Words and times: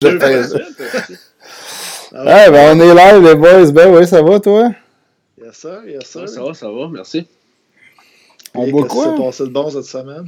Je 0.00 0.08
Ah, 2.14 2.50
ben, 2.50 2.78
on 2.78 2.80
est 2.80 2.94
live, 2.94 3.24
les 3.24 3.34
boys. 3.34 3.72
Ben 3.72 3.92
oui, 3.94 4.06
ça 4.06 4.22
va, 4.22 4.38
toi? 4.38 4.70
Yes, 5.42 5.56
sir, 5.56 5.80
yes, 5.86 6.06
sir. 6.06 6.28
Ça 6.28 6.42
va, 6.42 6.54
ça 6.54 6.70
va, 6.70 6.88
merci. 6.88 7.26
On 8.54 8.64
Et 8.64 8.70
boit 8.70 8.82
qu'est-ce 8.84 8.94
quoi? 8.94 9.04
qui 9.06 9.10
s'est 9.18 9.24
passé 9.24 9.42
de 9.44 9.48
bon 9.48 9.70
cette 9.70 9.84
semaine? 9.84 10.26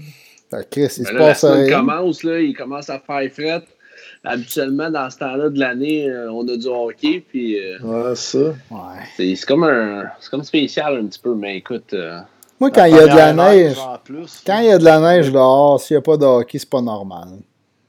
Ah, 0.52 0.64
Chris, 0.64 0.82
il 0.82 0.90
se 0.90 1.02
Ben 1.04 1.12
là, 1.12 1.18
la 1.20 1.26
passe 1.28 1.40
semaine 1.42 1.64
rien. 1.66 1.78
commence, 1.78 2.22
là, 2.24 2.40
il 2.40 2.54
commence 2.56 2.90
à 2.90 2.98
faire 2.98 3.32
fret. 3.32 3.62
Habituellement, 4.24 4.90
dans 4.90 5.08
ce 5.08 5.18
temps-là 5.18 5.48
de 5.48 5.58
l'année, 5.58 6.10
euh, 6.10 6.30
on 6.32 6.46
a 6.48 6.56
du 6.56 6.66
hockey, 6.66 7.24
puis 7.26 7.58
euh, 7.58 7.78
Ouais, 7.80 8.14
ça. 8.16 8.38
Ouais. 8.38 8.54
c'est 9.16 9.34
c'est 9.36 9.46
comme 9.46 9.64
un 9.64 10.04
c'est 10.20 10.30
comme 10.30 10.42
spécial 10.44 10.96
un 10.98 11.06
petit 11.06 11.20
peu, 11.20 11.34
mais 11.34 11.56
écoute, 11.58 11.94
euh, 11.94 12.18
Moi, 12.58 12.70
quand 12.72 12.84
il 12.86 12.96
y 12.96 12.98
a 12.98 13.06
de 13.06 13.16
la 13.16 13.32
neige, 13.32 13.76
plus. 14.04 14.42
quand 14.44 14.58
il 14.58 14.66
y 14.66 14.72
a 14.72 14.78
de 14.78 14.84
la 14.84 14.98
neige 15.00 15.30
dehors, 15.32 15.80
s'il 15.80 15.96
n'y 15.96 15.98
a 15.98 16.02
pas 16.02 16.16
de 16.18 16.26
hockey, 16.26 16.58
c'est 16.58 16.68
pas 16.68 16.82
normal. 16.82 17.28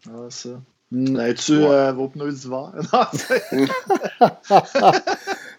Ouais, 0.08 0.28
ça. 0.30 0.50
Hmm. 0.92 1.16
As-tu 1.18 1.54
euh, 1.54 1.92
vos 1.94 2.10
pneus 2.10 2.34
d'hiver? 2.34 2.72
Non, 2.94 3.04
c'est- 3.14 3.44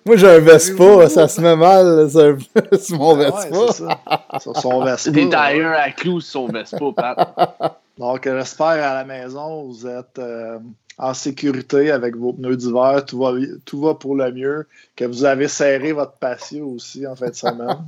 Moi, 0.04 0.16
j'ai 0.16 0.28
un 0.28 0.40
Vespa, 0.40 1.08
ça 1.08 1.28
se 1.28 1.40
met 1.40 1.54
mal 1.56 2.10
sur, 2.10 2.36
sur 2.80 2.98
mon 2.98 3.16
Ouais, 3.16 3.26
Vespa. 3.26 3.56
c'est 3.68 3.72
ça. 3.84 4.00
Sur 4.40 4.56
son 4.56 4.84
Vespa. 4.84 5.10
des 5.12 5.28
tires 5.28 5.72
à 5.76 5.90
clous 5.92 6.20
sur 6.20 6.46
son 6.46 6.48
Vespa, 6.48 6.78
Pat. 6.96 7.78
Donc, 7.98 8.22
j'espère 8.24 8.66
à 8.66 8.94
la 8.94 9.04
maison, 9.04 9.62
vous 9.64 9.86
êtes 9.86 10.18
euh, 10.18 10.58
en 10.98 11.14
sécurité 11.14 11.90
avec 11.92 12.16
vos 12.16 12.32
pneus 12.32 12.56
d'hiver. 12.56 13.04
Tout 13.06 13.20
va, 13.20 13.32
tout 13.64 13.80
va 13.80 13.94
pour 13.94 14.16
le 14.16 14.32
mieux. 14.32 14.66
Que 14.96 15.04
vous 15.04 15.24
avez 15.24 15.46
serré 15.48 15.92
votre 15.92 16.14
patio 16.14 16.66
aussi 16.68 17.06
en 17.06 17.14
fin 17.14 17.28
de 17.28 17.34
semaine. 17.34 17.78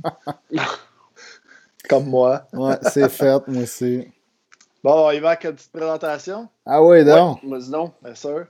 Comme 1.89 2.05
moi. 2.05 2.43
Ouais, 2.53 2.77
c'est 2.91 3.09
fait, 3.09 3.45
moi 3.47 3.63
aussi. 3.63 4.07
Bon, 4.85 5.07
avec 5.07 5.45
une 5.45 5.53
petite 5.53 5.71
présentation, 5.71 6.47
Ah 6.63 6.83
oui, 6.83 7.03
donc. 7.03 7.41
Ouais, 7.41 7.57
donc. 7.71 7.93
bien 8.03 8.13
sûr. 8.13 8.45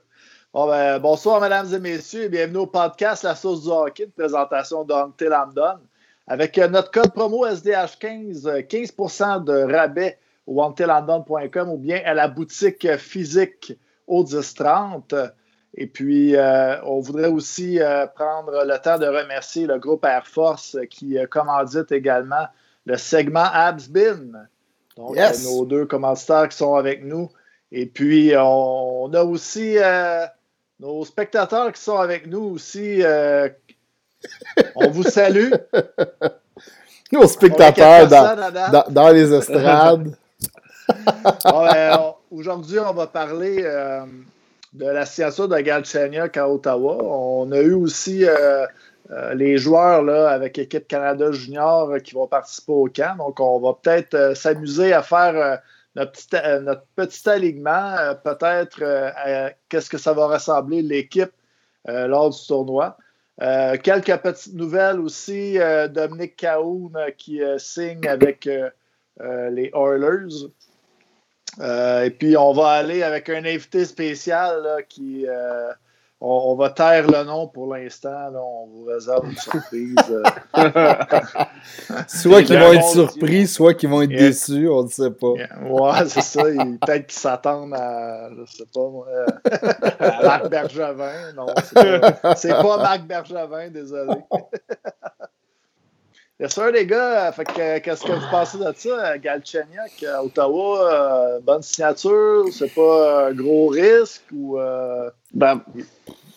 Bon, 0.53 0.67
ben, 0.67 0.99
bonsoir, 0.99 1.39
mesdames 1.39 1.73
et 1.73 1.80
messieurs, 1.80 2.23
et 2.23 2.27
bienvenue 2.27 2.58
au 2.58 2.67
podcast 2.67 3.23
La 3.23 3.35
Sauce 3.35 3.63
du 3.63 3.70
Hockey, 3.70 4.03
une 4.03 4.11
présentation 4.11 4.86
Lambdon. 4.86 5.80
Avec 6.28 6.58
euh, 6.58 6.67
notre 6.67 6.91
code 6.91 7.13
promo 7.13 7.47
SDH15, 7.47 8.50
euh, 8.50 8.61
15% 8.63 9.45
de 9.45 9.73
rabais 9.73 10.19
au 10.45 10.61
hunterlandon.com 10.61 11.69
ou 11.69 11.78
bien 11.78 12.02
à 12.03 12.13
la 12.13 12.28
boutique 12.28 12.97
physique 12.97 13.72
au 14.06 14.25
1030. 14.25 15.16
Et 15.75 15.88
puis, 15.88 16.36
euh, 16.36 16.83
on 16.83 17.00
voudrait 17.00 17.30
aussi 17.30 17.80
euh, 17.80 18.08
prendre 18.08 18.66
le 18.66 18.78
temps 18.81 19.00
de 19.00 19.08
remercier 19.08 19.67
le 19.67 19.80
groupe 19.80 20.03
Air 20.03 20.28
Force 20.28 20.75
qui 20.89 21.17
commandite 21.31 21.94
également 21.94 22.47
le 22.86 22.97
segment 22.97 23.47
Absbin. 23.53 24.47
Donc, 24.95 25.15
Yes. 25.15 25.45
euh, 25.45 25.49
nos 25.49 25.65
deux 25.65 25.85
commanditaires 25.85 26.47
qui 26.49 26.57
sont 26.57 26.75
avec 26.75 27.03
nous. 27.03 27.29
Et 27.71 27.85
puis, 27.85 28.33
on, 28.38 29.11
a 29.13 29.23
aussi 29.23 29.77
euh, 29.77 30.25
nos 30.79 31.03
spectateurs 31.03 31.71
qui 31.73 31.81
sont 31.81 31.97
avec 31.97 32.27
nous 32.27 32.43
aussi. 32.43 33.03
euh, 33.03 33.49
on 34.75 34.89
vous 34.89 35.03
salue. 35.03 35.51
Nos 37.11 37.27
spectateurs 37.27 38.07
dans, 38.89 39.09
les 39.09 39.33
estrades. 39.33 40.16
Bon, 41.45 41.66
ben, 41.66 42.13
Aujourd'hui, 42.31 42.79
on 42.79 42.93
va 42.93 43.07
parler 43.07 43.61
euh, 43.63 44.01
de 44.73 44.85
la 44.85 45.05
signature 45.05 45.47
de 45.47 45.57
Galchenyuk 45.57 46.35
à 46.38 46.49
Ottawa. 46.49 46.97
On 47.01 47.51
a 47.51 47.59
eu 47.59 47.73
aussi 47.73 48.25
euh, 49.11 49.36
les 49.36 49.58
joueurs 49.58 50.02
là, 50.02 50.30
avec 50.30 50.58
l'équipe 50.58 50.88
Canada 50.88 51.31
Junior 51.31 51.92
euh, 51.92 52.00
qui 52.00 52.16
vont 52.16 52.28
participer 52.28 52.72
au 52.72 52.86
camp. 52.86 53.16
Donc, 53.17 53.39
on 53.39 53.59
va 53.59 53.78
peut-être 53.80 54.16
euh, 54.16 54.34
s'amuser 54.34 54.94
à 54.94 55.03
faire 55.03 55.62
notre, 55.95 56.86
petit, 56.95 57.30
alignement, 57.30 57.95
peut-être 58.23 58.84
qu'est-ce 59.70 59.89
que 59.89 59.97
ça 59.97 60.12
va 60.12 60.28
ressembler 60.28 60.81
l'équipe 60.81 61.31
lors 61.86 62.31
du 62.31 62.47
tournoi. 62.47 62.97
Quelques 63.39 64.17
petites 64.17 64.56
nouvelles 64.56 65.00
aussi. 65.00 65.58
Dominique 65.92 66.36
Cahoun 66.36 66.97
qui 67.17 67.40
signe 67.58 68.06
avec 68.09 68.50
les 69.22 69.72
Oilers. 69.74 70.50
Et 71.62 72.09
puis, 72.09 72.35
on 72.35 72.52
va 72.52 72.72
aller 72.72 73.02
avec 73.02 73.29
un 73.29 73.46
invité 73.46 73.85
spécial 73.85 74.84
qui. 74.90 75.25
On, 76.28 76.52
on 76.52 76.56
va 76.56 76.69
taire 76.72 77.08
le 77.08 77.24
nom 77.24 77.47
pour 77.47 77.74
l'instant. 77.74 78.31
On 78.34 78.68
vous 78.68 78.86
réserve 78.86 79.25
une 79.30 79.38
surprise. 79.38 79.96
euh. 80.09 80.24
Soit 82.08 82.44
qu'ils 82.44 82.58
vont 82.59 82.74
être 82.74 82.84
surpris, 82.90 83.47
soit 83.47 83.74
qu'ils 83.74 83.90
vont 83.90 84.02
être 84.02 84.12
Yeah. 84.12 84.19
déçus, 84.30 84.68
on 84.69 84.84
ne 84.84 84.88
sait 84.90 85.12
pas. 85.12 85.28
ouais, 85.30 86.06
c'est 86.08 86.22
ça. 86.22 86.44
Peut-être 86.44 87.08
qu'ils 87.08 87.19
s'attendent 87.19 87.74
à. 87.74 88.30
Je 88.38 88.46
sais 88.52 88.66
pas, 88.74 88.90
moi. 88.90 89.06
euh, 89.09 89.25
à 90.00 90.24
Marc 90.24 90.50
Bergevin. 90.50 91.34
Non, 91.35 91.46
c'est 91.64 91.74
pas, 92.22 92.35
c'est 92.35 92.50
pas 92.53 92.78
Marc 92.78 93.02
Bergevin, 93.06 93.69
désolé. 93.69 94.14
Bien 96.38 96.50
sûr, 96.50 96.69
les 96.72 96.85
gars, 96.85 97.31
fait 97.31 97.46
que, 97.46 97.79
qu'est-ce 97.79 98.03
que 98.03 98.12
vous 98.12 98.29
pensez 98.29 98.57
de 98.57 98.73
ça? 98.75 99.18
Galchenyuk 99.18 100.03
à 100.06 100.22
Ottawa, 100.22 100.94
euh, 100.94 101.40
bonne 101.40 101.62
signature, 101.62 102.47
c'est 102.51 102.73
pas 102.75 103.28
un 103.28 103.31
gros 103.34 103.68
risque 103.68 104.23
ou 104.34 104.59
euh, 104.59 105.09
Ben, 105.34 105.62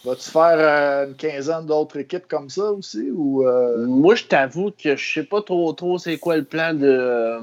vas-tu 0.04 0.31
faire 0.31 0.56
euh, 0.56 1.06
une 1.09 1.16
quinzaine 1.16 1.66
d'autres 1.66 1.97
équipes 1.98 2.28
comme 2.28 2.48
ça 2.48 2.70
aussi? 2.70 3.10
Ou, 3.10 3.44
euh, 3.44 3.86
moi, 3.88 4.14
je 4.14 4.25
t'avoue 4.26 4.70
que 4.70 4.94
je 4.94 5.14
sais 5.14 5.25
pas 5.25 5.42
trop 5.42 5.72
trop 5.72 5.98
c'est 5.98 6.16
quoi 6.19 6.36
le 6.36 6.44
plan 6.44 6.72
de. 6.75 6.86
euh, 6.86 7.41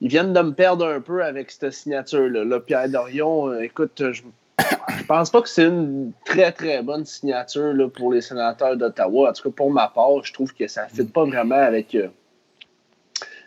Ils 0.00 0.08
viennent 0.08 0.32
de 0.32 0.40
me 0.40 0.52
perdre 0.54 0.86
un 0.86 1.02
peu 1.02 1.22
avec 1.22 1.50
cette 1.50 1.70
signature-là. 1.72 2.44
Là, 2.44 2.60
Pierre 2.60 2.88
Dorion, 2.88 3.48
euh, 3.50 3.60
écoute, 3.60 4.02
je, 4.10 4.22
je 4.98 5.04
pense 5.04 5.30
pas 5.30 5.42
que 5.42 5.48
c'est 5.48 5.64
une 5.64 6.12
très 6.24 6.52
très 6.52 6.82
bonne 6.82 7.04
signature 7.04 7.72
là, 7.72 7.88
pour 7.88 8.12
les 8.12 8.20
sénateurs 8.20 8.76
d'Ottawa. 8.76 9.30
En 9.30 9.32
tout 9.32 9.42
cas, 9.50 9.54
pour 9.56 9.70
ma 9.70 9.88
part, 9.88 10.24
je 10.24 10.32
trouve 10.32 10.52
que 10.54 10.66
ça 10.68 10.84
ne 10.84 10.88
fit 10.88 11.10
pas 11.10 11.24
vraiment 11.24 11.56
avec, 11.56 11.94
euh, 11.94 12.08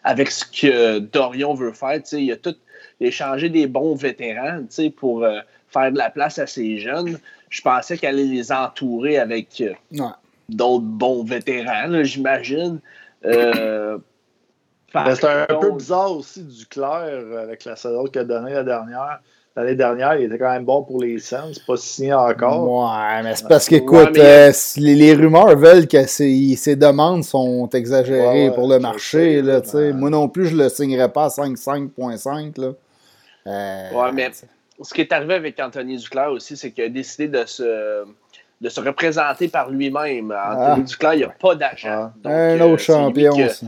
avec 0.04 0.32
ce 0.32 0.46
que 0.46 1.00
Dorion 1.00 1.54
veut 1.54 1.74
faire. 1.74 1.96
Tu 1.96 2.02
sais, 2.06 2.24
il 2.24 2.32
a 2.32 2.38
tout 2.38 2.56
il 3.00 3.06
a 3.06 3.08
échangé 3.10 3.50
des 3.50 3.68
bons 3.68 3.96
vétérans 3.96 4.60
tu 4.60 4.66
sais, 4.70 4.90
pour 4.90 5.24
euh, 5.24 5.40
faire 5.68 5.92
de 5.92 5.98
la 5.98 6.10
place 6.10 6.40
à 6.40 6.48
ces 6.48 6.78
jeunes. 6.80 7.20
Je 7.50 7.62
pensais 7.62 7.98
qu'elle 7.98 8.16
allait 8.16 8.24
les 8.24 8.52
entourer 8.52 9.18
avec. 9.18 9.62
euh, 9.62 9.74
Ouais. 9.92 10.12
d'autres 10.50 10.86
bons 10.86 11.24
vétérans, 11.24 12.04
j'imagine. 12.04 12.80
Euh, 13.26 13.98
ben, 14.94 15.14
c'est 15.16 15.26
un, 15.26 15.46
peu 15.60 15.72
bizarre 15.72 16.12
aussi 16.16 16.44
du 16.44 16.66
clair 16.68 17.24
avec 17.38 17.66
la 17.66 17.76
saison 17.76 18.06
qu'il 18.06 18.22
a 18.22 18.24
donnée 18.24 18.54
la 18.54 18.64
dernière. 18.64 19.20
L'année 19.58 19.76
dernière, 19.76 20.16
il 20.18 20.26
était 20.26 20.38
quand 20.38 20.52
même 20.52 20.66
bon 20.66 20.84
pour 20.84 21.02
les 21.02 21.18
Sens, 21.20 21.60
pas 21.60 21.78
signé 21.78 22.14
encore. 22.14 22.70
Ouais, 22.70 23.24
mais 23.24 23.36
c'est 23.36 23.48
parce 23.48 23.70
Ouais, 23.70 23.80
qu'écoute, 23.80 24.10
mais- 24.14 24.50
euh, 24.50 24.52
les, 24.78 24.96
les 24.96 25.14
rumeurs 25.14 25.56
veulent 25.58 25.88
que 25.88 26.06
ces, 26.08 26.56
ces 26.58 26.76
demandes 26.76 27.24
sont 27.24 27.70
exagérées 27.70 28.20
Ouais, 28.48 28.50
ouais, 28.50 28.56
pour 28.56 28.68
le 28.68 28.80
marché. 28.80 29.42
Là, 29.42 29.62
Moi 29.94 30.10
non 30.10 30.28
plus, 30.28 30.48
je 30.48 30.58
le 30.58 30.68
signerais 30.68 31.10
pas 31.10 31.26
à 31.26 31.30
5,5,5. 31.30 32.58
là. 32.60 32.72
Euh, 33.48 33.92
Ouais, 33.94 34.12
mais 34.12 34.30
ce 34.82 34.94
qui 34.94 35.02
est 35.02 35.14
arrivé 35.14 35.36
avec 35.36 35.58
Anthony 35.60 35.96
Duclair 35.98 36.32
aussi, 36.32 36.58
c'est 36.58 36.72
qu'il 36.72 36.84
a 36.84 36.90
décidé 36.90 37.30
de 37.30 37.46
se, 37.46 38.04
de 38.60 38.70
se 38.70 38.82
représenter 38.82 39.48
par 39.48 39.70
lui-même. 39.70 40.32
Anthony 40.34 40.82
Ah. 40.84 40.86
Duclair, 40.86 41.14
il 41.14 41.22
n'a 41.22 41.30
pas 41.30 41.56
d'agent. 41.56 42.12
Donc, 42.22 42.34
un 42.34 42.60
euh, 42.60 42.74
autre 42.74 42.82
c'est 42.82 42.92
lui 42.92 43.00
champion. 43.04 43.32
qui 43.34 43.44
a- 43.44 43.50
ça. 43.50 43.68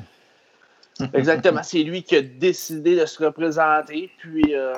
Exactement, 1.14 1.62
c'est 1.64 1.84
lui 1.84 2.04
qui 2.04 2.16
a 2.16 2.22
décidé 2.22 2.96
de 2.96 3.06
se 3.06 3.24
représenter. 3.24 4.10
Puis, 4.18 4.56
euh, 4.56 4.74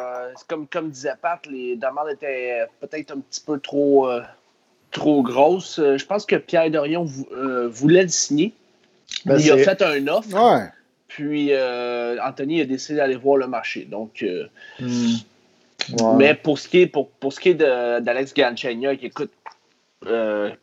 comme, 0.48 0.68
comme 0.68 0.90
disait 0.90 1.14
Pat, 1.22 1.40
les 1.50 1.76
demandes 1.76 2.10
étaient 2.12 2.66
peut-être 2.82 3.12
un 3.12 3.20
petit 3.20 3.42
peu 3.42 3.60
trop, 3.60 4.10
euh, 4.10 4.22
trop 4.92 5.22
grosses. 5.24 5.80
Euh, 5.80 5.98
Je 5.98 6.06
pense 6.06 6.26
que 6.26 6.36
Pierre 6.36 6.70
Dorion 6.72 7.04
vou- 7.04 7.28
euh, 7.32 7.68
voulait 7.70 8.04
le 8.04 8.10
signer. 8.10 8.54
Ben, 9.26 9.38
il 9.40 9.52
a 9.52 9.58
fait 9.58 9.82
un 9.82 10.08
offre. 10.08 10.34
Ouais. 10.34 10.66
Puis 11.08 11.52
Anthony 11.56 12.62
a 12.62 12.66
décidé 12.66 12.98
d'aller 12.98 13.16
voir 13.16 13.38
le 13.38 13.48
marché. 13.48 13.86
Donc, 13.86 14.24
Hmm. 14.80 15.14
Ouais. 15.94 16.16
mais 16.18 16.34
pour 16.36 16.60
ce 16.60 16.68
qui 16.68 16.82
est 16.82 16.88
pour, 16.88 17.10
pour 17.10 17.34
ce 17.34 17.40
qui 17.40 17.50
est 17.50 17.54
d'Alex 17.56 18.34
Galchenyuk, 18.34 19.04
écoute, 19.04 19.32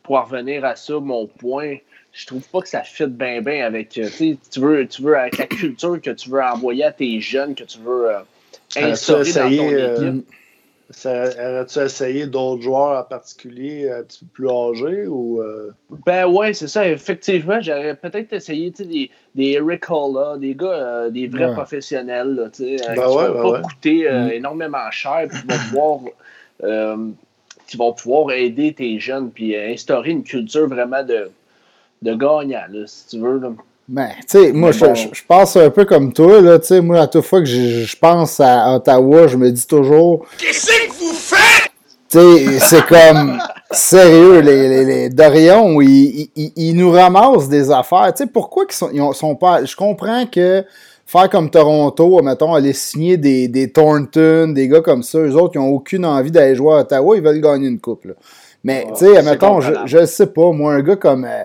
pour 0.03 0.15
en 0.15 0.23
revenir 0.23 0.63
à 0.65 0.75
ça, 0.75 0.99
mon 0.99 1.27
point, 1.27 1.75
je 2.13 2.25
trouve 2.25 2.47
pas 2.49 2.61
que 2.61 2.69
ça 2.69 2.83
fit 2.83 3.05
bien 3.07 3.41
bien 3.41 3.65
avec. 3.65 3.97
euh, 3.97 4.09
tu 4.17 4.59
veux, 4.59 4.87
tu 4.87 5.01
veux 5.01 5.17
avec 5.17 5.37
la 5.37 5.47
culture 5.47 6.01
que 6.01 6.11
tu 6.11 6.29
veux 6.29 6.41
envoyer 6.41 6.85
à 6.85 6.91
tes 6.91 7.19
jeunes, 7.21 7.53
que 7.55 7.63
tu 7.63 7.79
veux 7.79 8.09
euh, 8.09 8.19
instaurer 8.75 9.31
dans 9.33 9.55
ton 9.55 9.71
euh, 9.71 10.11
équipe? 10.11 10.25
Aurais-tu 11.05 11.79
essayé 11.79 12.27
d'autres 12.27 12.61
joueurs 12.61 12.97
en 12.97 13.03
particulier 13.03 13.91
un 13.91 14.03
petit 14.03 14.19
peu 14.23 14.31
plus 14.33 14.49
âgés 14.49 15.05
ou 15.05 15.41
euh, 15.41 15.71
Ben 16.05 16.25
ouais, 16.25 16.53
c'est 16.53 16.69
ça. 16.69 16.87
Effectivement, 16.87 17.59
j'aurais 17.59 17.95
peut-être 17.95 18.31
essayé 18.31 18.71
des, 18.71 19.11
des 19.35 19.45
Eric 19.51 19.89
Holla, 19.89 20.37
des 20.37 20.55
gars, 20.55 20.67
euh, 20.67 21.09
des 21.09 21.27
vrais 21.27 21.47
Ouais. 21.47 21.53
professionnels, 21.53 22.35
là, 22.35 22.43
euh, 22.43 22.49
Ben 22.77 22.95
qui 22.95 23.01
ouais, 23.01 23.27
vont 23.27 23.33
ben 23.33 23.41
pas 23.41 23.51
ouais. 23.51 23.61
coûter 23.63 24.09
euh, 24.09 24.29
énormément 24.29 24.89
cher, 24.91 25.27
puis 25.29 25.41
qui 25.41 25.47
vont 25.47 25.57
pouvoir, 25.59 25.99
euh, 26.63 27.09
qui 27.67 27.75
vont 27.75 27.91
pouvoir 27.91 28.31
aider 28.31 28.73
tes 28.73 28.97
jeunes, 28.97 29.29
puis 29.29 29.57
euh, 29.57 29.73
instaurer 29.73 30.11
une 30.11 30.23
culture 30.23 30.69
vraiment 30.69 31.03
de, 31.03 31.29
de 32.01 32.11
gagnant, 32.13 32.61
là, 32.71 32.85
si 32.85 33.07
tu 33.07 33.19
veux. 33.19 33.39
là. 33.39 33.49
Ben, 33.87 34.09
tu 34.19 34.23
sais, 34.27 34.51
moi, 34.51 34.71
je, 34.71 34.79
bon. 34.85 34.95
je- 34.95 35.07
je 35.13 35.23
pense 35.25 35.55
un 35.55 35.69
peu 35.69 35.85
comme 35.85 36.11
toi, 36.11 36.41
là, 36.41 36.59
tu 36.59 36.67
sais, 36.67 36.81
moi, 36.81 36.99
à 37.01 37.07
toute 37.07 37.23
fois 37.23 37.39
que 37.39 37.45
je, 37.45 37.85
je 37.85 37.97
pense 37.97 38.39
à 38.41 38.75
Ottawa, 38.75 39.27
je 39.27 39.37
me 39.37 39.49
dis 39.49 39.65
toujours, 39.65 40.25
Qu'est-ce 40.37 40.67
que 40.67 40.89
vous 40.91 41.13
faites? 41.13 41.71
Tu 42.09 42.19
sais, 42.19 42.59
c'est 42.59 42.85
comme 42.85 43.37
sérieux, 43.71 44.39
les, 44.39 44.67
les, 44.69 44.85
les 44.85 45.09
Dorion, 45.09 45.79
ils, 45.81 46.29
ils, 46.35 46.51
ils, 46.55 46.73
nous 46.73 46.91
ramassent 46.91 47.49
des 47.49 47.69
affaires. 47.71 48.13
Tu 48.13 48.23
sais, 48.23 48.29
pourquoi 48.29 48.65
ils 48.69 48.73
sont, 48.73 48.89
ils 48.93 49.13
sont 49.15 49.35
pas. 49.35 49.63
Je 49.65 49.75
comprends 49.75 50.25
que 50.25 50.63
faire 51.05 51.29
comme 51.29 51.49
Toronto, 51.49 52.21
mettons, 52.21 52.53
aller 52.53 52.73
signer 52.73 53.15
des, 53.17 53.47
des 53.47 53.71
Thornton, 53.71 54.49
des 54.53 54.67
gars 54.67 54.81
comme 54.81 55.03
ça, 55.03 55.19
eux 55.19 55.35
autres, 55.35 55.55
ils 55.55 55.59
n'ont 55.61 55.69
aucune 55.69 56.05
envie 56.05 56.31
d'aller 56.31 56.55
jouer 56.55 56.73
à 56.73 56.77
Ottawa, 56.79 57.15
ils 57.17 57.23
veulent 57.23 57.41
gagner 57.41 57.67
une 57.67 57.79
coupe. 57.79 58.05
Là. 58.05 58.13
Mais, 58.63 58.85
tu 58.97 59.05
sais, 59.05 59.21
mettons, 59.21 59.59
je, 59.61 59.73
je 59.85 60.05
sais 60.05 60.27
pas, 60.27 60.51
moi, 60.51 60.73
un 60.73 60.81
gars 60.81 60.97
comme. 60.97 61.23
Euh, 61.25 61.43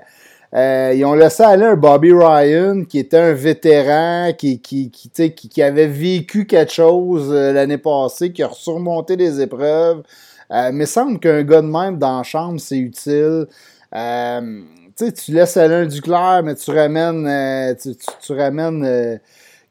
euh, 0.55 0.93
ils 0.95 1.05
ont 1.07 1.15
laissé 1.15 1.43
aller 1.43 1.65
un 1.65 1.77
Bobby 1.77 2.13
Ryan 2.13 2.85
qui 2.85 2.99
était 2.99 3.19
un 3.19 3.33
vétéran, 3.33 4.33
qui, 4.37 4.61
qui, 4.61 4.91
qui, 4.91 5.11
qui, 5.11 5.49
qui 5.49 5.63
avait 5.63 5.87
vécu 5.87 6.47
quelque 6.47 6.73
chose 6.73 7.31
euh, 7.33 7.53
l'année 7.53 7.79
passée, 7.79 8.33
qui 8.33 8.43
a 8.43 8.51
surmonté 8.53 9.17
les 9.17 9.41
épreuves. 9.41 10.03
Euh, 10.51 10.71
mais 10.73 10.85
semble 10.85 11.19
qu'un 11.19 11.43
gars 11.43 11.63
de 11.63 11.67
même 11.69 11.99
dans 11.99 12.19
la 12.19 12.23
chambre, 12.23 12.61
c'est 12.61 12.77
utile. 12.77 13.47
Euh, 13.95 14.61
tu 14.99 15.33
laisses 15.33 15.57
aller 15.57 15.75
un 15.75 15.87
Duclair, 15.87 16.43
mais 16.45 16.55
tu 16.55 16.71
ramènes, 16.71 17.77
tu, 17.81 17.97
tu, 17.97 18.07
tu, 18.21 18.33
ramènes 18.35 19.19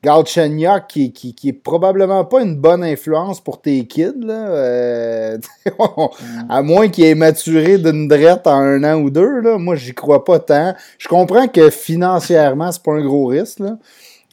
Galchenyuk, 0.03 0.87
qui, 0.87 1.13
qui, 1.13 1.35
qui 1.35 1.49
est 1.49 1.53
probablement 1.53 2.25
pas 2.25 2.41
une 2.41 2.55
bonne 2.55 2.83
influence 2.83 3.39
pour 3.39 3.61
tes 3.61 3.85
kids, 3.85 4.13
là. 4.17 4.47
Euh, 4.49 5.37
à 6.49 6.63
moins 6.63 6.89
qu'il 6.89 7.05
ait 7.05 7.13
maturé 7.13 7.77
d'une 7.77 8.07
drette 8.07 8.47
en 8.47 8.61
un 8.61 8.83
an 8.83 8.99
ou 8.99 9.11
deux, 9.11 9.41
là. 9.41 9.59
Moi, 9.59 9.75
j'y 9.75 9.93
crois 9.93 10.25
pas 10.25 10.39
tant. 10.39 10.73
Je 10.97 11.07
comprends 11.07 11.47
que 11.47 11.69
financièrement, 11.69 12.71
c'est 12.71 12.81
pas 12.81 12.93
un 12.93 13.05
gros 13.05 13.27
risque, 13.27 13.59
là. 13.59 13.77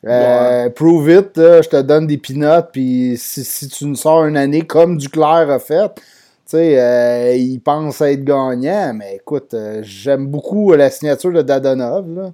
Euh, 0.06 0.70
prove 0.70 1.10
it, 1.10 1.32
je 1.34 1.68
te 1.68 1.82
donne 1.82 2.06
des 2.06 2.18
pinottes, 2.18 2.68
puis 2.72 3.16
si, 3.18 3.44
si, 3.44 3.68
tu 3.68 3.84
nous 3.84 3.96
sors 3.96 4.24
une 4.26 4.36
année 4.36 4.62
comme 4.62 4.96
Duclair 4.96 5.50
a 5.50 5.58
fait, 5.58 5.92
tu 5.96 6.02
sais, 6.46 6.80
euh, 6.80 7.34
il 7.34 7.58
pense 7.58 8.00
être 8.00 8.22
gagnant, 8.22 8.94
mais 8.94 9.16
écoute, 9.16 9.54
j'aime 9.82 10.28
beaucoup 10.28 10.72
la 10.72 10.88
signature 10.88 11.32
de 11.32 11.42
Dadonov, 11.42 12.08
là. 12.14 12.32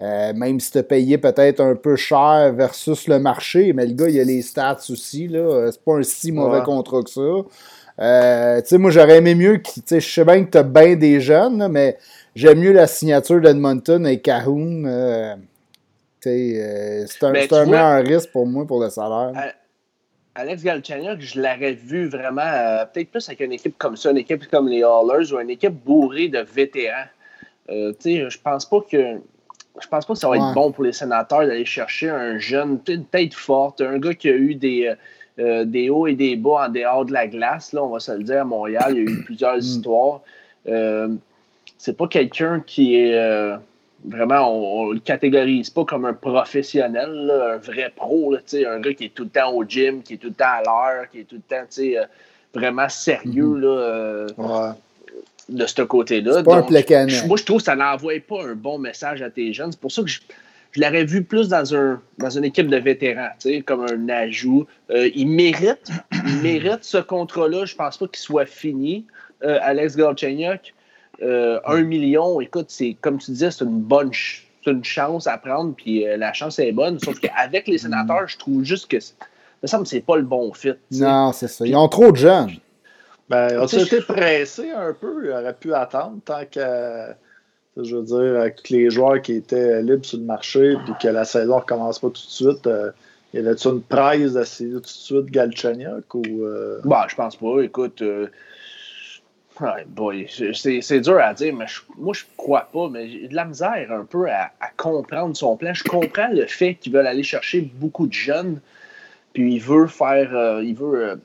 Euh, 0.00 0.32
même 0.32 0.60
si 0.60 0.70
tu 0.70 0.78
as 0.78 0.84
payé 0.84 1.18
peut-être 1.18 1.60
un 1.60 1.74
peu 1.74 1.96
cher 1.96 2.52
versus 2.54 3.08
le 3.08 3.18
marché, 3.18 3.72
mais 3.72 3.84
le 3.84 3.94
gars, 3.94 4.08
il 4.08 4.20
a 4.20 4.24
les 4.24 4.42
stats 4.42 4.78
aussi. 4.90 5.26
là 5.26 5.70
C'est 5.72 5.82
pas 5.82 5.96
un 5.96 6.02
si 6.04 6.30
mauvais 6.30 6.62
contrat 6.62 7.02
que 7.02 7.10
ça. 7.10 7.20
Euh, 8.00 8.60
tu 8.60 8.68
sais, 8.68 8.78
moi, 8.78 8.92
j'aurais 8.92 9.16
aimé 9.16 9.34
mieux. 9.34 9.60
Je 9.90 9.98
sais 9.98 10.24
bien 10.24 10.44
que 10.44 10.50
tu 10.50 10.58
as 10.58 10.62
bien 10.62 10.94
des 10.94 11.20
jeunes, 11.20 11.66
mais 11.68 11.98
j'aime 12.36 12.60
mieux 12.60 12.72
la 12.72 12.86
signature 12.86 13.40
d'Edmonton 13.40 14.06
et 14.06 14.20
Cahoon. 14.20 14.84
Euh, 14.86 15.34
c'est 16.20 17.22
un, 17.22 17.32
ben, 17.32 17.48
un 17.50 17.66
meilleur 17.66 18.04
risque 18.04 18.30
pour 18.30 18.46
moi 18.46 18.66
pour 18.66 18.80
le 18.80 18.90
salaire. 18.90 19.32
Alex 20.34 20.62
Galchenyuk, 20.62 21.20
je 21.20 21.40
l'aurais 21.40 21.72
vu 21.72 22.08
vraiment, 22.08 22.86
peut-être 22.92 23.10
plus 23.10 23.28
avec 23.28 23.40
une 23.40 23.52
équipe 23.52 23.76
comme 23.76 23.96
ça, 23.96 24.12
une 24.12 24.18
équipe 24.18 24.48
comme 24.48 24.68
les 24.68 24.84
Hallers 24.84 25.32
ou 25.32 25.40
une 25.40 25.50
équipe 25.50 25.72
bourrée 25.72 26.28
de 26.28 26.38
vétérans. 26.38 27.06
tu 27.68 27.94
sais, 27.98 28.30
je 28.30 28.38
pense 28.38 28.64
pas 28.64 28.80
que 28.88 29.16
je 29.80 29.88
pense 29.88 30.06
pas 30.06 30.12
que 30.14 30.18
ça 30.18 30.28
va 30.28 30.36
être 30.36 30.54
bon 30.54 30.72
pour 30.72 30.84
les 30.84 30.92
sénateurs 30.92 31.46
d'aller 31.46 31.64
chercher 31.64 32.10
un 32.10 32.38
jeune, 32.38 32.80
une 32.88 33.04
tête 33.04 33.34
forte, 33.34 33.80
un 33.80 33.98
gars 33.98 34.14
qui 34.14 34.28
a 34.28 34.34
eu 34.34 34.54
des, 34.54 34.94
euh, 35.38 35.64
des 35.64 35.88
hauts 35.88 36.08
et 36.08 36.16
des 36.16 36.34
bas 36.34 36.66
en 36.66 36.68
dehors 36.68 37.04
de 37.04 37.12
la 37.12 37.28
glace, 37.28 37.72
là, 37.72 37.84
on 37.84 37.90
va 37.90 38.00
se 38.00 38.10
le 38.10 38.24
dire, 38.24 38.40
à 38.40 38.44
Montréal. 38.44 38.86
Il 38.90 38.96
y 38.96 38.98
a 38.98 39.02
eu 39.02 39.22
plusieurs 39.24 39.56
mm. 39.56 39.60
histoires. 39.60 40.20
Euh, 40.66 41.08
c'est 41.76 41.96
pas 41.96 42.08
quelqu'un 42.08 42.60
qui 42.66 42.96
est. 42.96 43.14
Euh, 43.14 43.56
vraiment, 44.04 44.52
on, 44.52 44.88
ne 44.88 44.94
le 44.94 45.00
catégorise 45.00 45.70
pas 45.70 45.84
comme 45.84 46.06
un 46.06 46.14
professionnel, 46.14 47.30
un 47.30 47.56
vrai 47.58 47.92
pro, 47.94 48.32
là, 48.32 48.40
un 48.66 48.80
gars 48.80 48.94
qui 48.94 49.04
est 49.04 49.14
tout 49.14 49.24
le 49.24 49.30
temps 49.30 49.52
au 49.52 49.64
gym, 49.64 50.02
qui 50.02 50.14
est 50.14 50.16
tout 50.16 50.28
le 50.28 50.34
temps 50.34 50.44
à 50.46 50.62
l'heure, 50.62 51.08
qui 51.10 51.20
est 51.20 51.24
tout 51.24 51.36
le 51.36 51.42
temps 51.42 51.64
euh, 51.78 52.04
vraiment 52.52 52.88
sérieux. 52.88 53.60
Mm-hmm. 53.60 54.36
Là, 54.36 54.76
de 55.48 55.66
ce 55.66 55.82
côté-là. 55.82 56.42
Moi, 56.42 57.36
je 57.36 57.44
trouve 57.44 57.58
que 57.58 57.64
ça 57.64 57.76
n'envoie 57.76 58.20
pas 58.26 58.44
un 58.44 58.54
bon 58.54 58.78
message 58.78 59.22
à 59.22 59.30
tes 59.30 59.52
jeunes. 59.52 59.72
C'est 59.72 59.80
pour 59.80 59.92
ça 59.92 60.02
que 60.02 60.08
je, 60.08 60.20
l'aurais 60.76 61.04
vu 61.04 61.24
plus 61.24 61.48
dans, 61.48 61.74
un, 61.74 62.00
dans 62.18 62.30
une 62.30 62.44
équipe 62.44 62.68
de 62.68 62.76
vétérans, 62.76 63.30
comme 63.64 63.84
un 63.84 64.08
ajout. 64.08 64.66
Euh, 64.90 65.10
il 65.14 65.28
mérite, 65.28 65.90
il 66.26 66.36
mérite 66.42 66.82
ce 66.84 66.98
contrat-là. 66.98 67.64
Je 67.64 67.74
pense 67.74 67.96
pas 67.96 68.06
qu'il 68.06 68.18
soit 68.18 68.46
fini. 68.46 69.06
Euh, 69.42 69.58
Alex 69.62 69.96
Galchenyuk, 69.96 70.74
euh, 71.22 71.60
un 71.64 71.82
million, 71.82 72.40
écoute, 72.40 72.66
c'est 72.68 72.96
comme 73.00 73.18
tu 73.18 73.30
disais, 73.30 73.50
c'est 73.50 73.64
une 73.64 73.80
bonne 73.80 74.10
une 74.66 74.84
chance 74.84 75.26
à 75.26 75.38
prendre, 75.38 75.74
puis 75.74 76.04
la 76.18 76.34
chance 76.34 76.58
est 76.58 76.72
bonne. 76.72 76.98
Sauf 76.98 77.18
qu'avec 77.20 77.66
les 77.68 77.78
sénateurs, 77.78 78.28
je 78.28 78.36
trouve 78.36 78.64
juste 78.64 78.86
que 78.86 79.00
ça 79.00 79.14
me 79.62 79.66
semble 79.66 79.86
c'est 79.86 80.00
pas 80.02 80.16
le 80.16 80.24
bon 80.24 80.52
fit. 80.52 80.74
Non, 80.90 81.32
c'est 81.32 81.48
ça. 81.48 81.66
Ils 81.66 81.74
ont 81.74 81.88
trop 81.88 82.12
de 82.12 82.18
jeunes. 82.18 82.50
Ben, 83.28 83.58
on 83.58 83.66
a 83.66 83.82
été 83.82 84.00
pressé 84.00 84.70
un 84.70 84.94
peu. 84.94 85.26
Il 85.26 85.30
aurait 85.30 85.54
pu 85.54 85.74
attendre 85.74 86.18
tant 86.24 86.44
que, 86.50 87.12
je 87.76 87.96
veux 87.96 88.02
dire, 88.02 88.40
avec 88.40 88.68
les 88.70 88.90
joueurs 88.90 89.20
qui 89.20 89.34
étaient 89.34 89.82
libres 89.82 90.04
sur 90.04 90.18
le 90.18 90.24
marché 90.24 90.76
puis 90.84 90.94
que 91.00 91.08
la 91.08 91.24
saison 91.24 91.56
ne 91.56 91.60
recommence 91.60 91.98
pas 91.98 92.08
tout 92.08 92.12
de 92.12 92.18
suite. 92.18 92.66
Euh, 92.66 92.90
y 93.34 93.38
avait-tu 93.38 93.68
une 93.68 93.82
presse 93.82 94.32
d'essayer 94.32 94.72
tout 94.72 94.80
de 94.80 94.86
suite 94.86 95.26
Galchenyuk 95.26 96.14
ou. 96.14 96.44
Euh... 96.44 96.80
Bah, 96.84 97.06
je 97.08 97.16
pense 97.16 97.36
pas. 97.36 97.60
Écoute. 97.60 98.00
Euh... 98.00 98.28
c'est 100.54 101.00
dur 101.00 101.18
à 101.18 101.34
dire, 101.34 101.54
mais 101.54 101.66
moi, 101.98 102.14
je 102.14 102.24
crois 102.36 102.68
pas, 102.72 102.88
mais 102.88 103.08
j'ai 103.08 103.28
de 103.28 103.34
la 103.34 103.44
misère 103.44 103.92
un 103.92 104.04
peu 104.04 104.30
à, 104.30 104.50
comprendre 104.76 105.36
son 105.36 105.56
plan. 105.56 105.74
Je 105.74 105.84
comprends 105.84 106.28
le 106.32 106.46
fait 106.46 106.76
qu'ils 106.76 106.92
veulent 106.92 107.06
aller 107.06 107.22
chercher 107.22 107.60
beaucoup 107.60 108.06
de 108.06 108.12
jeunes, 108.12 108.60
puis 109.34 109.54
il 109.54 109.60
veut 109.60 109.86
faire, 109.86 110.34
euh, 110.34 110.62
il 110.62 110.74
veut 110.74 111.10
euh, 111.10 111.16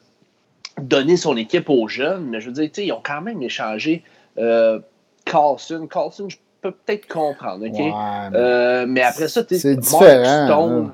donner 0.82 1.18
son 1.18 1.38
équipe 1.38 1.70
aux 1.70 1.88
jeunes, 1.88 2.26
mais 2.26 2.40
je 2.40 2.50
veux 2.50 2.54
dire, 2.54 2.70
ils 2.78 2.92
ont 2.92 3.02
quand 3.04 3.22
même 3.22 3.42
échangé 3.42 4.04
euh, 4.38 4.80
Carlson. 5.26 5.88
Carlson, 5.88 6.30
je 6.30 6.38
peux 6.62 6.72
peut-être 6.72 7.08
comprendre, 7.08 7.66
OK? 7.66 7.78
mais... 7.78 7.92
Euh, 8.34 8.86
mais... 8.88 9.02
après 9.02 9.28
ça, 9.28 9.44
tu 9.44 9.56
Mark 9.56 10.26
Stone. 10.26 10.94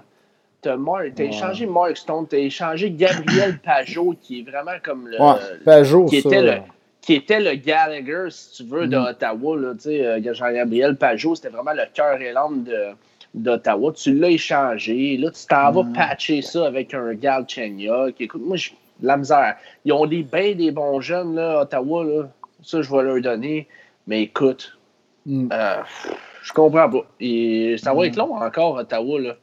T'as 0.61 0.75
as 0.75 1.23
échangé 1.23 1.65
Mark 1.65 1.95
Stone, 1.95 2.27
t'as 2.29 2.37
échangé 2.37 2.91
Gabriel 2.91 3.59
Pajot, 3.63 4.15
qui 4.21 4.39
est 4.39 4.49
vraiment 4.49 4.77
comme 4.83 5.07
le. 5.07 5.17
Pajot, 5.63 6.05
qui 6.05 6.17
était 6.17 6.41
le 6.41 6.57
qui 7.01 7.13
était 7.13 7.39
le 7.39 7.55
Gallagher, 7.55 8.27
si 8.29 8.57
tu 8.57 8.69
veux, 8.69 8.85
d'Ottawa. 8.85 9.55
Mm. 9.55 10.33
Jean-Gabriel 10.33 10.95
Pajot, 10.97 11.35
c'était 11.35 11.49
vraiment 11.49 11.71
le 11.71 11.83
cœur 11.93 12.21
et 12.21 12.31
l'âme 12.31 12.65
d'Ottawa. 13.33 13.93
Tu 13.93 14.13
l'as 14.13 14.29
échangé. 14.29 15.17
Là, 15.17 15.31
tu 15.31 15.45
t'en 15.47 15.71
vas 15.71 15.83
mm. 15.83 15.93
patcher 15.93 16.41
ça 16.41 16.67
avec 16.67 16.93
un 16.93 17.13
Gal 17.13 17.45
Chenyok. 17.47 18.19
Écoute, 18.19 18.41
moi, 18.45 18.57
je 18.57 18.71
la 19.01 19.17
misère. 19.17 19.55
Ils 19.85 19.93
ont 19.93 20.05
des 20.05 20.23
bien 20.23 20.55
des 20.55 20.71
bons 20.71 21.01
jeunes, 21.01 21.35
là, 21.35 21.61
Ottawa, 21.61 22.03
là. 22.03 22.29
Ça, 22.63 22.81
je 22.81 22.91
vais 22.91 23.03
leur 23.03 23.21
donner. 23.21 23.67
Mais 24.07 24.23
écoute, 24.23 24.77
mm. 25.25 25.49
euh, 25.51 25.77
je 26.43 26.53
comprends 26.53 26.89
pas. 26.89 27.05
Et 27.19 27.75
ça 27.81 27.93
va 27.93 28.05
être 28.05 28.15
mm. 28.15 28.19
long 28.19 28.35
encore, 28.35 28.75
Ottawa, 28.75 29.19
là. 29.19 29.35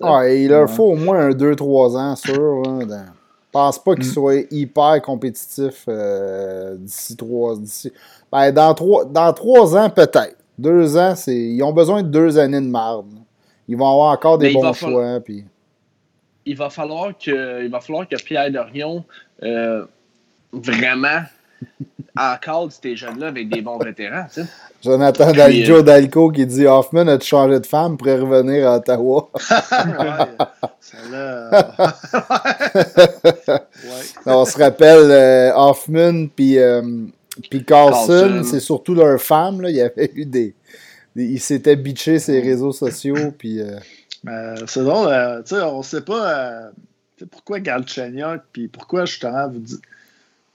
Ouais, 0.00 0.42
il 0.42 0.48
leur 0.48 0.68
faut 0.68 0.92
au 0.92 0.96
moins 0.96 1.18
un 1.18 1.30
2-3 1.30 1.96
ans, 1.96 2.16
sûr. 2.16 2.62
Je 2.64 3.50
pense 3.50 3.82
pas 3.82 3.94
qu'ils 3.94 4.04
mm. 4.04 4.12
soient 4.12 4.40
hyper 4.50 5.00
compétitifs 5.02 5.84
euh, 5.88 6.76
d'ici 6.76 7.16
3 7.16 7.56
d'ici. 7.56 7.92
Ben, 8.30 8.52
dans 8.52 8.74
3 8.74 9.06
dans 9.06 9.32
trois 9.32 9.76
ans, 9.76 9.88
peut-être. 9.88 10.36
Deux 10.58 10.96
ans, 10.96 11.14
c'est. 11.14 11.36
Ils 11.36 11.62
ont 11.62 11.72
besoin 11.72 12.02
de 12.02 12.08
deux 12.08 12.38
années 12.38 12.60
de 12.60 12.66
marde. 12.66 13.06
Ils 13.68 13.76
vont 13.76 13.90
avoir 13.90 14.12
encore 14.12 14.38
des 14.38 14.52
bons 14.52 14.72
choix. 14.72 15.20
Puis 15.20 15.44
il 16.46 16.56
va 16.56 16.70
falloir 16.70 17.12
que, 17.18 17.64
il 17.64 17.70
va 17.70 17.80
falloir 17.80 18.08
que 18.08 18.16
Pierre 18.16 18.50
Dorion 18.50 19.04
euh, 19.42 19.84
vraiment 20.52 21.20
encadre 22.16 22.70
ces 22.70 22.96
jeunes-là 22.96 23.26
avec 23.28 23.48
des 23.50 23.60
bons 23.60 23.78
vétérans. 23.78 24.26
Tu 24.32 24.42
sais. 24.42 24.48
Jonathan 24.82 25.32
Daljo 25.32 25.78
euh, 25.78 25.82
Dalco 25.82 26.30
qui 26.30 26.46
dit 26.46 26.66
Hoffman 26.66 27.08
a 27.08 27.20
changé 27.20 27.60
de 27.60 27.66
femme 27.66 27.98
pour 27.98 28.06
revenir 28.06 28.68
à 28.68 28.76
Ottawa? 28.76 29.28
On 34.26 34.44
se 34.44 34.58
rappelle 34.58 35.10
euh, 35.10 35.52
Hoffman 35.54 36.28
puis 36.28 36.58
puis 37.50 37.64
Carlson, 37.64 38.42
c'est 38.44 38.60
surtout 38.60 38.94
leur 38.94 39.20
femme. 39.20 39.60
Là. 39.60 39.68
Il 39.68 39.76
y 39.76 39.82
avait 39.82 40.10
eu 40.14 40.24
des, 40.24 40.54
des 41.14 41.24
il 41.24 41.40
s'était 41.40 41.76
bitché 41.76 42.18
ses 42.18 42.40
réseaux 42.40 42.72
sociaux 42.72 43.34
puis 43.36 43.60
c'est 44.66 44.82
drôle, 44.84 45.08
euh, 45.08 45.42
tu 45.42 45.54
sais, 45.54 45.62
on 45.62 45.82
sait 45.82 46.02
pas 46.02 46.38
euh, 46.38 46.70
pourquoi 47.30 47.60
Galchenyuk, 47.60 48.42
puis 48.52 48.68
pourquoi 48.68 49.04
justement 49.04 49.48
vous 49.48 49.60
dites 49.60 49.82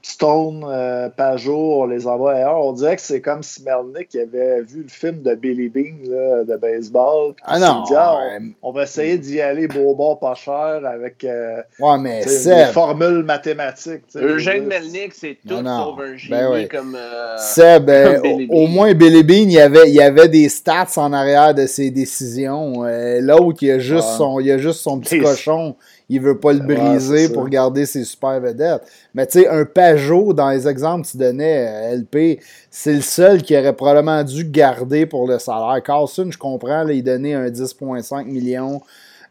Stone, 0.02 0.66
euh, 0.68 1.10
Pajot, 1.10 1.84
on 1.84 1.86
les 1.86 2.08
envoie 2.08 2.34
ailleurs. 2.34 2.66
On 2.66 2.74
dirait 2.74 2.96
que 2.96 3.02
c'est 3.02 3.22
comme 3.22 3.44
si 3.44 3.64
Melnick 3.64 4.16
avait 4.16 4.62
vu 4.62 4.84
le 4.84 4.90
film 4.90 5.22
de 5.22 5.36
Billy 5.36 5.70
Bean 5.70 6.10
là, 6.10 6.44
de 6.44 6.56
baseball. 6.56 7.34
Ah 7.44 7.60
non! 7.60 7.84
Ah, 7.96 8.20
on, 8.62 8.72
va 8.72 8.84
essayer 8.84 9.18
d'y 9.18 9.42
aller 9.42 9.68
beau 9.68 9.94
bord 9.94 10.20
pas 10.20 10.34
cher 10.34 10.82
avec 10.86 11.24
euh, 11.24 11.62
ouais, 11.80 11.98
mais 12.00 12.26
des 12.26 12.66
formules 12.72 13.24
mathématiques. 13.24 14.04
Eugène 14.16 14.66
Melnick, 14.66 15.14
c'est 15.14 15.38
tout 15.48 15.56
sauf 15.56 16.00
un 16.00 16.18
génie 16.18 16.40
ben 16.40 16.68
comme. 16.68 16.96
Euh, 16.96 17.38
Seb, 17.38 17.86
ben, 17.86 18.48
au, 18.50 18.68
moins 18.68 18.94
Billy 18.94 19.24
Bean, 19.24 19.44
il 19.44 19.52
y, 19.52 19.60
avait, 19.60 19.88
il 19.88 19.94
y 19.96 20.02
avait 20.02 20.30
des 20.30 20.50
stats 20.50 20.88
en 20.98 21.14
arrière 21.14 21.54
de 21.54 21.68
ses 21.68 21.92
décisions. 21.92 22.84
L'autre, 23.20 23.60
il, 23.62 23.72
a 23.72 23.80
juste 23.80 24.08
son, 24.18 24.40
il 24.40 24.52
a 24.52 24.58
juste 24.58 24.80
son 24.80 25.00
petit 25.00 25.20
cochon 25.20 25.76
il 26.12 26.20
veut 26.20 26.38
pas 26.38 26.52
le 26.52 26.60
briser 26.60 27.30
pour 27.30 27.48
garder 27.48 27.86
ses 27.86 28.04
super 28.04 28.42
vedettes. 28.42 28.82
Mais 29.14 29.26
tu 29.26 29.40
sais, 29.40 29.48
un 29.48 29.64
Pajot, 29.64 30.34
dans 30.34 30.50
les 30.50 30.68
exemples 30.68 31.06
que 31.06 31.12
tu 31.12 31.18
donnais, 31.18 31.96
LP, 31.96 32.42
c'est 32.70 32.94
le 32.94 33.02
seul 33.02 33.42
qui 33.42 33.58
aurait 33.58 33.72
probablement 33.72 34.22
dû 34.22 34.44
garder 34.44 35.06
pour 35.06 35.26
le 35.26 35.40
salaire. 35.40 35.82
Carlson, 35.82 36.28
je 36.30 36.38
comprends, 36.38 36.84
là, 36.84 36.92
il 36.92 37.02
donnait 37.02 37.34
un 37.34 37.48
10,5 37.48 38.26
millions. 38.26 38.82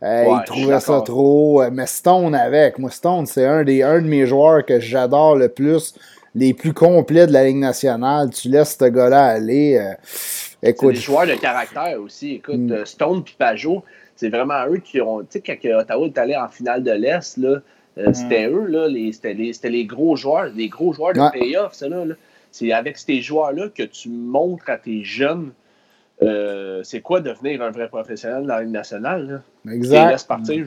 Euh, 0.03 0.25
il 0.27 0.45
trouvait 0.47 0.81
ça 0.81 1.03
trop. 1.03 1.63
Mais 1.71 1.87
Stone 1.87 2.35
avec. 2.35 2.79
Moi, 2.79 2.91
Stone, 2.91 3.27
c'est 3.27 3.45
un, 3.45 3.63
des, 3.63 3.83
un 3.83 4.01
de 4.01 4.07
mes 4.07 4.25
joueurs 4.25 4.65
que 4.65 4.81
j'adore 4.81 5.37
le 5.37 5.51
plus 5.51 5.95
les 6.35 6.55
plus 6.55 6.73
complets 6.73 7.27
de 7.27 7.33
la 7.33 7.45
Ligue 7.45 7.59
nationale. 7.59 8.31
Tu 8.31 8.49
laisses 8.49 8.79
ce 8.79 8.87
gars-là 8.87 9.27
aller. 9.27 9.77
Euh, 9.79 9.95
écoute. 10.63 10.95
des 10.95 11.01
joueurs 11.01 11.27
de 11.27 11.35
caractère 11.35 12.01
aussi. 12.01 12.37
Écoute, 12.37 12.57
mm. 12.57 12.73
euh, 12.73 12.85
Stone 12.87 13.19
et 13.27 13.35
Pajot, 13.39 13.83
c'est 14.21 14.29
vraiment 14.29 14.67
eux 14.69 14.79
qui 14.79 15.01
ont. 15.01 15.21
Tu 15.21 15.41
sais, 15.41 15.41
quand 15.43 15.79
Ottawa 15.79 16.07
est 16.07 16.19
allé 16.19 16.37
en 16.37 16.49
finale 16.49 16.83
de 16.83 16.93
l'Est, 16.93 17.37
là, 17.39 17.61
euh, 17.99 18.09
mm. 18.11 18.15
c'était 18.15 18.49
eux, 18.49 18.67
là, 18.67 18.89
c'était 19.13 19.35
les, 19.35 19.53
les, 19.65 19.85
gros 19.85 20.17
joueurs, 20.17 20.51
les 20.55 20.69
gros 20.69 20.93
joueurs 20.93 21.13
de 21.13 21.31
playoff, 21.31 21.75
ça, 21.75 21.89
là. 21.89 22.05
C'est 22.53 22.73
avec 22.73 22.99
ces 22.99 23.21
joueurs-là 23.21 23.69
que 23.69 23.85
tu 23.85 24.09
montres 24.09 24.69
à 24.69 24.77
tes 24.77 25.05
jeunes 25.05 25.53
c'est 26.83 27.01
quoi 27.01 27.21
devenir 27.21 27.63
un 27.63 27.71
vrai 27.71 27.89
professionnel 27.89 28.43
dans 28.43 28.57
la 28.57 28.63
Ligue 28.63 28.73
nationale. 28.73 29.43
Là. 29.65 29.73
Exact. 29.73 30.11
laisse 30.11 30.25
partir. 30.25 30.67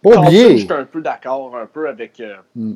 Pas 0.00 0.30
Je 0.30 0.56
suis 0.58 0.72
un 0.72 0.84
peu 0.84 1.02
d'accord 1.02 1.56
un 1.56 1.66
peu 1.66 1.88
avec. 1.88 2.22
Mm 2.54 2.74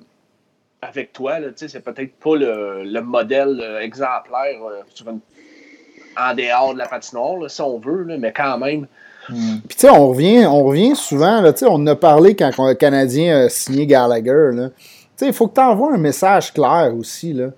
avec 0.85 1.13
toi. 1.13 1.37
C'est 1.57 1.83
peut-être 1.83 2.15
pas 2.17 2.37
le, 2.37 3.01
modèle 3.01 3.61
euh, 3.61 3.81
exemplaire 3.81 4.63
euh, 4.63 5.13
en 6.17 6.35
dehors 6.35 6.75
de 6.75 6.79
la 6.79 6.87
patinoire, 6.87 7.51
si 7.51 7.61
on 7.61 7.79
veut, 7.79 8.05
mais 8.05 8.33
quand 8.33 8.59
même. 8.59 8.87
Hmm. 9.29 9.59
Puis, 9.67 9.77
tu 9.77 9.87
sais, 9.87 9.91
on 9.91 10.09
revient, 10.09 10.47
on 10.47 10.65
revient 10.65 10.95
souvent, 10.97 11.41
là, 11.41 11.53
on 11.63 11.75
en 11.75 11.87
a 11.87 11.97
parlé 11.97 12.35
quand 12.35 12.51
le 12.59 12.75
Canadien 12.75 13.45
a 13.45 13.49
signé 13.49 13.87
Gallagher. 13.87 14.51
Tu 14.55 14.71
sais, 15.17 15.27
il 15.27 15.33
faut 15.33 15.47
que 15.49 15.55
tu 15.55 15.61
envoies 15.61 15.95
un 15.95 15.99
message 15.99 16.53
clair 16.53 16.93
aussi. 16.99 17.33
Là. 17.33 17.49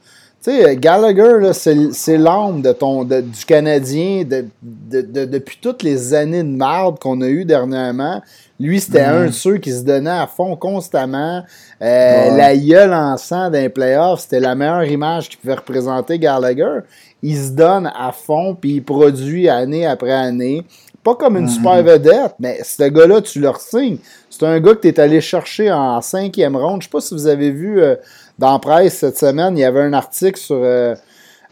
Tu 0.42 0.50
sais, 0.52 0.76
Gallagher, 0.76 1.52
c'est 1.52 2.18
l'âme 2.18 2.62
de 2.62 2.72
ton, 2.72 3.04
du 3.04 3.44
Canadien 3.46 4.22
depuis 4.24 5.58
toutes 5.60 5.82
les 5.82 6.14
années 6.14 6.42
de 6.42 6.56
marde 6.56 6.98
qu'on 6.98 7.20
a 7.20 7.26
eues 7.26 7.44
dernièrement. 7.44 8.22
Lui, 8.58 8.80
c'était 8.80 9.06
mm. 9.06 9.14
un 9.14 9.26
de 9.26 9.32
ceux 9.32 9.58
qui 9.58 9.70
se 9.72 9.82
donnait 9.82 10.10
à 10.10 10.26
fond 10.26 10.56
constamment. 10.56 11.42
Euh, 11.82 12.36
la 12.36 12.56
gueule 12.56 12.94
en 12.94 13.16
sang 13.16 13.50
d'un 13.50 13.68
playoff, 13.68 14.20
c'était 14.20 14.40
la 14.40 14.54
meilleure 14.54 14.84
image 14.84 15.28
qu'il 15.28 15.38
pouvait 15.38 15.54
représenter 15.54 16.18
Gallagher. 16.18 16.80
Il 17.22 17.36
se 17.36 17.50
donne 17.50 17.90
à 17.94 18.12
fond, 18.12 18.54
puis 18.54 18.74
il 18.76 18.84
produit 18.84 19.48
année 19.48 19.84
après 19.84 20.12
année. 20.12 20.64
Pas 21.06 21.14
comme 21.14 21.36
une 21.36 21.46
mm-hmm. 21.46 21.50
super 21.50 21.82
vedette, 21.84 22.34
mais 22.40 22.58
ce 22.64 22.82
gars-là, 22.82 23.20
tu 23.20 23.38
le 23.38 23.52
signes. 23.60 23.98
C'est 24.28 24.44
un 24.44 24.58
gars 24.58 24.74
que 24.74 24.80
tu 24.80 24.88
es 24.88 24.98
allé 24.98 25.20
chercher 25.20 25.70
en 25.70 26.00
cinquième 26.00 26.56
ronde. 26.56 26.82
Je 26.82 26.88
sais 26.88 26.90
pas 26.90 27.00
si 27.00 27.14
vous 27.14 27.28
avez 27.28 27.52
vu 27.52 27.80
euh, 27.80 27.94
dans 28.40 28.50
la 28.50 28.58
presse 28.58 28.94
cette 28.94 29.16
semaine, 29.16 29.56
il 29.56 29.60
y 29.60 29.64
avait 29.64 29.82
un 29.82 29.92
article 29.92 30.36
sur... 30.36 30.58
Euh, 30.60 30.96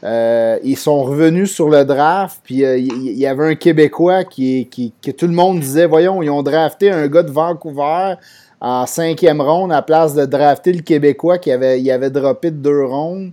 euh, 0.02 0.58
ils 0.64 0.76
sont 0.76 1.04
revenus 1.04 1.52
sur 1.52 1.68
le 1.68 1.84
draft, 1.84 2.40
puis 2.42 2.62
il 2.62 3.16
y, 3.16 3.26
avait 3.26 3.52
un 3.52 3.54
Québécois 3.54 4.24
qui, 4.24 4.66
qui, 4.68 4.92
que 5.00 5.12
tout 5.12 5.28
le 5.28 5.32
monde 5.32 5.60
disait 5.60 5.86
Voyons, 5.86 6.20
ils 6.20 6.30
ont 6.30 6.42
drafté 6.42 6.90
un 6.90 7.06
gars 7.06 7.22
de 7.22 7.30
Vancouver 7.30 8.14
en 8.60 8.86
cinquième 8.86 9.40
ronde 9.40 9.72
à 9.72 9.82
place 9.82 10.14
de 10.14 10.26
drafter 10.26 10.72
le 10.72 10.82
Québécois 10.82 11.38
qui 11.38 11.52
avait, 11.52 11.80
il 11.80 11.88
avait 11.92 12.10
droppé 12.10 12.50
de 12.50 12.56
deux 12.56 12.84
rondes. 12.84 13.30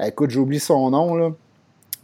Écoute, 0.00 0.30
j'oublie 0.30 0.60
son 0.60 0.90
nom, 0.90 1.16
là. 1.16 1.30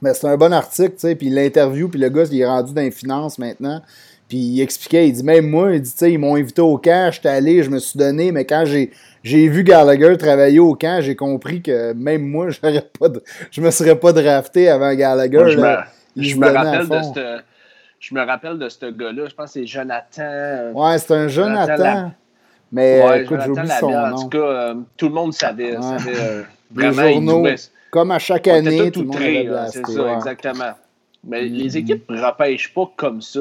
Mais 0.02 0.14
c'est 0.14 0.26
un 0.26 0.36
bon 0.36 0.52
article, 0.52 0.92
tu 0.92 1.00
sais, 1.00 1.14
puis 1.14 1.28
l'interview, 1.28 1.88
puis 1.88 2.00
le 2.00 2.08
gars, 2.08 2.24
il 2.30 2.40
est 2.40 2.46
rendu 2.46 2.72
dans 2.72 2.82
les 2.82 2.90
finances 2.90 3.38
maintenant. 3.38 3.82
Puis 4.28 4.38
il 4.38 4.60
expliquait, 4.60 5.08
il 5.08 5.12
dit, 5.12 5.24
même 5.24 5.48
moi, 5.48 5.72
il 5.74 5.82
dit, 5.82 5.90
tu 5.90 5.98
sais, 5.98 6.12
ils 6.12 6.18
m'ont 6.18 6.36
invité 6.36 6.62
au 6.62 6.78
camp, 6.78 7.10
j'étais 7.12 7.28
allé, 7.28 7.62
je 7.62 7.70
me 7.70 7.78
suis 7.78 7.98
donné, 7.98 8.32
mais 8.32 8.44
quand 8.44 8.64
j'ai 8.64 8.90
j'ai 9.22 9.48
vu 9.48 9.64
Gallagher 9.64 10.16
travailler 10.16 10.60
au 10.60 10.74
camp, 10.74 11.00
j'ai 11.02 11.16
compris 11.16 11.60
que 11.60 11.92
même 11.92 12.22
moi, 12.22 12.48
pas 12.62 13.08
je 13.50 13.60
me 13.60 13.70
serais 13.70 13.98
pas 13.98 14.12
drafté 14.12 14.68
avant 14.68 14.94
Gallagher. 14.94 15.50
je, 16.16 16.36
me, 16.36 16.46
rappelle 16.46 16.88
de 16.88 17.02
ce 17.02 17.40
je 17.98 18.14
me 18.14 18.24
rappelle 18.24 18.58
de 18.58 18.68
ce 18.68 18.86
gars-là, 18.86 19.26
je 19.28 19.34
pense 19.34 19.52
que 19.52 19.60
c'est 19.60 19.66
Jonathan. 19.66 20.72
Ouais, 20.72 20.98
c'est 20.98 21.12
un 21.12 21.28
Jonathan. 21.28 22.12
Mais 22.72 23.02
ouais, 23.02 23.22
écoute, 23.22 23.40
j'oublie 23.44 23.68
son 23.68 23.90
nom. 23.90 24.14
En 24.14 24.22
tout 24.22 24.28
cas, 24.28 24.38
euh, 24.38 24.74
tout 24.96 25.08
le 25.08 25.14
monde 25.14 25.34
savait. 25.34 25.74
savait 25.74 26.16
euh, 26.16 26.42
vraiment, 26.70 27.10
journaux, 27.10 27.46
comme 27.90 28.10
à 28.10 28.18
chaque 28.18 28.48
année, 28.48 28.90
tout, 28.90 29.02
le 29.02 29.06
monde 29.06 29.68
C'est 29.70 29.86
ça, 29.86 30.14
exactement. 30.14 30.72
Mais 31.24 31.42
les 31.42 31.70
mm-hmm. 31.70 31.78
équipes 31.78 32.10
ne 32.10 32.22
repêchent 32.22 32.72
pas 32.72 32.90
comme 32.96 33.20
ça. 33.20 33.40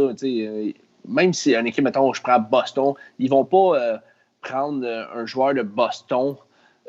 Même 1.08 1.34
si 1.34 1.56
une 1.56 1.68
équipe, 1.68 1.84
mettons, 1.84 2.14
je 2.14 2.22
prends 2.22 2.40
Boston, 2.40 2.94
ils 3.20 3.30
vont 3.30 3.46
pas 3.46 4.02
prendre 4.42 4.86
euh, 4.86 5.04
un 5.16 5.26
joueur 5.26 5.54
de 5.54 5.62
Boston 5.62 6.36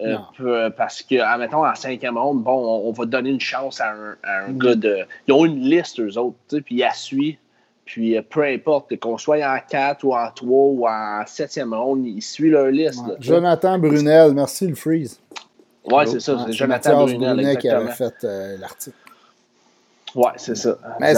euh, 0.01 0.17
euh, 0.41 0.71
parce 0.71 1.03
que, 1.03 1.21
admettons, 1.21 1.67
en 1.67 1.75
cinquième 1.75 2.17
ronde, 2.17 2.43
bon, 2.43 2.83
on, 2.87 2.91
va 2.93 3.05
donner 3.05 3.31
une 3.31 3.41
chance 3.41 3.81
à 3.81 3.93
un, 4.25 4.49
mm. 4.49 4.59
gars 4.59 4.75
de. 4.75 4.99
Ils 5.29 5.35
ont 5.35 5.45
une 5.45 5.61
liste, 5.61 6.01
eux 6.01 6.17
autres, 6.17 6.59
puis 6.65 6.77
ils 6.77 6.89
suit. 6.95 7.39
Puis 7.85 8.17
peu 8.23 8.45
importe, 8.45 8.97
qu'on 9.01 9.19
soit 9.19 9.45
en 9.45 9.59
4 9.69 10.05
ou 10.05 10.15
en 10.15 10.31
3 10.31 10.49
ou 10.49 10.87
en 10.87 11.23
7e 11.25 11.75
ronde, 11.75 12.07
ils 12.07 12.23
suivent 12.23 12.53
leur 12.53 12.69
liste. 12.69 13.03
Jonathan 13.19 13.79
Brunel, 13.79 14.33
merci 14.33 14.69
le 14.69 14.77
freeze. 14.77 15.21
Oui, 15.91 16.05
c'est 16.07 16.21
ça, 16.21 16.37
c'est 16.47 16.53
Jonathan 16.53 17.05
Brunel, 17.05 17.59
qui 17.59 17.69
avait 17.69 17.93
fait 17.93 18.27
l'article. 18.59 18.97
Ouais, 20.15 20.31
c'est 20.37 20.57
ça. 20.57 20.77
Mais 20.99 21.15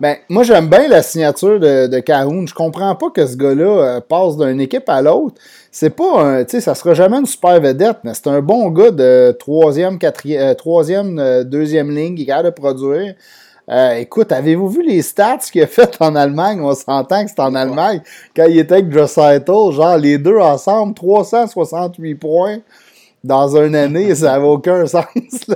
ben, 0.00 0.16
moi, 0.28 0.44
j'aime 0.44 0.68
bien 0.68 0.88
la 0.88 1.02
signature 1.02 1.60
de, 1.60 1.86
de 1.88 1.98
Cahoon. 2.00 2.46
Je 2.46 2.54
comprends 2.54 2.94
pas 2.94 3.10
que 3.10 3.26
ce 3.26 3.36
gars-là 3.36 3.64
euh, 3.64 4.00
passe 4.00 4.36
d'une 4.36 4.60
équipe 4.60 4.88
à 4.88 5.02
l'autre. 5.02 5.36
C'est 5.70 5.90
pas 5.90 6.22
un. 6.22 6.44
Tu 6.44 6.52
sais, 6.52 6.60
ça 6.60 6.74
sera 6.74 6.94
jamais 6.94 7.18
une 7.18 7.26
super 7.26 7.60
vedette, 7.60 7.98
mais 8.02 8.14
c'est 8.14 8.28
un 8.28 8.40
bon 8.40 8.70
gars 8.70 8.90
de 8.90 9.36
troisième, 9.38 9.98
quatrième, 9.98 10.40
euh, 10.40 10.54
troisième, 10.54 11.18
euh, 11.18 11.44
deuxième 11.44 11.90
ligne 11.90 12.14
qui 12.14 12.22
est 12.22 12.26
capable 12.26 12.48
de 12.48 12.54
produire. 12.54 13.14
écoute, 13.96 14.32
avez-vous 14.32 14.68
vu 14.68 14.82
les 14.82 15.02
stats 15.02 15.38
qu'il 15.52 15.62
a 15.62 15.66
fait 15.66 15.96
en 16.00 16.16
Allemagne? 16.16 16.60
On 16.62 16.74
s'entend 16.74 17.24
que 17.24 17.30
c'est 17.30 17.40
en 17.40 17.54
Allemagne. 17.54 18.00
Quand 18.34 18.46
il 18.46 18.58
était 18.58 18.76
avec 18.76 18.90
genre 18.90 19.96
les 19.98 20.16
deux 20.16 20.38
ensemble, 20.38 20.94
368 20.94 22.14
points 22.14 22.58
dans 23.24 23.56
une 23.56 23.74
année, 23.74 24.14
ça 24.14 24.32
n'avait 24.32 24.46
aucun 24.46 24.86
sens. 24.86 25.06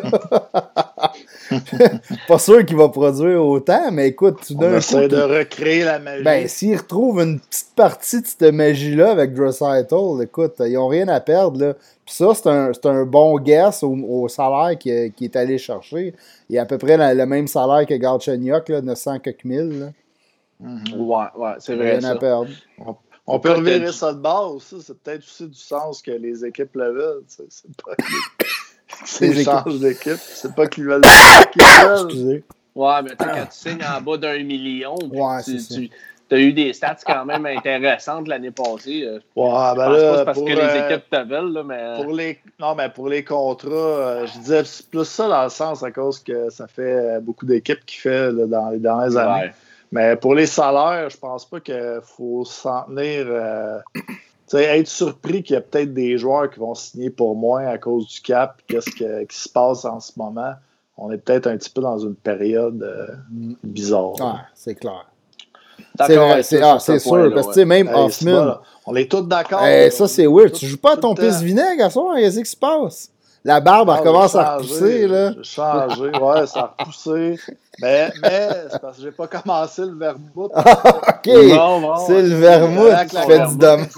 pas 2.29 2.39
sûr 2.39 2.65
qu'il 2.65 2.79
va 2.79 2.89
produire 2.89 3.45
autant, 3.45 3.93
mais 3.93 4.09
écoute, 4.09 4.39
tu 4.47 4.55
On 4.57 4.75
essaie 4.75 5.07
de 5.07 5.21
recréer 5.21 5.85
la 5.85 5.99
magie. 5.99 6.25
Ben, 6.25 6.49
s'il 6.49 6.79
retrouve 6.79 7.21
une 7.21 7.39
petite 7.39 7.75
partie 7.77 8.23
de 8.23 8.27
cette 8.27 8.55
magie-là 8.55 9.11
avec 9.11 9.35
Dressaitl, 9.35 10.23
écoute, 10.23 10.55
ils 10.61 10.73
n'ont 10.73 10.89
rien 10.89 11.09
à 11.09 11.21
perdre. 11.21 11.61
Là. 11.61 11.75
Puis 12.07 12.15
ça, 12.15 12.33
c'est 12.35 12.49
un, 12.49 12.73
un, 12.85 13.05
bon 13.05 13.39
guess 13.39 13.83
au, 13.83 14.29
salaire 14.29 14.79
qui, 14.79 14.91
est 14.91 15.37
allé 15.37 15.59
chercher. 15.59 16.15
Il 16.49 16.59
a 16.59 16.63
à 16.63 16.67
peu 16.67 16.79
près 16.79 16.97
le 17.15 17.27
même 17.27 17.47
salaire 17.47 17.87
que 17.87 17.95
Galchenyuk, 17.95 18.71
900 18.71 19.19
quelques 19.19 19.45
mille. 19.45 19.79
Là. 19.79 19.87
Mm-hmm. 20.65 20.97
Ouais, 20.97 21.27
ouais, 21.37 21.53
c'est 21.59 21.77
vrai. 21.77 21.99
Rien 21.99 22.11
à 22.11 22.17
perdre. 22.17 22.49
On, 22.85 22.97
peut 23.41 23.53
revirer 23.53 23.93
ça 23.93 24.13
de 24.13 24.21
base 24.21 24.47
aussi. 24.47 24.77
C'est 24.81 24.99
peut-être 24.99 25.23
aussi 25.23 25.47
du 25.47 25.59
sens 25.59 26.01
que 26.01 26.11
les 26.11 26.45
équipes 26.45 26.75
le 26.75 26.93
veulent. 26.93 27.23
C'est 27.27 27.77
pas 27.85 27.95
c'est 29.05 29.45
change 29.45 29.79
d'équipe. 29.81 30.17
C'est 30.17 30.55
pas 30.55 30.67
qu'ils 30.67 30.85
veulent. 30.85 31.03
Excusez. 31.93 32.45
Ouais, 32.75 33.03
mais 33.03 33.11
quand 33.19 33.47
tu 33.47 33.47
signes 33.51 33.85
en 33.85 34.01
bas 34.01 34.17
d'un 34.17 34.43
million, 34.45 34.95
tu, 34.99 35.91
as 36.31 36.39
eu 36.39 36.53
des 36.53 36.73
stats 36.73 36.99
quand 37.05 37.25
même 37.25 37.45
intéressantes 37.45 38.29
l'année 38.29 38.51
passée. 38.51 39.03
Euh, 39.05 39.19
ouais, 39.35 39.77
ben 39.77 39.89
là, 39.89 40.25
parce 40.25 40.39
que 40.39 40.45
les 40.45 40.57
euh, 40.57 40.87
équipes 40.87 41.11
te 41.11 41.27
veulent, 41.27 41.65
mais. 41.67 41.97
Pour 41.97 42.13
les, 42.13 42.39
non, 42.61 42.75
mais 42.75 42.89
pour 42.89 43.09
les 43.09 43.25
contrats, 43.25 43.71
euh, 43.71 44.27
je 44.27 44.39
disais 44.39 44.63
plus 44.91 45.05
ça 45.05 45.29
dans 45.29 45.43
le 45.43 45.49
sens 45.49 45.83
à 45.83 45.91
cause 45.91 46.21
que 46.21 46.51
ça 46.51 46.69
fait 46.69 47.21
beaucoup 47.21 47.47
d'équipes 47.47 47.85
qui 47.85 47.97
fait 47.97 48.33
dans 48.33 48.71
les 48.71 48.79
dernières 48.79 49.17
années. 49.17 49.51
Mais 49.91 50.17
pour 50.17 50.35
les 50.35 50.47
salaires, 50.47 51.09
je 51.09 51.17
pense 51.17 51.49
pas 51.49 51.61
qu'il 51.61 52.01
faut 52.03 52.45
s'en 52.45 52.85
tenir 52.85 53.27
être 54.57 54.89
surpris 54.89 55.43
qu'il 55.43 55.55
y 55.55 55.57
a 55.57 55.61
peut-être 55.61 55.93
des 55.93 56.17
joueurs 56.19 56.51
qui 56.51 56.61
vont 56.61 56.75
signer 56.75 57.11
pour 57.11 57.37
moins 57.37 57.67
à 57.67 57.79
cause 57.79 58.09
du 58.09 58.21
cap, 58.21 58.61
qu'est-ce 58.67 58.91
qui 58.91 59.39
se 59.39 59.49
passe 59.49 59.85
en 59.85 60.01
ce 60.01 60.13
moment. 60.17 60.55
On 60.97 61.13
est 61.13 61.19
peut-être 61.19 61.47
un 61.47 61.57
petit 61.57 61.71
peu 61.71 61.81
dans 61.81 61.99
une 61.99 62.17
période 62.17 62.83
euh, 62.83 63.07
bizarre. 63.63 64.15
Ah, 64.21 64.41
c'est 64.55 64.75
clair. 64.75 65.07
C'est 65.97 66.17
ah, 66.63 66.79
sûr, 66.81 67.33
parce 67.35 67.55
que 67.55 67.61
même 67.61 67.89
Hoffman. 67.89 68.59
on 68.87 68.97
est 68.97 69.11
tous 69.11 69.23
d'accord. 69.23 69.61
ça, 69.91 70.09
c'est 70.09 70.27
weird. 70.27 70.53
Tu 70.53 70.67
joues 70.67 70.79
pas 70.79 70.95
à 70.95 70.97
ton 70.97 71.15
pisse 71.15 71.41
vinaigre 71.41 71.85
à 71.85 71.91
soir, 71.91 72.17
qu'est-ce 72.17 72.41
qui 72.41 72.47
se 72.47 72.57
passe? 72.57 73.11
La 73.45 73.61
barbe, 73.61 73.89
elle 73.91 74.01
ah, 74.01 74.03
commence 74.03 74.35
à 74.35 74.57
repousser, 74.57 75.07
là. 75.07 75.33
J'ai 75.37 75.45
changé, 75.45 76.03
ouais, 76.03 76.47
ça 76.47 76.61
a 76.61 76.75
repoussé. 76.79 77.39
Mais, 77.81 78.11
mais 78.23 78.49
c'est 78.71 78.81
parce 78.81 78.97
que 78.97 79.03
j'ai 79.05 79.13
pas 79.13 79.29
commencé 79.29 79.83
le 79.83 79.95
vermouth. 79.95 80.51
OK. 80.53 81.31
c'est 82.07 82.23
le 82.23 82.35
vermouth 82.35 83.07
qui 83.09 83.17
fait 83.17 83.47
du 83.47 83.57
dommage. 83.57 83.89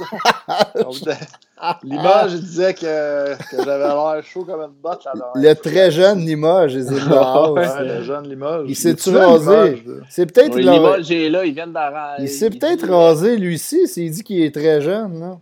L'image, 1.85 2.33
il 2.35 2.41
disait 2.41 2.75
que, 2.75 3.37
que 3.37 3.65
j'avais 3.65 3.89
l'air 3.89 4.23
chaud 4.23 4.45
comme 4.45 4.61
une 4.61 4.81
botte. 4.83 5.05
Là, 5.05 5.33
le 5.35 5.55
très 5.55 5.91
jeune 5.91 6.21
Limoges, 6.21 6.75
les 6.75 6.91
ouais, 6.91 7.85
le 7.85 8.03
jeune 8.03 8.29
Limoges. 8.29 8.67
Il 8.69 8.77
s'est-tu 8.77 9.11
rasé? 9.17 9.83
C'est 10.09 10.27
peut-être... 10.27 10.57
Limoges 10.57 11.11
est 11.11 11.29
là, 11.29 11.45
il 11.45 11.55
vient 11.55 11.67
d'arranger. 11.67 12.23
Il 12.23 12.29
s'est 12.29 12.51
peut-être 12.51 12.89
rasé, 12.89 13.37
lui-ci, 13.37 13.89
s'il 13.89 14.11
dit 14.11 14.23
qu'il 14.23 14.43
est 14.43 14.55
très 14.55 14.81
jeune, 14.81 15.21
là. 15.21 15.39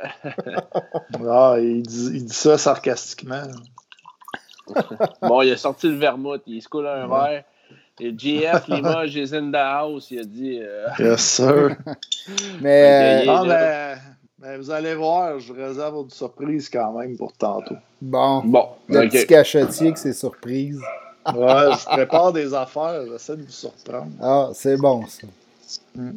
ah, 1.28 1.56
il, 1.58 1.82
dit, 1.82 2.10
il, 2.14 2.24
dit, 2.24 2.34
ça 2.34 2.58
sarcastiquement. 2.58 3.42
bon, 5.22 5.42
il 5.42 5.52
a 5.52 5.56
sorti 5.56 5.88
le 5.88 5.96
vermouth, 5.96 6.42
il 6.46 6.62
se 6.62 6.68
coule 6.68 6.86
un 6.86 7.06
verre. 7.06 7.44
Et 8.00 8.12
GF 8.12 8.66
Limoges 8.66 9.14
is 9.14 9.34
in 9.34 9.52
the 9.52 9.56
house, 9.56 10.10
il 10.10 10.18
a 10.18 10.24
dit. 10.24 10.58
Euh... 10.60 10.88
Yes, 10.98 11.20
sir. 11.20 11.76
mais, 12.60 13.24
ah, 13.28 13.44
mais, 13.46 13.94
mais, 14.40 14.58
vous 14.58 14.70
allez 14.70 14.94
voir, 14.94 15.38
je 15.38 15.52
réserve 15.52 16.02
une 16.02 16.10
surprise 16.10 16.68
quand 16.68 16.92
même 16.98 17.16
pour 17.16 17.32
tantôt. 17.32 17.76
Bon. 18.02 18.42
Bon. 18.44 18.68
Le 18.88 19.00
okay. 19.00 19.08
petit 19.08 19.26
cachetier 19.26 19.92
que 19.92 19.98
c'est 19.98 20.12
surprise. 20.12 20.80
ouais, 21.26 21.72
je 21.72 21.86
prépare 21.86 22.32
des 22.32 22.52
affaires, 22.52 23.06
j'essaie 23.06 23.36
de 23.36 23.42
vous 23.42 23.50
surprendre. 23.50 24.10
Ah, 24.20 24.50
c'est 24.54 24.76
bon 24.76 25.06
ça. 25.06 25.26
Mm. 25.94 26.10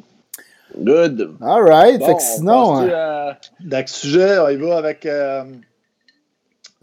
Good. 0.75 1.35
All 1.41 1.63
right. 1.63 1.99
Bon, 1.99 2.05
fait 2.05 2.15
que 2.15 2.21
sinon. 2.21 2.77
Hein... 2.77 2.89
À... 2.89 3.37
Dans 3.59 3.87
sujet, 3.87 4.39
on 4.39 4.49
y 4.49 4.55
va 4.55 4.77
avec. 4.77 5.05
Euh, 5.05 5.43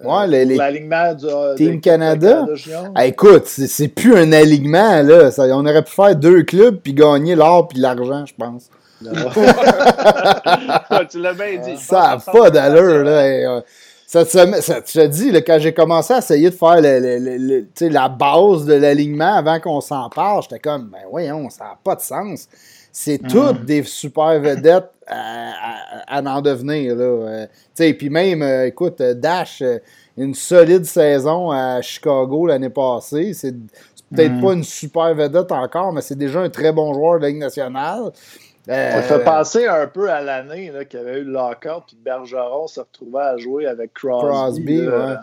Ouais, 0.03 0.27
les, 0.27 0.45
les 0.45 0.57
l'alignement 0.57 1.15
du 1.15 1.27
Team 1.57 1.81
Canada. 1.81 2.45
Canada 2.47 2.91
ah, 2.97 3.07
écoute, 3.07 3.47
c'est 3.47 3.87
plus 3.87 4.17
un 4.17 4.33
alignement 4.33 5.01
là. 5.03 5.31
Ça, 5.31 5.45
on 5.45 5.65
aurait 5.65 5.85
pu 5.85 5.93
faire 5.93 6.17
deux 6.17 6.43
clubs 6.43 6.81
puis 6.81 6.95
gagner 6.95 7.37
l'or 7.37 7.69
puis 7.69 7.79
l'argent, 7.79 8.27
je 8.27 8.35
pense. 8.35 8.71
tu 11.11 11.21
l'as 11.21 11.35
bien 11.35 11.59
dit. 11.63 11.77
Ça 11.77 12.17
n'a 12.17 12.33
pas 12.33 12.51
d'allure 12.51 13.05
là. 13.05 13.63
Ça, 14.07 14.25
ça, 14.25 14.61
ça, 14.61 14.81
te 14.81 15.07
dit, 15.07 15.31
là, 15.33 15.43
quand 15.43 15.59
j'ai 15.59 15.75
commencé 15.75 16.13
à 16.13 16.19
essayer 16.19 16.51
de 16.51 16.55
faire 16.55 16.81
le, 16.81 17.01
le, 17.01 17.19
le, 17.37 17.67
la 17.89 18.09
base 18.09 18.65
de 18.65 18.75
l'alignement 18.75 19.35
avant 19.35 19.59
qu'on 19.59 19.81
s'en 19.81 20.09
parle, 20.09 20.41
j'étais 20.43 20.61
comme, 20.61 20.89
ben 20.89 21.01
voyons, 21.11 21.51
ça 21.51 21.65
n'a 21.65 21.77
pas 21.83 21.97
de 21.97 22.01
sens. 22.01 22.47
C'est 22.97 23.21
mm. 23.21 23.27
toutes 23.27 23.65
des 23.65 23.83
super 23.83 24.39
vedettes 24.39 24.89
à, 25.09 25.51
à, 26.07 26.19
à 26.19 26.23
en 26.23 26.41
devenir. 26.41 26.95
Là. 26.95 27.05
Euh, 27.05 27.47
puis 27.75 28.09
même, 28.09 28.41
euh, 28.41 28.69
écoute, 28.69 29.03
Dash, 29.03 29.63
euh, 29.63 29.79
une 30.17 30.33
solide 30.33 30.85
saison 30.85 31.51
à 31.51 31.83
Chicago 31.83 32.47
l'année 32.47 32.71
passée. 32.71 33.35
C'est 33.35 33.53
peut-être 34.15 34.35
mm. 34.35 34.41
pas 34.41 34.53
une 34.53 34.63
super 34.63 35.13
vedette 35.13 35.51
encore, 35.51 35.93
mais 35.93 36.03
c'est 36.03 36.17
déjà 36.17 36.39
un 36.39 36.49
très 36.49 36.73
bon 36.73 36.95
joueur 36.95 37.17
de 37.17 37.23
la 37.23 37.29
Ligue 37.31 37.39
nationale. 37.39 38.13
Euh, 38.69 38.93
ça 38.93 39.03
fait 39.03 39.25
penser 39.25 39.67
un 39.67 39.89
peu 39.89 40.09
à 40.09 40.21
l'année 40.21 40.73
qu'il 40.89 41.01
y 41.01 41.03
avait 41.03 41.19
eu 41.19 41.25
le 41.25 41.33
Lockhart, 41.33 41.87
puis 41.89 41.99
Bergeron 42.01 42.69
se 42.69 42.79
retrouvait 42.79 43.25
à 43.25 43.37
jouer 43.37 43.67
avec 43.67 43.93
Crosby. 43.93 44.29
Crosby, 44.29 44.87
ouais. 44.87 45.17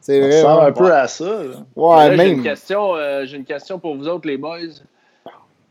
C'est 0.00 0.20
vrai. 0.20 0.40
Ça 0.40 0.62
un 0.62 0.72
peu 0.72 0.92
à 0.94 1.08
ça. 1.08 1.42
J'ai 1.76 2.30
une, 2.30 2.44
question, 2.44 2.94
une 2.94 3.44
question 3.44 3.80
pour 3.80 3.96
vous 3.96 4.06
autres, 4.06 4.28
les 4.28 4.38
boys. 4.38 4.58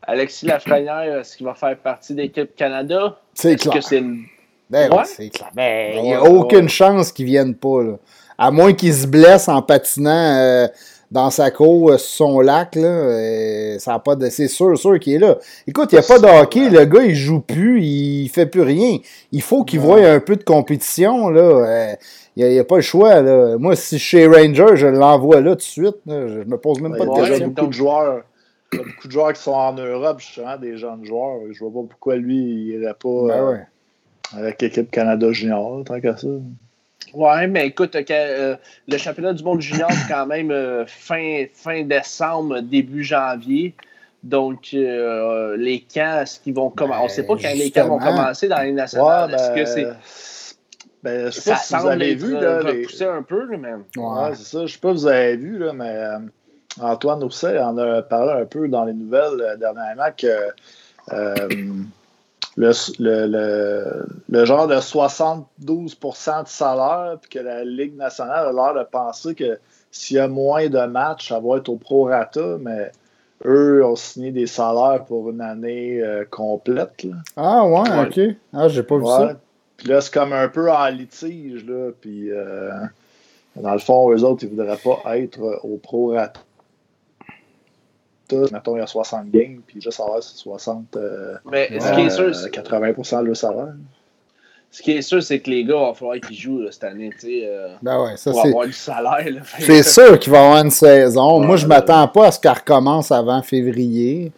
Alexis 0.08 0.46
Lafrenière, 0.46 1.18
est-ce 1.20 1.36
qu'il 1.36 1.44
va 1.44 1.52
faire 1.52 1.76
partie 1.76 2.14
de 2.14 2.22
l'équipe 2.22 2.56
Canada? 2.56 3.18
C'est 3.34 3.56
clair. 3.56 3.74
Que 3.74 3.80
c'est 3.82 3.98
une... 3.98 4.22
Ben 4.70 4.90
ouais? 4.90 5.04
c'est 5.04 5.28
clair. 5.28 5.50
Ben, 5.54 5.96
il 5.96 6.02
n'y 6.02 6.14
a 6.14 6.22
aucune 6.22 6.68
chance 6.70 7.12
qu'il 7.12 7.26
ne 7.26 7.30
vienne 7.30 7.54
pas. 7.54 7.82
Là. 7.82 7.92
À 8.38 8.50
moins 8.50 8.72
qu'il 8.72 8.94
se 8.94 9.06
blesse 9.06 9.48
en 9.48 9.60
patinant 9.60 10.10
euh, 10.10 10.66
dans 11.10 11.28
sa 11.28 11.50
cour 11.50 11.90
euh, 11.90 11.98
sur 11.98 12.26
son 12.26 12.40
lac. 12.40 12.74
Là, 12.76 12.88
euh, 12.88 13.78
ça 13.78 13.94
a 13.94 13.98
pas 13.98 14.16
de... 14.16 14.30
C'est 14.30 14.48
sûr, 14.48 14.78
sûr 14.78 14.98
qu'il 14.98 15.12
est 15.12 15.18
là. 15.18 15.36
Écoute, 15.66 15.92
il 15.92 15.96
n'y 15.96 16.04
a 16.04 16.08
pas 16.08 16.18
de 16.18 16.40
hockey. 16.40 16.70
Le 16.70 16.86
gars, 16.86 17.02
il 17.02 17.14
joue 17.14 17.40
plus. 17.40 17.82
Il 17.82 18.30
fait 18.30 18.46
plus 18.46 18.62
rien. 18.62 18.96
Il 19.30 19.42
faut 19.42 19.62
qu'il 19.62 19.80
voie 19.80 20.00
un 20.00 20.20
peu 20.20 20.36
de 20.36 20.44
compétition. 20.44 21.28
Là. 21.28 21.96
il 22.34 22.46
n'y 22.46 22.56
a, 22.58 22.62
a, 22.62 22.64
pas 22.64 22.76
le 22.76 22.82
choix. 22.82 23.20
Là. 23.20 23.58
Moi, 23.58 23.76
si 23.76 23.98
chez 23.98 24.26
Ranger, 24.26 24.74
je 24.74 24.86
l'envoie 24.86 25.42
là 25.42 25.50
tout 25.50 25.56
de 25.56 25.62
suite. 25.62 25.96
Là. 26.06 26.28
Je 26.28 26.48
me 26.48 26.56
pose 26.56 26.80
même 26.80 26.96
pas 26.96 27.04
de 27.04 27.10
question. 27.10 27.34
Il 27.34 27.40
y 27.40 27.44
a 27.44 27.46
beaucoup 27.48 27.66
de 27.66 27.72
joueurs 27.74 28.22
il 28.72 28.78
y 28.78 28.82
a 28.82 28.84
beaucoup 28.84 29.06
de 29.06 29.12
joueurs 29.12 29.32
qui 29.32 29.42
sont 29.42 29.52
en 29.52 29.72
Europe, 29.72 30.20
justement, 30.20 30.56
des 30.56 30.76
jeunes 30.76 31.04
joueurs. 31.04 31.40
Je 31.50 31.58
vois 31.64 31.82
pas 31.82 31.88
pourquoi 31.88 32.16
lui, 32.16 32.36
il 32.36 32.68
irait 32.80 32.94
pas 32.94 33.26
ben 33.26 33.48
ouais. 33.48 33.60
euh, 34.34 34.38
avec 34.38 34.60
l'équipe 34.60 34.90
Canada 34.90 35.32
Junior, 35.32 35.82
tant 35.84 36.00
qu'à 36.00 36.16
ça. 36.16 36.28
Ouais, 37.14 37.46
mais 37.46 37.68
écoute, 37.68 37.96
euh, 37.96 38.56
le 38.86 38.98
championnat 38.98 39.32
du 39.32 39.42
monde 39.42 39.60
junior, 39.60 39.90
c'est 39.90 40.12
quand 40.12 40.26
même 40.26 40.50
euh, 40.50 40.84
fin, 40.86 41.44
fin 41.52 41.82
décembre, 41.82 42.60
début 42.60 43.02
janvier. 43.02 43.74
Donc, 44.22 44.70
euh, 44.74 45.56
les 45.56 45.80
camps, 45.80 46.20
est-ce 46.20 46.40
qu'ils 46.40 46.54
vont 46.54 46.70
commencer? 46.70 47.00
on 47.00 47.04
ne 47.04 47.08
sait 47.08 47.22
pas 47.22 47.36
quand 47.36 47.54
les 47.56 47.70
camps 47.70 47.88
vont 47.88 47.98
commencer 47.98 48.48
dans 48.48 48.60
les 48.60 48.72
nationales. 48.72 49.30
Ouais, 49.30 49.36
ben, 49.36 49.42
est-ce 49.42 49.54
que 49.54 49.64
c'est. 49.64 49.86
Ben, 51.02 51.26
je 51.26 51.40
sais 51.40 51.50
pas 51.50 51.56
si 51.56 51.74
vous 51.76 51.86
avez 51.86 52.14
vu. 52.14 52.32
Là, 52.32 52.60
les... 52.62 53.02
un 53.04 53.22
peu, 53.22 53.46
là, 53.46 53.56
mais... 53.56 53.72
Ouais, 53.96 54.34
c'est 54.34 54.44
ça. 54.44 54.66
Je 54.66 54.72
sais 54.72 54.80
pas 54.80 54.94
si 54.94 55.02
vous 55.02 55.06
avez 55.06 55.36
vu, 55.36 55.56
là, 55.58 55.72
mais 55.72 56.26
Antoine 56.80 57.22
Ousset 57.24 57.58
en 57.58 57.76
a 57.78 58.02
parlé 58.02 58.42
un 58.42 58.44
peu 58.44 58.68
dans 58.68 58.84
les 58.84 58.92
nouvelles 58.92 59.40
euh, 59.40 59.56
dernièrement 59.56 60.10
que 60.16 60.52
euh, 61.12 61.34
le, 62.56 62.72
le, 62.98 64.06
le, 64.28 64.44
genre 64.44 64.66
de 64.66 64.74
72% 64.74 66.42
de 66.42 66.48
salaire, 66.48 67.16
puis 67.20 67.30
que 67.30 67.38
la 67.38 67.64
Ligue 67.64 67.96
nationale 67.96 68.48
a 68.48 68.52
l'air 68.52 68.74
de 68.74 68.88
penser 68.88 69.34
que 69.34 69.58
s'il 69.90 70.16
y 70.16 70.20
a 70.20 70.28
moins 70.28 70.68
de 70.68 70.80
matchs, 70.86 71.28
ça 71.28 71.40
va 71.40 71.58
être 71.58 71.68
au 71.68 71.76
prorata, 71.76 72.56
mais 72.60 72.90
eux 73.44 73.84
ont 73.84 73.96
signé 73.96 74.32
des 74.32 74.46
salaires 74.46 75.04
pour 75.06 75.30
une 75.30 75.40
année 75.40 76.00
euh, 76.02 76.24
complète. 76.28 77.04
Là. 77.04 77.14
Ah 77.36 77.64
ouais, 77.64 78.06
ok. 78.06 78.36
Ah, 78.52 78.68
j'ai 78.68 78.82
pas 78.82 78.98
vu 78.98 79.06
ça. 79.06 79.36
Puis 79.76 79.88
là, 79.88 80.00
c'est 80.00 80.12
comme 80.12 80.32
un 80.32 80.48
peu 80.48 80.72
en 80.72 80.88
litige, 80.88 81.64
là, 81.64 81.92
puis 82.00 82.32
euh, 82.32 82.72
dans 83.54 83.72
le 83.72 83.78
fond, 83.78 84.12
eux 84.12 84.24
autres, 84.24 84.42
ils 84.42 84.50
voudraient 84.50 84.76
pas 84.76 85.16
être 85.16 85.60
au 85.62 85.76
prorata 85.76 86.40
mettons, 88.52 88.76
il 88.76 88.80
y 88.80 88.82
a 88.82 88.86
60 88.86 89.30
games, 89.30 89.60
puis 89.66 89.80
juste 89.80 89.96
salaire, 89.96 90.22
c'est 90.22 90.36
60. 90.36 90.96
Euh, 90.96 91.34
Mais 91.50 91.68
ce 91.78 91.92
qui 91.94 92.00
est 92.02 92.10
sûr, 92.10 92.34
c'est 92.34 92.50
80 92.50 92.92
de 93.22 93.26
leur 93.26 93.36
salaire. 93.36 93.74
Ce 94.70 94.82
qui 94.82 94.92
est 94.92 95.02
sûr, 95.02 95.22
c'est 95.22 95.40
que 95.40 95.48
les 95.48 95.64
gars, 95.64 95.76
il 95.78 95.86
va 95.88 95.94
falloir 95.94 96.16
qu'ils 96.20 96.36
jouent 96.36 96.60
là, 96.60 96.70
cette 96.70 96.84
année, 96.84 97.10
tu 97.18 97.26
sais. 97.26 97.42
Euh, 97.44 97.68
ben 97.80 98.02
ouais, 98.02 98.16
ça, 98.16 98.30
pour 98.30 98.44
avoir 98.44 98.66
du 98.66 98.72
salaire. 98.72 99.42
C'est 99.58 99.82
sûr 99.82 100.18
qu'il 100.18 100.30
va 100.30 100.38
y 100.38 100.44
avoir 100.44 100.62
une 100.62 100.70
saison. 100.70 101.40
Moi, 101.40 101.56
je 101.56 101.64
ne 101.64 101.68
m'attends 101.68 102.06
pas 102.08 102.26
à 102.26 102.30
ce 102.32 102.38
qu'elle 102.38 102.52
recommence 102.52 103.10
avant 103.10 103.42
février. 103.42 104.30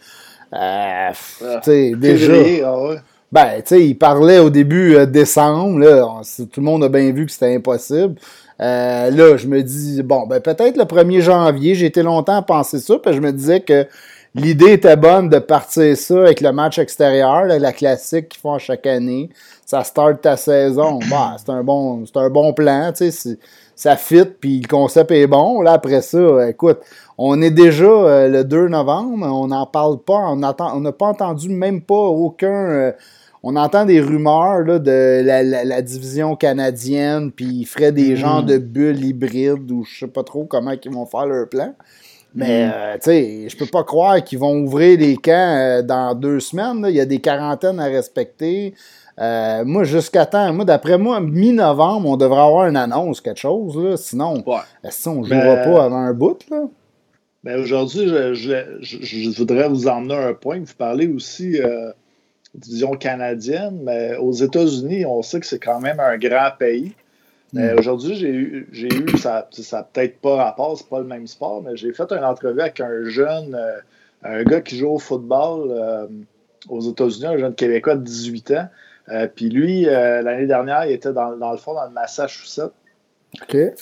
Euh, 0.52 1.10
ah, 1.12 1.60
déjà. 1.66 2.32
Ah 2.64 2.80
ouais. 2.80 2.96
Ben, 3.32 3.56
tu 3.56 3.62
sais, 3.66 3.86
il 3.86 3.94
parlait 3.94 4.38
au 4.38 4.50
début 4.50 4.96
euh, 4.96 5.06
décembre, 5.06 5.78
là, 5.78 6.20
tout 6.36 6.60
le 6.60 6.64
monde 6.64 6.82
a 6.82 6.88
bien 6.88 7.12
vu 7.12 7.26
que 7.26 7.32
c'était 7.32 7.54
impossible. 7.54 8.16
Euh, 8.60 9.10
là, 9.10 9.36
je 9.36 9.46
me 9.46 9.62
dis, 9.62 10.02
bon, 10.02 10.26
ben 10.26 10.40
peut-être 10.40 10.76
le 10.76 10.84
1er 10.84 11.20
janvier, 11.20 11.74
j'ai 11.74 11.86
été 11.86 12.02
longtemps 12.02 12.36
à 12.36 12.42
penser 12.42 12.78
ça, 12.78 12.98
puis 12.98 13.14
je 13.14 13.20
me 13.20 13.32
disais 13.32 13.60
que 13.60 13.86
l'idée 14.34 14.72
était 14.72 14.96
bonne 14.96 15.30
de 15.30 15.38
partir 15.38 15.96
ça 15.96 16.20
avec 16.20 16.42
le 16.42 16.52
match 16.52 16.78
extérieur, 16.78 17.44
la 17.46 17.72
classique 17.72 18.28
qu'ils 18.28 18.40
font 18.40 18.58
chaque 18.58 18.86
année. 18.86 19.30
Ça 19.64 19.82
start 19.82 20.20
ta 20.20 20.36
saison. 20.36 20.98
Bah, 21.10 21.36
c'est 21.38 21.50
un 21.50 21.64
bon, 21.64 22.04
c'est 22.04 22.18
un 22.18 22.28
bon 22.28 22.52
plan, 22.52 22.92
tu 22.94 23.10
sais, 23.10 23.38
ça 23.74 23.96
fit, 23.96 24.26
puis 24.26 24.60
le 24.60 24.68
concept 24.68 25.10
est 25.10 25.26
bon. 25.26 25.62
Là, 25.62 25.72
après 25.72 26.02
ça, 26.02 26.48
écoute, 26.48 26.80
on 27.16 27.40
est 27.40 27.50
déjà 27.50 27.84
euh, 27.84 28.28
le 28.28 28.44
2 28.44 28.68
novembre, 28.68 29.26
on 29.26 29.46
n'en 29.46 29.66
parle 29.66 29.98
pas, 29.98 30.18
on 30.18 30.36
n'a 30.36 30.52
pas 30.52 31.06
entendu 31.06 31.48
même 31.48 31.80
pas 31.80 31.94
aucun... 31.94 32.68
Euh, 32.68 32.92
on 33.42 33.56
entend 33.56 33.86
des 33.86 34.00
rumeurs 34.00 34.60
là, 34.60 34.78
de 34.78 35.22
la, 35.24 35.82
division 35.82 36.36
canadienne, 36.36 37.32
puis 37.32 37.46
ils 37.46 37.64
feraient 37.64 37.92
des 37.92 38.12
mm. 38.12 38.16
genres 38.16 38.42
de 38.42 38.58
bulles 38.58 39.02
hybrides 39.04 39.70
ou 39.70 39.84
je 39.84 40.00
sais 40.00 40.08
pas 40.08 40.22
trop 40.22 40.44
comment 40.44 40.72
ils 40.72 40.90
vont 40.90 41.06
faire 41.06 41.26
leur 41.26 41.48
plan. 41.48 41.74
Mais, 42.34 42.66
mm. 42.66 42.72
euh, 42.74 42.94
tu 42.94 43.00
sais, 43.02 43.48
je 43.48 43.56
peux 43.56 43.66
pas 43.66 43.82
croire 43.82 44.22
qu'ils 44.22 44.38
vont 44.38 44.56
ouvrir 44.58 44.98
les 44.98 45.16
camps 45.16 45.32
euh, 45.32 45.82
dans 45.82 46.14
deux 46.14 46.40
semaines. 46.40 46.84
Il 46.88 46.94
y 46.94 47.00
a 47.00 47.06
des 47.06 47.18
quarantaines 47.18 47.80
à 47.80 47.86
respecter. 47.86 48.74
Euh, 49.18 49.64
moi, 49.64 49.84
jusqu'à 49.84 50.26
temps, 50.26 50.52
moi, 50.52 50.64
d'après 50.64 50.98
moi, 50.98 51.20
mi-novembre, 51.20 52.08
on 52.08 52.16
devrait 52.16 52.40
avoir 52.40 52.66
une 52.68 52.76
annonce, 52.76 53.20
quelque 53.20 53.40
chose. 53.40 53.76
Là. 53.76 53.96
Sinon, 53.96 54.44
est-ce 54.84 55.08
qu'on 55.08 55.22
ne 55.22 55.26
jouera 55.26 55.56
ben, 55.56 55.64
pas 55.64 55.84
avant 55.84 55.96
un 55.96 56.12
bout? 56.12 56.38
Là? 56.50 56.62
Ben 57.42 57.58
aujourd'hui, 57.58 58.06
je, 58.06 58.32
je, 58.80 59.36
voudrais 59.36 59.68
vous 59.68 59.88
emmener 59.88 60.14
un 60.14 60.34
point. 60.34 60.60
Vous 60.60 60.74
parlez 60.76 61.08
aussi 61.08 61.58
division 62.54 62.96
canadienne, 62.96 63.80
mais 63.82 64.16
aux 64.16 64.32
États-Unis, 64.32 65.06
on 65.06 65.22
sait 65.22 65.40
que 65.40 65.46
c'est 65.46 65.58
quand 65.58 65.80
même 65.80 66.00
un 66.00 66.18
grand 66.18 66.50
pays. 66.58 66.94
Mais 67.52 67.74
hmm. 67.74 67.78
aujourd'hui, 67.78 68.14
j'ai 68.14 68.30
eu, 68.30 68.68
j'ai 68.72 68.88
eu, 68.88 69.18
ça 69.18 69.46
n'a 69.72 69.82
peut-être 69.82 70.20
pas 70.20 70.36
rapport, 70.36 70.76
c'est 70.78 70.88
pas 70.88 71.00
le 71.00 71.06
même 71.06 71.26
sport, 71.26 71.62
mais 71.62 71.76
j'ai 71.76 71.92
fait 71.92 72.10
une 72.12 72.24
entrevue 72.24 72.60
avec 72.60 72.80
un 72.80 73.04
jeune, 73.04 73.54
euh, 73.54 73.78
un 74.22 74.44
gars 74.44 74.60
qui 74.60 74.76
joue 74.76 74.90
au 74.90 74.98
football 74.98 75.70
euh, 75.70 76.06
aux 76.68 76.80
États-Unis, 76.80 77.26
un 77.26 77.38
jeune 77.38 77.54
Québécois 77.54 77.96
de 77.96 78.04
18 78.04 78.50
ans. 78.52 78.68
Euh, 79.08 79.26
puis 79.26 79.48
lui, 79.48 79.82
l'année 79.82 80.46
dernière, 80.46 80.86
il 80.86 80.92
était 80.92 81.12
dans, 81.12 81.36
dans, 81.36 81.50
le 81.50 81.58
fond 81.58 81.74
dans 81.74 81.86
le 81.86 81.90
Massachusetts. 81.90 82.72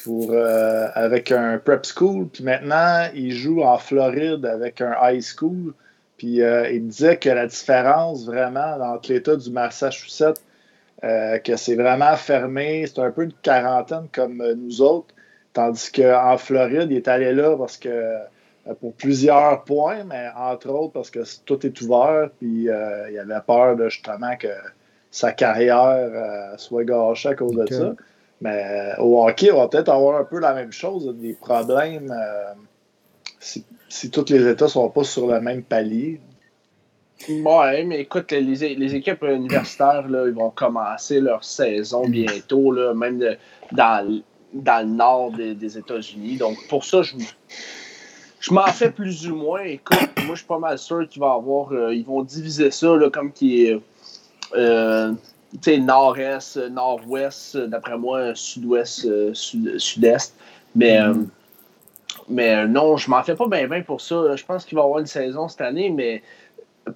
Pour, 0.05 0.35
avec 0.35 1.33
un 1.33 1.59
prep 1.59 1.85
school. 1.85 2.29
Puis 2.29 2.45
maintenant, 2.45 3.09
il 3.15 3.33
joue 3.33 3.63
en 3.63 3.79
Floride 3.79 4.45
avec 4.45 4.83
un 4.83 4.95
high 5.03 5.23
school. 5.23 5.73
Puis 6.19 6.43
euh, 6.43 6.69
il 6.71 6.89
disait 6.89 7.17
que 7.17 7.31
la 7.31 7.47
différence 7.47 8.27
vraiment 8.27 8.77
entre 8.81 9.13
l'État 9.13 9.37
du 9.37 9.51
Massachusetts, 9.51 10.43
euh, 11.05 11.39
que 11.39 11.57
c'est 11.57 11.77
vraiment 11.77 12.17
fermé, 12.17 12.85
c'est 12.87 13.01
un 13.01 13.13
peu 13.13 13.23
une 13.23 13.33
quarantaine 13.33 14.09
comme 14.13 14.41
euh, 14.41 14.55
nous 14.57 14.83
autres, 14.83 15.15
tandis 15.53 15.93
qu'en 15.93 16.37
Floride, 16.37 16.89
il 16.91 16.97
est 16.97 17.09
allé 17.09 17.33
là 17.33 17.57
parce 17.57 17.77
que 17.77 18.17
pour 18.81 18.93
plusieurs 18.95 19.63
points, 19.63 20.05
mais 20.05 20.27
entre 20.37 20.69
autres 20.71 20.93
parce 20.93 21.11
que 21.11 21.21
tout 21.47 21.65
est 21.65 21.81
ouvert, 21.81 22.29
puis 22.39 22.65
il 22.65 23.19
avait 23.19 23.41
peur 23.47 23.77
de, 23.77 23.89
justement 23.89 24.37
que 24.37 24.49
sa 25.11 25.33
carrière 25.33 26.53
soit 26.59 26.85
gâchée 26.85 27.31
à 27.31 27.35
cause 27.35 27.57
de 27.57 27.67
ça. 27.73 27.95
Mais 28.43 28.93
au 28.99 29.27
hockey, 29.27 29.51
on 29.51 29.59
va 29.59 29.69
peut-être 29.69 29.89
avoir 29.89 30.21
un 30.21 30.25
peu 30.25 30.39
la 30.39 30.53
même 30.53 30.71
chose, 30.73 31.17
des 31.17 31.33
problèmes 31.33 32.13
si, 33.41 33.65
si 33.89 34.11
tous 34.11 34.31
les 34.31 34.47
États 34.47 34.67
ne 34.67 34.71
sont 34.71 34.89
pas 34.91 35.05
sur 35.05 35.27
le 35.27 35.41
même 35.41 35.63
palier. 35.63 36.21
Ouais, 37.29 37.85
mais 37.85 38.01
écoute, 38.01 38.31
les, 38.31 38.95
équipes 38.95 39.25
universitaires, 39.25 40.05
ils 40.07 40.33
vont 40.33 40.51
commencer 40.51 41.21
leur 41.21 41.43
saison 41.43 42.07
bientôt, 42.09 42.73
même 42.95 43.37
dans, 43.73 44.23
le 44.55 44.85
nord 44.85 45.33
des, 45.33 45.79
États-Unis. 45.79 46.37
Donc, 46.37 46.57
pour 46.69 46.85
ça, 46.85 47.03
je, 47.03 48.53
m'en 48.53 48.67
fais 48.69 48.91
plus 48.91 49.29
ou 49.29 49.35
moins. 49.35 49.63
Écoute, 49.63 49.99
moi, 50.25 50.35
je 50.35 50.39
suis 50.39 50.47
pas 50.47 50.61
mal 50.61 50.79
sûr 50.79 51.09
qu'ils 51.09 51.21
vont 51.21 51.33
avoir. 51.33 51.73
Euh, 51.73 51.95
ils 51.95 52.05
vont 52.05 52.23
diviser 52.23 52.71
ça 52.71 52.97
comme 53.13 53.33
qui 53.33 53.65
est. 53.65 53.81
Euh, 54.55 55.13
nord-est, 55.67 56.57
nord-ouest, 56.71 57.57
d'après 57.57 57.99
moi, 57.99 58.35
sud-ouest, 58.35 59.07
euh, 59.07 59.33
sud-est. 59.35 60.35
mais, 60.75 60.99
mm-hmm. 60.99 61.27
Mais 62.29 62.67
non, 62.67 62.97
je 62.97 63.11
m'en 63.11 63.23
fais 63.23 63.35
pas 63.35 63.47
bien 63.49 63.83
pour 63.83 64.01
ça. 64.01 64.37
Je 64.37 64.45
pense 64.45 64.65
qu'il 64.65 64.77
va 64.77 64.83
y 64.83 64.85
avoir 64.85 65.01
une 65.01 65.07
saison 65.07 65.49
cette 65.49 65.61
année, 65.61 65.91
mais 65.91 66.23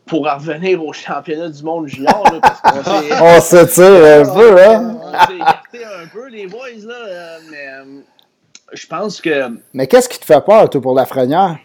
pour 0.07 0.27
revenir 0.27 0.85
au 0.85 0.93
championnat 0.93 1.49
du 1.49 1.63
monde 1.63 1.87
junior, 1.87 2.25
là, 2.33 2.41
parce 2.41 2.61
qu'on 2.61 2.83
s'est... 2.83 3.13
on 3.21 3.41
se 3.41 3.75
tire 3.75 4.21
un 4.21 4.35
peu, 4.35 4.63
hein? 4.63 4.99
On 5.03 5.27
s'est 5.27 5.37
écarté 5.37 5.85
un 5.85 6.07
peu, 6.07 6.29
les 6.29 6.47
boys, 6.47 6.69
là, 6.85 6.95
euh, 6.95 7.39
mais 7.51 7.69
euh, 7.69 8.01
je 8.73 8.87
pense 8.87 9.21
que... 9.21 9.59
Mais 9.75 9.87
qu'est-ce 9.87 10.09
qui 10.09 10.19
te 10.19 10.25
fait 10.25 10.45
peur, 10.45 10.69
toi, 10.71 10.81
pour 10.81 10.95
la 10.95 11.07
frenière? 11.07 11.59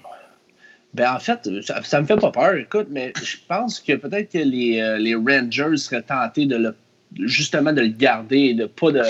Ben, 0.93 1.13
en 1.13 1.19
fait, 1.19 1.47
ça, 1.63 1.83
ça, 1.83 2.01
me 2.01 2.07
fait 2.07 2.17
pas 2.17 2.31
peur, 2.31 2.55
écoute, 2.55 2.87
mais 2.89 3.13
je 3.21 3.37
pense 3.47 3.79
que 3.79 3.93
peut-être 3.93 4.31
que 4.31 4.39
les, 4.39 4.81
euh, 4.81 4.97
les, 4.97 5.15
Rangers 5.15 5.77
seraient 5.77 6.01
tentés 6.01 6.45
de 6.45 6.55
le, 6.55 6.75
justement 7.19 7.73
de 7.73 7.81
le 7.81 7.89
garder 7.89 8.39
et 8.39 8.53
de 8.53 8.65
pas, 8.65 8.91
de, 8.91 9.03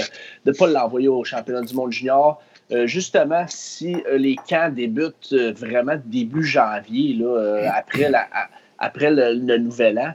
de 0.45 0.51
pas 0.51 0.67
l'envoyer 0.67 1.07
au 1.07 1.23
championnat 1.23 1.61
du 1.61 1.73
monde 1.73 1.91
junior. 1.91 2.41
Justement, 2.85 3.45
si 3.47 3.95
les 4.11 4.35
camps 4.35 4.69
débutent 4.69 5.33
vraiment 5.33 5.95
début 6.05 6.43
janvier, 6.43 7.13
là, 7.13 7.71
après 7.73 8.09
la 8.09 8.27
après 8.79 9.11
le, 9.11 9.57
nouvel 9.57 9.99
an. 9.99 10.13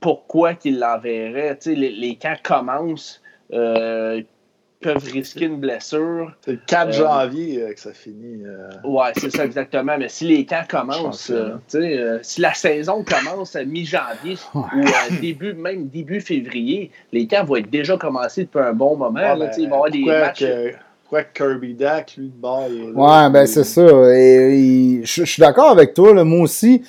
Pourquoi 0.00 0.54
qu'ils 0.54 0.78
l'enverraient? 0.78 1.58
Les, 1.66 1.90
les 1.90 2.16
camps 2.16 2.36
commencent, 2.42 3.20
euh, 3.52 4.22
peuvent 4.80 5.04
risquer 5.12 5.44
une 5.44 5.60
blessure. 5.60 6.32
C'est 6.40 6.52
le 6.52 6.60
4 6.66 6.88
euh, 6.88 6.92
janvier 6.92 7.62
euh, 7.62 7.74
que 7.74 7.80
ça 7.80 7.92
finit. 7.92 8.42
Ouais, 8.82 9.10
c'est 9.14 9.30
ça 9.30 9.44
exactement. 9.44 9.98
Mais 9.98 10.08
si 10.08 10.26
les 10.26 10.46
camps 10.46 10.64
commencent, 10.66 11.30
si 11.68 12.40
la 12.40 12.54
saison 12.54 13.04
commence 13.04 13.56
à 13.56 13.64
mi-janvier 13.64 14.36
ou 14.54 14.64
début, 15.20 15.52
même 15.52 15.88
début 15.88 16.22
février, 16.22 16.90
les 17.12 17.26
camps 17.26 17.44
vont 17.44 17.56
être 17.56 17.70
déjà 17.70 17.98
commencés 17.98 18.44
depuis 18.44 18.60
un 18.60 18.72
bon 18.72 18.96
moment. 18.96 19.20
là, 19.20 19.50
ben, 19.54 19.66
avoir 19.66 19.90
des 19.90 20.04
matchs. 20.04 20.44
Pourquoi 21.10 21.24
Kirby 21.34 21.74
Dak, 21.74 22.14
lui, 22.16 22.28
de 22.28 22.40
bord, 22.40 22.68
Ouais, 22.70 23.30
ben 23.30 23.44
c'est 23.44 23.64
ça. 23.64 23.82
Et, 24.14 25.00
je 25.02 25.24
suis 25.24 25.40
d'accord 25.40 25.70
avec 25.70 25.92
toi. 25.92 26.14
Là, 26.14 26.22
moi 26.22 26.42
aussi, 26.42 26.84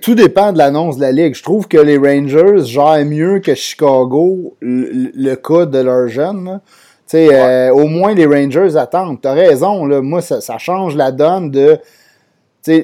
tout 0.00 0.14
dépend 0.14 0.52
de 0.52 0.58
l'annonce 0.58 0.96
de 0.96 1.00
la 1.00 1.10
Ligue. 1.10 1.34
Je 1.34 1.42
trouve 1.42 1.66
que 1.66 1.76
les 1.76 1.98
Rangers 1.98 2.64
gèrent 2.66 3.04
mieux 3.04 3.40
que 3.40 3.56
Chicago 3.56 4.54
le, 4.60 5.34
cas 5.34 5.66
de 5.66 5.78
leurs 5.78 6.06
jeunes. 6.06 6.60
Ouais. 7.12 7.28
Euh, 7.32 7.70
au 7.72 7.88
moins, 7.88 8.14
les 8.14 8.26
Rangers 8.26 8.76
attendent. 8.76 9.20
Tu 9.20 9.26
as 9.26 9.32
raison, 9.32 9.86
là, 9.86 10.02
moi, 10.02 10.20
ça, 10.20 10.40
ça, 10.40 10.56
change 10.58 10.94
la 10.94 11.10
donne 11.10 11.50
de. 11.50 11.78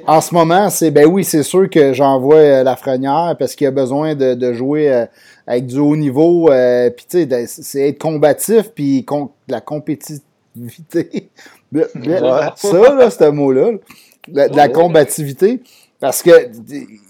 en 0.08 0.20
ce 0.20 0.34
moment, 0.34 0.70
c'est 0.70 0.90
ben 0.90 1.06
oui, 1.06 1.22
c'est 1.22 1.44
sûr 1.44 1.70
que 1.70 1.92
j'envoie 1.92 2.34
euh, 2.34 2.62
la 2.64 2.74
frenière 2.74 3.37
parce 3.38 3.54
qu'il 3.54 3.68
a 3.68 3.70
besoin 3.70 4.16
de, 4.16 4.34
de 4.34 4.52
jouer 4.52 4.92
euh, 4.92 5.06
avec 5.46 5.66
du 5.66 5.78
haut 5.78 5.94
niveau. 5.94 6.50
Euh, 6.50 6.90
puis, 6.90 7.06
c'est 7.46 7.88
être 7.90 8.00
combatif, 8.00 8.72
puis 8.74 9.06
la 9.46 9.60
compétitivité. 9.60 10.24
ça, 12.56 12.94
là, 12.94 13.10
ce 13.10 13.30
mot-là. 13.30 13.72
de 14.28 14.56
la 14.56 14.68
combativité. 14.68 15.60
Parce 16.04 16.22
que 16.22 16.50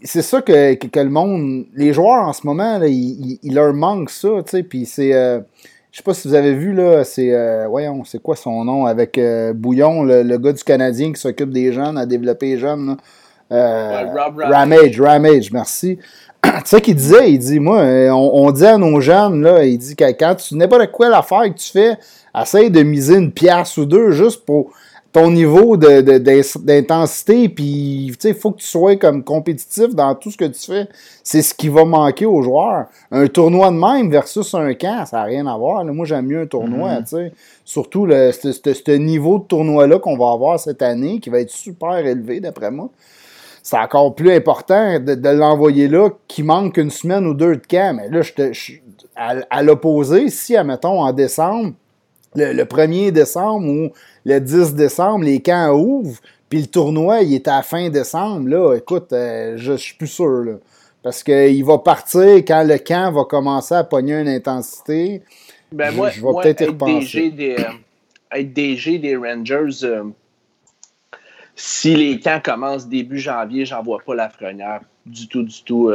c'est 0.04 0.22
ça 0.22 0.40
que, 0.40 0.74
que, 0.74 1.00
le 1.00 1.10
monde, 1.10 1.64
les 1.74 1.92
joueurs 1.92 2.28
en 2.28 2.32
ce 2.32 2.46
moment, 2.46 2.78
là, 2.78 2.86
il, 2.86 3.52
leur 3.52 3.74
manque 3.74 4.08
ça, 4.08 4.28
tu 4.44 4.50
sais, 4.50 4.62
puis 4.62 4.86
c'est, 4.86 5.12
euh, 5.12 5.40
je 5.90 5.96
sais 5.96 6.04
pas 6.04 6.14
si 6.14 6.28
vous 6.28 6.34
avez 6.34 6.54
vu, 6.54 6.72
là, 6.72 7.02
c'est, 7.02 7.32
euh, 7.32 7.66
voyons, 7.68 8.04
c'est 8.04 8.22
quoi 8.22 8.36
son 8.36 8.64
nom, 8.64 8.86
avec 8.86 9.18
euh, 9.18 9.52
Bouillon, 9.52 10.04
le, 10.04 10.38
gars 10.38 10.52
du 10.52 10.62
Canadien 10.62 11.12
qui 11.12 11.20
s'occupe 11.20 11.50
des 11.50 11.72
jeunes, 11.72 11.98
à 11.98 12.06
développer 12.06 12.50
les 12.50 12.58
jeunes, 12.58 12.96
Ramage, 13.50 15.00
Ramage, 15.00 15.50
merci. 15.50 15.98
tu 16.44 16.50
sais 16.64 16.80
qu'il 16.80 16.94
disait, 16.94 17.32
il 17.32 17.38
dit, 17.38 17.58
moi, 17.58 17.82
on, 18.12 18.52
dit 18.52 18.64
à 18.64 18.78
nos 18.78 19.00
jeunes, 19.00 19.42
là, 19.42 19.64
il 19.64 19.76
dit 19.76 19.96
que 19.96 20.04
quand 20.04 20.36
tu, 20.36 20.54
n'importe 20.54 20.92
quoi 20.92 21.08
l'affaire 21.08 21.42
que 21.44 21.58
tu 21.58 21.72
fais, 21.72 21.98
essaye 22.40 22.70
de 22.70 22.82
miser 22.82 23.16
une 23.16 23.32
pièce 23.32 23.76
ou 23.76 23.86
deux 23.86 24.10
juste 24.10 24.44
pour 24.44 24.70
ton 25.14 25.30
niveau 25.30 25.76
d'intensité, 25.76 27.48
puis 27.48 28.12
il 28.24 28.34
faut 28.34 28.50
que 28.50 28.58
tu 28.58 28.66
sois 28.66 28.96
comme 28.96 29.22
compétitif 29.22 29.94
dans 29.94 30.12
tout 30.16 30.32
ce 30.32 30.36
que 30.36 30.46
tu 30.46 30.72
fais. 30.72 30.88
C'est 31.22 31.40
ce 31.40 31.54
qui 31.54 31.68
va 31.68 31.84
manquer 31.84 32.26
aux 32.26 32.42
joueurs. 32.42 32.86
Un 33.12 33.28
tournoi 33.28 33.70
de 33.70 33.76
même 33.76 34.10
versus 34.10 34.52
un 34.54 34.74
camp, 34.74 35.06
ça 35.06 35.18
n'a 35.18 35.22
rien 35.22 35.46
à 35.46 35.56
voir. 35.56 35.84
Moi, 35.84 36.04
j'aime 36.04 36.26
mieux 36.26 36.40
un 36.40 36.46
tournoi. 36.46 36.94
Mm-hmm. 36.94 37.30
Surtout 37.64 38.06
le, 38.06 38.32
ce 38.32 38.90
niveau 38.96 39.38
de 39.38 39.44
tournoi-là 39.44 40.00
qu'on 40.00 40.16
va 40.16 40.32
avoir 40.32 40.58
cette 40.58 40.82
année, 40.82 41.20
qui 41.20 41.30
va 41.30 41.38
être 41.38 41.50
super 41.50 41.94
élevé 41.98 42.40
d'après 42.40 42.72
moi. 42.72 42.90
C'est 43.62 43.78
encore 43.78 44.16
plus 44.16 44.32
important 44.32 44.98
de, 44.98 45.28
l'envoyer 45.28 45.86
là, 45.86 46.10
qui 46.26 46.42
manque 46.42 46.76
une 46.76 46.90
semaine 46.90 47.24
ou 47.28 47.34
deux 47.34 47.54
de 47.54 47.62
camp. 47.64 47.98
Mais 47.98 48.08
là, 48.08 48.22
je 48.22 48.32
te, 48.32 48.52
à, 49.14 49.36
à 49.48 49.62
l'opposé, 49.62 50.28
si, 50.28 50.56
admettons, 50.56 51.00
en 51.00 51.12
décembre, 51.12 51.72
le, 52.34 52.64
1er 52.64 53.10
décembre 53.10 53.66
ou 53.68 53.90
le 54.24 54.38
10 54.38 54.74
décembre, 54.74 55.24
les 55.24 55.40
camps 55.40 55.72
ouvrent, 55.72 56.20
puis 56.48 56.62
le 56.62 56.66
tournoi, 56.66 57.22
il 57.22 57.34
est 57.34 57.48
à 57.48 57.62
fin 57.62 57.90
décembre, 57.90 58.48
là, 58.48 58.74
écoute, 58.74 59.12
euh, 59.12 59.54
je, 59.56 59.72
suis 59.74 59.96
plus 59.96 60.06
sûr, 60.06 60.44
là. 60.44 60.52
Parce 61.02 61.22
qu'il 61.22 61.64
va 61.64 61.78
partir 61.78 62.36
quand 62.36 62.64
le 62.66 62.78
camp 62.78 63.12
va 63.12 63.24
commencer 63.24 63.74
à 63.74 63.84
pogner 63.84 64.14
une 64.14 64.28
intensité. 64.28 65.22
Ben 65.70 65.94
moi, 65.94 66.08
je, 66.08 66.22
vais 66.22 66.32
peut-être 66.42 66.62
être, 66.62 66.76
DG 66.76 67.30
des, 67.30 67.56
euh, 67.58 68.38
être 68.38 68.52
DG 68.54 68.98
des 68.98 69.14
Rangers, 69.14 69.84
euh, 69.84 70.04
si 71.54 71.94
les 71.94 72.18
camps 72.20 72.40
commencent 72.42 72.88
début 72.88 73.18
janvier, 73.18 73.66
j'en 73.66 73.82
vois 73.82 73.98
pas 74.04 74.14
la 74.14 74.30
frenière 74.30 74.80
du 75.04 75.28
tout, 75.28 75.42
du 75.42 75.62
tout 75.62 75.90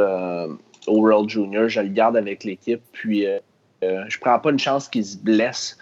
au 0.86 1.00
World 1.00 1.28
Junior. 1.28 1.68
Je 1.68 1.80
le 1.80 1.88
garde 1.88 2.16
avec 2.16 2.44
l'équipe, 2.44 2.80
puis 2.92 3.26
je 3.82 4.18
prends 4.20 4.38
pas 4.38 4.50
une 4.50 4.58
chance 4.58 4.88
qu'il 4.88 5.04
se 5.04 5.16
blesse 5.16 5.76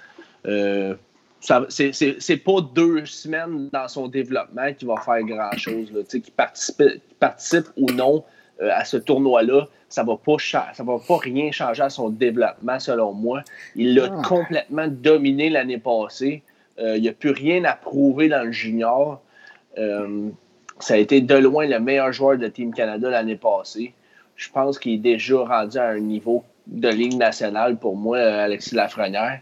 euh, 0.47 0.95
c'est 1.41 2.43
pas 2.45 2.61
deux 2.75 3.05
semaines 3.07 3.69
dans 3.73 3.89
son 3.89 4.09
développement 4.09 4.73
qui 4.73 4.85
va 4.85 4.97
faire 4.97 5.23
grand-chose. 5.23 5.93
Qui 6.09 6.31
participe, 6.31 6.83
participe 7.19 7.67
ou 7.77 7.91
non 7.93 8.25
euh, 8.61 8.71
à 8.73 8.85
ce 8.85 8.97
tournoi-là, 8.97 9.69
ça 9.89 10.03
va 10.03 10.17
pas 10.17 10.37
ça 10.39 10.83
va 10.83 10.99
pas 11.07 11.19
rien 11.19 11.53
changer 11.53 11.83
à 11.83 11.91
son 11.91 12.11
développement, 12.11 12.79
selon 12.81 13.13
moi. 13.13 13.43
Il 13.77 13.95
l'a 13.95 14.09
ah. 14.11 14.23
complètement 14.27 14.89
dominé 14.89 15.49
l'année 15.49 15.79
passée. 15.79 16.43
Euh, 16.81 16.97
il 16.97 17.03
n'y 17.03 17.09
a 17.09 17.13
plus 17.13 17.31
rien 17.31 17.65
à 17.65 17.75
prouver 17.75 18.29
dans 18.29 18.45
le 18.45 18.53
junior. 18.53 19.21
ça 20.81 20.95
a 20.95 20.97
été 20.97 21.21
de 21.21 21.35
loin 21.37 21.67
le 21.67 21.79
meilleur 21.79 22.13
joueur 22.13 22.37
de 22.37 22.49
Team 22.49 22.75
Canada 22.75 23.11
l'année 23.11 23.37
passée. 23.37 23.93
Je 24.35 24.51
pense 24.51 24.79
qu'il 24.79 24.95
est 24.95 24.99
déjà 24.99 25.39
rendu 25.39 25.79
à 25.79 25.89
un 25.89 26.01
niveau 26.01 26.45
de 26.67 26.89
ligne 26.89 27.17
nationale 27.17 27.77
pour 27.77 27.97
moi, 27.97 28.19
Alexis 28.19 28.75
Lafrenière. 28.75 29.41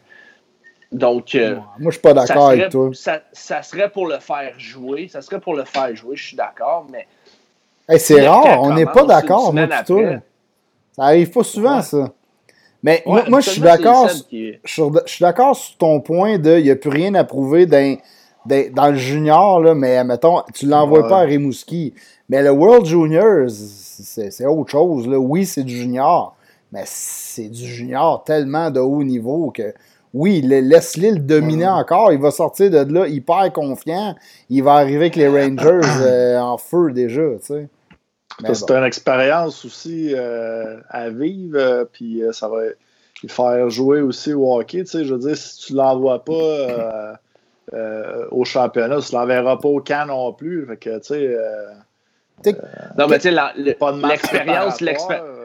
Donc, 0.97 1.35
euh, 1.35 1.57
moi, 1.79 1.91
je 1.91 1.97
suis 1.97 2.01
pas 2.01 2.15
d'accord 2.15 2.49
avec 2.49 2.71
toi. 2.71 2.91
Ça, 2.95 3.63
serait 3.63 3.91
pour 3.91 4.07
le 4.07 4.19
faire 4.19 4.55
jouer. 4.59 5.09
Ça 5.09 5.21
serait 5.21 5.41
pour 5.41 5.55
le 5.55 5.65
faire 5.65 5.95
jouer, 5.95 6.17
je 6.17 6.29
suis 6.29 6.37
d'accord, 6.37 6.87
mais. 6.91 7.07
c'est 7.99 8.27
rare, 8.27 8.63
on 8.63 8.75
n'est 8.75 8.87
pas 8.87 9.05
d'accord, 9.05 9.53
moi, 9.53 9.69
tout. 9.87 10.03
Ça 10.93 11.03
arrive 11.03 11.31
pas 11.31 11.45
souvent, 11.45 11.83
ça. 11.83 12.09
Mais 12.83 13.03
moi, 13.07 13.41
je 13.41 13.51
suis 13.51 13.61
d'accord. 13.61 14.09
Je 14.31 14.91
suis 15.07 15.23
d'accord 15.23 15.55
sur 15.55 15.77
ton 15.77 16.01
point 16.01 16.39
de 16.39 16.59
il 16.59 16.65
n'y 16.65 16.71
a 16.71 16.77
plus 16.77 16.91
rien 16.91 17.15
à 17.15 17.25
prouver 17.25 17.67
dans, 17.67 17.99
dans, 18.47 18.89
le 18.89 18.97
junior, 18.97 19.61
là, 19.61 19.75
mais 19.75 20.03
mettons, 20.03 20.43
tu 20.55 20.65
ne 20.65 20.71
l'envoies 20.71 21.07
pas 21.09 21.21
à 21.21 21.25
Rimouski. 21.25 21.93
Mais 22.31 22.43
le 22.43 22.51
World 22.51 22.87
Juniors, 22.87 23.51
c'est 23.51 24.47
autre 24.47 24.71
chose. 24.71 25.07
Là. 25.07 25.19
Oui, 25.19 25.45
c'est 25.45 25.63
du 25.63 25.77
junior, 25.77 26.35
mais 26.73 26.83
c'est 26.87 27.49
du 27.49 27.67
junior 27.67 28.25
tellement 28.25 28.71
de 28.71 28.81
haut 28.81 29.05
niveau 29.05 29.51
que 29.51 29.75
oui, 30.17 30.41
laisse-le 30.41 31.11
le 31.11 31.19
dominer 31.19 31.69
encore. 31.69 32.11
Il 32.11 32.19
va 32.19 32.31
sortir 32.31 32.71
de 32.71 32.91
là 32.91 33.07
hyper 33.07 33.53
confiant. 33.53 34.17
Il 34.49 34.63
va 34.63 34.75
arriver 34.75 34.97
avec 34.97 35.17
les 35.17 35.29
Rangers 35.29 35.87
euh, 36.01 36.39
en 36.39 36.57
feu 36.57 36.91
déjà. 36.93 37.21
C'est 37.43 37.69
une 38.71 38.85
expérience 38.85 39.65
aussi 39.67 40.15
euh, 40.15 40.79
à 40.89 41.11
vivre, 41.11 41.59
euh, 41.59 41.85
puis 41.85 42.23
ça 42.33 42.49
va 42.49 42.63
le 42.63 43.29
faire 43.29 43.69
jouer 43.69 44.01
aussi 44.01 44.33
au 44.33 44.59
hockey. 44.59 44.85
Je 44.87 45.13
veux 45.13 45.19
dire, 45.21 45.37
si 45.37 45.67
tu 45.67 45.73
ne 45.75 45.79
l'envoies 45.79 46.25
pas 46.25 47.19
au 48.31 48.45
championnat, 48.47 49.01
tu 49.01 49.15
ne 49.15 49.21
l'enverras 49.21 49.59
pas 49.59 49.69
au 49.69 49.81
camp 49.81 50.07
non 50.07 50.33
plus. 50.33 50.67
Fait 50.67 50.79
que, 50.79 50.99
tu 50.99 51.05
sais. 51.05 52.55
non, 52.97 53.07
mais 53.07 53.19
tu 53.19 53.29
sais, 53.29 53.37
l'expérience, 53.59 54.81
l'expérience, 54.81 55.36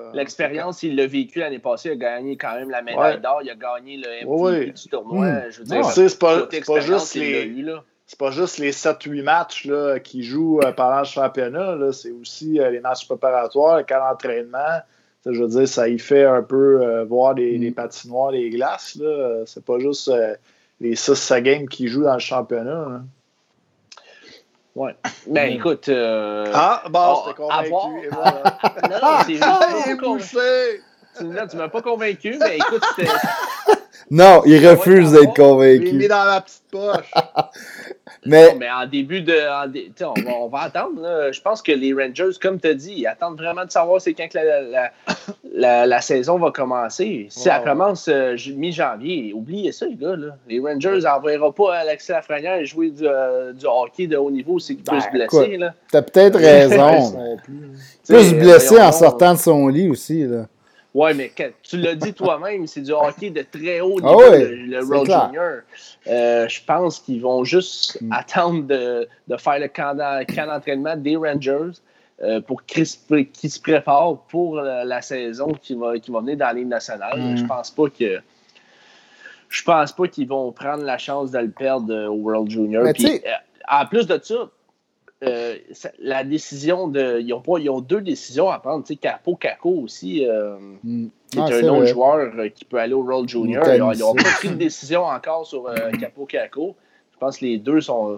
il 0.83 0.95
l'a 0.95 1.07
vécu 1.07 1.39
l'année 1.39 1.59
passée. 1.59 1.89
Il 1.89 1.91
a 1.93 1.95
gagné 1.95 2.37
quand 2.37 2.53
même 2.55 2.69
la 2.69 2.81
médaille 2.81 3.19
d'or. 3.21 3.41
Il 3.43 3.49
a 3.49 3.55
gagné 3.55 3.97
le 3.97 4.25
MVP 4.25 4.71
du 4.71 4.89
tournoi. 4.89 5.27
Hmm. 5.27 5.43
Je 5.49 5.59
veux 5.59 5.65
dire, 5.65 5.85
c'est 5.85 6.19
pas, 6.19 6.47
pas, 6.65 6.79
juste 6.79 7.15
les. 7.15 7.65
c'est 8.05 8.19
pas 8.19 8.31
juste 8.31 8.57
les 8.57 8.71
7-8 8.71 9.23
matchs 9.23 9.65
là, 9.65 9.99
qui 9.99 10.23
jouent 10.23 10.59
euh, 10.61 10.71
pendant 10.71 10.99
le 10.99 11.05
championnat, 11.05 11.77
c'est 11.91 12.11
aussi 12.11 12.59
euh, 12.59 12.71
les 12.71 12.79
matchs 12.79 13.05
préparatoires, 13.05 13.77
le 13.77 13.83
camp 13.83 13.99
d'entraînement. 13.99 14.81
Je 15.25 15.41
veux 15.41 15.47
dire, 15.47 15.67
ça 15.67 15.87
y 15.87 15.99
fait 15.99 16.25
un 16.25 16.41
peu 16.41 16.81
euh, 16.81 17.03
voir 17.05 17.35
les, 17.35 17.57
les, 17.57 17.71
patinoires, 17.71 18.31
les 18.31 18.49
glaces. 18.49 18.97
C'est 19.45 19.63
pas 19.63 19.79
juste 19.79 20.11
les 20.79 20.95
6 20.95 21.41
games 21.41 21.67
qui 21.67 21.87
jouent 21.87 22.03
dans 22.03 22.13
le 22.13 22.19
championnat. 22.19 23.03
Ouais. 24.75 24.95
Ben 25.27 25.53
écoute. 25.53 25.89
Euh, 25.89 26.45
ah, 26.53 26.83
bon, 26.89 27.23
c'était 27.25 27.35
convaincu. 27.35 28.09
Voilà. 28.11 28.43
non, 28.89 28.99
non, 29.01 29.17
c'est 29.25 29.33
juste. 29.33 29.43
Ah, 29.45 29.59
tu, 31.17 31.49
tu 31.49 31.57
m'as 31.57 31.67
pas 31.67 31.81
convaincu, 31.81 32.37
mais 32.39 32.57
écoute, 32.57 32.83
c'était. 32.95 33.11
Non, 34.11 34.41
il 34.45 34.67
refuse 34.67 35.13
d'être 35.13 35.33
convaincu. 35.33 35.87
Il 35.87 35.95
est 35.95 35.97
mis 35.99 36.07
dans 36.09 36.25
la 36.25 36.41
petite 36.41 36.63
poche. 36.69 37.11
mais... 38.25 38.53
mais 38.59 38.69
en 38.69 38.85
début 38.85 39.21
de. 39.21 39.33
on, 40.03 40.13
va, 40.13 40.31
on, 40.37 40.47
va, 40.49 40.59
attendre. 40.63 41.29
Je 41.31 41.39
pense 41.39 41.61
que 41.61 41.71
les 41.71 41.93
Rangers, 41.93 42.37
comme 42.41 42.59
tu 42.59 42.67
as 42.67 42.73
dit, 42.73 42.93
ils 42.97 43.07
attendent 43.07 43.37
vraiment 43.37 43.63
de 43.63 43.71
savoir 43.71 44.01
c'est 44.01 44.13
quand 44.13 44.27
que 44.27 44.37
la, 44.37 44.91
la, 45.53 45.85
la, 45.85 46.01
saison 46.01 46.37
va 46.37 46.51
commencer. 46.51 47.27
Si 47.29 47.47
elle 47.47 47.63
commence 47.63 48.09
euh, 48.09 48.35
mi-janvier, 48.53 49.31
oubliez 49.33 49.71
ça, 49.71 49.85
les 49.85 49.95
gars. 49.95 50.17
Là. 50.17 50.35
Les 50.45 50.59
Rangers 50.59 50.99
n'enverront 50.99 51.53
pas 51.53 51.77
Alexis 51.77 52.11
Lafrenière 52.11 52.65
jouer 52.65 52.89
du, 52.89 53.07
euh, 53.07 53.53
du, 53.53 53.65
hockey 53.65 54.07
de 54.07 54.17
haut 54.17 54.29
niveau 54.29 54.59
s'il 54.59 54.83
peut 54.83 54.91
ben, 54.91 54.99
se 54.99 55.09
blesser. 55.09 55.57
Tu 55.89 55.97
as 55.97 56.01
peut-être 56.01 56.37
raison. 56.37 57.37
Il 57.47 58.13
peut 58.13 58.23
se 58.23 58.35
blesser 58.35 58.81
en 58.81 58.91
sortant 58.91 59.35
de 59.35 59.39
son 59.39 59.69
lit 59.69 59.89
aussi. 59.89 60.25
Là. 60.25 60.47
Ouais, 60.93 61.13
mais 61.13 61.31
tu 61.63 61.77
l'as 61.77 61.95
dit 61.95 62.13
toi-même, 62.13 62.67
c'est 62.67 62.81
du 62.81 62.91
hockey 62.91 63.29
de 63.29 63.43
très 63.43 63.79
haut 63.79 63.97
ah 64.03 64.07
niveau, 64.07 64.21
le, 64.29 64.83
World 64.83 65.05
Junior. 65.09 65.51
Euh, 66.07 66.47
je 66.49 66.61
pense 66.65 66.99
qu'ils 66.99 67.21
vont 67.21 67.45
juste 67.45 68.01
mm. 68.01 68.11
attendre 68.11 68.63
de, 68.63 69.07
de, 69.27 69.37
faire 69.37 69.59
le 69.59 69.67
camp 69.69 69.95
d'entraînement 69.95 70.97
des 70.97 71.15
Rangers 71.15 71.79
euh, 72.21 72.41
pour 72.41 72.65
qu'ils 72.65 72.85
se 72.85 73.59
préparent 73.61 74.17
pour 74.27 74.55
la, 74.59 75.01
saison 75.01 75.53
qui 75.53 75.75
va, 75.75 75.97
qui 75.97 76.11
va 76.11 76.19
venir 76.19 76.37
dans 76.37 76.47
la 76.47 76.53
Ligue 76.53 76.67
nationale. 76.67 77.19
Mm. 77.19 77.37
Je 77.37 77.45
pense 77.45 77.71
pas 77.71 77.89
que. 77.89 78.19
Je 79.47 79.63
pense 79.63 79.91
pas 79.93 80.07
qu'ils 80.07 80.27
vont 80.27 80.51
prendre 80.51 80.83
la 80.83 80.97
chance 80.97 81.31
de 81.31 81.39
le 81.39 81.51
perdre 81.51 82.07
au 82.07 82.15
World 82.15 82.49
Junior. 82.49 82.85
Puis, 82.93 83.05
euh, 83.07 83.31
en 83.69 83.85
plus 83.85 84.07
de 84.07 84.19
ça, 84.21 84.49
euh, 85.23 85.55
la 85.99 86.23
décision 86.23 86.87
de. 86.87 87.19
Ils 87.21 87.31
ont, 87.33 87.41
pas, 87.41 87.59
ils 87.59 87.69
ont 87.69 87.79
deux 87.79 88.01
décisions 88.01 88.49
à 88.49 88.57
prendre. 88.57 88.83
Tu 88.83 88.93
sais, 88.93 88.99
Capo 88.99 89.35
Caco 89.35 89.69
aussi, 89.69 90.27
euh, 90.27 90.55
mm. 90.83 91.05
est 91.05 91.39
ah, 91.39 91.45
un 91.45 91.67
autre 91.67 91.85
joueur 91.85 92.31
euh, 92.37 92.49
qui 92.49 92.65
peut 92.65 92.77
aller 92.77 92.93
au 92.93 93.03
World 93.03 93.29
Junior. 93.29 93.63
Ils 93.67 93.99
n'ont 93.99 94.15
pas 94.15 94.23
pris 94.23 94.49
de 94.49 94.55
décision 94.55 95.03
encore 95.05 95.45
sur 95.45 95.71
Capo 95.99 96.25
Caco. 96.25 96.75
Je 97.13 97.17
pense 97.19 97.37
que 97.37 97.45
les 97.45 97.59
deux 97.59 97.81
sont. 97.81 98.17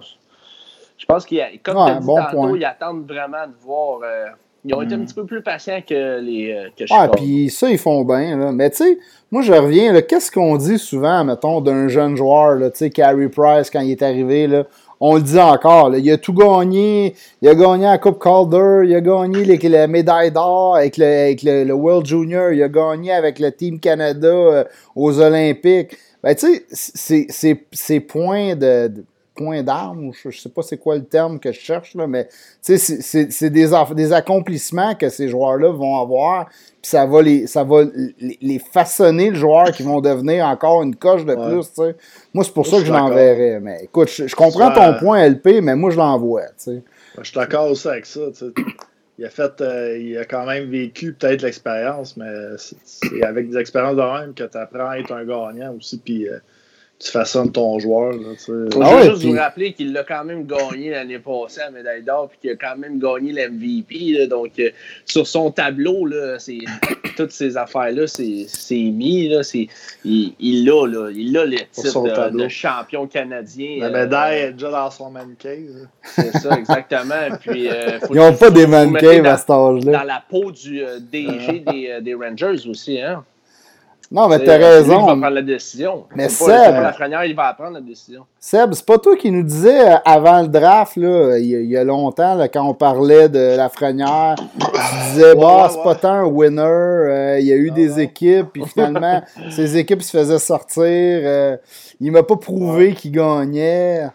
Je 0.98 1.06
pense 1.06 1.26
qu'ils, 1.26 1.44
comme 1.62 1.76
dit 1.76 2.06
tantôt, 2.06 2.56
ils 2.56 2.64
attendent 2.64 3.06
vraiment 3.06 3.48
de 3.48 3.54
voir. 3.62 4.00
ils 4.64 4.74
ont 4.74 4.82
été 4.82 4.94
un 4.94 5.00
mm. 5.00 5.06
petit 5.06 5.16
peu 5.16 5.26
plus 5.26 5.44
patients 5.44 5.82
que 5.86 6.22
les 6.22 6.72
que 6.78 6.86
Ah, 6.90 7.10
puis 7.10 7.50
ça, 7.50 7.70
ils 7.70 7.78
font 7.78 8.06
bien. 8.06 8.38
Là. 8.38 8.54
Mais 8.54 8.70
tu 8.70 8.78
sais, 8.78 8.98
moi, 9.30 9.42
je 9.42 9.52
reviens. 9.52 10.02
Qu'est-ce 10.04 10.32
qu'on 10.32 10.56
dit 10.56 10.80
souvent, 10.80 11.26
mettons, 11.26 11.60
d'un 11.60 11.90
jeune 11.90 12.16
joueur, 12.16 12.58
tu 12.72 12.78
sais, 12.78 12.90
Carey 12.92 13.28
Price, 13.28 13.70
quand 13.70 13.82
il 13.82 13.92
est 13.92 14.02
arrivé, 14.02 14.48
là, 14.48 14.64
on 15.06 15.16
le 15.16 15.22
dit 15.22 15.38
encore, 15.38 15.94
il 15.94 16.10
a 16.10 16.18
tout 16.18 16.32
gagné. 16.32 17.14
Il 17.42 17.50
a 17.50 17.56
gagné 17.56 17.84
la 17.84 17.98
Coupe 17.98 18.24
Calder, 18.24 18.84
il 18.86 18.96
a 18.96 19.02
gagné 19.02 19.44
les, 19.44 19.58
la 19.68 19.86
médaille 19.86 20.32
d'or 20.32 20.78
avec, 20.78 20.96
le, 20.98 21.74
World 21.74 22.06
Junior, 22.06 22.54
il 22.54 22.64
a 22.64 22.70
gagné 22.70 23.12
avec 23.12 23.38
le 23.38 23.52
Team 23.52 23.82
Canada 23.82 24.28
euh, 24.30 24.64
aux 24.96 25.20
Olympiques. 25.20 25.98
Ben, 26.24 26.34
tu 26.36 26.64
sais, 26.70 27.28
ces 27.30 28.00
points 28.00 28.56
de 28.56 29.04
point 29.36 29.64
d'armes, 29.64 30.12
je, 30.14 30.28
ne 30.28 30.34
sais 30.34 30.50
pas 30.50 30.62
c'est 30.62 30.78
quoi 30.78 30.96
le 30.96 31.04
terme 31.04 31.40
que 31.40 31.52
je 31.52 31.60
cherche, 31.60 31.96
là, 31.96 32.08
mais 32.08 32.28
c'est 32.62 33.50
des, 33.50 33.68
des 33.96 34.14
accomplissements 34.14 34.96
que 34.96 35.10
ces 35.10 35.28
joueurs-là 35.28 35.70
vont 35.72 36.00
avoir, 36.00 36.46
puis 36.46 36.90
ça 36.90 37.06
va 37.06 37.22
les 37.22 37.48
ça 37.48 37.64
va 37.64 37.84
les, 38.20 38.60
façonner 38.60 39.30
le 39.30 39.36
joueur 39.36 39.72
qui 39.72 39.84
vont 39.84 40.02
devenir 40.02 40.46
encore 40.46 40.84
une 40.84 40.96
coche 40.96 41.26
de 41.26 41.34
plus. 41.34 41.96
Moi, 42.34 42.44
c'est 42.44 42.54
pour 42.54 42.68
ça 42.68 42.80
que 42.80 42.86
je 42.86 42.92
l'enverrais. 42.92 43.60
Mais 43.60 43.84
écoute, 43.84 44.10
je, 44.10 44.36
comprends 44.36 44.72
ton 44.72 45.00
point 45.00 45.28
LP, 45.28 45.62
mais 45.62 45.76
moi 45.76 45.90
je 45.90 45.98
l'envoie. 45.98 46.44
Je 46.66 46.80
suis 47.24 47.36
d'accord 47.36 47.70
aussi 47.70 47.88
avec 47.88 48.06
ça. 48.06 48.22
Il 49.20 49.26
a 49.26 49.30
fait 49.30 49.62
euh, 49.62 49.98
il 49.98 50.18
a 50.18 50.26
quand 50.26 50.46
même 50.46 50.70
vécu 50.70 51.14
peut-être 51.14 51.44
l'expérience, 51.44 52.18
mais 52.18 52.26
c'est 52.58 53.24
avec 53.24 53.50
des 53.50 53.58
expériences 53.58 53.96
de 53.96 54.02
même 54.02 54.34
que 54.34 54.44
tu 54.44 54.58
apprends 54.58 54.90
à 54.90 54.98
être 54.98 55.12
un 55.12 55.24
gagnant 55.24 55.76
aussi. 55.76 56.00
Puis 56.00 56.28
euh, 56.28 56.40
tu 57.04 57.12
façonnes 57.12 57.52
ton 57.52 57.80
joueur. 57.80 58.14
Là, 58.14 58.30
Faut 58.38 58.82
ah 58.82 59.04
juste 59.04 59.26
vous 59.26 59.34
rappeler 59.34 59.74
qu'il 59.74 59.92
l'a 59.92 60.04
quand 60.04 60.24
même 60.24 60.46
gagné 60.46 60.92
l'année 60.92 61.20
passée 61.20 61.60
à 61.60 61.66
la 61.66 61.72
médaille 61.72 62.02
d'or, 62.02 62.30
puis 62.30 62.38
qu'il 62.42 62.52
a 62.52 62.56
quand 62.56 62.78
même 62.78 62.98
gagné 62.98 63.34
l'MVP. 63.34 64.28
Donc, 64.28 64.52
euh, 64.60 64.70
sur 65.04 65.28
son 65.28 65.52
tableau, 65.52 66.06
là, 66.06 66.38
toutes 67.18 67.32
ces 67.32 67.58
affaires-là, 67.58 68.08
c'est 68.08 68.76
mis. 68.76 69.28
Là, 69.28 69.42
il, 70.06 70.34
il 70.40 70.70
a, 70.70 70.88
là, 70.88 71.12
il 71.14 71.38
a 71.38 71.46
le 71.46 71.58
titre 71.72 72.30
de, 72.32 72.48
champion 72.48 73.06
canadien. 73.08 73.80
La 73.80 73.88
euh, 73.88 74.04
médaille 74.04 74.40
est 74.40 74.54
déjà 74.54 74.72
dans 74.72 74.90
son 74.90 75.10
man 75.10 75.36
cave. 75.38 75.88
C'est 76.04 76.32
ça, 76.38 76.58
exactement. 76.58 77.38
puis, 77.42 77.68
euh, 77.70 78.00
Ils 78.10 78.16
n'ont 78.16 78.34
pas 78.34 78.50
des 78.50 78.66
man 78.66 78.94
caves 78.94 79.26
à 79.26 79.38
cet 79.38 79.50
âge-là. 79.50 79.92
Dans 79.92 80.04
la 80.04 80.24
peau 80.30 80.52
du 80.52 80.82
DG 81.12 81.60
des, 81.60 82.00
des 82.02 82.14
Rangers 82.14 82.66
aussi. 82.70 83.02
Hein? 83.02 83.26
Non, 84.14 84.28
mais 84.28 84.38
t'as 84.44 84.58
raison. 84.58 84.94
il 84.94 85.00
va 85.00 85.06
prendre 85.06 85.30
la 85.30 85.42
décision. 85.42 86.06
Mais 86.16 86.30
Seb. 86.30 86.48
la 86.48 87.26
il 87.26 87.36
va 87.36 87.52
prendre 87.56 87.72
la 87.72 87.82
décision. 87.82 88.28
Seb, 88.40 88.74
c'est 88.74 88.86
pas 88.86 89.00
toi 89.00 89.16
qui 89.16 89.32
nous 89.32 89.42
disais 89.42 89.90
euh, 89.90 89.96
avant 90.06 90.44
le 90.44 90.50
draft, 90.50 90.98
là, 90.98 91.40
il, 91.40 91.48
y 91.48 91.76
a, 91.76 91.84
longtemps, 91.84 92.36
là, 92.36 92.48
quand 92.48 92.64
on 92.64 92.76
parlait 92.76 93.28
de 93.28 93.58
la 93.58 93.70
Frenière, 93.70 94.36
tu 94.38 95.14
disais, 95.14 95.34
bah, 95.34 95.68
c'est 95.72 95.82
pas 95.82 95.96
tant 95.96 96.14
un 96.14 96.26
winner. 96.26 96.62
Euh, 96.62 97.40
il 97.40 97.48
y 97.48 97.54
a 97.54 97.56
eu 97.56 97.72
des 97.72 98.00
équipes, 98.00 98.50
puis 98.54 98.64
finalement, 98.68 99.24
ces 99.50 99.78
équipes 99.78 100.04
se 100.04 100.16
faisaient 100.16 100.38
sortir. 100.38 100.84
Euh, 100.86 101.58
il 102.00 102.12
m'a 102.12 102.22
pas 102.22 102.36
prouvé 102.36 102.94
qu'il 102.94 103.14
gagnait. 103.14 104.10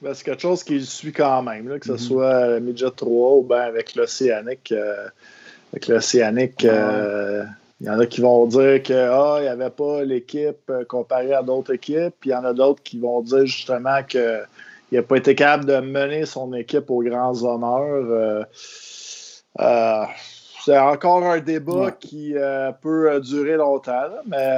Ben, 0.00 0.14
c'est 0.14 0.24
quelque 0.24 0.40
chose 0.40 0.64
qui 0.64 0.80
suit 0.80 1.12
quand 1.12 1.42
même, 1.42 1.68
là, 1.68 1.78
que 1.78 1.84
ce 1.84 1.92
mm-hmm. 1.92 1.98
soit 1.98 2.60
Midget 2.60 2.90
3 2.96 3.32
ou 3.34 3.42
ben 3.42 3.60
avec 3.60 3.94
l'Océanique. 3.94 4.72
avec 5.70 5.86
l'Océanique. 5.86 6.66
Il 7.80 7.86
y 7.86 7.90
en 7.90 7.98
a 8.00 8.06
qui 8.06 8.20
vont 8.20 8.46
dire 8.46 8.82
qu'il 8.82 8.96
ah, 8.96 9.38
n'y 9.40 9.46
avait 9.46 9.70
pas 9.70 10.02
l'équipe 10.02 10.68
euh, 10.68 10.84
comparée 10.84 11.32
à 11.32 11.42
d'autres 11.42 11.74
équipes. 11.74 12.14
Puis 12.20 12.30
il 12.30 12.32
y 12.32 12.36
en 12.36 12.44
a 12.44 12.52
d'autres 12.52 12.82
qui 12.82 12.98
vont 12.98 13.22
dire 13.22 13.46
justement 13.46 14.02
qu'il 14.02 14.46
n'a 14.90 15.02
pas 15.02 15.16
été 15.16 15.36
capable 15.36 15.66
de 15.66 15.78
mener 15.78 16.26
son 16.26 16.52
équipe 16.54 16.90
aux 16.90 17.02
grands 17.02 17.40
honneurs. 17.44 18.04
Euh, 18.10 18.44
euh, 19.60 20.04
c'est 20.64 20.76
encore 20.76 21.24
un 21.24 21.38
débat 21.38 21.92
qui 21.92 22.34
peut 22.82 23.20
durer 23.20 23.56
longtemps, 23.56 24.10
mais 24.26 24.54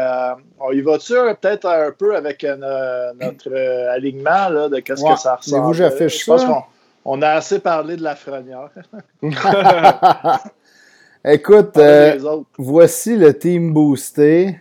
on 0.59 0.73
y 0.73 0.81
va-tu 0.81 1.13
peut-être 1.13 1.67
un 1.67 1.93
peu 1.93 2.17
avec 2.17 2.43
notre 2.43 3.55
alignement 3.91 4.49
là, 4.49 4.69
de 4.69 4.81
qu'est-ce 4.81 5.05
que 5.05 5.17
ça 5.17 5.37
ressemble? 5.37 5.67
Vous, 5.67 5.75
j'affiche 5.75 6.25
ça. 6.25 6.67
On 7.05 7.23
a 7.23 7.29
assez 7.29 7.61
parlé 7.61 7.97
de 7.97 8.03
la 8.03 8.17
frenière. 8.17 8.71
Écoute, 11.25 11.77
euh, 11.77 12.19
voici 12.57 13.15
le 13.15 13.37
team 13.37 13.75
boosté. 13.75 14.59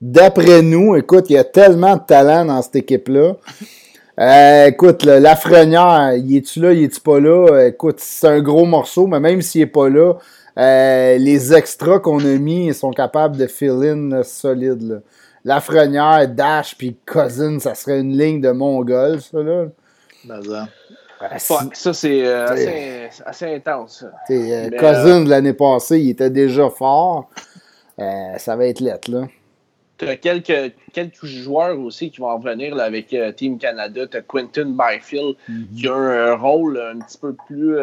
D'après 0.00 0.62
nous, 0.62 0.96
écoute, 0.96 1.26
il 1.28 1.34
y 1.34 1.38
a 1.38 1.44
tellement 1.44 1.96
de 1.96 2.02
talent 2.02 2.46
dans 2.46 2.62
cette 2.62 2.76
équipe-là. 2.76 3.36
Euh, 4.18 4.66
écoute, 4.66 5.04
la 5.04 5.20
Lafrenière, 5.20 6.14
il 6.16 6.34
est-tu 6.36 6.60
là, 6.60 6.72
il 6.72 6.84
est-tu 6.84 7.00
pas 7.00 7.20
là? 7.20 7.66
Écoute, 7.66 7.96
c'est 7.98 8.26
un 8.26 8.40
gros 8.40 8.64
morceau, 8.64 9.06
mais 9.06 9.20
même 9.20 9.42
s'il 9.42 9.60
est 9.60 9.66
pas 9.66 9.90
là, 9.90 10.14
euh, 10.58 11.18
les 11.18 11.52
extras 11.52 11.98
qu'on 11.98 12.20
a 12.20 12.38
mis 12.38 12.72
sont 12.72 12.90
capables 12.90 13.36
de 13.36 13.46
fill-in 13.46 14.22
solide. 14.22 14.82
Là. 14.82 14.96
Lafrenière, 15.44 16.26
Dash 16.26 16.74
puis 16.76 16.96
Cousin, 17.04 17.58
ça 17.58 17.74
serait 17.74 18.00
une 18.00 18.16
ligne 18.16 18.40
de 18.40 18.50
Mongol, 18.50 19.20
ça 19.20 19.42
là. 19.42 19.66
Ça, 21.38 21.92
c'est 21.92 22.26
euh, 22.26 23.08
assez, 23.26 23.54
intense. 23.54 24.04
Euh, 24.30 24.70
Cousin 24.70 25.22
de 25.22 25.28
l'année 25.28 25.52
passée, 25.52 26.00
il 26.00 26.10
était 26.10 26.30
déjà 26.30 26.68
fort. 26.70 27.28
Euh, 27.98 28.38
ça 28.38 28.56
va 28.56 28.66
être 28.66 28.80
lettre, 28.80 29.10
là. 29.10 29.26
Tu 29.98 30.06
as 30.06 30.16
quelques, 30.16 30.74
quelques 30.92 31.24
joueurs 31.24 31.78
aussi 31.80 32.12
qui 32.12 32.20
vont 32.20 32.36
revenir 32.36 32.78
avec 32.78 33.14
Team 33.36 33.58
Canada. 33.58 34.06
Tu 34.06 34.16
as 34.16 34.20
Quentin 34.20 34.66
Byfield 34.66 35.34
mhm. 35.48 35.66
qui 35.76 35.88
a 35.88 35.94
un, 35.94 36.36
rôle 36.36 36.80
un 36.80 37.00
petit 37.00 37.18
peu 37.18 37.34
plus 37.46 37.76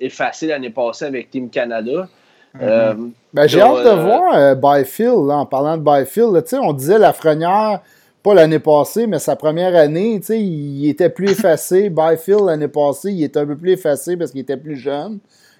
effacé 0.00 0.48
l'année 0.48 0.70
passée 0.70 1.04
avec 1.04 1.30
Team 1.30 1.50
Canada. 1.50 2.08
Mhm. 2.54 3.12
ben, 3.32 3.46
J'ai 3.46 3.60
hâte 3.60 3.84
de 3.84 4.02
voir 4.02 4.56
Byfield, 4.56 5.30
en 5.30 5.46
parlant 5.46 5.76
de 5.76 5.84
Byfield. 5.84 6.44
on 6.60 6.72
disait 6.72 6.98
la 6.98 7.12
Frenière 7.12 7.80
pas 8.22 8.34
l'année 8.34 8.58
passée, 8.58 9.06
mais 9.06 9.18
sa 9.18 9.36
première 9.36 9.74
année, 9.74 10.18
tu 10.20 10.26
sais, 10.26 10.40
il 10.40 10.88
était 10.88 11.10
plus 11.10 11.30
effacé. 11.32 11.90
Byfield, 11.90 12.44
l'année 12.46 12.68
passée, 12.68 13.12
il 13.12 13.24
était 13.24 13.40
un 13.40 13.46
peu 13.46 13.56
plus 13.56 13.72
effacé 13.72 14.16
parce 14.16 14.30
qu'il 14.30 14.40
était 14.40 14.56
plus 14.56 14.76
jeune. 14.76 15.18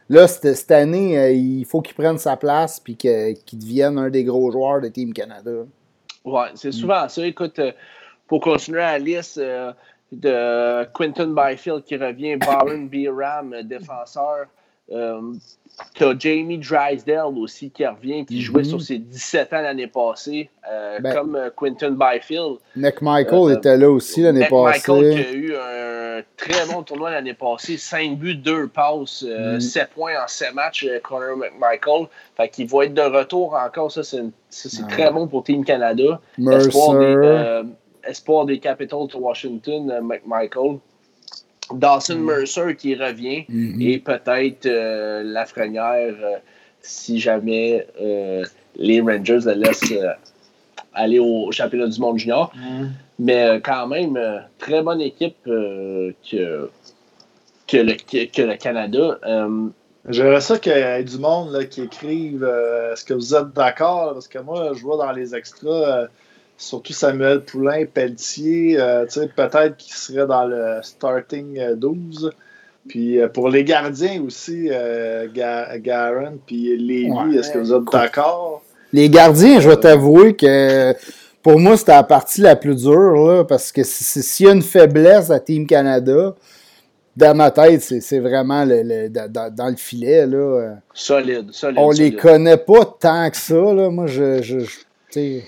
là, 0.09 0.29
cette, 0.29 0.71
année, 0.71 1.19
euh, 1.19 1.33
il 1.33 1.65
faut 1.65 1.81
qu'il 1.81 1.95
prenne 1.95 2.19
sa 2.19 2.37
place 2.37 2.81
puis 2.81 2.97
qu'il 2.97 3.59
devienne 3.59 3.99
un 3.99 4.11
des 4.11 4.25
gros 4.25 4.51
joueurs 4.51 4.81
de 4.81 4.89
Team 4.89 5.13
Canada. 5.13 5.65
Ouais, 6.25 6.49
c'est 6.55 6.73
souvent 6.73 7.09
ça. 7.09 7.27
Écoute, 7.27 7.61
pour 8.29 8.41
continuer 8.41 8.81
à 8.81 8.93
la 8.93 8.99
liste 8.99 9.41
de 10.13 10.85
Quinton 10.93 11.35
Byfield 11.35 11.83
qui 11.85 11.97
revient, 11.97 12.37
Baron 12.37 12.89
B. 12.91 13.09
Ram, 13.09 13.55
défenseur. 13.65 14.47
Tu 15.95 16.05
as 16.05 16.15
Jamie 16.19 16.59
Drysdale 16.59 17.39
aussi 17.39 17.71
qui 17.71 17.87
revient, 17.87 18.25
qui 18.27 18.41
jouait 18.41 18.65
sur 18.65 18.79
mhm. 18.79 18.85
ses 18.85 18.99
17 18.99 19.53
ans 19.53 19.63
l'année 19.63 19.87
passée, 19.87 20.51
euh, 20.71 20.99
ben, 21.01 21.15
comme 21.15 21.35
euh, 21.35 21.51
Quinton 21.57 21.97
Byfield. 21.99 22.59
McMichael 22.77 23.51
euh, 23.51 23.57
était 23.57 23.77
là 23.77 23.91
aussi 23.91 24.23
l'année 24.23 24.49
passée. 24.49 24.93
McMichael 24.93 25.15
qui 25.15 25.29
a 25.29 25.33
eu 25.33 25.55
un 25.55 26.23
très 26.37 26.67
bon 26.67 26.83
tournoi 26.83 27.11
l'année 27.11 27.35
passée, 27.35 27.79
5 27.79 28.19
buts, 28.19 28.37
2 28.37 28.69
passes, 28.69 29.25
7 29.59 29.83
mhm. 29.83 29.89
points 29.95 30.23
en 30.23 30.29
7 30.29 30.55
matchs, 30.55 30.87
Connor 31.03 31.37
McMichael. 31.37 32.07
Fait 32.37 32.49
qu'il 32.49 32.69
va 32.69 32.85
être 32.85 32.95
de 32.95 33.03
retour 33.03 33.55
encore, 33.55 33.91
ça 33.91 34.03
c'est 34.03 34.23
ah 34.23 34.87
très 34.89 35.11
bon 35.11 35.27
pour 35.27 35.45
Team 35.45 35.65
Canada. 35.65 36.21
Espoir 36.39 36.99
des, 36.99 37.63
espoir 38.05 38.45
des 38.45 38.59
Capitals 38.59 39.07
de 39.09 39.17
Washington, 39.17 40.01
McMichael. 40.03 40.79
Dawson 41.75 42.17
mm. 42.17 42.25
Mercer 42.25 42.77
qui 42.77 42.95
revient 42.95 43.45
mm-hmm. 43.51 43.91
et 43.91 43.99
peut-être 43.99 44.67
euh, 44.67 45.23
Lafrenière 45.23 46.15
euh, 46.23 46.37
si 46.81 47.21
jamais 47.21 47.87
euh, 48.01 48.45
les 48.77 49.01
Rangers 49.01 49.41
le 49.45 49.53
laissent 49.53 49.95
aller 50.95 51.19
au 51.19 51.51
championnat 51.53 51.87
du 51.87 52.01
monde 52.01 52.19
junior. 52.19 52.53
Mm. 52.55 52.87
Mais 53.19 53.61
quand 53.63 53.87
même, 53.87 54.19
très 54.59 54.83
bonne 54.83 55.01
équipe 55.01 55.37
que, 55.45 56.13
que, 56.29 57.77
le, 57.77 57.95
que, 57.95 58.43
le 58.43 58.57
Canada. 58.57 59.19
J'aimerais 60.09 60.41
ça 60.41 60.59
qu'il 60.59 60.73
y 60.73 60.75
ait 60.75 61.05
du 61.05 61.19
monde 61.19 61.53
là, 61.53 61.65
qui 61.65 61.83
écrive 61.83 62.43
est-ce 62.93 63.05
que 63.05 63.15
vous 63.15 63.35
êtes 63.35 63.53
d'accord? 63.53 64.15
Parce 64.15 64.27
que 64.27 64.41
moi, 64.41 64.73
je 64.75 64.83
vois 64.83 64.97
dans 64.97 65.13
les 65.13 65.37
extras 65.37 66.09
surtout 66.57 66.93
Samuel 66.93 67.41
Poulain, 67.41 67.85
Pelletier, 67.93 68.77
euh, 68.79 69.05
peut-être 69.37 69.77
qu'il 69.77 69.95
serait 69.95 70.27
dans 70.27 70.45
le 70.45 70.79
starting 70.83 71.75
12. 71.75 72.27
Euh, 72.27 72.31
puis 72.89 73.21
euh, 73.21 73.29
pour 73.29 73.49
les 73.49 73.65
gardiens 73.65 74.23
aussi, 74.23 74.69
Garen 75.35 76.39
puis 76.47 76.77
Lévy, 76.77 77.39
est-ce 77.39 77.51
que 77.51 77.59
vous 77.59 77.73
êtes 77.73 77.85
d'accord? 77.93 78.63
Les 78.93 79.09
gardiens, 79.09 79.61
je 79.61 79.69
vais 79.69 79.77
t'avouer 79.77 80.35
que 80.37 80.95
pour 81.43 81.59
moi, 81.59 81.77
c'était 81.77 81.93
la 81.93 82.03
partie 82.05 82.41
la 82.41 82.57
plus 82.57 82.77
dure, 82.77 83.47
parce 83.49 83.73
que 83.73 83.83
s'il 83.85 84.47
y 84.47 84.49
a 84.49 84.53
une 84.53 84.63
faiblesse 84.63 85.31
à 85.31 85.41
Team 85.41 85.67
Canada, 85.67 86.35
dans 87.17 87.37
ma 87.37 87.51
tête, 87.51 87.83
c'est 87.83 88.21
vraiment 88.21 88.65
le, 88.65 89.09
dans, 89.09 89.69
le 89.69 89.77
filet. 89.77 90.27
Là. 90.27 90.77
Solide, 90.95 91.53
solide. 91.53 91.79
On 91.79 91.91
les 91.91 92.15
connaît 92.15 92.57
pas 92.57 92.85
tant 92.99 93.29
que 93.31 93.37
ça. 93.37 93.55
Là. 93.55 93.91
Moi, 93.91 94.07
je, 94.07 94.43
je, 94.43 94.61
je 94.61 95.41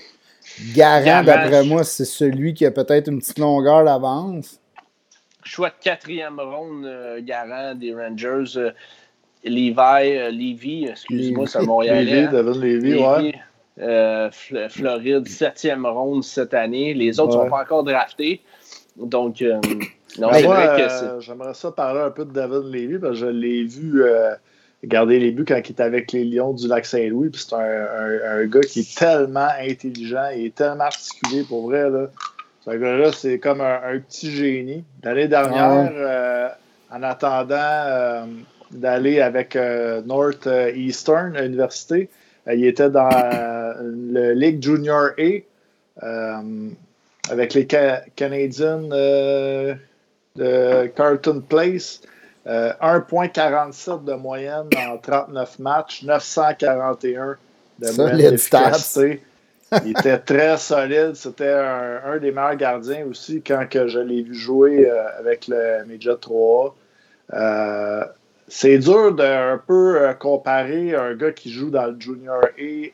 Garant, 0.75 1.23
d'après 1.23 1.63
moi, 1.63 1.83
c'est 1.83 2.05
celui 2.05 2.53
qui 2.53 2.65
a 2.65 2.71
peut-être 2.71 3.09
une 3.09 3.19
petite 3.19 3.39
longueur 3.39 3.83
d'avance. 3.83 4.59
Choix 5.43 5.69
de 5.69 5.75
quatrième 5.81 6.39
ronde, 6.39 6.85
euh, 6.85 7.19
Garant 7.21 7.75
des 7.75 7.93
Rangers. 7.93 8.57
Euh, 8.57 8.71
Levi, 9.43 10.17
euh, 10.17 10.31
Levy, 10.31 10.87
excuse-moi, 10.87 11.45
c'est 11.45 11.61
Montréalais. 11.61 12.27
David 12.27 12.55
Levy, 12.55 12.95
ouais. 12.95 13.35
Euh, 13.77 14.29
Floride, 14.69 15.27
septième 15.27 15.85
ronde 15.85 16.23
cette 16.23 16.53
année. 16.53 16.93
Les 16.93 17.19
autres 17.19 17.37
ne 17.37 17.43
sont 17.43 17.49
pas 17.49 17.61
encore 17.61 17.83
draftés. 17.83 18.41
Donc, 18.97 19.41
non, 20.17 20.29
c'est 20.31 20.43
vrai 20.43 20.87
que 20.87 21.19
J'aimerais 21.19 21.53
ça 21.53 21.71
parler 21.71 21.99
un 21.99 22.09
peu 22.09 22.25
de 22.25 22.31
David 22.31 22.73
Levy 22.73 22.97
parce 22.97 23.13
que 23.13 23.19
je 23.19 23.25
l'ai 23.27 23.65
vu 23.65 24.03
Regardez 24.83 25.19
les 25.19 25.31
buts 25.31 25.45
quand 25.47 25.55
il 25.55 25.71
était 25.71 25.83
avec 25.83 26.11
les 26.11 26.23
Lions 26.23 26.53
du 26.53 26.67
lac 26.67 26.85
Saint-Louis. 26.85 27.29
Puis 27.29 27.45
c'est 27.47 27.55
un, 27.55 28.45
gars 28.45 28.61
qui 28.61 28.81
est 28.81 28.97
tellement 28.97 29.47
intelligent 29.59 30.29
et 30.35 30.51
tellement 30.51 30.83
articulé 30.85 31.43
pour 31.43 31.69
vrai. 31.69 31.89
Là. 31.89 32.09
Ce 32.65 32.71
gars-là, 32.71 33.11
c'est 33.11 33.39
comme 33.39 33.61
un, 33.61 33.99
petit 33.99 34.31
génie. 34.31 34.83
L'année 35.03 35.27
dernière, 35.27 35.91
euh, 35.95 36.49
en 36.91 37.03
attendant 37.03 37.55
euh, 37.55 38.25
d'aller 38.71 39.21
avec 39.21 39.55
euh, 39.55 40.01
Northeastern 40.01 41.35
à 41.35 41.41
l'université, 41.43 42.09
il 42.51 42.65
était 42.65 42.89
dans 42.89 43.09
le 43.81 44.33
Ligue 44.33 44.61
Junior 44.63 45.09
A 45.17 46.41
avec 47.29 47.53
les 47.55 47.65
Canadiens 47.65 48.81
de 50.35 50.87
Carlton 50.95 51.41
Place. 51.47 52.01
1,47 52.45 53.89
euh, 53.89 53.97
de 53.97 54.13
moyenne 54.13 54.69
en 54.87 54.97
39 54.97 55.59
matchs, 55.59 56.03
941 56.03 57.37
de 57.79 57.91
moyenne 57.97 58.37
Il 59.83 59.91
était 59.91 60.19
très 60.19 60.57
solide. 60.57 61.15
C'était 61.15 61.51
un, 61.51 62.17
des 62.19 62.31
meilleurs 62.31 62.55
gardiens 62.55 63.05
aussi 63.09 63.41
quand 63.41 63.67
que 63.69 63.87
je 63.87 63.99
l'ai 63.99 64.21
vu 64.21 64.35
jouer 64.35 64.87
euh, 64.89 65.19
avec 65.19 65.47
le 65.47 65.83
Midget 65.85 66.17
3 66.17 66.75
euh, 67.33 68.03
c'est 68.47 68.77
dur 68.77 69.15
de 69.15 69.23
un 69.23 69.57
peu 69.57 70.13
comparer 70.19 70.93
un 70.93 71.15
gars 71.15 71.31
qui 71.31 71.51
joue 71.51 71.71
dans 71.71 71.87
le 71.87 71.99
Junior 71.99 72.43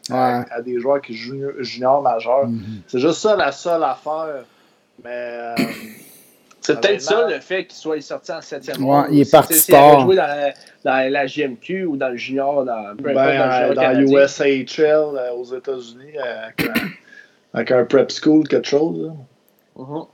A 0.10 0.46
à, 0.50 0.62
des 0.62 0.80
joueurs 0.80 1.02
qui 1.02 1.14
jouent 1.14 1.52
junior 1.60 2.02
majeur. 2.02 2.48
Mm-hmm. 2.48 2.84
C'est 2.88 3.00
juste 3.00 3.20
ça 3.20 3.36
la 3.36 3.52
seule 3.52 3.84
affaire. 3.84 4.46
Mais 5.04 5.56
c'est 6.62 6.80
peut-être 6.80 7.02
ça 7.02 7.28
le 7.28 7.39
fait 7.39 7.65
qu'il 7.65 7.76
soit 7.76 8.00
sorti 8.02 8.32
en 8.32 8.41
septième 8.41 8.86
ouais, 8.86 9.08
Il 9.10 9.21
est 9.21 9.32
parti 9.32 9.65
tard. 9.65 9.93
Il 9.93 9.95
a 9.95 10.00
joué 10.02 10.15
dans 10.15 10.28
la, 10.28 10.54
dans 10.84 11.12
la, 11.12 11.26
GMQ 11.26 11.86
ou 11.86 11.97
dans 11.97 12.10
le 12.10 12.17
junior, 12.17 12.63
dans, 12.63 12.95
ben, 12.95 13.15
dans, 13.15 13.74
dans 13.74 14.00
USHL 14.00 14.80
euh, 14.86 15.34
aux 15.34 15.43
États-Unis 15.43 16.17
avec, 16.19 16.69
avec, 17.54 17.71
un 17.71 17.84
prep 17.86 18.12
school, 18.12 18.47
quelque 18.47 18.67
chose. 18.67 19.12
Uh-huh. 19.76 20.08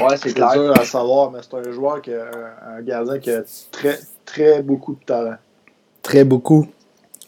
Ouais, 0.00 0.16
c'est 0.16 0.32
clair. 0.32 0.52
dur 0.54 0.78
à 0.78 0.84
savoir, 0.84 1.30
mais 1.30 1.40
c'est 1.42 1.54
un 1.54 1.70
joueur 1.70 2.00
qui 2.00 2.14
a 2.14 2.30
un, 2.76 2.82
gardien 2.82 3.18
qui 3.18 3.30
a 3.30 3.42
très, 3.70 3.98
très 4.24 4.62
beaucoup 4.62 4.94
de 4.94 5.04
talent. 5.04 5.36
Très 6.00 6.24
beaucoup. 6.24 6.66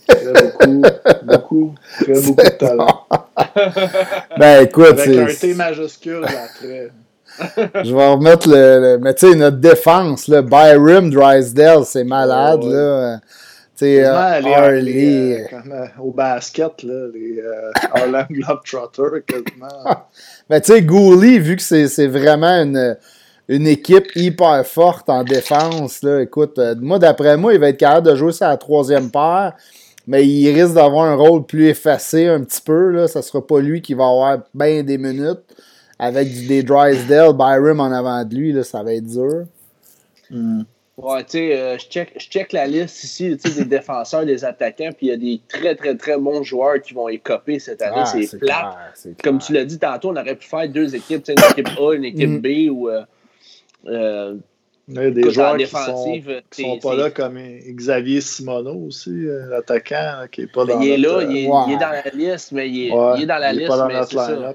Très 0.06 0.32
beaucoup, 0.32 0.82
beaucoup, 1.24 1.74
très 2.00 2.20
beaucoup 2.20 2.42
de 2.42 2.58
talent. 2.58 3.06
ben 4.38 4.64
écoute, 4.64 4.98
Avec 4.98 5.18
un 5.18 5.34
T 5.34 5.54
majuscule, 5.54 6.20
là, 6.20 6.48
très 6.58 6.90
je 7.58 7.94
vais 7.94 8.06
remettre 8.06 8.48
le. 8.48 8.98
mais 9.00 9.14
tu 9.14 9.30
sais, 9.30 9.36
notre 9.36 9.58
défense, 9.58 10.28
là, 10.28 10.42
Byram 10.42 11.10
Drysdale, 11.10 11.84
c'est 11.84 12.04
malade. 12.04 12.60
Oh, 12.62 12.70
là. 12.70 13.20
Tu 13.76 13.86
sais, 13.86 14.04
euh, 14.06 14.80
les, 14.80 15.32
euh, 15.32 15.58
euh, 15.72 15.86
au 16.00 16.12
basket, 16.12 16.84
là, 16.84 17.08
les 17.12 17.42
Harlem 17.92 18.26
Globetrotters, 18.30 19.24
quasiment. 19.26 19.66
mais 20.50 20.60
tu 20.60 20.72
sais, 20.72 20.82
Gouli, 20.82 21.40
vu 21.40 21.56
que 21.56 21.62
c'est 21.62 22.06
vraiment 22.06 22.62
une, 22.62 22.96
une 23.48 23.66
équipe 23.66 24.06
hyper 24.14 24.64
forte 24.64 25.10
en 25.10 25.24
défense, 25.24 26.04
là, 26.04 26.20
écoute, 26.20 26.60
moi, 26.80 27.00
d'après 27.00 27.36
moi, 27.36 27.52
il 27.52 27.58
va 27.58 27.70
être 27.70 27.78
capable 27.78 28.10
de 28.10 28.14
jouer 28.14 28.32
la 28.40 28.56
troisième 28.56 29.10
paire 29.10 29.54
mais 30.06 30.26
il 30.26 30.52
risque 30.52 30.74
d'avoir 30.74 31.06
un 31.06 31.14
rôle 31.14 31.46
plus 31.46 31.68
effacé 31.68 32.28
un 32.28 32.40
petit 32.40 32.60
peu. 32.60 32.90
Là. 32.90 33.08
Ça 33.08 33.22
sera 33.22 33.44
pas 33.44 33.60
lui 33.60 33.80
qui 33.80 33.94
va 33.94 34.04
avoir 34.04 34.38
bien 34.52 34.82
des 34.82 34.98
minutes 34.98 35.40
avec 35.98 36.46
des 36.46 36.62
Drysdale, 36.62 37.33
Byram 37.33 37.80
en 37.80 37.92
avant 37.92 38.24
de 38.24 38.35
lui, 38.35 38.52
là, 38.52 38.62
ça 38.64 38.83
va 38.83 38.94
être 38.94 39.07
dur. 39.07 39.44
Hmm. 40.30 40.62
Ouais, 40.96 41.24
tu 41.24 41.30
sais, 41.30 41.59
euh, 41.59 41.76
je, 41.76 41.87
check, 41.87 42.12
je 42.16 42.28
check 42.28 42.52
la 42.52 42.68
liste 42.68 43.02
ici 43.02 43.37
des 43.37 43.64
défenseurs, 43.64 44.24
des 44.24 44.44
attaquants, 44.44 44.90
puis 44.96 45.07
il 45.07 45.09
y 45.09 45.12
a 45.12 45.16
des 45.16 45.40
très, 45.48 45.74
très, 45.74 45.96
très 45.96 46.16
bons 46.16 46.44
joueurs 46.44 46.80
qui 46.80 46.94
vont 46.94 47.09
écoper 47.09 47.59
cette 47.59 47.83
année. 47.83 47.96
Ah, 47.98 48.04
c'est 48.07 48.38
plat. 48.38 48.76
Comme 49.22 49.38
tu 49.38 49.52
l'as 49.52 49.64
dit 49.64 49.78
tantôt, 49.78 50.11
on 50.11 50.16
aurait 50.16 50.37
pu 50.37 50.46
faire 50.46 50.68
deux 50.68 50.94
équipes, 50.94 51.24
une 51.28 51.44
équipe 51.50 51.68
A, 51.80 51.94
une 51.94 52.04
équipe 52.04 52.30
hmm. 52.30 52.40
B 52.40 52.70
ou. 52.70 52.88
Euh, 52.88 53.02
euh, 53.87 54.37
il 54.87 54.94
y 54.94 54.98
a 54.98 55.11
des 55.11 55.30
joueurs 55.30 55.57
qui 55.57 55.66
sont, 55.66 56.20
sont 56.52 56.78
pas 56.78 56.94
là 56.94 57.11
comme 57.11 57.38
Xavier 57.38 58.20
Simoneau 58.20 58.87
aussi, 58.87 59.24
l'attaquant 59.48 60.26
qui 60.30 60.42
est 60.42 60.52
pas 60.52 60.66
dans 60.66 60.78
Il 60.78 60.90
est 60.90 60.98
là, 60.98 61.22
il, 61.22 61.37
est, 61.38 61.42
il, 61.44 61.72
est, 61.72 61.78
dans 61.78 61.90
la 61.90 62.11
liste, 62.12 62.52
mais 62.52 62.68
il 62.68 62.88
est, 62.88 62.92
il 63.16 63.22
est 63.22 63.26
dans 63.26 63.38
la 63.38 63.54
liste, 63.54 63.72
mais 63.88 64.02
c'est 64.04 64.16
ça. 64.16 64.54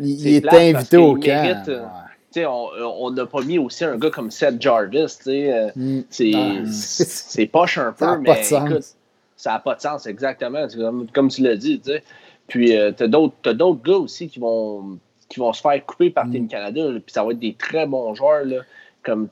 Il, 0.00 0.26
est 0.26 0.52
invité 0.52 0.96
au 0.96 1.14
camp. 1.14 1.88
on 2.36 3.10
n'a 3.10 3.26
pas 3.26 3.42
mis 3.42 3.58
aussi 3.58 3.84
un 3.84 3.96
gars 3.96 4.10
comme 4.10 4.30
Seth 4.30 4.60
Jarvis. 4.60 5.18
Euh, 5.26 5.70
mm. 5.74 6.02
C'est 6.10 7.46
poche 7.46 7.78
un 7.78 7.92
peu, 7.98 8.18
mais 8.18 8.42
écoute, 8.50 8.84
ça 9.36 9.52
n'a 9.52 9.58
pas 9.58 9.74
de 9.74 9.80
sens, 9.80 10.06
exactement. 10.06 10.66
Comme, 11.12 11.28
tu 11.28 11.42
l'as 11.42 11.56
dit. 11.56 11.80
Puis, 12.46 12.76
euh, 12.76 12.92
tu 12.96 13.04
as 13.04 13.08
d'autres 13.08 13.82
gars 13.82 13.96
aussi 13.96 14.28
qui 14.28 14.38
vont, 14.38 14.98
qui 15.28 15.40
vont 15.40 15.52
se 15.52 15.60
faire 15.60 15.84
couper 15.84 16.10
par 16.10 16.26
mm. 16.26 16.30
Team 16.30 16.48
Canada. 16.48 16.88
Puis, 16.94 17.12
ça 17.12 17.24
va 17.24 17.32
être 17.32 17.38
des 17.38 17.54
très 17.54 17.86
bons 17.86 18.14
joueurs, 18.14 18.44
là, 18.44 18.62
comme 19.02 19.28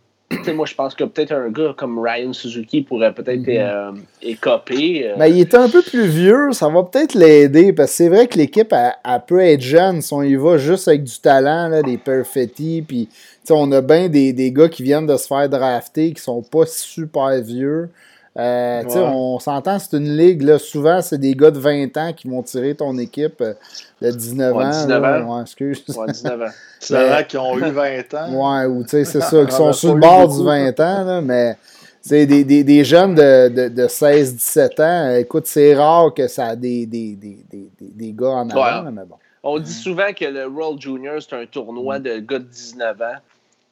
moi, 0.55 0.66
je 0.66 0.74
pense 0.74 0.95
que 0.95 1.05
peut-être 1.05 1.32
un 1.32 1.49
gars 1.51 1.74
comme 1.76 1.99
Ryan 1.99 2.32
Suzuki 2.32 2.82
pourrait 2.82 3.14
peut-être 3.14 3.41
mhm. 3.41 3.49
euh, 3.49 3.93
écoper. 4.22 5.09
Euh. 5.09 5.16
Ben, 5.16 5.26
il 5.26 5.41
est 5.41 5.55
un 5.55 5.68
peu 5.68 5.82
plus 5.82 6.07
vieux, 6.07 6.53
ça 6.53 6.68
va 6.68 6.82
peut-être 6.82 7.14
l'aider, 7.14 7.72
parce 7.72 7.91
que 7.91 7.97
c'est 7.97 8.09
vrai 8.09 8.26
que 8.26 8.39
l'équipe, 8.39 8.72
elle, 8.72 9.20
peut 9.26 9.41
être 9.41 9.61
jeune 9.61 10.01
si 10.03 10.12
on 10.12 10.22
y 10.22 10.35
va 10.35 10.59
juste 10.59 10.89
avec 10.89 11.05
du 11.05 11.18
talent, 11.18 11.68
là, 11.68 11.82
des 11.82 11.99
perfetti, 11.99 12.82
puis 12.87 13.09
on 13.51 13.70
a 13.72 13.80
bien 13.80 14.09
des, 14.09 14.32
des, 14.32 14.53
gars 14.53 14.68
qui 14.68 14.82
viennent 14.82 15.07
de 15.07 15.16
se 15.16 15.26
faire 15.26 15.49
drafter, 15.49 16.12
qui 16.12 16.22
sont 16.22 16.43
pas 16.43 16.66
super 16.66 17.41
vieux. 17.43 17.91
Euh, 18.37 18.82
On 18.97 19.39
s'entend, 19.39 19.78
c'est 19.78 19.97
une 19.97 20.16
ligue, 20.16 20.43
là, 20.43 20.59
souvent, 20.59 21.01
c'est 21.01 21.18
des 21.18 21.35
gars 21.35 21.53
de 21.53 21.59
20 21.59 21.97
ans 21.97 22.12
qui 22.12 22.28
vont 22.28 22.43
tirer 22.43 22.74
ton 22.74 22.99
équipe 22.99 23.41
euh, 23.41 23.55
de 24.03 24.11
19 24.11 24.57
ans. 24.57 24.70
19 24.70 25.05
ans. 25.05 25.37
Ouais, 25.37 25.43
excuse. 25.43 25.85
Ouais, 25.97 26.07
19 26.09 26.43
ans. 26.43 26.45
19 26.80 27.12
ans 27.12 27.24
qui 27.28 27.39
ont 27.39 27.59
eu 27.59 27.70
20 27.70 28.14
ans. 28.14 28.32
Ouais, 28.32 28.66
ou 28.66 28.82
tu 28.82 28.91
sais, 28.91 29.05
c'est 29.05 29.20
ça, 29.20 29.45
qui 29.45 29.55
sont 29.55 29.72
sur 29.72 29.95
le 29.95 30.01
bord 30.01 30.28
du 30.28 30.45
20 30.45 30.80
ans, 30.80 31.05
là, 31.05 31.20
mais 31.20 31.57
c'est 32.01 32.26
des, 32.26 32.45
des, 32.45 32.64
des, 32.64 32.85
jeunes 32.85 33.14
de, 33.14 33.49
de, 33.49 33.68
de 33.68 33.87
16-17 33.87 34.82
ans. 34.82 35.16
Écoute, 35.16 35.47
c'est 35.47 35.74
rare 35.74 36.12
que 36.12 36.26
ça 36.26 36.49
a 36.49 36.57
des, 36.57 36.87
des, 36.87 37.14
des, 37.14 37.39
des, 37.80 38.12
gars 38.12 38.30
en 38.30 38.51
avant, 38.51 38.91
mais 38.91 39.05
bon. 39.09 39.16
On 39.45 39.59
dit 39.59 39.72
souvent 39.72 40.12
que 40.12 40.24
le 40.24 40.49
World 40.49 40.80
Junior, 40.80 41.22
c'est 41.22 41.37
un 41.37 41.47
tournoi 41.47 42.01
de 42.01 42.18
gars 42.18 42.41
de 42.41 42.45
19 42.45 43.01
ans. 43.01 43.16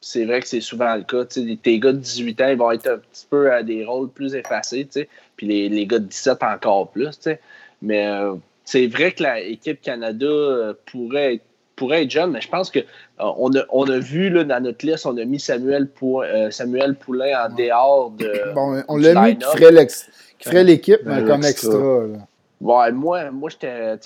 C'est 0.05 0.25
vrai 0.25 0.41
que 0.41 0.47
c'est 0.49 0.59
souvent 0.59 0.95
le 0.95 1.03
cas. 1.03 1.23
tes 1.23 1.79
gars 1.79 1.93
de 1.93 1.97
18 1.97 2.41
ans, 2.41 2.49
ils 2.49 2.57
vont 2.57 2.71
être 2.71 2.87
un 2.87 2.97
petit 2.97 3.25
peu 3.29 3.49
à 3.53 3.63
des 3.63 3.85
rôles 3.85 4.09
plus 4.09 4.35
effacés. 4.35 4.85
Puis 5.37 5.47
les, 5.47 5.69
les, 5.69 5.87
gars 5.87 5.99
de 5.99 6.05
17 6.05 6.43
encore 6.43 6.89
plus. 6.89 7.17
Mais 7.81 8.05
euh, 8.05 8.33
c'est 8.65 8.87
vrai 8.87 9.13
que 9.13 9.23
l'équipe 9.23 9.81
Canada 9.81 10.25
euh, 10.25 10.73
pourrait 10.91 11.35
être 11.35 11.43
pourrait 11.77 12.03
être 12.03 12.11
jeune, 12.11 12.31
mais 12.31 12.41
je 12.41 12.49
pense 12.49 12.69
qu'on 12.69 12.79
euh, 12.79 12.83
on, 13.19 13.55
a, 13.55 13.63
on 13.71 13.89
a 13.89 13.97
vu 13.97 14.29
là, 14.29 14.43
dans 14.43 14.61
notre 14.61 14.85
liste, 14.85 15.07
on 15.07 15.17
a 15.17 15.25
mis 15.25 15.39
Samuel, 15.39 15.87
Samuel 16.51 16.95
Poulain 16.95 17.47
en 17.47 17.55
dehors 17.55 18.11
de. 18.11 18.53
Bon, 18.53 18.83
on 18.87 18.97
l'a 18.97 19.19
mis 19.23 19.37
qui 19.37 20.49
ferait 20.49 20.63
l'équipe, 20.63 20.99
mais 21.05 21.23
comme 21.23 21.43
extra. 21.43 21.79
Ouais, 22.61 22.91
moi, 22.93 23.29
moi 23.29 23.49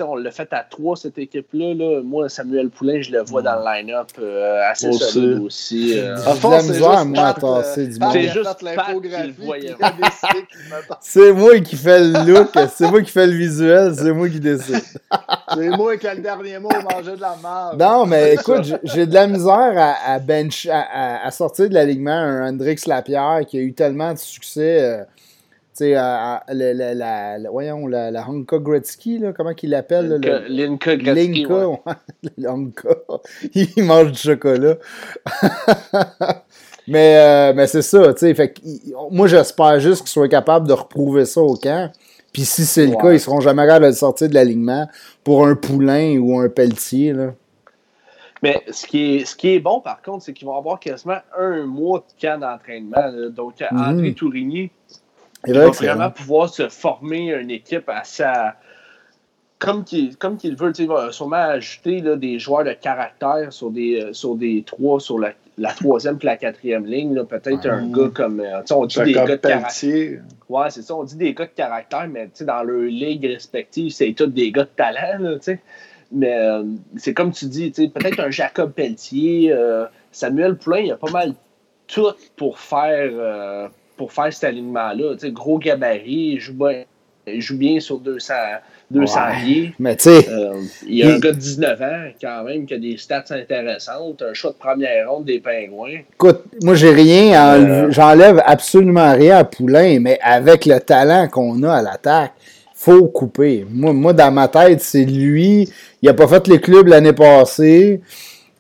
on 0.01 0.15
l'a 0.15 0.31
fait 0.31 0.51
à 0.51 0.63
trois, 0.63 0.95
cette 0.95 1.19
équipe-là. 1.19 1.75
Là. 1.75 2.01
Moi, 2.03 2.27
Samuel 2.27 2.69
Poulain, 2.69 3.01
je 3.01 3.11
le 3.11 3.21
vois 3.21 3.43
dans 3.43 3.55
le 3.55 3.63
line-up 3.63 4.07
euh, 4.19 4.63
assez 4.67 4.87
aussi. 4.87 5.11
solide 5.11 5.41
aussi. 5.41 5.99
Euh. 5.99 6.17
c'est 6.17 6.73
juste 6.73 6.79
moi, 6.79 7.05
à 7.27 7.33
tasser 7.35 7.91
C'est 8.11 8.29
juste 8.29 8.63
moi 11.35 11.59
qui 11.59 11.75
fais 11.75 11.99
le 11.99 12.25
look, 12.25 12.49
c'est 12.73 12.89
moi 12.89 13.03
qui 13.03 13.11
fais 13.11 13.27
le 13.27 13.33
visuel, 13.33 13.93
c'est 13.95 14.11
moi 14.11 14.27
qui 14.27 14.39
décide. 14.39 14.81
c'est 15.53 15.69
moi 15.69 15.95
qui 15.97 16.07
ai 16.07 16.15
le 16.15 16.21
dernier 16.21 16.57
mot, 16.57 16.69
manger 16.91 17.15
de 17.15 17.21
la 17.21 17.35
merde. 17.41 17.79
Non, 17.79 18.07
mais 18.07 18.33
écoute, 18.33 18.73
j'ai 18.83 19.05
de 19.05 19.13
la 19.13 19.27
misère 19.27 19.75
à, 19.77 20.13
à 20.13 20.17
bench, 20.17 20.67
à, 20.71 21.27
à, 21.27 21.29
sortir 21.29 21.69
de 21.69 21.75
l'alignement 21.75 22.09
un 22.09 22.49
Hendrix 22.49 22.81
Lapierre 22.87 23.41
qui 23.47 23.59
a 23.59 23.61
eu 23.61 23.73
tellement 23.73 24.13
de 24.13 24.17
succès. 24.17 24.81
Euh, 24.81 25.03
sais, 25.77 25.91
la, 25.91 26.43
la, 26.49 26.93
la, 27.37 27.49
voyons, 27.49 27.87
la, 27.87 28.11
la 28.11 28.29
Honka 28.29 28.57
Gretzky, 28.57 29.19
là, 29.19 29.33
comment 29.33 29.53
qu'il 29.53 29.69
l'appelle? 29.71 30.19
Linka 30.49 30.95
Gretzky. 30.95 31.45
Linka, 31.45 31.69
ouais. 31.69 31.77
il 33.75 33.83
mange 33.83 34.11
du 34.11 34.17
chocolat. 34.17 34.75
mais 36.87 37.17
euh, 37.17 37.53
mais 37.55 37.67
c'est 37.67 37.81
ça, 37.81 38.13
tu 38.13 38.19
sais. 38.19 38.33
Fait 38.33 38.53
moi, 39.11 39.27
j'espère 39.27 39.79
juste 39.79 40.01
qu'ils 40.01 40.09
soient 40.09 40.29
capables 40.29 40.67
de 40.67 40.73
reprouver 40.73 41.25
ça 41.25 41.41
au 41.41 41.55
camp. 41.55 41.91
Puis 42.33 42.43
si 42.45 42.65
c'est 42.65 42.85
le 42.85 42.95
cas, 42.95 43.13
ils 43.13 43.19
seront 43.19 43.39
jamais 43.39 43.65
capables 43.65 43.87
de 43.87 43.91
sortir 43.91 44.29
de 44.29 44.33
l'alignement 44.33 44.87
pour 45.23 45.47
un 45.47 45.55
poulain 45.55 46.17
ou 46.19 46.39
un 46.39 46.49
pelletier, 46.49 47.13
là. 47.13 47.33
Mais 48.43 48.61
ce 48.69 48.85
qui, 48.85 49.15
est, 49.15 49.25
ce 49.25 49.35
qui 49.35 49.49
est 49.49 49.59
bon, 49.59 49.79
par 49.81 50.01
contre, 50.01 50.23
c'est 50.23 50.33
qu'ils 50.33 50.47
vont 50.47 50.55
avoir 50.55 50.79
quasiment 50.79 51.17
un 51.37 51.65
mois 51.65 51.99
de 52.07 52.21
camp 52.21 52.39
d'entraînement. 52.39 53.31
Donc, 53.31 53.59
mm 53.59 53.77
André 53.77 54.13
Tourigny, 54.13 54.69
il 55.45 55.53
va 55.53 55.69
vraiment 55.69 56.09
pouvoir 56.09 56.49
se 56.49 56.69
former 56.69 57.33
une 57.33 57.51
équipe 57.51 57.89
à 57.89 58.03
sa. 58.03 58.55
Comme 59.59 59.83
qu'il 59.83 60.17
comme 60.17 60.37
qu'il 60.37 60.55
veut, 60.55 60.71
il 60.77 60.87
va 60.87 61.11
sûrement 61.11 61.35
ajouter 61.37 61.99
là, 62.01 62.15
des 62.15 62.37
joueurs 62.37 62.63
de 62.63 62.73
caractère 62.73 63.51
sur 63.51 63.71
des, 63.71 64.01
euh, 64.01 64.13
sur 64.13 64.35
des 64.35 64.63
trois, 64.63 64.99
sur 64.99 65.17
la, 65.17 65.33
la 65.57 65.73
troisième 65.73 66.19
et 66.21 66.25
la 66.25 66.37
quatrième 66.37 66.85
ligne. 66.85 67.23
Peut-être 67.23 67.67
un 67.67 67.87
gars 67.87 68.09
comme. 68.13 68.39
Euh, 68.39 68.61
on 68.71 68.85
dit 68.85 69.01
des 69.01 69.13
gars 69.13 69.25
de 69.25 69.35
caractère. 69.35 70.21
Ouais, 70.47 70.69
c'est 70.69 70.83
ça. 70.83 70.95
On 70.95 71.03
dit 71.03 71.15
des 71.15 71.33
gars 71.33 71.45
de 71.45 71.51
caractère, 71.55 72.07
mais 72.07 72.29
dans 72.41 72.61
leur 72.61 72.81
ligue 72.81 73.25
respective, 73.25 73.91
c'est 73.91 74.13
tous 74.13 74.27
des 74.27 74.51
gars 74.51 74.63
de 74.63 74.69
talent. 74.75 75.17
Là, 75.19 75.55
mais 76.11 76.37
euh, 76.37 76.63
c'est 76.95 77.13
comme 77.13 77.31
tu 77.31 77.47
dis, 77.47 77.71
peut-être 77.71 78.19
un 78.19 78.29
Jacob 78.29 78.71
Pelletier, 78.73 79.53
Samuel 80.11 80.55
Poulain, 80.55 80.79
il 80.79 80.87
y 80.87 80.91
a 80.91 80.97
pas 80.97 81.11
mal 81.11 81.33
tout 81.87 82.13
pour 82.35 82.59
faire 82.59 83.69
pour 83.97 84.13
faire 84.13 84.31
cet 84.31 84.45
alignement-là. 84.45 85.15
Gros 85.25 85.57
gabarit, 85.57 86.33
il 86.33 86.39
joue 86.39 86.53
bien, 86.53 86.83
joue 87.39 87.57
bien 87.57 87.79
sur 87.79 87.99
200, 87.99 88.33
200 88.91 89.19
pieds. 89.43 89.73
Mais 89.79 89.95
tu 89.95 90.03
sais. 90.03 90.29
Euh, 90.29 90.61
il 90.87 90.95
y 90.95 91.03
a 91.03 91.13
un 91.13 91.19
gars 91.19 91.31
de 91.31 91.37
19 91.37 91.81
ans, 91.81 92.11
quand 92.21 92.43
même, 92.43 92.65
qui 92.65 92.73
a 92.73 92.77
des 92.77 92.97
stats 92.97 93.25
intéressantes. 93.31 94.21
Un 94.21 94.33
choix 94.33 94.51
de 94.51 94.57
première 94.57 95.09
ronde 95.09 95.25
des 95.25 95.39
Pingouins. 95.39 96.01
Écoute, 96.13 96.43
moi, 96.61 96.75
j'ai 96.75 96.91
rien. 96.91 97.55
Euh, 97.55 97.87
j'enlève 97.91 98.41
absolument 98.45 99.13
rien 99.13 99.37
à 99.37 99.43
Poulain, 99.43 99.99
mais 99.99 100.19
avec 100.21 100.65
le 100.65 100.79
talent 100.79 101.27
qu'on 101.27 101.61
a 101.63 101.73
à 101.73 101.81
l'attaque, 101.81 102.33
faut 102.73 103.07
couper. 103.07 103.65
Moi, 103.69 103.91
moi, 103.91 104.13
dans 104.13 104.31
ma 104.31 104.47
tête, 104.47 104.81
c'est 104.81 105.03
lui. 105.03 105.67
Il 106.01 106.05
n'a 106.05 106.13
pas 106.13 106.27
fait 106.27 106.47
les 106.47 106.61
clubs 106.61 106.87
l'année 106.87 107.13
passée. 107.13 108.01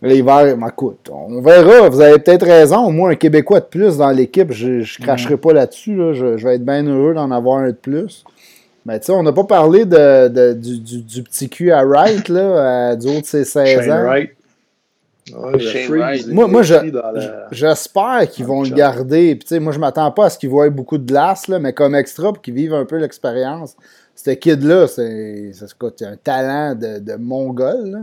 L'hiver, 0.01 0.55
écoute, 0.67 1.09
on 1.11 1.41
verra. 1.41 1.89
Vous 1.89 2.01
avez 2.01 2.19
peut-être 2.19 2.45
raison. 2.45 2.85
Au 2.85 2.91
moins, 2.91 3.09
un 3.11 3.15
Québécois 3.15 3.61
de 3.61 3.65
plus 3.65 3.97
dans 3.97 4.11
l'équipe, 4.11 4.51
je 4.51 4.67
ne 4.67 5.03
cracherai 5.03 5.37
pas 5.37 5.53
là-dessus. 5.53 5.97
Je, 6.13 6.45
vais 6.45 6.55
être 6.55 6.65
bien 6.65 6.83
heureux 6.83 7.15
d'en 7.15 7.31
avoir 7.31 7.57
un 7.59 7.69
de 7.69 7.71
plus. 7.71 8.23
Mais 8.85 8.99
tu 8.99 9.07
sais, 9.07 9.11
on 9.11 9.23
n'a 9.23 9.33
pas 9.33 9.43
parlé 9.43 9.85
de, 9.85 10.53
du, 10.53 11.23
petit 11.23 11.49
cul 11.49 11.71
à 11.71 11.83
Wright, 11.83 12.29
là, 12.29 12.95
du 12.95 13.07
haut 13.07 13.21
de 13.21 13.25
ses 13.25 13.43
16 13.43 13.89
ans. 13.89 14.13
moi, 16.29 16.47
moi 16.47 16.61
j'espère 17.51 18.29
qu'ils 18.29 18.45
vont 18.45 18.63
le 18.63 18.69
garder. 18.69 19.35
Puis, 19.35 19.59
moi, 19.59 19.73
je 19.73 19.79
m'attends 19.79 20.11
pas 20.11 20.25
à 20.25 20.29
ce 20.29 20.37
qu'il 20.37 20.49
voient 20.49 20.69
beaucoup 20.69 20.99
de 20.99 21.07
glace, 21.07 21.47
là, 21.47 21.57
mais 21.57 21.73
comme 21.73 21.95
extra, 21.95 22.31
pour 22.31 22.41
qu'ils 22.41 22.53
vivent 22.53 22.75
un 22.75 22.85
peu 22.85 22.97
l'expérience. 22.97 23.75
Ce 24.15 24.29
kid-là, 24.31 24.87
c'est 24.87 25.51
un 26.01 26.15
talent 26.23 26.75
de, 26.75 26.99
de 26.99 27.15
mongol. 27.15 27.89
Là. 27.89 27.99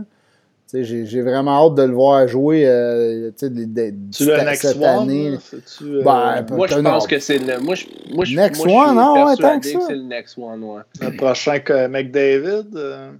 J'ai 0.83 1.21
vraiment 1.21 1.65
hâte 1.65 1.75
de 1.75 1.83
le 1.83 1.93
voir 1.93 2.27
jouer 2.27 2.67
euh, 2.67 3.31
de, 3.41 3.47
de, 3.47 3.93
tu 4.11 4.25
le 4.25 4.55
cette 4.55 4.81
année. 4.81 5.37
Euh, 5.81 6.03
ben, 6.03 6.45
moi, 6.51 6.67
je 6.67 6.79
pense 6.79 7.07
que 7.07 7.19
c'est 7.19 7.37
le. 7.37 7.59
Moi, 7.59 7.75
je, 7.75 7.85
moi, 8.13 8.25
next 8.25 8.65
moi, 8.65 8.89
one, 8.89 8.95
non, 8.95 9.25
ouais, 9.25 9.35
tant 9.35 9.59
que 9.59 9.67
ça. 9.67 9.79
c'est 9.87 9.95
le 9.95 10.03
next 10.03 10.37
one, 10.37 10.63
ouais. 10.63 10.81
Le 11.01 11.15
prochain 11.15 11.59
que 11.59 11.87
McDavid. 11.87 12.75
Euh... 12.75 13.11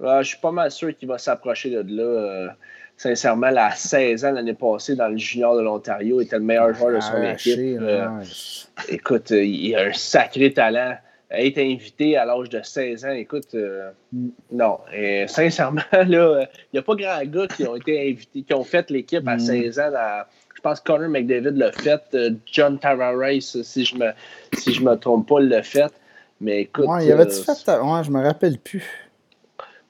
je 0.00 0.22
suis 0.22 0.38
pas 0.38 0.52
mal 0.52 0.70
sûr 0.70 0.96
qu'il 0.96 1.08
va 1.08 1.18
s'approcher 1.18 1.70
de 1.70 1.84
là. 1.96 2.02
Euh, 2.02 2.48
sincèrement, 2.96 3.50
à 3.56 3.72
16 3.72 4.24
ans 4.24 4.32
l'année 4.32 4.54
passée 4.54 4.94
dans 4.94 5.08
le 5.08 5.16
junior 5.16 5.56
de 5.56 5.62
l'Ontario, 5.62 6.20
il 6.20 6.26
était 6.26 6.38
le 6.38 6.44
meilleur 6.44 6.72
joueur 6.74 6.94
de 6.94 7.00
son 7.00 7.22
équipe. 7.22 7.80
écoute, 8.88 9.30
il 9.30 9.74
a 9.74 9.88
un 9.88 9.92
sacré 9.92 10.52
talent 10.52 10.94
être 11.38 11.58
invité 11.58 12.16
à 12.16 12.24
l'âge 12.24 12.48
de 12.48 12.60
16 12.62 13.04
ans, 13.04 13.12
écoute, 13.12 13.54
euh, 13.54 13.90
mm. 14.12 14.28
non. 14.52 14.78
Et 14.92 15.26
sincèrement, 15.28 15.82
là, 15.92 16.04
il 16.06 16.48
n'y 16.74 16.78
a 16.78 16.82
pas 16.82 16.94
grand 16.94 17.24
gars 17.24 17.46
qui 17.48 17.66
ont 17.66 17.76
été 17.76 18.10
invités, 18.10 18.42
qui 18.42 18.54
ont 18.54 18.64
fait 18.64 18.90
l'équipe 18.90 19.26
à 19.26 19.38
16 19.38 19.76
mm. 19.76 19.80
ans. 19.80 20.22
je 20.54 20.60
pense 20.60 20.80
que 20.80 20.92
Connor 20.92 21.08
McDavid 21.08 21.56
l'a 21.56 21.72
fait. 21.72 22.02
Euh, 22.14 22.30
John 22.46 22.78
Tavares, 22.78 23.40
si 23.40 23.84
je 23.84 23.96
me 23.96 24.10
si 24.54 24.72
je 24.72 24.82
me 24.82 24.94
trompe 24.96 25.28
pas, 25.28 25.40
l'a 25.40 25.62
fait. 25.62 25.92
Mais 26.40 26.62
écoute. 26.62 26.86
Ouais, 26.86 27.06
il 27.06 27.12
avait 27.12 27.26
euh, 27.26 27.30
fait. 27.30 27.70
Ouais, 27.80 28.04
je 28.04 28.10
me 28.10 28.22
rappelle 28.22 28.58
plus 28.58 29.03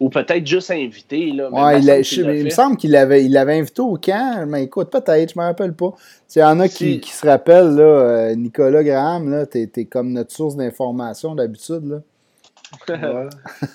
ou 0.01 0.09
peut-être 0.09 0.47
juste 0.47 0.70
invité. 0.70 1.32
Là, 1.32 1.51
ouais, 1.51 1.80
il, 1.80 2.45
me 2.45 2.51
semble 2.51 2.76
qu'il 2.76 2.90
l'avait 2.90 3.24
il 3.24 3.36
avait 3.36 3.59
invité 3.59 3.82
au 3.82 3.97
camp, 3.97 4.45
mais 4.47 4.64
écoute, 4.64 4.90
peut-être, 4.90 5.32
je 5.32 5.38
ne 5.38 5.42
me 5.42 5.49
rappelle 5.49 5.72
pas. 5.72 5.95
Il 6.34 6.40
y 6.40 6.42
en 6.42 6.59
a 6.61 6.68
qui, 6.68 7.01
qui, 7.01 7.11
se 7.11 7.26
rappellent, 7.26 7.76
là, 7.76 7.82
euh, 7.82 8.34
Nicolas 8.34 8.82
Graham, 8.82 9.47
tu 9.51 9.70
es, 9.74 9.84
comme 9.84 10.12
notre 10.12 10.32
source 10.32 10.57
d'information 10.57 11.34
d'habitude. 11.34 12.03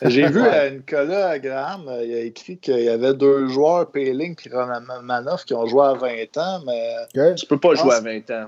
J'ai 0.01 0.27
vu 0.27 0.41
euh, 0.41 0.69
Nicolas 0.71 1.39
Graham, 1.39 1.87
euh, 1.87 2.03
il 2.03 2.13
a 2.13 2.19
écrit 2.19 2.57
qu'il 2.57 2.81
y 2.81 2.89
avait 2.89 3.13
deux 3.13 3.47
joueurs, 3.47 3.89
Péling 3.89 4.35
et 4.45 4.49
Romanov, 4.53 5.45
qui 5.45 5.53
ont 5.53 5.65
joué 5.65 5.85
à 5.85 5.93
20 5.93 6.37
ans. 6.37 6.63
mais 6.65 7.33
Tu 7.35 7.45
peux 7.45 7.59
pas 7.59 7.75
jouer 7.75 7.93
à 7.93 8.01
20 8.01 8.29
ans. 8.31 8.47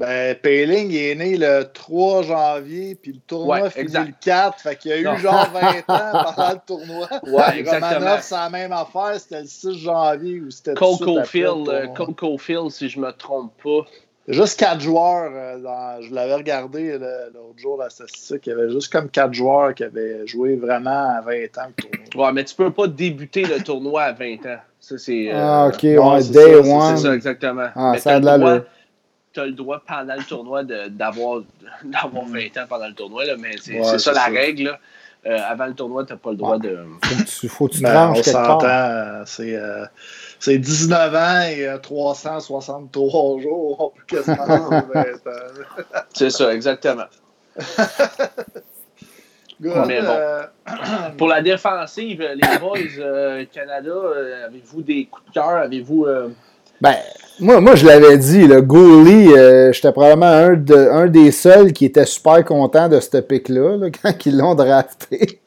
Ben, 0.00 0.34
Payling 0.34 0.94
est 0.94 1.14
né 1.14 1.36
le 1.36 1.64
3 1.74 2.22
janvier, 2.22 2.94
puis 2.94 3.12
le 3.12 3.18
tournoi 3.18 3.60
ouais, 3.60 3.70
finit 3.70 3.92
le 3.92 4.14
4. 4.18 4.58
Fait 4.58 4.74
qu'il 4.74 4.92
y 4.92 4.94
a 4.94 4.98
eu 4.98 5.18
genre 5.18 5.50
20 5.52 5.60
ans 5.88 6.24
pendant 6.34 6.52
le 6.52 6.58
tournoi. 6.66 7.08
Ouais, 7.26 7.58
exactement. 7.58 7.98
Romanov, 7.98 8.22
c'est 8.22 8.34
la 8.34 8.48
même 8.48 8.72
affaire. 8.72 9.20
C'était 9.20 9.42
le 9.42 9.46
6 9.46 9.74
janvier 9.74 10.40
ou 10.40 10.50
c'était 10.50 10.72
Cole 10.72 10.96
Caulfield, 11.04 11.68
euh, 11.68 11.86
Cole 11.88 12.14
Caulfield, 12.14 12.70
si 12.70 12.88
je 12.88 12.98
me 12.98 13.12
trompe 13.12 13.52
pas. 13.62 13.86
Juste 14.26 14.58
4 14.58 14.80
joueurs. 14.80 15.32
Euh, 15.34 15.58
dans, 15.58 16.00
je 16.00 16.14
l'avais 16.14 16.34
regardé 16.34 16.92
l'autre 16.98 17.58
jour, 17.58 17.76
la 17.76 17.90
statistique. 17.90 18.46
Il 18.46 18.50
y 18.50 18.52
avait 18.54 18.70
juste 18.70 18.90
comme 18.90 19.10
4 19.10 19.34
joueurs 19.34 19.74
qui 19.74 19.84
avaient 19.84 20.26
joué 20.26 20.56
vraiment 20.56 21.18
à 21.18 21.20
20 21.20 21.32
ans 21.58 21.68
le 21.76 22.00
tournoi. 22.00 22.28
Ouais, 22.28 22.32
mais 22.32 22.44
tu 22.44 22.54
peux 22.54 22.70
pas 22.70 22.86
débuter 22.86 23.44
le 23.44 23.62
tournoi 23.62 24.04
à 24.04 24.12
20 24.12 24.46
ans. 24.46 24.60
Ça, 24.80 24.96
c'est. 24.96 25.28
Euh, 25.28 25.36
ah, 25.36 25.68
ok, 25.68 25.82
ouais, 25.82 26.24
day 26.30 26.54
one. 26.54 26.96
C'est 26.96 27.02
ça, 27.02 27.14
exactement. 27.14 27.68
Ah, 27.76 27.98
ça 27.98 28.14
a 28.14 28.20
de 28.20 28.24
la 28.24 28.64
tu 29.32 29.40
as 29.40 29.46
le 29.46 29.52
droit 29.52 29.80
pendant 29.86 30.14
le 30.16 30.24
tournoi 30.24 30.64
d'avoir 30.64 31.42
20 31.84 32.56
ans 32.56 32.64
pendant 32.68 32.88
le 32.88 32.94
tournoi, 32.94 33.24
là, 33.24 33.36
mais 33.38 33.52
c'est 33.60 33.98
ça 33.98 34.12
la 34.12 34.24
règle. 34.26 34.76
Euh, 35.26 35.36
avant 35.46 35.66
le 35.66 35.74
tournoi, 35.74 36.06
tu 36.06 36.14
n'as 36.14 36.18
pas 36.18 36.30
le 36.30 36.36
droit 36.36 36.58
de. 36.58 36.78
Faut 37.48 37.68
que 37.68 37.74
tu, 37.74 37.82
ben, 37.82 38.10
On 38.10 38.14
s'entend, 38.22 39.22
c'est 39.26 39.54
euh, 39.54 39.84
19 40.46 41.14
ans 41.14 41.42
et 41.42 41.68
363 41.82 43.40
jours. 43.42 43.92
c'est 46.14 46.30
ça, 46.30 46.54
exactement. 46.54 47.04
Good, 49.60 49.86
Mais 49.88 50.00
bon. 50.00 50.08
euh, 50.08 50.46
Pour 51.18 51.28
la 51.28 51.42
défensive, 51.42 52.22
les 52.22 52.58
boys 52.58 52.78
euh, 52.98 53.44
Canada, 53.52 53.90
euh, 53.90 54.46
avez-vous 54.46 54.80
des 54.80 55.04
coups 55.04 55.28
de 55.28 55.34
cœur? 55.34 55.50
Avez-vous. 55.50 56.06
euh, 56.06 56.30
Ben, 56.80 56.96
moi, 57.40 57.60
moi 57.60 57.74
je 57.74 57.86
l'avais 57.86 58.18
dit, 58.18 58.46
le 58.46 58.60
Goalie, 58.62 59.32
euh, 59.32 59.72
j'étais 59.72 59.92
probablement 59.92 60.26
un, 60.26 60.54
de, 60.54 60.74
un 60.74 61.06
des 61.06 61.30
seuls 61.30 61.72
qui 61.72 61.86
était 61.86 62.04
super 62.06 62.44
content 62.44 62.88
de 62.88 63.00
ce 63.00 63.16
pick-là, 63.18 63.76
là, 63.76 63.86
quand 64.02 64.26
ils 64.26 64.36
l'ont 64.36 64.54
drafté. 64.54 65.40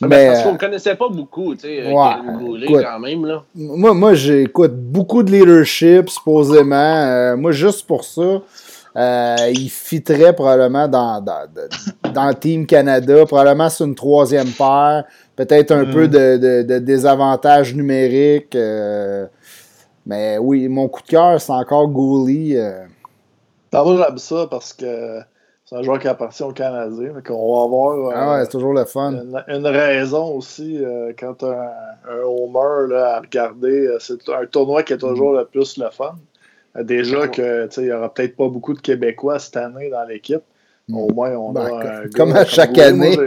ben, 0.00 0.08
Mais, 0.08 0.26
parce 0.28 0.42
qu'on 0.42 0.50
euh, 0.50 0.52
ne 0.52 0.58
connaissait 0.58 0.94
pas 0.94 1.08
beaucoup, 1.08 1.54
tu 1.54 1.62
sais, 1.62 1.82
euh, 1.86 1.92
Ouais, 1.92 2.62
écoute. 2.64 2.82
quand 2.84 2.98
même. 3.00 3.24
Là. 3.26 3.42
moi, 3.54 3.94
moi 3.94 4.14
j'écoute 4.14 4.72
beaucoup 4.74 5.22
de 5.22 5.30
leadership, 5.32 6.08
supposément. 6.08 6.76
Euh, 6.76 7.36
moi, 7.36 7.50
juste 7.52 7.86
pour 7.86 8.04
ça, 8.04 8.40
euh, 8.96 9.36
il 9.52 9.68
fitterait 9.68 10.32
probablement 10.34 10.88
dans, 10.88 11.20
dans, 11.20 11.46
dans 12.14 12.28
le 12.28 12.34
Team 12.34 12.66
Canada. 12.66 13.26
Probablement 13.26 13.68
sur 13.70 13.86
une 13.86 13.94
troisième 13.94 14.48
paire. 14.48 15.04
Peut-être 15.36 15.70
un 15.72 15.84
Mm. 15.84 15.90
peu 15.92 16.08
de, 16.08 16.36
de, 16.36 16.62
de 16.62 16.78
désavantage 16.78 17.74
numérique. 17.74 18.54
euh, 18.56 19.26
mais 20.08 20.38
oui, 20.38 20.66
mon 20.68 20.88
coup 20.88 21.02
de 21.02 21.06
cœur, 21.08 21.40
c'est 21.40 21.52
encore 21.52 21.86
Goalie. 21.88 22.56
euh, 22.56 22.84
j'aime 23.72 24.18
ça 24.18 24.46
parce 24.50 24.72
que 24.72 25.20
c'est 25.64 25.76
un 25.76 25.82
joueur 25.82 25.98
qui 25.98 26.08
appartient 26.08 26.42
au 26.42 26.52
Canadien. 26.52 27.12
Fait 27.14 27.26
qu'on 27.28 27.56
va 27.58 27.64
avoir 27.64 27.96
euh, 28.08 28.12
Ah 28.14 28.32
ouais, 28.32 28.44
c'est 28.44 28.50
toujours 28.50 28.72
le 28.72 28.84
fun. 28.86 29.12
une, 29.12 29.44
une 29.48 29.66
raison 29.66 30.34
aussi 30.34 30.82
euh, 30.82 31.12
quand 31.18 31.42
un, 31.44 31.68
un 32.10 32.22
homer 32.24 32.88
là, 32.92 33.16
à 33.16 33.20
regarder. 33.20 33.86
euh, 33.86 33.98
C'est 34.00 34.26
un 34.30 34.46
tournoi 34.46 34.82
qui 34.82 34.94
est 34.94 34.98
toujours 34.98 35.34
le 35.34 35.44
plus 35.44 35.76
le 35.76 35.90
fun. 35.90 36.14
Déjà 36.82 37.28
que 37.28 37.66
tu 37.66 37.74
sais, 37.74 37.80
il 37.82 37.86
n'y 37.86 37.92
aura 37.92 38.12
peut-être 38.12 38.36
pas 38.36 38.48
beaucoup 38.48 38.72
de 38.72 38.80
Québécois 38.80 39.38
cette 39.38 39.56
année 39.56 39.90
dans 39.90 40.04
l'équipe. 40.04 40.42
Au 40.92 41.12
moins, 41.12 41.32
on 41.36 41.52
Ben, 41.52 41.66
a 41.66 41.68
comme- 41.68 41.80
un 41.80 42.08
comme 42.16 42.32
à 42.36 42.44
chaque 42.46 42.78
année. 42.78 43.18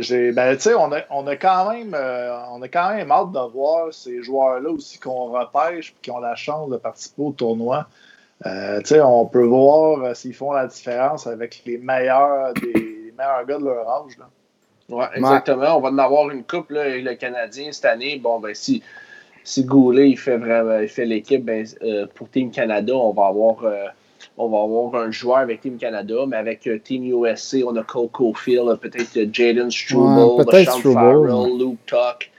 J'ai- 0.00 0.32
ben, 0.32 0.54
tu 0.56 0.62
sais, 0.62 0.74
on 0.74 0.92
a, 0.92 1.00
on 1.10 1.26
a 1.26 1.36
quand 1.36 1.70
même, 1.70 1.94
euh, 1.94 2.36
on 2.52 2.62
a 2.62 2.68
quand 2.68 2.94
même 2.94 3.10
hâte 3.10 3.32
de 3.32 3.52
voir 3.52 3.92
ces 3.92 4.22
joueurs-là 4.22 4.70
aussi 4.70 4.98
qu'on 4.98 5.26
repêche 5.26 5.90
et 5.90 5.94
qui 6.02 6.10
ont 6.10 6.20
la 6.20 6.34
chance 6.34 6.70
de 6.70 6.76
participer 6.76 7.22
au 7.22 7.32
tournoi. 7.32 7.86
Euh, 8.46 8.78
tu 8.80 8.88
sais, 8.88 9.00
on 9.00 9.26
peut 9.26 9.44
voir 9.44 10.02
euh, 10.02 10.14
s'ils 10.14 10.34
font 10.34 10.52
la 10.52 10.66
différence 10.66 11.26
avec 11.26 11.62
les 11.66 11.78
meilleurs 11.78 12.54
des 12.54 12.72
les 12.72 13.12
meilleurs 13.16 13.44
gars 13.46 13.58
de 13.58 13.64
leur 13.64 13.88
âge. 13.88 14.16
Là. 14.18 14.28
Ouais, 14.90 15.06
exactement. 15.16 15.76
On 15.76 15.80
va 15.80 15.88
en 15.88 15.98
avoir 15.98 16.30
une 16.30 16.44
coupe, 16.44 16.70
là, 16.70 16.82
avec 16.82 17.04
le 17.04 17.14
Canadien 17.14 17.72
cette 17.72 17.84
année. 17.84 18.18
Bon, 18.22 18.38
ben, 18.38 18.54
si, 18.54 18.82
si 19.42 19.64
Goulet 19.64 20.10
il 20.10 20.16
fait 20.16 20.36
vraiment 20.36 20.78
il 20.78 20.88
fait 20.88 21.04
l'équipe, 21.04 21.44
ben, 21.44 21.66
euh, 21.82 22.06
pour 22.14 22.30
Team 22.30 22.50
Canada, 22.50 22.94
on 22.94 23.12
va 23.12 23.26
avoir. 23.26 23.64
On 24.38 24.48
va 24.48 24.62
avoir 24.62 25.02
un 25.02 25.10
joueur 25.10 25.38
avec 25.38 25.60
Team 25.60 25.76
Canada, 25.78 26.14
mais 26.26 26.36
avec 26.36 26.66
euh, 26.66 26.78
Team 26.78 27.04
USC, 27.04 27.58
on 27.66 27.74
a 27.76 27.82
Cole 27.82 28.08
Caulfield, 28.08 28.76
peut-être 28.80 29.16
euh, 29.16 29.26
Jaden 29.32 29.70
Struble, 29.70 30.06
Ouais, 30.18 30.44
peut-être 30.44 30.72
Sean 30.72 30.78
Struble, 30.78 30.94
Farrell, 30.94 31.30
ouais. 31.30 31.58
Luke 31.58 31.86
Tuck. 31.86 32.30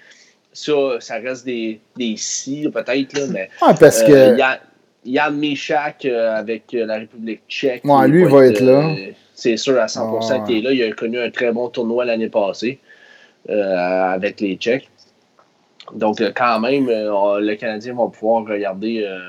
Ça, 0.53 0.73
ça 0.99 1.15
reste 1.15 1.45
des, 1.45 1.79
des 1.95 2.15
si, 2.17 2.67
peut-être, 2.69 3.29
mais 3.31 3.49
Ouais, 3.61 3.73
parce 3.79 4.01
euh, 4.03 4.35
que. 4.35 4.59
Yann, 5.05 5.37
Michak 5.37 6.05
avec 6.05 6.63
la 6.73 6.95
République 6.95 7.41
tchèque. 7.47 7.85
Ouais, 7.85 8.07
lui, 8.07 8.21
il 8.23 8.27
va 8.27 8.45
être 8.47 8.59
là. 8.59 8.95
C'est 9.33 9.55
sûr 9.55 9.79
à 9.79 9.85
100% 9.85 10.31
Ouais. 10.31 10.43
qu'il 10.45 10.57
est 10.57 10.61
là. 10.61 10.71
Il 10.73 10.83
a 10.83 10.91
connu 10.93 11.17
un 11.19 11.29
très 11.29 11.53
bon 11.53 11.69
tournoi 11.69 12.03
l'année 12.03 12.27
passée 12.27 12.79
euh, 13.49 14.13
avec 14.13 14.41
les 14.41 14.55
Tchèques. 14.57 14.89
Donc, 15.95 16.21
quand 16.35 16.59
même, 16.59 16.87
le 16.87 17.55
Canadien 17.55 17.93
va 17.95 18.07
pouvoir 18.07 18.43
regarder 18.45 19.05
euh, 19.07 19.19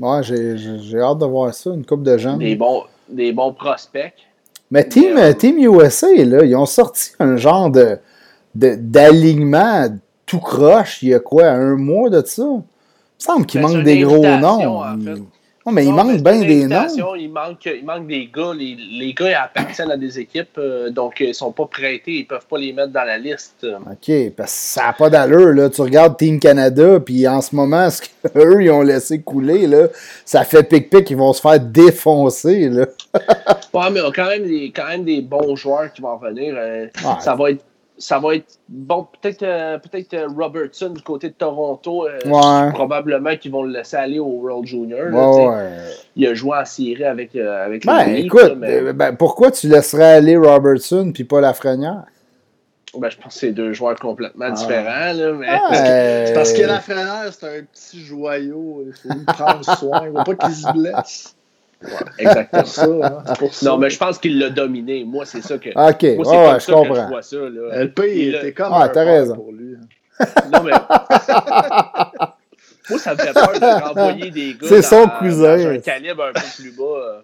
Ouais, 0.00 0.22
j'ai- 0.22 0.56
hâte 1.00 1.18
de 1.18 1.26
voir 1.26 1.52
ça, 1.52 1.70
une 1.70 1.84
coupe 1.84 2.02
de 2.02 2.16
gens. 2.18 2.36
des, 2.36 2.54
bons, 2.56 2.84
des 3.08 3.32
bons 3.32 3.52
prospects. 3.52 4.12
Mais 4.70 4.86
Team, 4.86 5.16
euh, 5.16 5.32
Team 5.32 5.58
USA, 5.58 6.08
là, 6.24 6.44
ils 6.44 6.54
ont 6.54 6.66
sorti 6.66 7.12
un 7.18 7.36
genre 7.36 7.70
de 7.70 7.98
de- 8.54 8.76
d'alignement 8.78 9.86
tout 10.26 10.40
croche 10.40 11.02
il 11.02 11.10
y 11.10 11.14
a 11.14 11.20
quoi, 11.20 11.46
un 11.48 11.76
mois 11.76 12.10
de 12.10 12.22
ça? 12.26 12.42
Il 12.42 12.48
me 12.56 12.62
semble 13.18 13.46
qu'il 13.46 13.60
manque 13.60 13.82
des 13.84 14.00
gros 14.00 14.22
noms. 14.40 14.80
en 14.80 14.98
fait. 14.98 15.22
Mais 15.72 15.84
il 15.84 15.92
manque 15.92 16.20
bien 16.22 16.40
des 16.40 16.66
noms. 16.66 16.86
Il 17.16 17.30
manque, 17.30 17.64
il 17.66 17.84
manque 17.84 18.06
des 18.06 18.30
gars. 18.34 18.52
Les, 18.56 18.76
les 18.76 19.12
gars 19.12 19.30
ils 19.30 19.34
appartiennent 19.34 19.90
à 19.90 19.96
des 19.96 20.18
équipes, 20.18 20.58
euh, 20.58 20.90
donc 20.90 21.20
euh, 21.20 21.24
ils 21.24 21.28
ne 21.28 21.32
sont 21.32 21.52
pas 21.52 21.66
prêtés. 21.66 22.12
Ils 22.12 22.22
ne 22.22 22.26
peuvent 22.26 22.46
pas 22.46 22.58
les 22.58 22.72
mettre 22.72 22.92
dans 22.92 23.04
la 23.04 23.18
liste. 23.18 23.64
OK, 23.64 24.30
parce 24.36 24.52
que 24.52 24.58
ça 24.58 24.82
n'a 24.86 24.92
pas 24.92 25.10
d'allure, 25.10 25.52
là. 25.54 25.68
Tu 25.70 25.80
regardes 25.82 26.16
Team 26.16 26.38
Canada, 26.40 27.00
puis 27.00 27.26
en 27.28 27.40
ce 27.40 27.54
moment, 27.54 27.88
ce 27.90 28.02
qu'eux, 28.02 28.62
ils 28.62 28.70
ont 28.70 28.82
laissé 28.82 29.20
couler, 29.20 29.66
là, 29.66 29.88
ça 30.24 30.44
fait 30.44 30.62
pic-pic, 30.62 31.10
ils 31.10 31.16
vont 31.16 31.32
se 31.32 31.40
faire 31.40 31.60
défoncer, 31.60 32.68
là. 32.68 32.86
Ouais, 33.74 33.90
mais 33.92 34.00
a 34.00 34.10
quand 34.14 34.26
même 34.26 34.44
des, 34.44 34.72
quand 34.74 34.88
même 34.88 35.04
des 35.04 35.20
bons 35.20 35.54
joueurs 35.54 35.92
qui 35.92 36.00
vont 36.02 36.16
venir. 36.16 36.54
euh, 36.56 36.86
Ouais. 37.04 37.14
Ça 37.20 37.34
va 37.34 37.50
être. 37.50 37.64
Ça 38.00 38.20
va 38.20 38.36
être 38.36 38.58
bon, 38.68 39.08
peut-être 39.20 39.42
euh, 39.42 39.78
peut-être 39.78 40.14
euh, 40.14 40.28
Robertson 40.28 40.90
du 40.90 41.02
côté 41.02 41.30
de 41.30 41.34
Toronto. 41.34 42.06
euh, 42.06 42.18
Ouais. 42.26 42.70
Probablement 42.72 43.36
qu'ils 43.36 43.50
vont 43.50 43.64
le 43.64 43.72
laisser 43.72 43.96
aller 43.96 44.20
au 44.20 44.26
World 44.40 44.66
Junior. 44.66 45.06
là, 45.10 45.30
Ouais. 45.30 45.68
Il 46.14 46.26
a 46.28 46.34
joué 46.34 46.56
en 46.58 46.64
série 46.64 47.04
avec, 47.04 47.34
euh, 47.34 47.64
avec 47.66 47.84
Ben, 47.84 48.04
les 48.06 48.16
Leafs, 48.22 48.24
écoute, 48.26 48.42
là, 48.42 48.54
mais- 48.54 48.92
ben, 48.92 49.16
pourquoi 49.16 49.50
tu 49.50 49.66
laisserais 49.68 50.12
aller 50.14 50.36
Robertson 50.36 51.10
puis 51.12 51.24
pas 51.24 51.40
Lafrenière? 51.40 52.04
ben, 52.96 53.10
je 53.10 53.16
pense 53.18 53.34
que 53.34 53.40
c'est 53.40 53.52
deux 53.52 53.72
joueurs 53.72 53.98
complètement 53.98 54.46
Ah. 54.48 54.52
différents. 54.52 55.12
Là, 55.12 55.32
mais... 55.32 55.50
Ouais. 55.50 56.26
C'est 56.28 56.34
parce 56.34 56.52
que 56.52 56.62
la 56.62 56.80
freinère, 56.80 57.30
c'est 57.32 57.46
un 57.46 57.62
petit 57.64 58.00
joyau. 58.00 58.84
Il 58.86 58.92
faut 58.92 59.16
lui 59.16 59.24
prendre 59.24 59.64
soin. 59.76 60.02
Il 60.06 60.12
ne 60.12 60.18
faut 60.18 60.24
pas 60.24 60.34
qu'il 60.46 60.54
se 60.54 60.72
blesse. 60.72 61.34
Exactement. 62.18 62.64
C'est 62.64 62.86
pour 62.86 63.02
ça. 63.02 63.06
hein. 63.28 63.34
Pour 63.38 63.54
ça. 63.54 63.66
Non, 63.70 63.78
mais 63.78 63.90
je 63.90 63.98
pense 63.98 64.18
qu'il 64.18 64.38
l'a 64.38 64.50
dominé. 64.50 65.04
Moi, 65.04 65.24
c'est 65.24 65.42
ça 65.42 65.58
que. 65.58 65.68
OK, 65.70 65.76
Moi, 65.76 65.92
c'est 66.00 66.12
ouais, 66.14 66.14
je 66.24 66.24
ça 66.24 66.56
que 66.58 66.60
je 66.60 66.72
comprends. 66.72 67.08
vois 67.08 67.22
ça. 67.22 67.36
Là. 67.36 67.84
LP, 67.84 68.00
il 68.06 68.18
Il 68.18 68.34
était 68.34 68.52
comme 68.52 68.72
Ah, 68.72 68.84
un 68.84 68.88
t'as 68.88 69.04
raison. 69.04 69.34
pour 69.34 69.52
lui. 69.52 69.76
Non, 70.52 70.62
mais. 70.64 70.72
Moi, 72.90 72.98
ça 72.98 73.14
me 73.14 73.18
fait 73.18 73.32
peur 73.32 73.52
de 73.52 73.84
renvoyer 73.84 74.30
des 74.30 74.54
gars. 74.54 74.66
C'est 74.68 74.82
son 74.82 75.06
cousin. 75.18 75.56
dans 75.56 75.68
un 75.70 75.78
calibre 75.78 76.24
un 76.24 76.32
peu 76.32 76.40
plus 76.56 76.76
bas. 76.76 76.82
euh. 76.84 77.20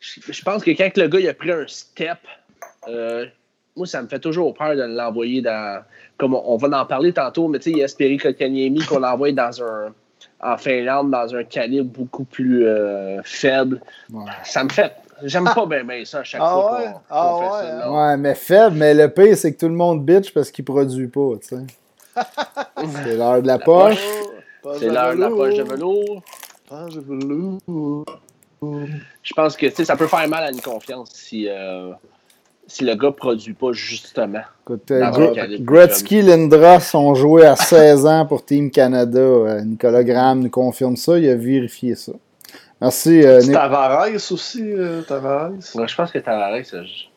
Je, 0.00 0.20
je 0.32 0.42
pense 0.42 0.62
que 0.64 0.70
quand 0.70 0.96
le 0.96 1.08
gars 1.08 1.20
il 1.20 1.28
a 1.28 1.34
pris 1.34 1.50
un 1.52 1.64
step, 1.66 2.18
euh, 2.88 3.26
moi, 3.76 3.86
ça 3.86 4.00
me 4.02 4.08
fait 4.08 4.18
toujours 4.20 4.54
peur 4.54 4.74
de 4.74 4.82
l'envoyer 4.82 5.42
dans. 5.42 5.82
Comme 6.16 6.34
on, 6.34 6.42
on 6.46 6.56
va 6.56 6.80
en 6.80 6.86
parler 6.86 7.12
tantôt, 7.12 7.46
mais 7.48 7.58
tu 7.58 7.64
sais, 7.64 7.70
il 7.72 7.78
y 7.78 7.82
a 7.82 7.84
Esperi 7.84 8.16
Kotkaniemi 8.16 8.80
qu'on 8.86 8.98
l'envoie 9.00 9.30
dans 9.32 9.62
un. 9.62 9.94
En 10.40 10.56
Finlande, 10.56 11.10
dans 11.10 11.34
un 11.34 11.44
calibre 11.44 11.90
beaucoup 11.98 12.24
plus 12.24 12.64
euh, 12.66 13.20
faible. 13.24 13.80
Ouais. 14.12 14.24
Ça 14.44 14.62
me 14.64 14.68
fait. 14.68 14.92
J'aime 15.24 15.44
pas 15.52 15.66
bien 15.66 15.82
bien 15.82 16.04
ça 16.04 16.20
à 16.20 16.22
chaque 16.24 16.40
Ah 16.44 16.50
fois 16.52 16.78
ouais? 16.78 16.84
qu'on 16.86 17.00
Ah 17.10 17.36
ouais, 17.38 17.48
ça. 17.48 17.86
hein? 17.88 17.90
Ouais, 18.10 18.16
mais 18.16 18.34
faible, 18.36 18.76
mais 18.76 18.94
le 18.94 19.08
pire, 19.08 19.36
c'est 19.36 19.52
que 19.52 19.58
tout 19.58 19.68
le 19.68 19.74
monde 19.74 20.04
bitch 20.04 20.32
parce 20.32 20.50
qu'il 20.52 20.64
produit 20.64 21.08
pas, 21.08 21.32
tu 21.40 21.48
sais. 21.48 21.66
C'est 23.04 23.16
l'heure 23.16 23.42
de 23.42 23.46
la 23.48 23.58
poche. 23.58 23.98
Pas 24.62 24.78
C'est 24.78 24.88
l'heure 24.88 25.14
de 25.14 25.20
la 25.20 25.28
poche 25.28 25.54
de 25.56 25.62
velours. 25.64 26.22
Poche 26.68 26.94
de 26.94 27.00
velours. 27.00 28.04
Je 29.22 29.34
pense 29.34 29.56
que 29.56 29.66
tu 29.66 29.74
sais, 29.74 29.84
ça 29.84 29.96
peut 29.96 30.06
faire 30.06 30.28
mal 30.28 30.44
à 30.44 30.50
une 30.50 30.60
confiance 30.60 31.10
si, 31.12 31.46
euh, 31.48 31.92
si 32.68 32.84
le 32.84 32.94
gars 32.94 33.10
produit 33.10 33.54
pas 33.54 33.72
justement. 33.72 34.42
Écoute, 34.64 34.90
euh, 34.92 35.56
Gretzky, 35.60 36.22
Lindros 36.22 36.94
ont 36.94 37.14
joué 37.14 37.44
à 37.46 37.56
16 37.56 38.06
ans 38.06 38.26
pour 38.26 38.44
Team 38.44 38.70
Canada. 38.70 39.18
Euh, 39.18 39.60
Nicolas 39.62 40.04
Graham 40.04 40.40
nous 40.40 40.50
confirme 40.50 40.94
ça. 40.96 41.18
Il 41.18 41.28
a 41.28 41.34
vérifié 41.34 41.94
ça. 41.96 42.12
Merci. 42.80 43.22
euh. 43.26 43.40
Tavares 43.52 44.06
aussi, 44.30 44.62
euh, 44.62 45.02
Tavares? 45.02 45.50
Ouais, 45.74 45.88
je 45.88 45.94
pense 45.96 46.12
que 46.12 46.18
Tavares, 46.18 46.62
je- 46.62 47.08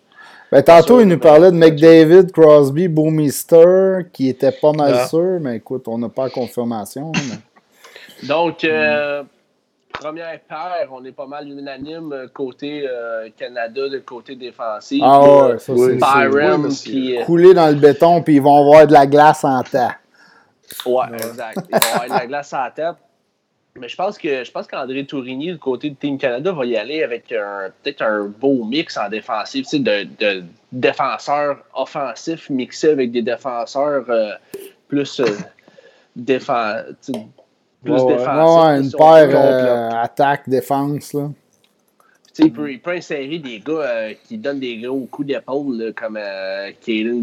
Ben, 0.52 0.64
tantôt, 0.64 0.96
sûr, 0.96 1.02
il 1.02 1.08
nous 1.08 1.20
parlait 1.20 1.52
de 1.52 1.56
McDavid, 1.56 2.32
Crosby, 2.32 2.88
Boomister, 2.88 4.00
qui 4.12 4.28
était 4.30 4.52
pas 4.52 4.72
mal 4.74 4.94
Ah. 4.96 5.08
sûr, 5.08 5.40
mais 5.40 5.58
écoute, 5.58 5.88
on 5.88 5.98
n'a 5.98 6.10
pas 6.10 6.24
la 6.26 6.30
confirmation. 6.30 7.12
mais- 7.14 8.28
Donc, 8.28 8.64
euh, 8.64 9.24
première 9.92 10.40
paire, 10.42 10.88
on 10.92 11.04
est 11.06 11.12
pas 11.12 11.26
mal 11.28 11.48
unanime 11.48 12.12
euh, 12.14 12.28
côté 12.34 12.88
euh, 12.88 13.30
Canada, 13.38 13.90
de 13.90 14.00
côté 14.00 14.36
défensif. 14.36 15.02
Ah 15.04 15.22
Euh, 15.22 15.52
ouais, 15.54 15.60
ça 15.60 15.74
oui. 15.74 16.00
c'est 16.72 17.18
euh, 17.20 17.24
Couler 17.26 17.54
dans 17.54 17.68
le 17.68 17.76
béton, 17.76 18.22
puis 18.22 18.36
ils 18.36 18.42
vont 18.42 18.58
avoir 18.60 18.88
de 18.88 18.94
la 18.94 19.06
glace 19.06 19.44
en 19.44 19.62
temps. 19.64 19.92
Ouais, 20.86 21.06
exact. 21.14 21.58
Il 21.70 21.78
va 21.80 21.88
avoir 21.88 22.04
de 22.06 22.10
la 22.10 22.28
glace 22.28 22.52
la 22.52 22.72
tête. 22.72 22.96
Mais 23.78 23.88
je 23.88 23.96
pense 23.96 24.18
que 24.18 24.44
je 24.44 24.52
pense 24.52 24.68
qu'André 24.68 25.06
Tourigny, 25.06 25.54
du 25.54 25.58
côté 25.58 25.92
de 25.92 25.96
Team 25.96 26.18
Canada, 26.18 26.52
va 26.52 26.66
y 26.66 26.76
aller 26.76 27.04
avec 27.04 27.32
un 27.32 27.70
peut-être 27.82 28.02
un 28.02 28.26
beau 28.26 28.66
mix 28.66 28.98
en 28.98 29.08
défensif, 29.08 29.66
tu 29.66 29.78
sais, 29.78 29.80
de, 29.80 30.08
de 30.20 30.44
défenseurs 30.74 31.58
offensifs 31.74 32.50
mixés 32.50 32.90
avec 32.90 33.12
des 33.14 33.22
défenseurs 33.22 34.04
euh, 34.10 34.32
plus 34.90 35.22
euh, 35.22 35.26
défen- 36.20 36.84
tu 37.02 37.14
sais, 37.14 37.28
plus 37.84 37.94
Ouais, 37.94 38.18
là, 38.26 38.78
une 38.78 38.92
paire 38.92 39.30
euh, 39.34 39.90
attaque-défense. 40.04 41.14
là. 41.14 41.30
Il, 42.42 42.52
peut, 42.52 42.72
il 42.72 42.80
peut 42.80 42.92
insérer 42.92 43.38
des 43.40 43.60
gars 43.66 43.74
euh, 43.74 44.14
qui 44.28 44.38
donnent 44.38 44.60
des 44.60 44.78
gros 44.78 45.08
coups 45.12 45.28
d'épaule, 45.30 45.94
comme 45.96 46.18
euh, 46.20 46.70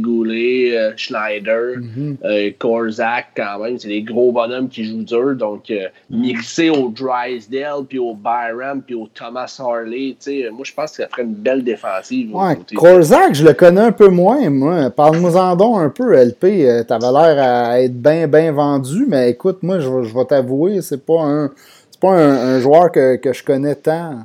Goulet, 0.00 0.76
euh, 0.76 0.92
Schneider, 0.96 1.76
Mhm. 1.78 2.16
Korzak, 2.58 3.26
quand 3.36 3.58
même. 3.62 3.78
C'est 3.78 3.88
des 3.88 4.02
gros 4.02 4.32
bonhommes 4.32 4.68
qui 4.68 4.84
jouent 4.84 5.02
dur. 5.02 5.34
Donc, 5.36 5.72
mixer 6.10 6.70
au 6.70 6.88
Drysdale, 6.88 7.84
puis 7.88 7.98
au 7.98 8.14
Byram, 8.14 8.82
puis 8.82 8.94
au 8.94 9.08
Thomas 9.12 9.54
Harley, 9.58 10.16
moi, 10.52 10.62
je 10.64 10.72
pense 10.72 10.90
que 10.92 11.02
ça 11.02 11.08
ferait 11.08 11.22
une 11.22 11.34
belle 11.34 11.62
défensive. 11.64 12.34
Ouais. 12.34 12.56
Korzak, 12.74 13.34
je 13.34 13.44
le 13.44 13.52
connais 13.54 13.80
un 13.80 13.92
peu 13.92 14.08
moins, 14.08 14.48
moi. 14.50 14.90
Parle-moi-en 14.90 15.56
donc 15.56 15.78
un 15.78 15.90
peu, 15.90 16.14
LP. 16.14 16.84
T'avais 16.86 17.12
l'air 17.12 17.38
à 17.42 17.80
être 17.80 17.94
bien, 18.00 18.26
bien 18.26 18.52
vendu, 18.52 19.04
mais 19.08 19.30
écoute, 19.30 19.58
moi, 19.62 19.78
je, 19.80 19.88
vais- 19.88 20.04
je 20.04 20.14
vais 20.14 20.24
t'avouer, 20.24 20.80
c'est 20.82 21.04
pas 21.04 21.22
un. 21.22 21.50
C'est 21.90 22.00
pas 22.00 22.12
un, 22.12 22.54
un 22.56 22.60
joueur 22.60 22.92
que, 22.92 23.16
que 23.16 23.32
je 23.32 23.42
connais 23.42 23.74
tant. 23.74 24.20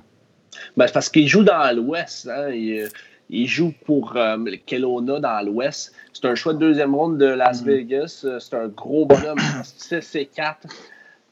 Ben, 0.77 0.87
c'est 0.87 0.93
parce 0.93 1.09
qu'il 1.09 1.27
joue 1.27 1.43
dans 1.43 1.75
l'Ouest. 1.75 2.27
Hein. 2.27 2.49
Il, 2.49 2.89
il 3.29 3.47
joue 3.47 3.73
pour 3.85 4.15
euh, 4.15 4.37
Kelowna 4.65 5.19
dans 5.19 5.45
l'Ouest. 5.45 5.93
C'est 6.13 6.25
un 6.25 6.35
choix 6.35 6.53
de 6.53 6.59
deuxième 6.59 6.93
ronde 6.95 7.17
de 7.17 7.25
Las 7.25 7.63
Vegas. 7.63 8.23
Euh, 8.25 8.39
C'est 8.39 8.55
un 8.55 8.67
gros 8.67 9.05
bonhomme, 9.05 9.39
6 9.63 10.15
et 10.15 10.25
4. 10.25 10.67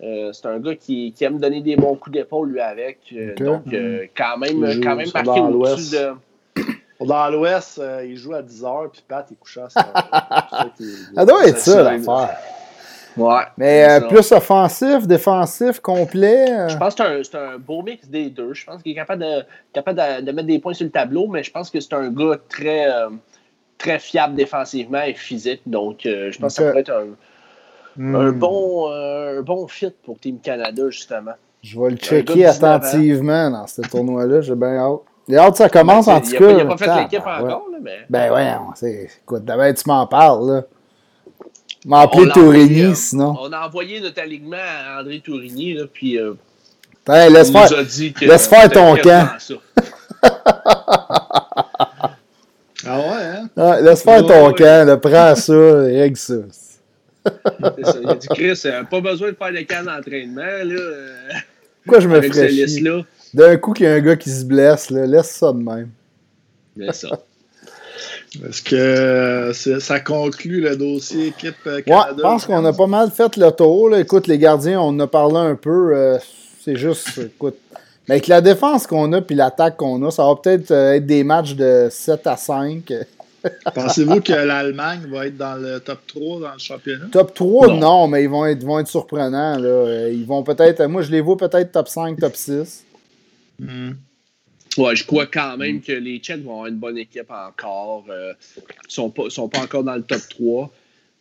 Euh, 0.04 0.34
c'est 0.34 0.48
un 0.48 0.60
gars 0.60 0.76
qui, 0.76 1.14
qui 1.14 1.24
aime 1.24 1.40
donner 1.40 1.62
des 1.62 1.76
bons 1.76 1.96
coups 1.96 2.16
d'épaule, 2.16 2.52
lui, 2.52 2.60
avec. 2.60 3.00
Euh. 3.14 3.36
Donc, 3.36 3.72
euh, 3.72 4.08
quand 4.16 4.38
même, 4.38 4.62
quand 4.82 4.96
même 4.96 5.10
marqué 5.14 5.40
dans 5.40 5.50
au-dessus 5.50 5.52
l'Ouest. 5.54 5.94
de. 5.94 7.06
Dans 7.06 7.30
l'Ouest, 7.30 7.80
euh, 7.80 8.06
il 8.06 8.16
joue 8.16 8.34
à 8.34 8.44
10h, 8.44 8.92
puis 8.92 9.04
Pat, 9.08 9.26
il 9.30 9.36
couche 9.38 9.58
à 9.58 9.70
7 9.70 9.84
Ça 11.16 11.26
doit 11.26 11.48
être 11.48 11.58
ça, 11.58 11.84
l'affaire. 11.84 12.38
Ouais. 13.18 13.44
Mais 13.58 13.88
euh, 13.90 14.08
plus 14.08 14.32
offensif, 14.32 15.06
défensif, 15.08 15.80
complet. 15.80 16.46
euh, 16.50 16.70
Je 16.70 16.78
pense 16.78 16.96
que 16.96 17.24
c'est 17.24 17.36
un, 17.36 17.56
un 17.56 17.58
beau 17.58 17.82
mix 17.82 18.08
des 18.08 18.30
deux. 18.30 18.54
Je 18.54 18.66
pense 18.66 18.82
qu'il 18.82 18.94
est 18.94 18.96
capable, 18.96 19.22
de, 19.24 19.44
capable 19.74 20.00
de, 20.00 20.26
de 20.26 20.32
mettre 20.32 20.48
des 20.48 20.60
points 20.60 20.74
sur 20.74 20.86
le 20.86 20.92
tableau, 20.92 21.28
mais 21.28 21.44
je 21.44 21.52
pense 21.52 21.70
que 21.70 21.80
c'est 21.80 21.94
un 21.94 22.10
gars 22.10 22.38
très, 22.50 22.88
euh, 22.90 23.10
très 23.78 24.00
fiable 24.00 24.36
défensivement 24.36 25.02
et 25.02 25.14
physique. 25.14 25.62
Donc, 25.66 26.00
je 26.04 26.38
pense 26.40 26.56
que 26.56 26.64
ça 26.64 26.70
pourrait 26.70 26.82
être 26.82 26.92
un, 26.92 27.08
Hmm. 27.98 28.16
un 28.16 28.32
bon, 28.32 28.90
un 28.90 29.42
bon 29.42 29.68
fit 29.68 29.94
pour 30.06 30.18
Team 30.18 30.40
Canada, 30.40 30.84
justement. 30.90 31.34
Je 31.62 31.78
vais 31.78 31.90
le 31.90 31.98
checker 31.98 32.36
19 32.46 32.64
ans. 32.64 32.68
attentivement 32.76 33.50
dans 33.52 33.68
ce 33.68 33.82
tournoi-là. 33.82 34.40
J'ai 34.40 34.56
bien 34.56 34.78
hâte. 34.78 35.02
J'ai 35.28 35.38
hâte 35.38 35.52
que 35.52 35.58
ça 35.58 35.68
commence 35.70 36.08
en 36.08 36.22
Il 36.22 36.24
tout 36.24 36.32
n'a 36.32 36.40
cas. 36.40 36.46
pas, 36.46 36.52
il 36.54 36.62
a 36.62 36.66
pas 36.66 36.78
fait 36.78 37.02
l'équipe 37.04 37.26
ouais. 37.26 37.32
encore, 37.34 37.66
là, 37.70 37.78
mais. 37.82 37.98
Ben 38.10 38.32
ouais, 38.34 38.54
c'est. 38.76 39.10
Écoute, 39.24 39.44
d'abord 39.44 39.74
tu 39.74 39.84
m'en 39.88 40.08
parles, 40.08 40.50
là. 40.50 40.62
On 41.86 41.90
M'appeler 41.90 42.30
Tourigny, 42.32 42.84
euh, 42.84 42.94
sinon. 42.94 43.36
On 43.42 43.52
a 43.52 43.66
envoyé 43.68 44.00
notre 44.00 44.22
alignement 44.22 44.58
à 44.58 45.02
André 45.02 45.20
Tourigny, 45.20 45.74
là, 45.74 45.86
puis 45.92 46.18
euh, 46.20 46.34
Hey, 47.10 47.32
laisse 47.34 47.52
faire. 47.52 47.74
a 47.78 47.84
dit 47.84 48.14
que. 48.14 48.26
laisse 48.26 48.48
faire 48.48 48.70
ton 48.70 48.96
camp. 48.98 49.28
ça. 49.40 49.54
Ah 52.84 52.98
ouais, 52.98 53.06
hein? 53.06 53.50
Ouais, 53.56 53.82
laisse 53.84 54.02
faire 54.02 54.26
ton 54.26 54.48
Ouais. 54.48 54.54
camp, 54.56 54.88
là, 54.88 54.98
prends 54.98 55.36
ça, 55.36 55.54
règle 55.54 56.18
ça. 56.18 56.34
Il 57.60 58.10
a 58.10 58.16
dit, 58.16 58.28
Chris, 58.30 58.60
euh, 58.66 58.84
pas 58.86 59.02
besoin 59.02 59.30
de 59.32 59.36
faire 59.36 59.52
de 59.54 59.60
camp 59.62 59.84
d'entraînement, 59.86 60.42
là, 60.42 60.80
euh, 60.80 61.08
Pourquoi 61.84 62.00
je 62.00 62.08
me 62.08 62.20
ferais. 62.22 63.04
D'un 63.34 63.58
coup 63.58 63.74
qu'il 63.74 63.86
y 63.86 63.90
a 63.90 63.94
un 63.94 64.00
gars 64.02 64.16
qui 64.16 64.30
se 64.32 64.44
blesse, 64.46 64.90
là, 64.90 65.06
laisse 65.06 65.30
ça 65.30 65.52
de 65.54 65.60
même. 65.60 65.90
C'est 66.76 66.94
ça. 67.08 67.20
Est-ce 68.48 68.62
que 68.62 68.76
euh, 68.76 69.54
ça 69.54 70.00
conclut 70.00 70.62
le 70.62 70.78
dossier 70.78 71.28
équipe 71.28 71.56
euh, 71.68 71.76
Ouais, 71.78 71.84
Canada? 71.84 72.14
je 72.18 72.22
pense 72.22 72.46
qu'on 72.46 72.64
a 72.64 72.72
pas 72.74 72.88
mal 72.88 73.12
fait 73.12 73.36
le 73.36 73.52
tour. 73.52 73.90
Là. 73.90 74.00
Écoute, 74.00 74.28
les 74.28 74.38
gardiens, 74.38 74.80
on 74.80 74.88
en 74.90 75.00
a 75.02 75.08
parlé 75.08 75.38
un 75.38 75.56
peu. 75.56 75.96
euh, 75.96 76.18
c'est 76.64 76.76
juste, 76.78 77.18
écoute. 77.18 77.58
Mais 78.08 78.16
avec 78.16 78.28
la 78.28 78.40
défense 78.42 78.88
qu'on 78.88 79.12
a 79.14 79.22
puis 79.22 79.36
l'attaque 79.36 79.78
qu'on 79.78 80.02
a, 80.08 80.12
ça 80.12 80.24
va 80.26 80.36
peut-être 80.36 80.72
euh, 80.72 80.94
être 80.94 81.06
des 81.06 81.24
matchs 81.24 81.56
de 81.56 81.88
7 81.92 82.26
à 82.28 82.38
5. 82.38 82.94
Pensez-vous 83.76 84.22
que 84.22 84.32
l'Allemagne 84.32 85.02
va 85.12 85.28
être 85.28 85.36
dans 85.38 85.56
le 85.56 85.80
top 85.80 86.00
3 86.08 86.40
dans 86.40 86.54
le 86.54 86.60
championnat? 86.60 87.06
Top 87.12 87.34
3, 87.34 87.68
non, 87.68 87.80
Non. 87.80 88.08
mais 88.08 88.24
ils 88.24 88.30
vont 88.30 88.46
être, 88.46 88.64
vont 88.64 88.80
être 88.80 88.88
surprenants. 88.88 89.58
Là. 89.58 90.08
Ils 90.10 90.26
vont 90.26 90.44
peut-être. 90.44 90.84
Moi, 90.86 91.02
je 91.02 91.12
les 91.12 91.20
vois 91.22 91.36
peut-être 91.38 91.72
top 91.74 91.88
5, 91.90 92.18
top 92.20 92.36
6. 92.36 92.86
Hmm. 93.60 93.92
Ouais, 94.78 94.96
je 94.96 95.06
crois 95.06 95.26
quand 95.26 95.58
même 95.58 95.82
que 95.82 95.92
les 95.92 96.20
Tchèques 96.20 96.44
vont 96.44 96.52
avoir 96.52 96.68
une 96.68 96.76
bonne 96.78 96.98
équipe 96.98 97.30
encore. 97.30 98.06
Euh, 98.10 98.34
ils 98.58 98.62
sont 98.88 99.10
pas, 99.10 99.24
sont 99.30 99.50
pas 99.50 99.60
encore 99.60 99.84
dans 99.84 99.96
le 99.96 100.02
top 100.04 100.22
3. 100.30 100.72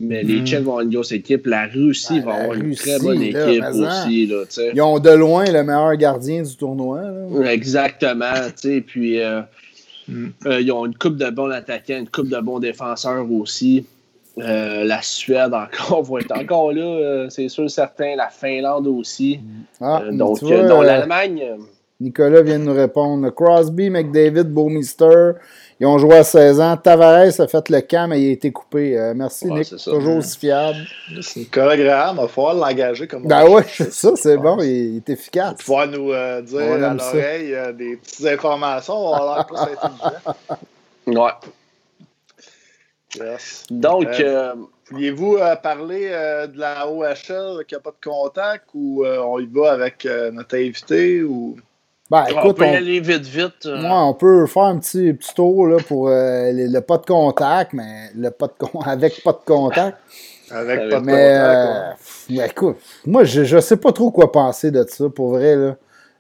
Mais 0.03 0.22
les 0.22 0.40
Mm. 0.40 0.46
Tchèques 0.46 0.61
vont 0.62 0.70
avoir 0.72 0.80
une 0.84 0.90
grosse 0.94 1.12
équipe. 1.12 1.46
La 1.46 1.66
Russie 1.66 2.20
Ben, 2.20 2.26
va 2.26 2.32
la 2.36 2.42
avoir 2.44 2.57
une 2.57 2.74
très 2.74 2.98
bonne 3.01 3.22
équipe 3.22 3.64
aussi. 3.74 4.26
Là. 4.26 4.44
Ils 4.74 4.80
ont 4.80 4.98
de 4.98 5.11
loin 5.11 5.44
le 5.44 5.62
meilleur 5.64 5.94
gardien 5.96 6.42
du 6.42 6.57
tournoi. 6.57 7.03
là. 7.03 7.53
Exactement. 7.53 8.32
tu 8.46 8.53
sais, 8.68 8.80
Puis 8.80 9.20
euh, 9.20 9.42
Mm. 10.09 10.28
euh, 10.46 10.61
ils 10.61 10.72
ont 10.72 10.86
une 10.86 10.94
coupe 10.96 11.16
de 11.16 11.28
bons 11.30 11.51
attaquants, 11.51 11.98
une 11.98 12.09
coupe 12.09 12.28
de 12.28 12.40
bons 12.40 12.59
défenseurs 12.61 13.30
aussi. 13.30 13.84
Euh, 14.38 14.84
la 14.84 15.03
Suède 15.03 15.53
encore 15.53 16.03
va 16.11 16.20
être 16.20 16.32
encore 16.36 16.72
là, 16.72 16.82
euh, 16.82 17.26
c'est 17.30 17.48
sûr 17.48 17.70
certain. 17.70 18.16
La 18.16 18.28
Finlande 18.28 18.86
aussi. 18.86 19.40
Ah, 19.80 20.03
Euh, 20.05 20.12
donc, 20.12 20.40
vois, 20.40 20.53
euh, 20.53 20.68
euh, 20.80 20.82
l'Allemagne. 20.84 21.44
Nicolas 22.01 22.42
vient 22.42 22.59
de 22.59 22.64
nous 22.64 22.74
répondre. 22.74 23.28
Crosby, 23.30 23.90
McDavid, 23.90 24.44
Beaumister, 24.44 25.32
ils 25.78 25.86
ont 25.86 25.98
joué 25.98 26.16
à 26.16 26.24
16 26.24 26.61
ans. 26.61 26.76
Tavares 26.76 27.40
a 27.40 27.46
fait 27.48 27.68
le 27.68 27.80
camp, 27.82 28.09
mais 28.09 28.22
il 28.22 28.28
a 28.30 28.32
été 28.32 28.51
coupé. 28.53 28.98
Euh, 28.98 29.12
merci, 29.14 29.46
Ouais, 29.48 29.59
Nick. 29.59 29.64
c'est 29.66 29.78
ça. 29.78 29.90
Toujours 29.90 30.16
aussi 30.16 30.38
fiable. 30.38 30.78
C'est 31.20 31.40
Nicolas 31.40 31.76
Graham, 31.76 32.16
il 32.18 32.22
va 32.22 32.28
falloir 32.28 32.55
l'engager 32.55 33.07
comme 33.07 33.26
Ben 33.26 33.44
dit. 33.44 33.64
c'est 33.68 33.92
ça, 33.92 34.12
c'est 34.16 34.36
bon, 34.38 34.59
il, 34.61 34.66
il 34.68 34.96
est 34.96 35.09
efficace. 35.11 35.51
Il 35.51 35.57
va 35.57 35.64
pouvoir 35.64 35.86
nous 35.88 36.12
euh, 36.12 36.40
dire 36.42 36.61
On 36.62 36.82
à 36.82 36.94
l'oreille 36.94 37.55
euh, 37.55 37.72
des 37.72 37.96
petites 37.96 38.26
informations, 38.26 38.94
on 38.94 39.11
va 39.18 39.34
l'air 39.36 39.46
plus 39.46 39.57
intelligent. 39.59 40.36
ouais. 41.24 41.32
Yes. 43.16 43.64
Donc, 43.70 44.07
Euh, 44.20 44.53
euh, 44.53 44.55
Vouliez-vous 44.92 45.36
euh, 45.36 45.55
parler 45.57 46.09
euh, 46.11 46.46
de 46.48 46.59
la 46.59 46.88
OHL 46.88 47.64
qui 47.66 47.74
n'a 47.74 47.80
pas 47.80 47.90
de 47.90 48.09
contact 48.09 48.64
ou 48.74 49.05
euh, 49.05 49.18
on 49.24 49.38
y 49.38 49.46
va 49.46 49.70
avec 49.72 50.05
euh, 50.05 50.32
notre 50.32 50.57
invité 50.57 51.22
ou? 51.22 51.57
Ben 52.11 52.24
on 52.42 52.52
peut 52.52 52.64
y 52.66 52.74
aller 52.74 52.98
vite, 53.00 53.22
vite. 53.24 53.66
euh, 53.66 53.80
ouais, 53.82 53.88
on 53.88 54.14
peut 54.14 54.46
faire 54.46 54.64
un 54.64 54.78
petit, 54.78 55.12
petit 55.12 55.32
tour 55.34 55.66
là, 55.68 55.76
pour 55.86 56.08
euh, 56.08 56.50
le, 56.52 56.66
le 56.66 56.80
pas 56.80 56.98
de 56.98 57.06
contact, 57.06 57.72
mais 57.72 58.11
le 58.16 58.30
pas 58.30 58.48
de 58.48 58.52
con- 58.58 58.80
avec 58.84 59.22
pas 59.22 59.32
de 59.32 59.38
contact. 59.46 59.96
avec 60.50 60.78
Avec- 60.80 60.90
pas 60.90 61.00
de 61.00 61.04
Mais 61.04 61.12
contact? 61.12 61.38
euh, 61.38 61.90
ben, 62.30 62.44
écoute, 62.50 62.76
moi 63.06 63.22
je, 63.24 63.44
je 63.44 63.58
sais 63.61 63.76
pas 63.76 63.92
trop 63.92 64.11
quoi 64.11 64.32
penser 64.32 64.70
de 64.72 64.84
ça, 64.88 65.04
pour 65.08 65.30
vrai. 65.30 65.54
Là. 65.54 65.76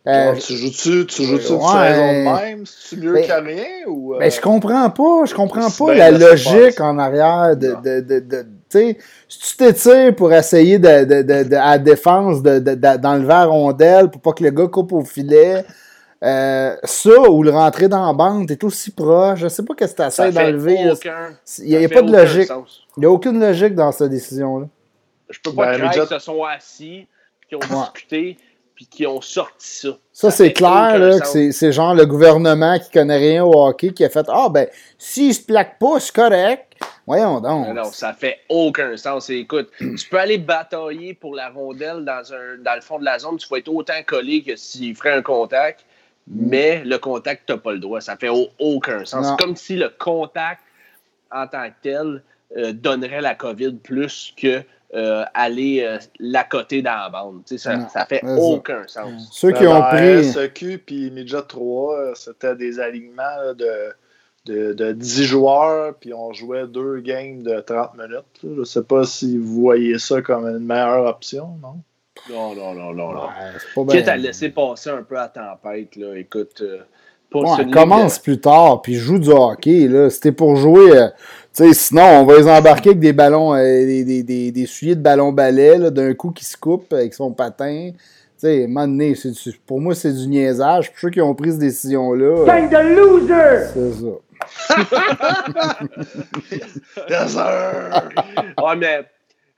Euh, 0.06 0.32
tu 0.34 0.54
joues-tu 0.56 1.06
tu 1.06 1.24
joues 1.24 1.32
une 1.38 1.56
ouais. 1.56 1.88
saison 1.90 2.06
de 2.12 2.40
même? 2.40 2.64
C'est 2.64 2.96
mieux 2.96 3.12
Ben, 3.12 3.26
que 3.26 3.46
rien 3.46 3.64
ou. 3.88 4.14
euh, 4.14 4.18
Ben, 4.20 4.30
je 4.30 4.40
comprends 4.40 4.88
pas, 4.90 5.24
je 5.26 5.34
comprends 5.34 5.68
pas 5.70 5.94
la 5.94 6.10
logique 6.12 6.80
en 6.80 6.98
arrière 6.98 7.56
de, 7.56 7.74
de, 7.84 8.00
de, 8.00 8.20
de- 8.20 8.42
tu 8.42 8.46
sais, 8.78 8.98
si 9.28 9.38
tu 9.38 9.56
t'étires 9.56 10.14
pour 10.16 10.32
essayer 10.32 10.78
de, 10.78 11.04
de, 11.04 11.22
de, 11.22 11.42
de- 11.48 11.56
à 11.56 11.70
la 11.72 11.78
défense 11.78 12.42
de, 12.42 12.58
de, 12.58 12.74
de- 12.74 12.96
d'enlever 12.96 13.28
la 13.28 13.44
rondelle 13.46 14.10
pour 14.10 14.20
pas 14.20 14.32
que 14.32 14.42
le 14.44 14.50
gars 14.50 14.66
coupe 14.68 14.92
au 14.92 15.04
filet, 15.04 15.64
euh, 16.22 16.76
ça 16.84 17.30
ou 17.30 17.42
le 17.42 17.50
rentrer 17.50 17.88
dans 17.88 18.06
la 18.06 18.12
bande, 18.12 18.46
t'es 18.46 18.62
aussi 18.64 18.90
proche, 18.90 19.40
je 19.40 19.48
sais 19.48 19.64
pas 19.64 19.74
qu'est-ce 19.74 19.94
que 19.94 19.98
ça 20.10 20.26
t'essaies 20.26 20.32
fait 20.32 20.50
d'enlever. 20.52 20.74
Il 21.58 21.68
y 21.70 21.76
a, 21.84 21.88
pas 21.88 22.02
de 22.02 22.12
logique. 22.12 22.50
Il 22.96 23.02
y 23.02 23.06
a 23.06 23.10
aucune 23.10 23.40
logique 23.40 23.74
dans 23.74 23.90
cette 23.92 24.10
décision-là. 24.10 24.66
Je 25.30 25.38
peux 25.42 25.52
pas 25.54 25.66
Ben, 25.66 25.78
croire 25.78 25.92
midget- 25.92 26.06
qu'ils 26.08 26.18
se 26.18 26.24
sont 26.24 26.44
assis, 26.44 27.06
qu'ils 27.48 27.56
ont 27.56 27.60
Ouais. 27.60 27.84
discuté, 27.92 28.36
puis 28.80 28.86
qu'ils 28.86 29.08
ont 29.08 29.20
sorti 29.20 29.68
ça. 29.68 29.88
Ça, 30.10 30.30
c'est 30.30 30.54
clair, 30.54 30.98
là, 30.98 31.18
sens. 31.18 31.32
c'est, 31.32 31.52
c'est 31.52 31.70
genre 31.70 31.94
le 31.94 32.06
gouvernement 32.06 32.78
qui 32.78 32.90
connaît 32.90 33.18
rien 33.18 33.44
au 33.44 33.52
hockey 33.52 33.92
qui 33.92 34.02
a 34.06 34.08
fait 34.08 34.24
Ah, 34.28 34.48
ben, 34.48 34.68
s'il 34.96 35.34
se 35.34 35.42
plaque 35.42 35.78
pas, 35.78 36.00
c'est 36.00 36.14
correct. 36.14 36.72
Voyons 37.06 37.42
donc. 37.42 37.66
Non, 37.68 37.74
non, 37.74 37.84
ça 37.84 38.14
fait 38.14 38.38
aucun 38.48 38.96
sens. 38.96 39.28
Écoute, 39.28 39.68
tu 39.78 40.08
peux 40.10 40.18
aller 40.18 40.38
batailler 40.38 41.12
pour 41.12 41.34
la 41.34 41.50
rondelle 41.50 42.06
dans, 42.06 42.32
un, 42.32 42.56
dans 42.64 42.74
le 42.74 42.80
fond 42.80 42.98
de 42.98 43.04
la 43.04 43.18
zone, 43.18 43.36
tu 43.36 43.46
vas 43.50 43.58
être 43.58 43.68
autant 43.68 44.02
collé 44.06 44.42
que 44.42 44.56
s'il 44.56 44.96
ferait 44.96 45.12
un 45.12 45.20
contact, 45.20 45.84
mais 46.26 46.82
le 46.82 46.96
contact, 46.96 47.42
tu 47.46 47.52
n'as 47.52 47.58
pas 47.58 47.72
le 47.72 47.80
droit. 47.80 48.00
Ça 48.00 48.16
fait 48.16 48.30
au- 48.30 48.48
aucun 48.58 49.04
sens. 49.04 49.26
C'est 49.28 49.44
comme 49.44 49.56
si 49.56 49.76
le 49.76 49.90
contact 49.90 50.62
en 51.30 51.46
tant 51.46 51.68
que 51.68 51.74
tel 51.82 52.22
euh, 52.56 52.72
donnerait 52.72 53.20
la 53.20 53.34
COVID 53.34 53.74
plus 53.74 54.32
que 54.40 54.62
euh, 54.94 55.24
aller 55.34 55.82
euh, 55.82 55.98
l'accoter 56.18 56.82
dans 56.82 56.96
la 56.96 57.08
bande. 57.10 57.42
Tu 57.46 57.56
sais, 57.56 57.64
ça, 57.64 57.76
Non, 57.76 57.88
ça 57.88 58.06
fait 58.06 58.22
aucun 58.24 58.82
sens. 58.88 59.28
Ceux 59.32 59.52
qui 59.52 59.66
ont 59.66 59.78
dans 59.78 59.88
pris. 59.88 60.24
SEQ 60.24 60.78
puis 60.78 61.10
Midget 61.10 61.42
3, 61.46 61.94
euh, 61.94 62.12
c'était 62.14 62.56
des 62.56 62.80
alignements 62.80 63.54
de, 63.56 63.92
de, 64.46 64.72
de 64.72 64.92
10 64.92 65.24
joueurs, 65.24 65.94
puis 65.94 66.12
on 66.12 66.32
jouait 66.32 66.66
deux 66.66 66.98
games 67.00 67.42
de 67.42 67.60
30 67.60 67.94
minutes. 67.96 68.40
Je 68.42 68.64
sais 68.64 68.82
pas 68.82 69.04
si 69.04 69.38
vous 69.38 69.60
voyez 69.62 69.98
ça 69.98 70.22
comme 70.22 70.46
une 70.46 70.66
meilleure 70.66 71.04
option, 71.04 71.56
non? 71.62 71.76
Non, 72.28 72.54
non, 72.54 72.74
non, 72.74 72.92
non, 72.92 73.12
non. 73.12 73.22
Ouais, 73.26 73.30
c'est 73.58 73.74
pas 73.86 73.92
Quitte 73.92 74.08
à 74.08 74.16
laisser 74.16 74.50
passer 74.50 74.90
un 74.90 75.02
peu 75.04 75.18
à 75.18 75.28
tempête, 75.28 75.96
là, 75.96 76.14
écoute. 76.16 76.60
euh, 76.62 76.80
Ouais, 77.32 77.62
une 77.62 77.70
commence 77.70 78.18
plus 78.18 78.40
tard, 78.40 78.82
puis 78.82 78.94
joue 78.96 79.18
du 79.18 79.30
hockey. 79.30 79.86
Là. 79.88 80.10
C'était 80.10 80.32
pour 80.32 80.56
jouer. 80.56 80.96
euh, 80.96 81.08
tu 81.54 81.64
sais, 81.64 81.72
sinon, 81.74 82.02
on 82.20 82.24
va 82.24 82.36
les 82.38 82.48
embarquer 82.48 82.90
avec 82.90 83.00
des 83.00 83.12
ballons, 83.12 83.54
euh, 83.54 83.64
des, 83.64 84.04
des, 84.04 84.22
des, 84.22 84.50
des 84.52 84.66
souliers 84.66 84.94
de 84.96 85.00
ballon 85.02 85.32
balai, 85.32 85.78
là, 85.78 85.90
d'un 85.90 86.14
coup 86.14 86.30
qui 86.30 86.44
se 86.44 86.56
coupe 86.56 86.92
avec 86.92 87.14
son 87.14 87.32
patin. 87.32 87.90
Tu 87.92 87.98
sais, 88.46 88.62
à 88.62 88.64
un 88.64 88.68
moment 88.68 88.86
donné, 88.88 89.14
c'est 89.14 89.30
du- 89.30 89.58
pour 89.66 89.80
moi, 89.80 89.94
c'est 89.94 90.12
du 90.12 90.26
niaisage. 90.28 90.90
Pour 90.90 90.98
ceux 91.00 91.10
qui 91.10 91.20
ont 91.20 91.34
pris 91.34 91.50
cette 91.50 91.60
décision-là, 91.60 92.24
euh, 92.24 92.46
Gang 92.46 92.68
de 92.70 92.96
losers! 92.96 93.70
c'est 93.74 93.92
ça. 93.94 94.06
Yes, 97.08 97.32
sir! 97.32 98.08
Ouais, 98.62 98.76
mais 98.76 99.00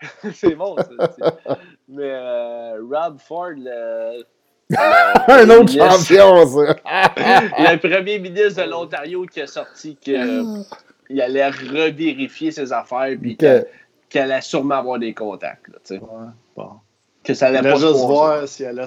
c'est 0.35 0.55
bon, 0.55 0.77
ça. 0.77 0.85
c'est- 1.17 1.55
Mais 1.89 2.11
euh, 2.11 2.79
Rob 2.91 3.19
Ford, 3.19 3.51
le, 3.57 4.25
Un 5.29 5.51
autre 5.51 5.73
champion, 5.73 6.47
ça. 6.47 6.77
le 7.59 7.77
premier 7.77 8.19
ministre 8.19 8.65
de 8.65 8.71
l'Ontario 8.71 9.25
qui 9.27 9.41
a 9.43 9.47
sorti 9.47 9.97
qu'il 9.97 11.21
allait 11.21 11.49
revérifier 11.49 12.51
ses 12.51 12.73
affaires 12.73 13.17
puis 13.21 13.33
Ok. 13.33 13.39
que- 13.39 13.67
qu'elle 14.09 14.31
allait 14.33 14.41
sûrement 14.43 14.77
avoir 14.77 14.99
des 14.99 15.15
contacts. 15.15 15.69
là. 15.69 15.79
Ouais, 15.97 15.99
bon. 16.57 16.71
que 17.25 17.35
ça 17.35 17.47
allait 17.47 17.63
pas 17.63 17.77
se 17.77 17.87
juste 17.87 18.01
voir 18.05 18.47
si 18.49 18.63
elle 18.65 18.77
lan- 18.77 18.87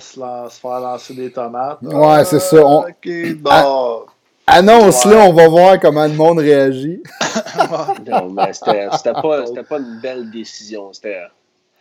se 0.49 0.59
faire 0.59 0.79
lancer 0.79 1.13
des 1.13 1.31
tomates. 1.31 1.79
Ouais, 1.81 2.25
c'est 2.25 2.39
ça, 2.39 2.65
on- 2.65 2.81
Ok, 2.81 3.35
bon. 3.37 4.05
Annonce-le, 4.47 5.15
on 5.17 5.33
va 5.33 5.47
voir 5.47 5.79
comment 5.79 6.05
le 6.05 6.13
monde 6.13 6.39
réagit. 6.39 7.01
Non, 8.07 8.29
mais 8.29 8.53
c'était 8.53 8.87
c'était 8.93 9.13
pas, 9.13 9.45
c'était 9.45 9.63
pas 9.63 9.77
une 9.79 9.99
belle 10.01 10.29
décision. 10.29 10.91
C'était 10.93 11.21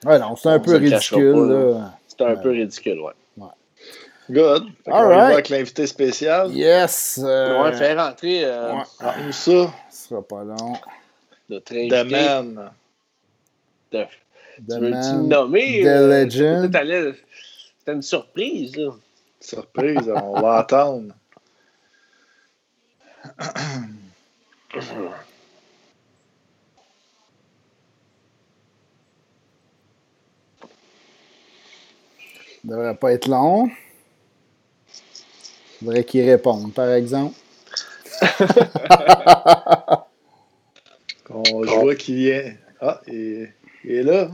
Ouais, 0.07 0.19
non, 0.19 0.35
c'est 0.37 0.49
un 0.49 0.59
peu 0.59 0.77
ridicule, 0.77 1.33
pas, 1.33 1.53
là. 1.81 1.93
c'était 2.09 2.25
un 2.25 2.37
peu 2.37 2.51
ridicule, 2.51 3.01
ouais. 3.01 3.13
Good. 4.31 4.63
All 4.87 5.05
y 5.05 5.09
va 5.09 5.09
right. 5.09 5.33
avec 5.35 5.49
l'invité 5.51 5.87
spécial. 5.87 6.51
Yes! 6.53 7.21
euh, 7.23 7.63
Ouais, 7.63 7.73
faire 7.75 7.97
rentrer 7.99 8.45
euh, 8.45 8.73
ouais. 8.75 8.83
Ah, 9.01 9.15
où 9.29 9.33
ça? 9.33 9.73
Ce 9.91 10.09
sera 10.09 10.23
pas 10.23 10.45
long. 10.45 10.75
notre 11.51 11.73
The 11.75 11.93
invité. 11.93 12.03
Man. 12.11 12.71
de- 13.93 13.99
The 14.67 14.69
Tu 14.69 14.81
veux-tu 14.81 15.29
nommer? 15.29 15.83
The 15.83 15.87
euh, 15.87 16.25
Legend. 16.25 17.17
C'était 17.79 17.93
une 17.93 18.03
surprise, 18.03 18.77
là. 18.77 18.93
Surprise, 19.41 20.11
on 20.15 20.41
va 20.41 20.57
attendre. 20.59 21.13
Ça 24.73 24.81
devrait 32.65 32.97
pas 32.97 33.13
être 33.13 33.27
long. 33.29 33.69
Faudrait 35.81 36.05
qu'il 36.05 36.29
réponde, 36.29 36.73
par 36.73 36.91
exemple. 36.93 37.35
On 41.31 41.65
je 41.65 41.75
vois 41.81 41.95
qu'il 41.95 42.29
est. 42.29 42.59
Ah, 42.81 43.01
il, 43.07 43.49
il 43.85 43.93
est 43.97 44.03
là. 44.03 44.29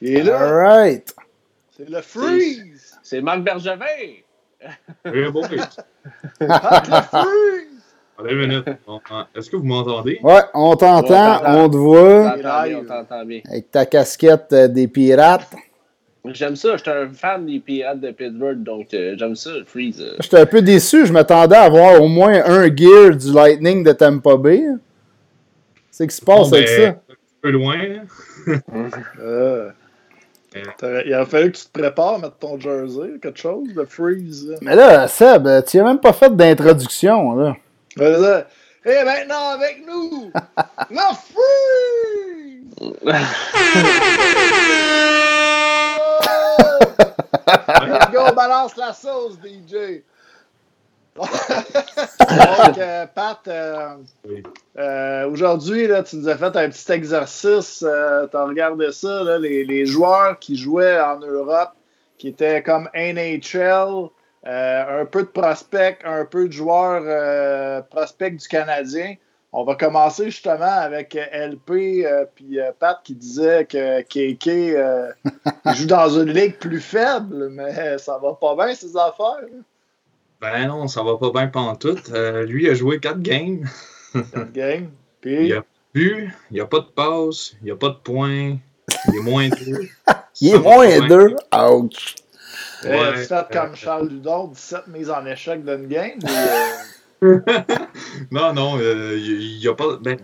Il 0.00 0.16
est 0.16 0.22
là. 0.22 0.38
Alright! 0.40 1.14
C'est 1.76 1.88
le 1.88 2.00
Freeze. 2.00 2.98
C'est 3.02 3.20
Marc 3.20 3.40
Bergevin! 3.40 3.84
Oui, 5.06 5.30
bon, 5.32 5.42
le 5.50 5.58
Freeze. 7.02 7.94
Une 8.24 8.38
minute. 8.38 8.68
Hein, 9.10 9.26
Est-ce 9.34 9.50
que 9.50 9.56
vous 9.56 9.64
m'entendez? 9.64 10.20
Ouais, 10.22 10.40
on 10.54 10.76
t'entend, 10.76 11.40
Ouais, 11.42 11.46
on 11.46 11.68
te 11.68 11.76
On 11.76 11.80
voit 11.80 12.30
t'entend 12.30 12.36
bien, 12.38 12.64
live. 12.66 12.78
on 12.80 12.84
t'entend 12.86 13.24
bien. 13.24 13.40
avec 13.48 13.70
ta 13.72 13.86
casquette 13.86 14.52
euh, 14.52 14.68
des 14.68 14.86
pirates. 14.86 15.52
J'aime 16.26 16.54
ça, 16.54 16.76
j'étais 16.76 16.90
un 16.92 17.08
fan 17.12 17.46
des 17.46 17.58
Pirates 17.58 17.98
de 18.00 18.12
Pittsburgh, 18.12 18.62
donc 18.62 18.94
euh, 18.94 19.16
j'aime 19.18 19.34
ça, 19.34 19.50
le 19.50 19.64
Freeze. 19.64 20.00
euh. 20.00 20.14
J'étais 20.20 20.38
un 20.38 20.46
peu 20.46 20.62
déçu, 20.62 21.04
je 21.04 21.12
m'attendais 21.12 21.56
à 21.56 21.62
avoir 21.62 22.00
au 22.00 22.06
moins 22.06 22.40
un 22.44 22.66
gear 22.74 23.16
du 23.16 23.32
Lightning 23.32 23.82
de 23.82 23.90
Tampa 23.92 24.36
Bay. 24.36 24.62
C'est 25.90 26.06
qui 26.06 26.14
se 26.14 26.24
passe 26.24 26.48
Bon, 26.50 26.56
avec 26.56 26.68
ben, 26.68 26.80
ça? 26.80 26.88
Un 26.90 26.96
peu 27.42 27.50
loin, 27.50 27.76
là. 27.76 28.02
Euh, 29.20 29.70
il 31.06 31.14
aurait 31.14 31.24
fallu 31.24 31.50
que 31.50 31.56
tu 31.56 31.64
te 31.64 31.70
prépares 31.80 32.16
à 32.16 32.18
mettre 32.18 32.36
ton 32.36 32.60
jersey, 32.60 33.12
quelque 33.22 33.38
chose, 33.38 33.68
le 33.74 33.86
Freeze. 33.86 34.50
là. 34.50 34.56
Mais 34.60 34.76
là, 34.76 35.08
Seb, 35.08 35.48
tu 35.66 35.78
n'as 35.78 35.84
même 35.84 35.98
pas 35.98 36.12
fait 36.12 36.36
d'introduction, 36.36 37.34
là. 37.36 37.56
Vas-y. 37.96 38.44
Et 38.84 39.02
maintenant 39.04 39.50
avec 39.54 39.82
nous, 39.86 40.30
le 40.90 40.96
Freeze! 41.32 42.92
Let's 47.46 48.10
go, 48.12 48.32
balance 48.34 48.76
la 48.76 48.92
sauce, 48.92 49.38
DJ! 49.42 50.02
Donc, 51.14 52.78
euh, 52.78 53.06
Pat, 53.14 53.40
euh, 53.46 53.96
Oui. 54.26 54.42
euh, 54.78 55.28
aujourd'hui, 55.28 55.86
là, 55.86 56.02
tu 56.02 56.16
nous 56.16 56.28
as 56.28 56.36
fait 56.38 56.56
un 56.56 56.70
petit 56.70 56.90
exercice. 56.90 57.80
tu 57.80 57.86
as 58.36 58.44
regardé 58.44 58.92
ça, 58.92 59.22
là, 59.22 59.38
les, 59.38 59.64
les 59.64 59.84
joueurs 59.84 60.38
qui 60.38 60.56
jouaient 60.56 60.98
en 61.00 61.18
Europe, 61.18 61.72
qui 62.16 62.28
étaient 62.28 62.62
comme 62.62 62.88
NHL, 62.94 64.08
un 64.44 65.04
peu 65.04 65.22
de 65.22 65.28
prospects, 65.28 65.98
un 66.04 66.24
peu 66.24 66.48
de 66.48 66.52
joueurs 66.52 67.84
prospects 67.90 68.36
du 68.36 68.48
Canadien. 68.48 69.16
On 69.54 69.64
va 69.64 69.74
commencer 69.74 70.26
justement 70.30 70.64
avec 70.64 71.14
euh, 71.14 71.48
LP 71.48 72.04
euh, 72.06 72.24
puis 72.34 72.58
euh, 72.58 72.70
Pat 72.78 72.98
qui 73.04 73.14
disait 73.14 73.66
que 73.66 74.00
KK 74.00 74.48
euh, 74.48 75.12
joue 75.74 75.86
dans 75.86 76.08
une 76.08 76.32
ligue 76.32 76.56
plus 76.56 76.80
faible, 76.80 77.50
mais 77.50 77.98
ça 77.98 78.18
va 78.22 78.32
pas 78.32 78.56
bien 78.56 78.74
ces 78.74 78.96
affaires. 78.96 79.44
Ben 80.40 80.66
non, 80.68 80.88
ça 80.88 81.02
va 81.02 81.16
pas 81.18 81.30
bien 81.30 81.48
pantoute. 81.48 82.10
Euh, 82.12 82.44
lui, 82.46 82.68
a 82.68 82.74
joué 82.74 82.98
4 82.98 83.20
games. 83.20 83.64
cette 84.12 84.52
game. 84.54 84.90
Puis, 85.20 85.46
Il 85.48 85.52
a 85.54 85.64
but, 85.94 86.30
il 86.50 86.54
n'y 86.54 86.60
a 86.60 86.66
pas 86.66 86.80
de 86.80 86.86
passe, 86.86 87.52
il 87.60 87.66
n'y 87.66 87.70
a 87.70 87.76
pas 87.76 87.90
de 87.90 87.98
points. 88.02 88.56
Il 89.08 89.16
est 89.16 89.22
moins 89.22 89.48
2. 89.48 89.56
Il 90.40 90.54
est 90.54 90.58
moins 90.58 91.06
deux. 91.06 91.36
Ouch! 91.54 92.14
euh, 92.84 92.88
Ouais, 92.90 93.20
tu 93.20 93.26
fais 93.26 93.44
comme 93.52 93.76
Charles 93.76 94.08
Ludon, 94.08 94.48
17 94.48 94.86
mises 94.88 95.10
en 95.10 95.24
échec 95.26 95.62
d'une 95.64 95.86
game. 95.86 96.18
ou, 97.20 97.40
Non, 98.30 98.52
non, 98.52 98.78
euh, 98.78 99.16
il 99.18 99.58
n'y 99.58 99.68
a 99.68 99.74
pas. 99.74 99.96
Ben, 99.96 100.18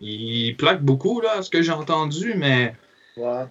il 0.00 0.56
plaque 0.56 0.82
beaucoup, 0.82 1.20
là, 1.20 1.42
ce 1.42 1.50
que 1.50 1.60
j'ai 1.62 1.72
entendu, 1.72 2.34
mais 2.36 2.74
ouais. 3.16 3.44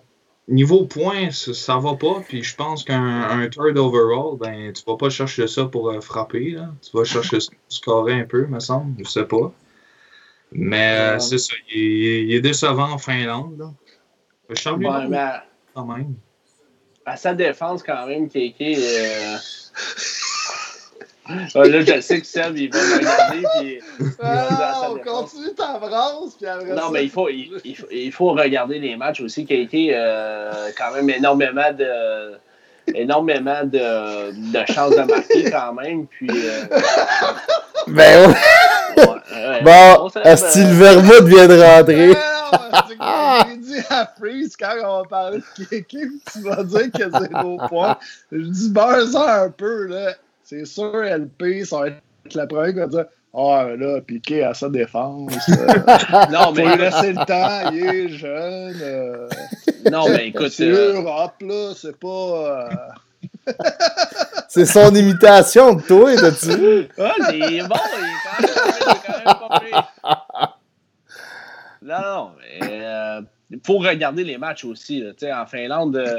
niveau 0.48 0.86
points, 0.86 1.30
ça, 1.32 1.54
ça 1.54 1.78
va 1.78 1.96
pas. 1.96 2.22
Puis 2.28 2.44
je 2.44 2.56
pense 2.56 2.84
qu'un 2.84 3.22
un 3.30 3.48
third 3.50 3.78
overall, 3.78 4.38
ben, 4.40 4.74
tu 4.74 4.84
vas 4.88 4.98
pas 4.98 5.10
chercher 5.10 5.48
ça 5.48 5.66
pour 5.66 5.90
euh, 5.92 6.02
frapper. 6.02 6.52
Là. 6.52 6.70
Tu 6.82 6.96
vas 6.98 7.04
chercher 7.04 7.40
ça 7.40 7.52
pour 7.52 7.60
scorer 7.76 8.14
un 8.14 8.26
peu, 8.26 8.48
me 8.48 8.60
semble. 8.60 8.96
Je 9.04 9.10
sais 9.10 9.26
pas. 9.26 9.52
Mais 10.52 10.98
euh, 11.00 11.14
Ouais. 11.14 11.20
c'est 11.20 11.38
ça. 11.38 11.54
Il 11.72 11.78
est, 12.08 12.24
il 12.26 12.34
est 12.34 12.42
décevant 12.42 12.92
en 12.94 12.98
Finlande. 12.98 13.58
Là. 13.60 13.72
Charles 14.56 14.84
Ouais, 14.84 15.08
mais 15.08 15.18
à, 15.18 15.46
quand 15.76 15.86
même. 15.86 16.16
à 17.06 17.16
sa 17.18 17.36
défense, 17.36 17.84
quand 17.84 18.08
même, 18.08 18.28
KK. 18.28 18.60
ouais, 21.56 21.70
là, 21.70 21.82
je 21.82 22.02
sais 22.02 22.20
que 22.22 22.28
Seb, 22.28 22.58
il 22.58 22.72
va 22.72 22.80
me 22.80 22.98
regarder. 22.98 23.48
Puis, 23.60 23.80
Ah, 24.22 24.82
on 24.90 24.96
défense. 24.96 25.32
continue 25.32 25.54
ta 25.56 25.78
brasse, 25.78 26.36
puis 26.38 26.48
après 26.48 26.70
Non, 26.70 26.82
ça- 26.84 26.90
mais 26.92 27.04
il 27.04 27.10
faut, 27.10 27.30
il, 27.30 27.52
il 27.64 27.76
faut, 27.76 27.88
il 27.92 28.12
faut 28.12 28.32
regarder 28.34 28.80
les 28.80 28.96
matchs 28.96 29.22
aussi. 29.22 29.46
KK, 29.46 29.74
euh, 29.94 30.70
quand 30.78 30.94
même, 30.94 31.10
énormément 31.10 31.72
de. 31.78 32.38
Énormément 32.96 33.64
de, 33.66 34.32
de 34.52 34.66
chances 34.74 34.96
de 34.96 35.04
marquer 35.04 35.52
quand 35.52 35.74
même. 35.74 36.08
Puis, 36.08 36.28
euh, 36.32 36.64
Ben 37.88 38.30
ouais. 38.32 38.36
ouais, 38.98 39.06
ouais, 39.06 39.62
Bon, 39.62 40.10
le 40.16 40.74
Vermouth 40.74 41.24
vient 41.26 41.48
de 41.48 41.62
rentrer? 41.62 42.16
Ah, 43.00 43.44
que 43.46 43.50
j'ai 43.52 43.58
dit 43.58 43.80
à 43.92 44.08
Freeze 44.18 44.56
quand 44.58 44.74
on 44.84 45.02
va 45.02 45.08
parler 45.08 45.38
de 45.38 45.64
Kéké, 45.66 46.00
tu 46.34 46.42
vas 46.42 46.64
dire 46.64 46.92
que 46.92 46.98
c'est 47.04 47.30
zéro 47.30 47.58
point. 47.70 47.96
Je 48.32 48.42
dis 48.42 48.70
beurre 48.72 49.16
un 49.16 49.50
peu, 49.52 49.86
là. 49.86 50.14
C'est 50.50 50.66
sûr, 50.66 51.04
LP, 51.04 51.64
ça 51.64 51.80
va 51.82 51.88
être 51.90 52.02
la 52.34 52.48
première 52.48 52.74
qui 52.74 52.80
va 52.80 52.88
dire 52.88 53.06
Ah, 53.36 53.68
là, 53.78 54.02
Piqué 54.02 54.44
à 54.44 54.56
sa 54.56 54.68
défense. 54.68 55.32
euh, 55.48 55.68
Non, 56.32 56.46
faut 56.46 56.54
mais 56.54 56.64
lui 56.64 56.70
écoute, 56.70 56.80
laisser 56.80 57.14
le 57.14 57.26
temps, 57.26 57.72
il 57.72 57.86
est 57.86 58.10
jeune. 58.10 58.80
euh, 58.82 59.30
non, 59.92 60.10
mais 60.10 60.30
écoute 60.30 60.50
c'est 60.50 60.66
euh, 60.72 60.94
Europe, 60.96 61.36
là, 61.42 61.74
c'est 61.76 61.96
pas. 62.00 62.68
euh, 63.48 63.54
C'est 64.48 64.66
son 64.66 64.96
imitation 64.96 65.76
de 65.76 65.82
toi, 65.84 66.16
t'as-tu 66.16 66.48
vu? 66.58 66.88
Ah, 66.98 67.14
c'est 67.20 67.38
bon, 67.38 67.38
il 67.38 67.60
est 67.60 67.68
quand 68.26 68.42
même, 68.42 68.50
il 68.82 68.92
est 68.92 69.06
quand 69.06 69.18
même 69.18 69.50
pas 69.50 69.60
pire. 69.60 70.58
Non, 71.84 72.02
non, 72.02 72.32
mais 72.40 72.80
euh, 72.82 73.22
il 73.52 73.60
faut 73.64 73.78
regarder 73.78 74.24
les 74.24 74.40
matchs 74.40 74.66
aussi. 74.66 75.02
là. 75.02 75.12
Tu 75.12 75.20
sais, 75.28 75.32
En 75.34 75.46
Finlande, 75.46 75.96
euh, 75.96 76.18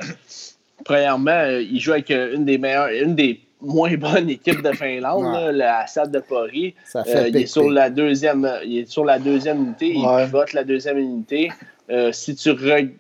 premièrement, 0.84 1.30
euh, 1.32 1.60
il 1.60 1.80
joue 1.80 1.92
avec 1.92 2.12
euh, 2.12 2.34
une 2.36 2.44
des 2.44 2.58
meilleures, 2.58 2.88
une 2.88 3.16
des 3.16 3.40
moins 3.62 3.94
bonnes 3.96 4.30
équipes 4.30 4.62
de 4.62 4.72
Finlande, 4.72 5.24
Ouais. 5.26 5.52
là, 5.52 5.52
la 5.52 5.86
SAD 5.86 6.10
de 6.12 6.20
Paris. 6.20 6.74
Euh, 6.96 7.28
il, 7.28 7.36
est 7.36 7.46
sur 7.46 7.70
la 7.70 7.90
deuxième, 7.90 8.50
il 8.64 8.78
est 8.78 8.88
sur 8.90 9.04
la 9.04 9.18
deuxième 9.18 9.58
unité, 9.64 9.94
Ouais. 9.96 10.22
il 10.22 10.24
pivote 10.26 10.52
la 10.52 10.64
deuxième 10.64 10.98
unité. 10.98 11.50
Euh, 11.90 12.12
si 12.12 12.34
tu, 12.34 12.50
re- 12.50 12.90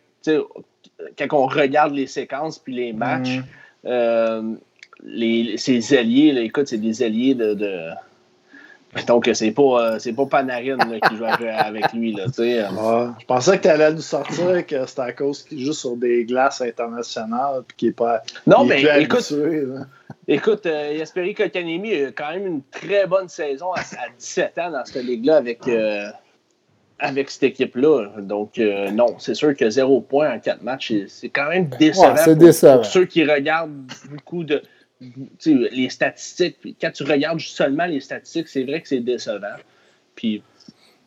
quand 1.18 1.26
on 1.32 1.46
regarde 1.46 1.94
les 1.94 2.06
séquences 2.06 2.58
puis 2.58 2.74
les 2.74 2.92
matchs, 2.92 3.36
Mhm. 3.38 3.44
euh, 3.86 4.42
les, 5.02 5.56
ces 5.56 5.96
alliés, 5.96 6.32
là, 6.32 6.40
écoute, 6.42 6.66
c'est 6.68 6.78
des 6.78 7.02
alliés 7.02 7.34
de, 7.34 7.54
de, 7.54 7.88
Donc, 9.06 9.30
c'est 9.32 9.52
pas, 9.52 9.98
c'est 9.98 10.12
pas 10.12 10.26
Panarin 10.26 10.76
là, 10.76 10.98
qui 11.08 11.16
joue 11.16 11.24
avec 11.24 11.92
lui. 11.92 12.12
Là, 12.12 12.26
sais. 12.32 12.60
je 12.60 13.26
pensais 13.26 13.58
que 13.58 13.62
tu 13.62 13.68
allais 13.68 13.92
nous 13.92 14.00
sortir 14.00 14.66
que 14.66 14.84
c'était 14.86 15.02
à 15.02 15.12
cause 15.12 15.44
qu'il 15.44 15.64
joue 15.64 15.72
sur 15.72 15.96
des 15.96 16.24
glaces 16.24 16.60
internationales 16.60 17.62
et 17.62 17.74
qu'il 17.76 17.88
n'est 17.88 17.94
pas. 17.94 18.22
Non, 18.46 18.64
mais 18.64 18.82
écoute, 19.00 19.32
écoute 20.26 20.66
euh, 20.66 20.94
Yasperi 20.96 21.34
Kokanemi 21.34 21.94
a 21.94 22.12
quand 22.12 22.30
même 22.32 22.46
une 22.46 22.62
très 22.70 23.06
bonne 23.06 23.28
saison 23.28 23.72
à, 23.72 23.82
17 24.18 24.58
ans 24.58 24.70
dans 24.70 24.84
cette 24.84 25.04
ligue-là 25.04 25.36
avec, 25.36 25.66
euh, 25.68 26.06
avec 26.98 27.30
cette 27.30 27.44
équipe-là. 27.44 28.08
Donc, 28.18 28.58
euh, 28.58 28.90
non, 28.90 29.16
c'est 29.18 29.34
sûr 29.34 29.56
que 29.56 29.68
zéro 29.70 30.00
point 30.00 30.34
en 30.34 30.38
quatre 30.38 30.62
matchs, 30.62 30.92
c'est 31.08 31.28
quand 31.28 31.48
même 31.48 31.68
décevant, 31.78 32.14
pour, 32.76 32.84
ceux 32.84 33.04
qui 33.04 33.24
regardent 33.24 33.86
beaucoup 34.10 34.44
de 34.44 34.62
les 35.46 35.88
statistiques, 35.88 36.56
quand 36.80 36.90
tu 36.90 37.04
regardes 37.04 37.40
seulement 37.40 37.86
les 37.86 38.00
statistiques, 38.00 38.48
c'est 38.48 38.64
vrai 38.64 38.80
que 38.80 38.88
c'est 38.88 39.00
décevant. 39.00 39.56
Puis, 40.14 40.42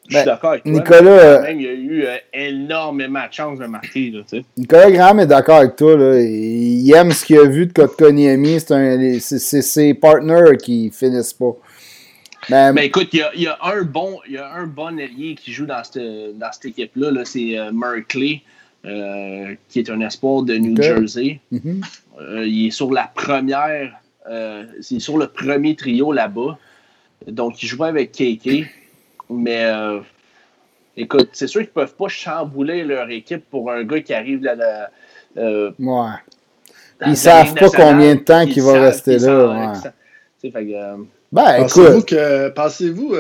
je 0.10 0.18
suis 0.18 0.26
ben, 0.26 0.32
d'accord 0.32 0.52
avec 0.52 0.64
toi. 0.64 0.72
Nicolas, 0.72 1.52
il 1.52 1.62
y 1.62 1.68
a 1.68 1.72
eu 1.72 2.04
euh, 2.06 2.18
énormément 2.34 3.26
de 3.26 3.34
chance 3.34 3.60
de 3.60 3.66
marquer. 3.66 4.12
Là, 4.12 4.22
Nicolas 4.58 4.92
Graham 4.92 5.20
est 5.22 5.28
d'accord 5.28 5.58
avec 5.60 5.76
toi. 5.76 5.96
Là. 5.96 6.20
Il 6.20 6.92
aime 6.94 7.12
ce 7.12 7.24
qu'il 7.24 7.38
a 7.38 7.46
vu 7.46 7.68
de 7.68 7.74
Kotkaniemi. 7.74 8.60
C'est 8.60 9.40
ses 9.40 9.94
partners 9.94 10.58
qui 10.62 10.92
finissent 10.92 11.34
pas. 11.34 11.56
Mais, 12.50 12.74
ben, 12.74 12.84
écoute, 12.84 13.08
il 13.14 13.20
y, 13.20 13.22
a, 13.22 13.32
il 13.34 13.42
y, 13.44 13.48
a, 13.48 13.58
un 13.64 13.84
bon, 13.84 14.20
il 14.28 14.34
y 14.34 14.38
a 14.38 14.52
un 14.52 14.68
bon 14.68 15.00
allié 15.00 15.36
qui 15.36 15.54
joue 15.54 15.66
dans 15.66 15.82
cette, 15.86 16.38
dans 16.38 16.52
cette 16.52 16.66
équipe-là. 16.66 17.12
-là, 17.12 17.24
c'est 17.24 17.58
euh, 17.58 17.72
Merkley, 17.72 18.42
euh, 18.86 19.56
qui 19.70 19.80
est 19.80 19.90
un 19.90 20.02
espoir 20.02 20.44
de 20.44 20.56
New 20.56 20.82
Jersey. 20.82 21.40
Mm-hmm. 21.54 21.84
Euh, 22.20 22.46
il 22.46 22.68
est 22.68 22.72
sur 22.72 22.92
la 22.92 23.08
première, 23.08 23.94
euh, 24.30 24.66
c'est 24.82 25.00
sur 25.00 25.18
le 25.18 25.28
premier 25.28 25.76
trio 25.76 26.12
là-bas. 26.12 26.58
Donc, 27.28 27.64
il 27.64 27.68
joue 27.68 27.78
pas 27.78 27.88
avec 27.88 28.12
KK. 28.12 28.68
Mais 29.30 29.64
euh, 29.64 30.00
écoute, 30.98 31.30
c'est 31.32 31.48
sûr 31.48 31.62
qu'ils 31.62 31.70
ne 31.70 31.74
peuvent 31.74 31.96
pas 31.96 32.10
chambouler 32.10 32.84
leur 32.84 33.10
équipe 33.10 33.50
pour 33.50 33.72
un 33.72 33.84
gars 33.84 34.02
qui 34.02 34.14
arrive 34.14 34.44
là. 34.44 34.90
Euh, 35.38 35.72
ouais. 35.80 36.10
Ils 37.08 37.18
savent 37.18 37.54
pas 37.56 37.70
combien 37.70 38.16
de 38.16 38.20
temps 38.20 38.42
il 38.42 38.62
va 38.62 38.82
rester 38.82 39.18
là. 39.18 39.74
ben, 41.32 41.62
pensez-vous 41.62 42.02
que 42.04 42.50
pensez-vous 42.50 43.16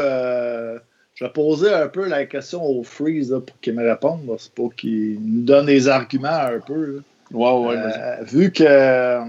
je 1.15 1.25
vais 1.25 1.31
poser 1.31 1.71
un 1.71 1.87
peu 1.87 2.07
la 2.07 2.25
question 2.25 2.63
au 2.63 2.83
Freeze 2.83 3.35
pour 3.45 3.59
qu'il 3.59 3.73
me 3.73 3.87
réponde. 3.87 4.35
C'est 4.37 4.51
pour 4.53 4.73
qu'il 4.73 5.19
nous 5.21 5.43
donne 5.43 5.67
des 5.67 5.87
arguments 5.87 6.29
un 6.29 6.59
peu. 6.59 7.01
Euh, 7.33 8.23
vu 8.23 8.51
que 8.51 9.19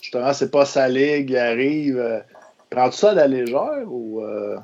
justement, 0.00 0.32
c'est 0.32 0.50
pas 0.50 0.64
sa 0.64 0.88
ligue, 0.88 1.30
il 1.30 1.36
arrive. 1.36 1.98
Euh, 1.98 2.20
prends-tu 2.70 2.98
ça 2.98 3.10
à 3.10 3.14
la 3.14 3.26
légère 3.26 3.84
ou. 3.86 4.22
Euh? 4.22 4.56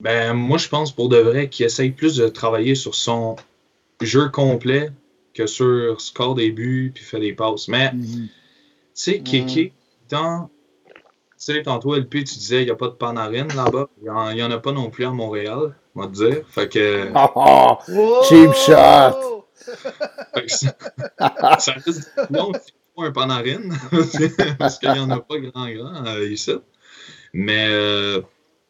Ben, 0.00 0.32
moi, 0.32 0.56
je 0.56 0.68
pense 0.68 0.92
pour 0.92 1.10
de 1.10 1.18
vrai 1.18 1.48
qu'il 1.48 1.66
essaye 1.66 1.90
plus 1.90 2.16
de 2.16 2.28
travailler 2.28 2.74
sur 2.74 2.94
son 2.94 3.36
jeu 4.00 4.30
complet 4.30 4.90
que 5.34 5.46
sur 5.46 6.00
score 6.00 6.34
des 6.34 6.50
buts 6.50 6.92
puis 6.94 7.04
fait 7.04 7.20
des 7.20 7.34
passes. 7.34 7.68
Mais, 7.68 7.92
mhm. 7.92 8.02
tu 8.02 8.30
sais, 8.94 9.20
Kiki, 9.20 9.72
tant. 10.08 10.44
Tu 10.44 10.59
sais, 11.44 11.62
tantôt, 11.62 11.94
LP, 11.96 12.24
tu 12.24 12.24
disais, 12.24 12.62
il 12.62 12.66
n'y 12.66 12.70
a 12.70 12.76
pas 12.76 12.88
de 12.88 12.94
panarine 12.94 13.48
là-bas. 13.54 13.88
Il 13.98 14.34
n'y 14.34 14.42
en, 14.42 14.50
a 14.50 14.58
pas 14.58 14.72
non 14.72 14.90
plus 14.90 15.04
à 15.04 15.10
Montréal, 15.10 15.74
on 15.94 16.02
va 16.02 16.06
te 16.06 16.12
dire. 16.12 16.44
Fait 16.48 16.68
que. 16.68 17.10
Oh, 17.14 17.78
cheap 18.28 18.52
shot! 18.52 19.46
ça 21.58 21.72
risque 21.84 22.08
non, 22.30 22.52
c'est 22.54 22.74
pas 22.96 23.04
un 23.04 23.12
Panarin, 23.12 23.60
parce 24.58 24.78
qu'il 24.78 24.92
n'y 24.92 24.98
en 24.98 25.10
a 25.10 25.20
pas 25.20 25.38
grand-grand 25.38 26.06
euh, 26.06 26.28
ici. 26.28 26.52
Mais 27.32 27.66
euh, 27.68 28.22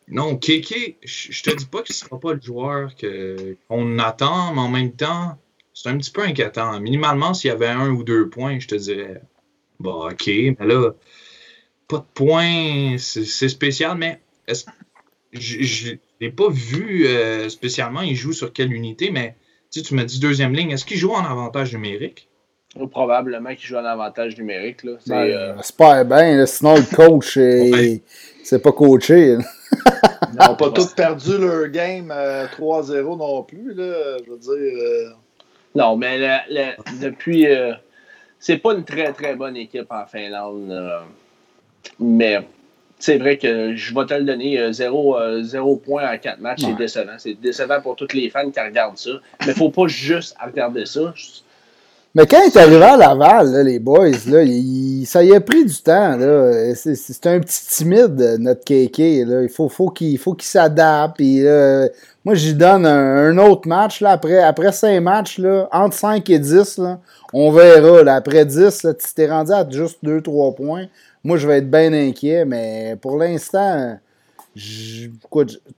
non, 0.09 0.37
Kéké, 0.37 0.99
je 1.03 1.43
te 1.43 1.55
dis 1.55 1.66
pas 1.66 1.83
qu'il 1.83 1.95
ne 1.95 1.99
sera 1.99 2.21
pas 2.21 2.35
le 2.35 2.41
joueur 2.41 2.91
qu'on 3.68 3.99
attend, 3.99 4.55
mais 4.55 4.61
en 4.61 4.68
même 4.68 4.93
temps, 4.93 5.39
c'est 5.73 5.89
un 5.89 5.97
petit 5.97 6.11
peu 6.11 6.23
inquiétant. 6.23 6.79
Minimalement, 6.81 7.35
s'il 7.35 7.49
y 7.49 7.53
avait 7.53 7.68
un 7.68 7.91
ou 7.91 8.05
deux 8.05 8.29
points, 8.29 8.59
je 8.59 8.68
te 8.68 8.75
dirais, 8.75 9.23
bah, 9.79 10.09
ok, 10.11 10.27
mais 10.27 10.57
là, 10.61 10.93
pas 11.91 11.99
de 11.99 12.05
points, 12.14 12.97
c'est 12.99 13.49
spécial, 13.49 13.97
mais 13.99 14.20
je 15.32 15.95
n'ai 16.20 16.30
pas 16.30 16.49
vu 16.49 17.07
euh, 17.07 17.49
spécialement 17.49 18.03
il 18.03 18.16
joue 18.16 18.32
sur 18.32 18.53
quelle 18.53 18.72
unité, 18.72 19.11
mais 19.11 19.36
tu, 19.70 19.82
tu 19.82 19.95
m'as 19.95 20.05
dit 20.05 20.18
deuxième 20.18 20.55
ligne. 20.55 20.70
Est-ce 20.70 20.84
qu'il 20.84 20.97
joue 20.97 21.12
en 21.12 21.24
avantage 21.24 21.72
numérique? 21.72 22.28
probablement 22.91 23.51
qu'il 23.55 23.66
joue 23.66 23.76
en 23.76 23.84
avantage 23.84 24.36
numérique. 24.38 24.84
Là. 24.84 24.93
C'est, 25.01 25.11
ben, 25.11 25.57
euh... 25.80 26.05
bien. 26.05 26.47
Sinon, 26.47 26.76
le 26.76 26.97
coach, 26.97 27.38
c'est 28.45 28.62
pas 28.62 28.72
coaché. 28.72 29.38
Ils 30.32 30.49
n'ont 30.49 30.57
pas 30.57 30.70
tous 30.70 30.93
perdu 30.95 31.38
leur 31.38 31.68
game 31.68 32.09
3-0 32.09 32.93
euh, 32.93 33.16
non 33.16 33.43
plus. 33.43 33.74
Là. 33.74 34.18
Je 34.24 34.30
veux 34.30 34.38
dire. 34.38 34.82
Euh, 34.82 35.11
non, 35.74 35.97
mais 35.97 36.18
depuis. 37.01 37.47
Euh, 37.47 37.72
c'est 38.38 38.59
pas 38.59 38.72
une 38.72 38.84
très 38.84 39.12
très 39.12 39.36
bonne 39.36 39.57
équipe 39.57 39.91
en 39.91 40.07
Finlande. 40.07 40.72
Mais 41.99 42.41
c'est 43.01 43.18
vrai 43.18 43.39
que 43.39 43.74
je 43.74 43.95
vais 43.95 44.07
te 44.07 44.14
le 44.14 44.24
donner, 44.24 44.61
euh, 44.61 44.72
zéro, 44.72 45.16
euh, 45.16 45.43
zéro 45.43 45.76
point 45.76 46.12
en 46.12 46.18
quatre 46.18 46.41
matchs, 46.41 46.61
c'est 46.61 46.76
décevant. 46.76 47.12
C'est 47.18 47.35
décevant 47.35 47.81
pour 47.81 47.97
tous 47.97 48.12
les 48.12 48.28
fans 48.28 48.51
qui 48.51 48.61
regardent 48.61 48.99
ça. 48.99 49.11
Mais 49.41 49.47
il 49.47 49.49
ne 49.49 49.55
faut 49.55 49.70
pas 49.70 49.87
juste 49.87 50.37
regarder 50.45 50.85
ça. 50.85 51.12
Mais 52.14 52.26
quand 52.26 52.41
il 52.45 52.49
est 52.49 52.57
arrivé 52.57 52.83
à 52.83 52.97
Laval, 52.97 53.64
les 53.64 53.78
boys, 53.78 54.11
là, 54.26 54.45
ça 55.07 55.22
y 55.22 55.33
a 55.33 55.41
pris 55.41 55.64
du 55.64 55.76
temps. 55.76 56.18
C'est 56.74 57.26
un 57.26 57.41
petit 57.41 57.66
timide, 57.68 58.37
notre 58.39 58.64
KK. 58.64 58.99
Là. 58.99 59.43
Il 59.43 59.49
faut, 59.49 59.68
faut 59.68 59.91
qu'il 59.91 60.18
s'adapte. 60.41 61.20
moi, 61.20 62.35
j'y 62.35 62.55
donne 62.55 62.85
un, 62.85 63.39
autre 63.39 63.68
match. 63.68 64.01
Là, 64.01 64.11
après, 64.11 64.43
après 64.43 64.72
cinq 64.72 65.01
matchs, 65.01 65.39
là, 65.39 65.68
entre 65.72 65.97
5 65.97 66.28
et 66.28 66.39
10, 66.41 66.78
là, 66.78 66.99
on 67.33 67.53
verra. 67.53 68.03
Là, 68.03 68.16
après 68.16 68.45
10, 68.45 68.83
là, 68.83 68.93
tu 68.93 69.14
t'es 69.14 69.31
rendu 69.31 69.53
à 69.53 69.64
juste 69.70 69.99
2-3 70.05 70.57
points. 70.57 70.87
Moi, 71.23 71.37
je 71.37 71.47
vais 71.47 71.59
être 71.59 71.71
bien 71.71 71.93
inquiet, 71.93 72.45
mais 72.45 72.97
pour 73.01 73.18
l'instant, 73.18 73.99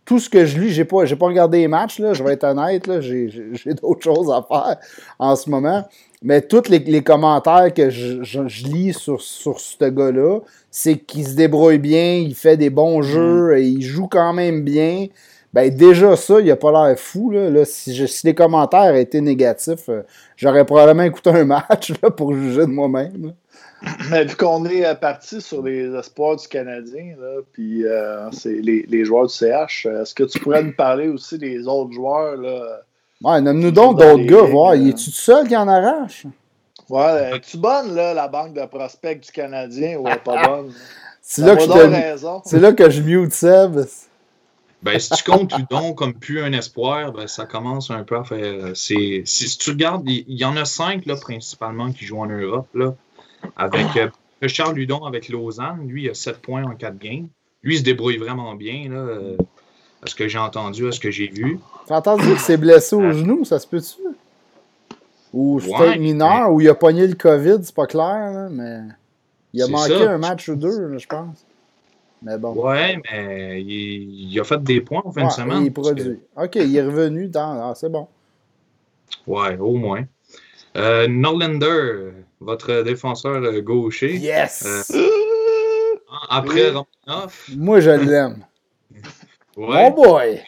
tout 0.04 0.18
ce 0.18 0.30
que 0.30 0.46
je 0.46 0.58
lis, 0.58 0.70
j'ai 0.70 0.84
pas, 0.84 1.04
pas 1.04 1.26
regardé 1.26 1.58
les 1.58 1.68
matchs, 1.68 1.98
là, 1.98 2.14
je 2.14 2.22
vais 2.22 2.32
être 2.32 2.44
honnête, 2.44 2.88
j'ai, 3.00 3.74
d'autres 3.74 4.02
choses 4.02 4.30
à 4.30 4.42
faire 4.42 4.76
en 5.18 5.36
ce 5.36 5.50
moment. 5.50 5.84
Mais 6.22 6.40
tous 6.40 6.68
les, 6.68 7.02
commentaires 7.02 7.74
que 7.74 7.90
je, 7.90 8.68
lis 8.68 8.94
sur, 8.94 9.20
sur 9.20 9.58
ce 9.58 9.84
gars-là, 9.84 10.40
c'est 10.70 10.98
qu'il 10.98 11.26
se 11.26 11.34
débrouille 11.34 11.78
bien, 11.78 12.14
il 12.14 12.34
fait 12.34 12.56
des 12.56 12.70
bons 12.70 13.00
mm. 13.00 13.02
jeux, 13.02 13.58
et 13.58 13.66
il 13.66 13.82
joue 13.82 14.06
quand 14.06 14.32
même 14.32 14.62
bien. 14.62 15.08
Ben 15.52 15.68
déjà 15.68 16.16
ça, 16.16 16.40
il 16.40 16.50
a 16.50 16.56
pas 16.56 16.72
l'air 16.72 16.98
fou. 16.98 17.30
Là. 17.30 17.64
si, 17.66 18.08
les 18.24 18.34
commentaires 18.34 18.94
étaient 18.94 19.20
négatifs, 19.20 19.88
euh, 19.90 20.02
j'aurais 20.36 20.64
probablement 20.64 21.02
écouté 21.02 21.28
un 21.30 21.44
match 21.44 21.92
pour 22.16 22.32
juger 22.34 22.62
de 22.62 22.72
moi-même. 22.72 23.34
Mais 24.10 24.24
vu 24.24 24.36
qu'on 24.36 24.64
est 24.66 24.86
euh, 24.86 24.94
parti 24.94 25.40
sur 25.40 25.62
les 25.62 25.94
espoirs 25.94 26.36
du 26.36 26.46
Canadien, 26.48 27.14
là, 27.18 27.40
puis 27.52 27.84
euh, 27.84 28.30
c'est 28.30 28.60
les, 28.60 29.04
joueurs 29.04 29.26
du 29.26 29.34
CH, 29.34 29.86
est-ce 29.86 30.14
que 30.14 30.24
tu 30.24 30.38
pourrais 30.38 30.62
nous 30.62 30.74
parler 30.74 31.08
aussi 31.08 31.38
des 31.38 31.66
autres 31.66 31.92
joueurs? 31.92 32.36
Là, 32.36 32.80
ouais, 33.22 33.40
nomme-nous 33.40 33.70
donc 33.70 33.98
d'autres 33.98 34.24
gars, 34.24 34.42
voir. 34.42 34.74
Il 34.74 34.90
est-tu 34.90 35.10
seul 35.10 35.48
qui 35.48 35.56
en 35.56 35.68
arrache? 35.68 36.26
Ouais, 36.88 37.36
es-tu 37.36 37.56
bonne, 37.56 37.94
là, 37.94 38.14
la 38.14 38.28
banque 38.28 38.54
de 38.54 38.64
prospects 38.66 39.20
du 39.20 39.30
Canadien, 39.30 39.98
ou 39.98 40.04
pas 40.04 40.46
bonne? 40.46 40.72
C'est 41.20 41.42
là, 41.42 41.56
que 41.56 41.62
je 41.62 42.40
C'est 42.44 42.58
là 42.58 42.72
que 42.72 42.90
je 42.90 43.00
mute 43.00 43.32
Seb. 43.32 43.80
Ben, 44.82 44.98
si 44.98 45.10
tu 45.10 45.22
comptes 45.22 45.56
Udon 45.56 45.94
comme 45.94 46.12
plus 46.12 46.42
un 46.42 46.52
espoir, 46.52 47.12
ben, 47.12 47.28
ça 47.28 47.46
commence 47.46 47.92
un 47.92 48.02
peu 48.02 48.16
à 48.16 48.24
faire. 48.24 48.76
Si, 48.76 49.22
si 49.24 49.56
tu 49.56 49.70
regardes, 49.70 50.02
il 50.08 50.24
y, 50.26 50.44
en 50.44 50.56
a 50.56 50.64
cinq 50.64 51.06
là, 51.06 51.14
principalement 51.14 51.92
qui 51.92 52.04
jouent 52.04 52.20
en 52.20 52.26
Europe. 52.26 52.66
Là. 52.74 52.92
Avec 53.56 53.96
euh, 53.96 54.08
Charles 54.48 54.76
Ludon 54.76 55.04
avec 55.04 55.28
Lausanne, 55.28 55.86
lui, 55.86 56.04
il 56.04 56.10
a 56.10 56.14
7 56.14 56.38
points 56.38 56.64
en 56.64 56.74
4 56.74 56.98
games. 56.98 57.28
Lui, 57.62 57.76
il 57.76 57.78
se 57.78 57.84
débrouille 57.84 58.18
vraiment 58.18 58.54
bien, 58.54 58.88
là, 58.88 58.96
euh, 58.96 59.36
à 60.02 60.06
ce 60.06 60.14
que 60.14 60.26
j'ai 60.26 60.38
entendu, 60.38 60.88
à 60.88 60.92
ce 60.92 61.00
que 61.00 61.10
j'ai 61.10 61.28
vu. 61.28 61.58
T'as 61.86 61.98
entendu 61.98 62.24
qu'il 62.24 62.38
s'est 62.38 62.56
blessé 62.56 62.96
au 62.96 63.12
genou, 63.12 63.44
ça 63.44 63.58
se 63.58 63.66
peut-tu? 63.66 64.00
Ou 65.32 65.60
c'était 65.60 65.98
mineur, 65.98 66.52
ou 66.52 66.60
il 66.60 66.68
a 66.68 66.74
pogné 66.74 67.06
le 67.06 67.14
COVID, 67.14 67.58
c'est 67.62 67.74
pas 67.74 67.86
clair, 67.86 68.48
mais 68.50 68.80
il 69.52 69.62
a 69.62 69.68
manqué 69.68 69.94
un 69.94 70.18
match 70.18 70.48
ou 70.48 70.56
deux, 70.56 70.98
je 70.98 71.06
pense. 71.06 71.46
Mais 72.22 72.38
bon. 72.38 72.52
Ouais, 72.52 73.00
mais 73.10 73.62
il, 73.62 74.38
a 74.38 74.44
fait 74.44 74.62
des 74.62 74.80
points 74.80 75.02
en 75.04 75.10
fin 75.10 75.26
de 75.26 75.32
semaine. 75.32 75.62
Il 75.62 75.66
est 75.66 75.70
produit. 75.70 76.20
Ok, 76.36 76.56
il 76.56 76.76
est 76.76 76.82
revenu 76.82 77.28
dans. 77.28 77.70
Ah, 77.70 77.72
c'est 77.74 77.90
bon. 77.90 78.06
Ouais, 79.26 79.56
au 79.58 79.74
moins. 79.74 80.04
Euh, 80.76 81.06
Norlander, 81.06 82.12
votre 82.40 82.82
défenseur 82.82 83.42
euh, 83.42 83.60
gaucher. 83.60 84.16
Yes! 84.16 84.90
Euh, 84.94 85.96
après 86.28 86.70
Romanoff. 86.70 87.50
Moi, 87.56 87.80
je 87.80 87.90
l'aime. 87.90 88.44
ouais. 89.56 89.90
Oh 89.90 89.94
boy! 89.94 90.42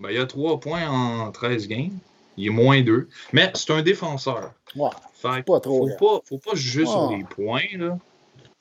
Ben, 0.00 0.10
il 0.10 0.18
a 0.18 0.26
3 0.26 0.60
points 0.60 0.88
en 0.88 1.30
13 1.30 1.68
games. 1.68 1.98
Il 2.36 2.46
est 2.46 2.50
moins 2.50 2.80
2. 2.80 3.08
Mais 3.32 3.50
c'est 3.54 3.72
un 3.72 3.82
défenseur. 3.82 4.52
Ouais. 4.74 4.88
Fait 5.14 5.44
pas 5.44 5.60
trop. 5.60 5.86
Faut 5.86 5.96
pas, 5.96 6.22
faut 6.24 6.38
pas 6.38 6.54
juger 6.54 6.86
sur 6.86 7.10
les 7.10 7.24
points. 7.24 7.60
Là. 7.76 7.98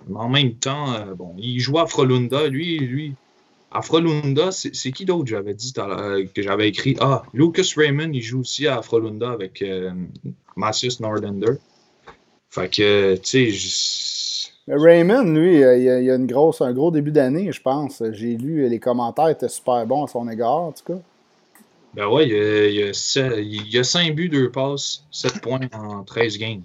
Mais 0.08 0.20
en 0.20 0.30
même 0.30 0.56
temps, 0.56 1.06
bon, 1.16 1.34
il 1.38 1.60
joue 1.60 1.80
à 1.80 1.88
Frolunda. 1.88 2.48
Lui, 2.48 2.80
lui 2.80 3.16
Afrolunda, 3.72 4.52
c'est 4.52 4.76
c'est 4.76 4.92
qui 4.92 5.06
d'autre 5.06 5.28
j'avais 5.28 5.54
dit 5.54 5.72
tout 5.72 5.82
à 5.82 5.88
l'heure, 5.88 6.00
euh, 6.00 6.26
que 6.26 6.42
j'avais 6.42 6.68
écrit? 6.68 6.98
Ah, 7.00 7.24
Lucas 7.34 7.72
Raymond, 7.78 8.12
il 8.12 8.22
joue 8.22 8.42
aussi 8.42 8.68
à 8.68 8.80
Afrolunda 8.80 9.32
avec 9.32 9.62
euh, 9.62 9.94
Matthias 10.56 11.00
Norlander. 11.00 11.58
Fait 12.50 12.70
que, 12.70 13.16
tu 13.16 13.54
sais, 13.54 14.52
Raymond, 14.68 15.34
lui, 15.34 15.58
il 15.58 15.90
a, 15.90 16.16
une 16.16 16.28
grosse, 16.28 16.62
un 16.62 16.74
gros 16.74 16.92
début 16.92 17.12
d'année, 17.12 17.52
je 17.52 17.62
pense. 17.62 18.02
J'ai 18.12 18.38
lu, 18.38 18.68
les 18.68 18.80
commentaires 18.80 19.30
étaient 19.30 19.50
super 19.50 19.86
bons 19.86 20.06
à 20.06 20.08
son 20.08 20.30
égard, 20.30 20.62
en 20.62 20.72
tout 20.72 20.94
cas. 20.94 21.00
ben 21.94 22.08
ouais, 22.08 22.28
il 22.28 22.36
a, 22.36 22.68
il 22.68 22.76
y 22.76 22.84
a, 22.84 22.94
sept- 22.94 23.40
il 23.40 23.74
y 23.74 23.78
a 23.78 23.84
5 23.84 24.16
buts, 24.16 24.30
2 24.30 24.52
passes, 24.52 25.04
7 25.12 25.42
points 25.42 25.60
en 25.74 26.04
13 26.04 26.38
games. 26.38 26.62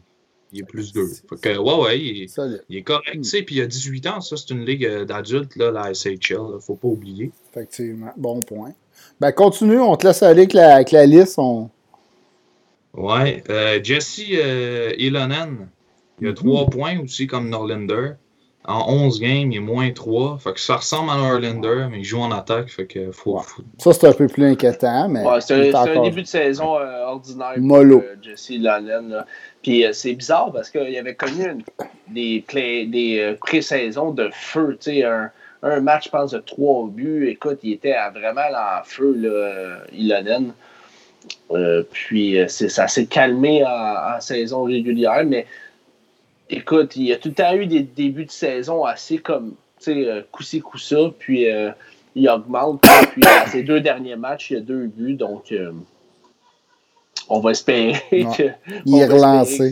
Il 0.53 0.61
est 0.61 0.65
plus 0.65 0.93
2. 0.93 1.07
Fait 1.29 1.41
que, 1.41 1.59
ouais, 1.59 1.85
ouais, 1.85 2.01
il 2.01 2.23
est, 2.23 2.41
il 2.69 2.77
est 2.77 2.83
correct, 2.83 3.13
tu 3.15 3.25
sais, 3.25 3.43
puis 3.43 3.57
il 3.57 3.63
a 3.63 3.67
18 3.67 4.07
ans, 4.07 4.21
ça, 4.21 4.37
c'est 4.37 4.51
une 4.51 4.65
ligue 4.65 4.85
euh, 4.85 5.05
d'adultes, 5.05 5.57
là, 5.57 5.71
la 5.71 5.93
SHL, 5.93 6.35
là, 6.35 6.61
faut 6.61 6.77
pas 6.77 6.89
oublier. 6.89 7.33
Effectivement. 7.51 8.13
Bon 8.17 8.41
point. 8.41 8.73
Ben, 9.21 9.33
continue, 9.33 9.81
on 9.81 9.97
te 9.97 10.07
laisse 10.07 10.23
aller 10.23 10.43
avec 10.43 10.53
la, 10.53 10.77
avec 10.77 10.93
la 10.93 11.07
liste. 11.07 11.39
On... 11.39 11.71
Ouais, 12.97 13.43
euh, 13.51 13.79
Jesse 13.83 14.23
euh, 14.33 14.93
Ilonen, 14.99 15.69
il 16.21 16.29
a 16.29 16.31
Mhm. 16.31 16.35
3 16.37 16.67
points 16.71 16.99
aussi 17.01 17.27
comme 17.27 17.49
Norlander. 17.51 18.13
En 18.69 18.93
11 18.93 19.21
games, 19.21 19.53
il 19.53 19.59
est 19.59 19.61
moins 19.61 19.91
3. 19.93 20.39
Fait 20.39 20.53
que 20.53 20.59
ça 20.59 20.77
ressemble 20.77 21.11
à 21.11 21.17
Norlander, 21.17 21.87
mais 21.89 21.99
il 21.99 22.05
joue 22.05 22.19
en 22.21 22.33
attaque. 22.33 22.69
Fait 22.69 22.87
que 22.87 23.13
faut. 23.13 23.37
Ouais. 23.37 23.43
faut- 23.45 23.63
Ça, 23.79 23.93
c'est 23.93 24.09
un 24.09 24.13
peu 24.13 24.27
plus 24.27 24.45
inquiétant, 24.45 25.09
mais. 25.09 25.23
Ouais, 25.25 25.41
c'est 25.41 25.73
un, 25.73 26.03
début 26.03 26.23
de 26.23 26.27
saison 26.27 26.77
euh, 26.81 27.05
ordinaire 27.05 27.53
Mollo. 27.59 28.01
pour 28.01 28.09
euh, 28.09 28.17
Jesse 28.21 28.51
là. 28.59 28.81
Puis 29.63 29.85
euh, 29.87 29.93
c'est 29.93 30.15
bizarre 30.15 30.51
parce 30.53 30.71
qu'il 30.71 30.97
avait 30.97 31.15
connu 31.15 31.45
une- 31.45 31.63
des, 32.09 33.19
euh, 33.21 33.35
pré-saisons 33.39 34.11
de 34.11 34.31
feu. 34.33 34.77
tu 34.81 34.91
sais, 34.91 35.05
Un, 35.05 35.31
un 35.63 35.81
match, 35.81 36.07
je 36.07 36.11
pense, 36.11 36.31
de 36.33 36.39
trois 36.39 36.89
buts. 36.89 37.29
Écoute, 37.29 37.61
il 37.63 37.73
était 37.75 37.93
à 37.95 38.11
vraiment 38.11 38.43
en 38.43 38.83
feu, 38.85 39.15
là, 39.17 39.29
euh, 39.29 39.77
Ilonen. 39.93 40.53
Euh, 41.51 41.83
puis 41.91 42.39
euh, 42.39 42.49
c'est- 42.49 42.69
ça 42.69 42.89
s'est 42.89 43.07
calmé 43.07 43.65
en, 43.65 44.17
en 44.17 44.21
saison 44.21 44.65
régulière, 44.65 45.25
mais 45.25 45.47
écoute, 46.51 46.97
il 46.97 47.05
y 47.05 47.13
a 47.13 47.17
tout 47.17 47.29
le 47.29 47.35
temps 47.35 47.55
eu 47.55 47.67
des 47.67 47.81
débuts 47.83 48.25
de 48.27 48.31
saison 48.31 48.85
assez 48.85 49.19
comme, 49.19 49.55
tu 49.79 49.85
sais, 49.93 50.09
euh, 50.09 50.23
coup-ci, 50.33 50.61
coup-ça, 50.61 51.11
puis 51.19 51.51
euh, 51.51 51.71
il 52.15 52.29
augmente. 52.29 52.83
Puis 53.13 53.25
à 53.27 53.47
ces 53.47 53.63
deux 53.63 53.81
derniers 53.81 54.17
matchs, 54.17 54.51
il 54.51 54.55
y 54.55 54.57
a 54.57 54.61
deux 54.61 54.87
buts, 54.87 55.15
donc 55.15 55.53
euh, 55.53 55.73
on 57.29 57.41
va 57.41 57.51
espérer 57.53 57.95
que. 58.11 58.51
Il 58.85 58.97
est 58.99 59.07
relancé. 59.07 59.71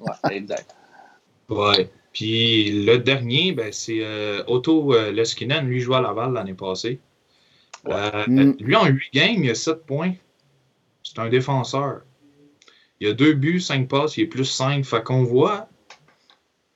Ouais, 0.00 0.36
exact. 0.36 0.74
Ouais. 1.48 1.88
Puis 2.12 2.84
le 2.84 2.98
dernier, 2.98 3.52
ben, 3.52 3.68
c'est 3.70 4.00
euh, 4.00 4.42
Otto 4.48 4.92
euh, 4.94 5.12
Leskinen. 5.12 5.64
Lui, 5.66 5.78
jouait 5.80 5.96
à 5.96 6.00
Laval 6.00 6.32
l'année 6.32 6.54
passée. 6.54 6.98
Euh, 7.88 8.24
Mm. 8.26 8.54
Lui, 8.58 8.74
en 8.74 8.86
8 8.86 9.00
games, 9.14 9.44
il 9.44 9.50
a 9.50 9.54
7 9.54 9.86
points. 9.86 10.12
C'est 11.16 11.22
un 11.22 11.28
défenseur. 11.30 12.02
Il 13.00 13.08
a 13.08 13.12
2 13.14 13.32
buts, 13.32 13.60
5 13.60 13.88
passes, 13.88 14.16
il 14.18 14.24
est 14.24 14.26
plus 14.26 14.44
5. 14.44 14.84
Fait 14.84 15.02
qu'on 15.02 15.24
voit. 15.24 15.68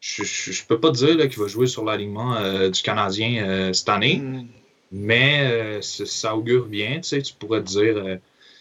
Je, 0.01 0.23
je, 0.25 0.51
je 0.53 0.65
peux 0.67 0.81
pas 0.81 0.91
te 0.91 0.97
dire 0.97 1.17
là, 1.17 1.27
qu'il 1.27 1.39
va 1.43 1.47
jouer 1.47 1.67
sur 1.67 1.85
l'alignement 1.85 2.35
euh, 2.37 2.71
du 2.71 2.81
Canadien 2.81 3.45
euh, 3.47 3.73
cette 3.75 3.89
année. 3.91 4.17
Mm. 4.17 4.47
Mais 4.93 5.41
euh, 5.43 5.83
ça, 5.83 6.35
augure 6.35 6.67
bien, 6.67 6.97
tu 6.97 7.03
sais, 7.11 7.23
tu 7.23 7.35
pourrais 7.35 7.61
te 7.61 7.67
dire. 7.69 7.97
euh, 7.99 8.17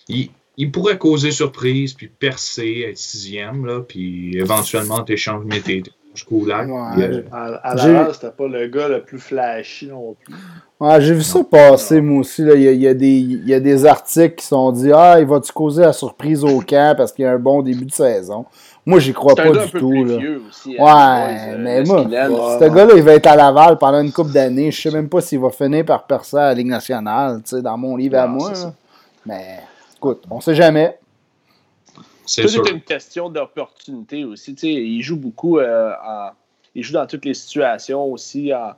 il, 0.10 0.30
il 0.58 0.70
pourrait 0.72 0.98
causer 0.98 1.32
surprise, 1.32 1.94
puis 1.94 2.08
percer, 2.10 2.86
être 2.90 2.98
sixième, 2.98 3.66
là, 3.66 3.80
puis 3.80 4.38
éventuellement 4.38 5.02
t'échanges 5.04 5.46
mété 5.46 5.82
jusqu'au 6.14 6.46
lac. 6.46 6.68
Ouais. 6.68 6.92
puis, 6.94 7.04
euh, 7.04 7.22
À, 7.32 7.70
à 7.72 7.78
J'ai- 7.78 7.94
Laval, 7.94 8.14
c'était 8.14 8.32
pas 8.32 8.48
le 8.50 8.68
gars 8.68 8.90
le 8.90 9.02
plus 9.04 9.20
flashy 9.20 9.88
non 9.88 10.16
plus. 10.22 10.36
Ouais, 10.80 11.02
j'ai 11.02 11.14
vu 11.14 11.24
ça 11.24 11.44
passer, 11.44 12.00
moi 12.00 12.22
aussi. 12.22 12.42
là. 12.42 12.54
Il, 12.56 12.62
y 12.62 12.68
a, 12.68 12.72
il 12.72 12.82
y 12.82 12.88
a 12.88 12.94
des, 12.94 13.18
il 13.18 13.48
y 13.50 13.54
a 13.54 13.60
des 13.60 13.86
articles 13.86 14.36
qui 14.36 14.46
sont 14.46 14.72
dit 14.72 14.92
Ah, 14.94 15.18
il 15.20 15.26
va-tu 15.26 15.52
causer 15.52 15.82
la 15.82 15.92
surprise 15.92 16.44
au 16.46 16.62
camp 16.62 16.96
parce 16.96 17.12
qu'il 17.12 17.24
y 17.26 17.28
a 17.28 17.32
un 17.34 17.38
bon 17.40 17.62
début 17.62 17.86
de 17.86 17.92
saison? 17.92 18.46
Moi, 18.86 19.00
j'y 19.00 19.12
crois 19.12 19.36
pas 19.36 19.44
un 19.44 19.52
gars 19.52 19.62
un 19.64 19.66
du 19.66 19.72
peu 19.72 19.80
tout. 19.80 19.90
plus 19.90 20.06
Là. 20.06 20.18
vieux 20.18 20.42
aussi. 20.48 20.70
Ouais, 20.70 20.78
hein, 20.80 21.28
boys, 21.28 21.54
euh, 21.54 21.58
mais 21.60 21.84
moi. 21.84 22.02
Ouais. 22.04 22.60
Ce 22.60 22.74
gars-là, 22.74 22.94
il 22.96 23.04
va 23.04 23.14
être 23.14 23.28
à 23.28 23.36
Laval 23.36 23.78
pendant 23.78 24.00
une 24.02 24.12
couple 24.14 24.32
d'années. 24.32 24.72
Je 24.72 24.82
sais 24.82 24.92
même 24.92 25.10
pas 25.10 25.20
s'il 25.20 25.40
va 25.40 25.50
finir 25.50 25.84
par 25.84 26.04
percer 26.08 26.38
à 26.38 26.46
la 26.48 26.54
Ligue 26.54 26.68
nationale, 26.68 27.42
tu 27.44 27.58
sais, 27.58 27.62
dans 27.62 27.78
mon 27.78 27.98
livre 27.98 28.18
à 28.18 28.28
moi. 28.28 28.52
Mais 29.26 29.60
écoute, 29.98 30.24
on 30.32 30.40
sait 30.40 30.56
jamais. 30.56 30.98
c'est 32.26 32.44
une 32.56 32.82
question 32.82 33.30
d'opportunité 33.30 34.24
aussi. 34.24 34.56
Tu 34.56 34.62
sais, 34.62 34.74
il 34.74 35.02
joue 35.02 35.18
beaucoup 35.18 35.60
euh, 35.60 35.92
en- 36.08 36.30
Il 36.74 36.84
joue 36.84 36.94
dans 36.94 37.06
toutes 37.06 37.26
les 37.26 37.34
situations 37.34 38.06
aussi 38.06 38.54
en, 38.54 38.72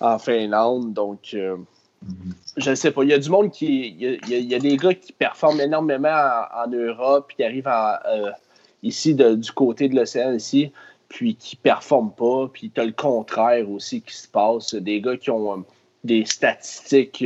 en 0.00 0.18
Finlande. 0.18 0.92
Donc, 0.92 1.30
euh, 1.34 1.56
Mhm. 2.02 2.32
je 2.56 2.70
ne 2.70 2.74
sais 2.76 2.92
pas. 2.92 3.02
Il 3.02 3.10
y 3.10 3.12
a 3.12 3.18
du 3.18 3.28
monde 3.28 3.50
qui. 3.50 3.88
Il 3.88 4.02
y 4.02 4.06
a, 4.06 4.38
il 4.38 4.52
y 4.52 4.58
des 4.58 4.76
gars 4.76 4.94
qui 4.94 5.12
performent 5.12 5.60
énormément 5.60 6.08
en, 6.54 6.64
en 6.64 6.70
Europe, 6.70 7.24
puis 7.28 7.36
qui 7.36 7.44
arrivent 7.44 7.66
en, 7.66 7.94
euh, 8.08 8.30
ici 8.84 9.14
de- 9.14 9.34
du 9.34 9.50
côté 9.50 9.88
de 9.88 9.96
l'océan 9.96 10.32
ici, 10.32 10.70
puis 11.08 11.34
qui 11.34 11.56
ne 11.56 11.62
performent 11.62 12.12
pas. 12.12 12.48
Puis 12.52 12.70
tu 12.70 12.80
as 12.80 12.84
le 12.84 12.92
contraire 12.92 13.68
aussi 13.68 14.00
qui 14.00 14.14
se 14.14 14.28
passe. 14.28 14.74
Des 14.74 15.00
gars 15.00 15.16
qui 15.16 15.30
ont 15.30 15.52
euh, 15.52 15.62
des 16.04 16.24
statistiques 16.24 17.24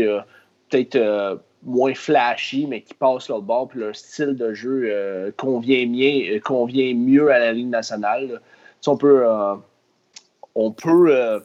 peut-être 0.71 1.39
moins 1.65 1.93
flashy, 1.95 2.67
mais 2.67 2.81
qui 2.81 2.95
passent 2.95 3.29
l'autre 3.29 3.45
bord, 3.45 3.69
puis 3.69 3.81
leur 3.81 3.95
style 3.95 4.35
de 4.35 4.55
jeu 4.55 5.33
convient, 5.37 5.87
mieux, 5.87 6.41
convient 6.41 6.95
mieux 6.95 7.31
à 7.31 7.39
la 7.39 7.53
Ligue 7.53 7.69
nationale. 7.69 8.29
Tu 8.29 8.35
sais, 8.81 8.91
on 8.91 8.97
peut, 8.97 9.25
on 10.55 10.71
peut 10.73 11.43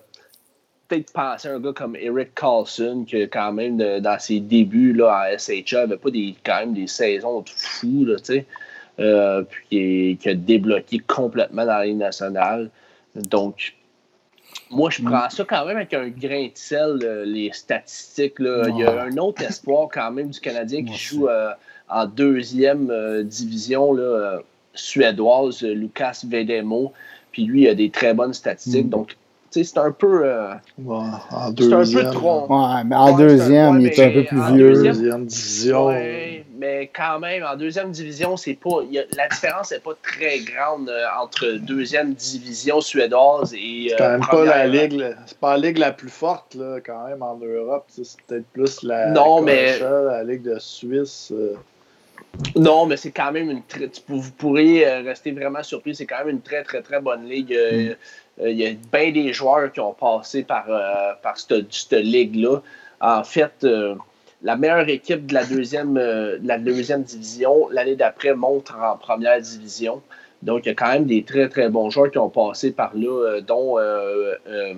peut-être 0.88 1.12
penser 1.12 1.48
à 1.48 1.56
un 1.56 1.60
gars 1.60 1.74
comme 1.74 1.96
Eric 1.96 2.34
Carlson, 2.36 3.06
que 3.10 3.26
quand 3.26 3.52
même, 3.52 3.78
de- 3.78 4.00
dans 4.00 4.20
ses 4.20 4.40
débuts 4.40 4.94
là, 4.94 5.26
en 5.34 5.38
SHA, 5.38 5.82
avait 5.82 5.98
pas 5.98 6.12
des, 6.12 6.36
quand 6.46 6.60
même 6.60 6.74
des 6.74 6.88
saisons 6.88 7.42
de 7.42 7.50
fou, 7.50 8.06
là, 8.06 8.18
tu 8.18 8.26
sais. 8.26 8.46
Euh, 9.00 9.44
puis 9.44 9.64
qui, 9.70 10.18
qui 10.20 10.30
a 10.30 10.34
débloqué 10.34 11.00
complètement 11.00 11.66
dans 11.66 11.78
la 11.78 11.86
Ligue 11.86 11.98
nationale. 11.98 12.72
Donc, 13.16 13.76
moi, 14.70 14.90
je 14.90 15.02
prends 15.02 15.30
ça 15.30 15.44
quand 15.46 15.66
même 15.66 15.78
avec 15.78 15.94
un 15.94 16.08
grain 16.10 16.46
de 16.46 16.52
sel, 16.56 17.00
euh, 17.04 17.26
les 17.26 17.52
statistiques. 17.54 18.40
Là. 18.40 18.68
Il 18.70 18.78
y 18.78 18.84
a 18.84 19.04
un 19.04 19.16
autre 19.18 19.44
espoir 19.44 19.88
quand 19.92 20.12
même 20.12 20.30
du 20.30 20.40
Canadien 20.40 20.84
qui 20.84 20.96
joue 20.96 21.28
euh, 21.30 21.52
en 21.90 22.06
deuxième 22.06 22.90
euh, 22.90 23.24
division 23.24 23.94
là, 23.94 24.40
suédoise, 24.74 25.62
Lucas 25.62 26.22
Vedemo. 26.28 26.92
Puis 27.32 27.46
lui, 27.46 27.64
il 27.64 27.68
a 27.70 27.76
des 27.76 27.90
très 27.90 28.14
bonnes 28.14 28.34
statistiques. 28.34 28.88
Mm. 28.88 28.90
Donc, 28.90 29.18
c'est 29.64 29.78
un 29.80 29.92
peu. 29.92 30.22
euh, 30.26 30.54
Ouais, 30.80 30.96
en 30.98 31.12
c'est 31.32 31.44
un 31.44 31.48
peu 31.48 31.54
deuxième. 31.54 32.12
trop. 32.12 32.48
Ouais, 32.48 32.84
mais 32.86 32.96
en 32.96 33.12
Ouais, 33.16 33.18
deuxième, 33.28 33.80
il 33.82 33.94
c'est 33.94 34.04
un- 34.04 34.08
est 34.08 34.10
un 34.10 34.14
peu 34.14 34.24
plus 34.26 34.54
vieux. 34.56 34.70
deuxième- 34.74 34.94
Deuxième 34.96 35.26
division. 35.26 35.88
Ouais, 35.88 36.46
mais 36.58 36.90
quand 36.96 37.20
même, 37.20 37.44
en 37.44 37.56
deuxième 37.56 37.92
division, 37.92 38.38
c'est 38.38 38.54
pas. 38.56 38.82
il 38.88 38.94
y 38.94 39.00
a- 39.00 39.04
la 39.16 39.28
différence 39.28 39.72
n'est 39.72 39.80
pas 39.80 39.94
très 40.02 40.40
grande 40.40 40.90
euh, 40.90 41.04
entre 41.22 41.48
deuxième 41.60 42.14
division 42.14 42.82
suédoise 42.82 43.54
et. 43.54 43.88
C'est 43.90 43.94
euh, 43.94 43.98
quand 43.98 44.10
même 44.12 44.22
pas 44.30 44.46
la 44.46 44.68
ligue, 44.68 45.16
c'est 45.26 45.38
pas 45.38 45.58
la 45.58 45.68
ligue 45.68 45.78
la 45.78 45.92
plus 45.92 46.10
forte 46.10 46.56
là, 46.56 46.78
quand 46.86 47.08
même 47.08 47.22
en 47.22 47.38
Europe. 47.38 47.86
C'est 47.90 48.04
peut-être 48.28 48.46
plus 48.54 48.84
la, 48.84 49.08
Non, 49.12 49.38
la 49.40 49.42
mais- 49.46 49.80
la 49.80 50.24
ligue 50.24 50.44
de 50.44 50.58
Suisse. 50.60 51.32
euh. 51.34 51.54
Non, 52.56 52.86
mais 52.86 52.98
c'est 52.98 53.12
quand 53.12 53.32
même 53.32 53.50
une 53.50 53.64
très. 53.64 53.88
tu- 53.88 54.02
Vous 54.08 54.32
pourriez 54.32 54.86
rester 54.88 55.32
vraiment 55.32 55.64
surpris. 55.64 55.96
C'est 55.96 56.06
quand 56.06 56.20
même 56.20 56.30
une 56.30 56.42
très, 56.42 56.64
très, 56.64 56.82
très 56.82 57.00
bonne 57.00 57.26
ligue. 57.26 57.54
Euh, 57.54 57.94
Il 58.44 58.58
y 58.58 58.66
a 58.68 58.72
bien 58.92 59.12
des 59.12 59.34
joueurs 59.34 59.72
qui 59.72 59.80
ont 59.80 59.94
passé 59.94 60.44
par, 60.44 60.66
euh, 60.70 61.14
par 61.24 61.38
cette, 61.40 61.74
cette 61.74 61.94
ligue-là. 62.04 62.62
En 63.02 63.24
fait, 63.24 63.54
euh, 63.64 63.96
la 64.44 64.56
meilleure 64.56 64.88
équipe 64.90 65.26
de 65.26 65.34
la 65.34 65.44
deuxième, 65.44 65.98
euh, 65.98 66.38
de 66.38 66.48
la 66.48 66.60
deuxième 66.60 67.02
division, 67.04 67.68
l'année 67.72 67.96
d'après, 67.96 68.36
monte 68.36 68.72
en 68.72 68.96
première 68.98 69.42
division. 69.42 70.02
Donc, 70.44 70.66
il 70.66 70.70
y 70.70 70.72
a 70.72 70.76
quand 70.76 70.92
même 70.92 71.06
des 71.06 71.24
très, 71.24 71.50
très 71.50 71.68
bons 71.70 71.90
joueurs 71.90 72.12
qui 72.12 72.20
ont 72.20 72.30
passé 72.30 72.72
par 72.72 72.92
là, 72.94 73.08
euh, 73.10 73.42
dont 73.42 73.80
euh, 73.80 74.36
euh, 74.48 74.74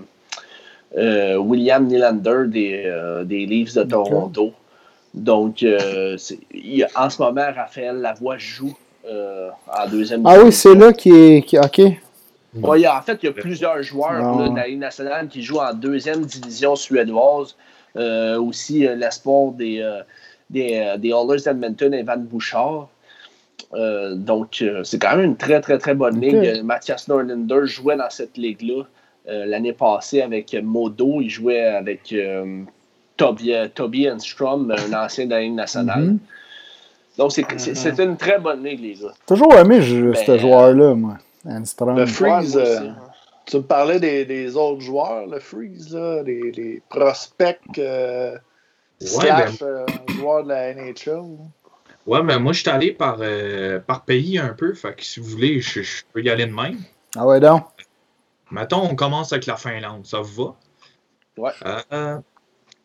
euh, 0.98 1.36
William 1.36 1.86
Nylander 1.86 2.44
des, 2.48 2.84
euh, 2.86 3.24
des 3.26 3.46
Leafs 3.46 3.74
de 3.74 3.84
Toronto. 3.84 4.54
Donc, 5.14 5.64
euh, 5.64 6.18
il 6.54 6.88
en 6.96 7.10
ce 7.10 7.22
moment, 7.22 7.48
Raphaël 7.54 7.98
Lavoie 7.98 8.38
joue 8.38 8.78
euh, 9.08 9.50
en 9.68 9.88
deuxième 9.90 10.22
Ah 10.26 10.36
oui, 10.38 10.46
division. 10.46 10.72
c'est 10.72 10.76
là 10.80 10.94
qui 10.94 11.12
est. 11.12 11.42
qui- 11.46 11.58
ok. 11.60 11.82
Ouais, 12.64 12.80
il 12.80 12.84
y 12.84 12.86
a- 12.86 12.98
en 12.98 13.02
fait, 13.02 13.18
il 13.24 13.26
y 13.28 13.30
a 13.30 13.34
plusieurs 13.34 13.82
joueurs 13.84 14.12
Ah. 14.12 14.42
là, 14.42 14.50
de 14.50 14.56
la 14.56 14.68
Ligue 14.68 14.80
nationale 14.80 15.28
qui 15.28 15.42
jouent 15.44 15.60
en 15.60 15.74
deuxième 15.74 16.26
division 16.26 16.76
suédoise. 16.76 17.56
Euh, 17.96 18.40
aussi, 18.40 18.86
euh, 18.86 18.96
l'espoir 18.96 19.52
des, 19.52 19.80
euh, 19.82 20.02
des, 20.50 20.76
euh, 20.76 20.98
des 20.98 21.10
Oilers 21.10 21.42
d'Edmonton, 21.44 21.92
Evan 21.94 22.22
Bouchard. 22.24 22.88
Euh, 23.74 24.16
donc, 24.16 24.60
euh, 24.62 24.84
c'est 24.84 25.00
quand 25.00 25.16
même 25.16 25.26
une 25.26 25.36
très, 25.38 25.60
très, 25.62 25.78
très 25.78 25.94
bonne 25.96 26.20
ligue. 26.22 26.64
Mathias 26.64 27.08
Norlander 27.08 27.62
jouait 27.66 27.98
dans 27.98 28.10
cette 28.10 28.38
ligue-là 28.38 28.84
euh, 29.28 29.46
l'année 29.46 29.74
passée 29.74 30.22
avec 30.22 30.56
Modo. 30.64 31.20
Il 31.22 31.30
jouait 31.30 31.66
avec 31.66 32.14
euh, 32.14 32.62
Toby, 33.18 33.54
Toby 33.76 34.10
Enstrom, 34.10 34.72
un 34.72 35.06
ancien 35.06 35.26
de 35.26 35.32
la 35.32 35.42
Ligue 35.42 35.54
nationale. 35.54 36.02
Mhm. 36.04 36.20
Donc, 37.18 37.32
c'est 37.34 37.46
c'est- 37.58 37.76
c'est 37.76 38.00
une 38.04 38.16
très 38.18 38.40
bonne 38.40 38.64
ligue, 38.64 38.82
les 38.82 38.94
gars. 38.94 39.14
Toujours 39.28 39.54
aimé 39.56 39.82
je- 39.82 40.12
Ben, 40.12 40.16
ce 40.26 40.38
joueur-là, 40.38 40.94
moi. 40.96 41.18
Enstrom. 41.46 41.98
Le 41.98 42.06
Freeze, 42.06 42.56
Ouais, 42.56 42.64
euh. 42.66 42.92
Tu 43.46 43.58
me 43.58 43.64
parlais 43.64 44.00
des, 44.00 44.26
des 44.26 44.56
autres 44.56 44.82
joueurs, 44.82 45.26
le 45.26 45.40
Freeze, 45.40 45.94
là, 45.96 46.22
les, 46.24 46.52
les 46.52 46.82
prospects 46.90 47.60
euh, 47.80 48.38
slash 49.00 49.62
euh, 49.64 49.86
joueurs 50.10 50.44
de 50.44 50.50
la 50.50 50.74
NHL. 50.76 51.38
Ouais, 52.06 52.22
mais 52.24 52.38
moi, 52.40 52.54
je 52.54 52.60
suis 52.62 52.70
allé 52.70 52.92
par, 52.92 53.18
euh, 53.22 53.80
par 53.80 54.04
pays 54.06 54.38
un 54.38 54.50
peu. 54.54 54.74
Fait 54.74 54.94
que 54.96 55.04
si 55.04 55.20
vous 55.20 55.28
voulez, 55.30 55.62
je, 55.62 55.82
je 55.82 56.04
peux 56.14 56.22
y 56.22 56.30
aller 56.30 56.46
de 56.46 56.54
même. 56.54 56.78
Ah 57.16 57.26
ouais, 57.26 57.40
donc? 57.40 57.64
Mettons, 58.52 58.82
on 58.84 58.96
commence 58.96 59.32
avec 59.34 59.46
la 59.48 59.58
Finlande. 59.58 60.06
Ça 60.06 60.22
vous 60.22 60.44
va? 60.46 60.56
Ouais. 61.38 61.52
Euh, 61.94 62.18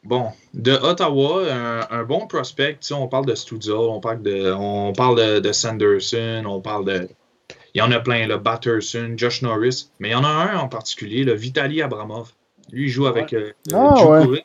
bon, 0.02 0.30
de 0.54 0.72
Ottawa, 0.72 1.42
un, 1.52 1.86
un 1.90 2.04
bon 2.04 2.26
prospect. 2.26 2.72
tu 2.74 2.78
sais, 2.88 2.94
On 2.94 3.08
parle 3.08 3.26
de 3.26 3.34
Studio, 3.34 3.90
on 3.90 4.00
parle 4.00 4.22
de, 4.22 4.52
on 4.52 4.92
parle 4.92 5.16
de, 5.16 5.38
de 5.40 5.52
Sanderson, 5.52 6.44
on 6.46 6.60
parle 6.60 6.84
de. 6.86 7.08
Il 7.74 7.78
y 7.78 7.82
en 7.82 7.90
a 7.90 7.98
plein, 8.00 8.26
le 8.26 8.38
Batterson, 8.38 9.14
Josh 9.16 9.42
Norris. 9.42 9.88
Mais 9.98 10.10
il 10.10 10.12
y 10.12 10.14
en 10.14 10.24
a 10.24 10.28
un 10.28 10.56
en 10.58 10.68
particulier, 10.68 11.24
le 11.24 11.34
Vitaly 11.34 11.82
Abramov. 11.82 12.30
Lui, 12.70 12.84
il 12.84 12.88
joue 12.88 13.06
avec 13.06 13.32
euh, 13.32 13.52
Ah, 13.72 14.06
ouais. 14.06 14.44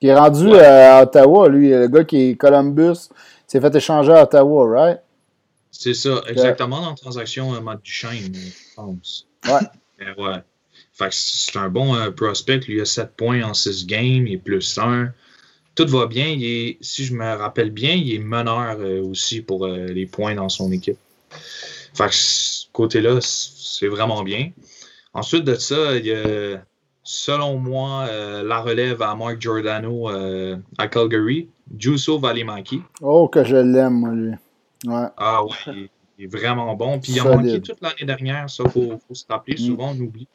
Qui 0.00 0.08
est 0.08 0.14
rendu 0.14 0.48
Ouais. 0.48 0.58
euh, 0.58 0.98
à 0.98 1.02
Ottawa, 1.04 1.48
lui, 1.48 1.70
le 1.70 1.86
gars 1.88 2.04
qui 2.04 2.30
est 2.30 2.34
Columbus, 2.36 3.08
s'est 3.46 3.60
fait 3.60 3.74
échanger 3.74 4.12
à 4.12 4.24
Ottawa, 4.24 4.66
right? 4.68 5.00
C'est 5.70 5.94
ça, 5.94 6.22
exactement 6.28 6.80
dans 6.80 6.90
la 6.90 6.96
transaction 6.96 7.54
euh, 7.54 7.60
Matt 7.60 7.82
Duchesne, 7.82 8.32
je 8.34 8.74
pense. 8.76 9.26
Ouais. 9.46 9.52
Mais 9.98 10.06
ouais. 10.22 10.38
Fait 10.92 11.08
que 11.08 11.14
c'est 11.14 11.56
un 11.58 11.68
bon 11.68 11.94
euh, 11.96 12.10
prospect. 12.10 12.58
Lui, 12.68 12.76
il 12.76 12.80
a 12.80 12.84
7 12.84 13.16
points 13.16 13.42
en 13.42 13.54
6 13.54 13.86
games, 13.86 14.26
il 14.26 14.34
est 14.34 14.38
plus 14.38 14.78
1. 14.78 15.08
Tout 15.74 15.86
va 15.88 16.06
bien. 16.06 16.26
Il 16.28 16.44
est, 16.44 16.78
si 16.80 17.04
je 17.04 17.14
me 17.14 17.34
rappelle 17.34 17.70
bien, 17.70 17.94
il 17.94 18.14
est 18.14 18.18
meneur 18.20 18.76
euh, 18.78 19.02
aussi 19.02 19.40
pour 19.40 19.66
euh, 19.66 19.86
les 19.86 20.06
points 20.06 20.34
dans 20.36 20.48
son 20.48 20.70
équipe. 20.70 20.98
Fait 21.94 22.10
côté-là, 22.74 23.20
c'est 23.22 23.88
vraiment 23.88 24.22
bien. 24.22 24.50
Ensuite 25.14 25.44
de 25.44 25.54
ça, 25.54 25.96
il 25.96 26.06
y 26.06 26.12
a, 26.12 26.60
selon 27.04 27.58
moi, 27.58 28.06
euh, 28.10 28.42
la 28.42 28.60
relève 28.60 29.00
à 29.00 29.14
Mark 29.14 29.40
Giordano 29.40 30.10
euh, 30.10 30.56
à 30.76 30.88
Calgary. 30.88 31.48
Juuso 31.78 32.18
Valimaki. 32.18 32.82
Oh, 33.00 33.28
que 33.28 33.42
je 33.42 33.56
l'aime, 33.56 33.94
moi, 33.94 34.10
lui. 34.10 34.34
Ouais. 34.86 35.06
Ah 35.16 35.42
ouais, 35.42 35.50
il 35.68 35.78
est, 35.84 35.90
il 36.18 36.24
est 36.24 36.28
vraiment 36.28 36.74
bon. 36.74 36.98
Puis 36.98 37.12
il 37.12 37.20
a 37.20 37.24
manqué 37.24 37.62
toute 37.62 37.80
l'année 37.80 38.04
dernière, 38.04 38.50
ça, 38.50 38.64
il 38.66 38.70
faut, 38.70 39.00
faut 39.08 39.14
se 39.14 39.24
rappeler. 39.28 39.54
Mm. 39.54 39.66
Souvent, 39.66 39.94
on 39.96 40.00
oublie. 40.00 40.28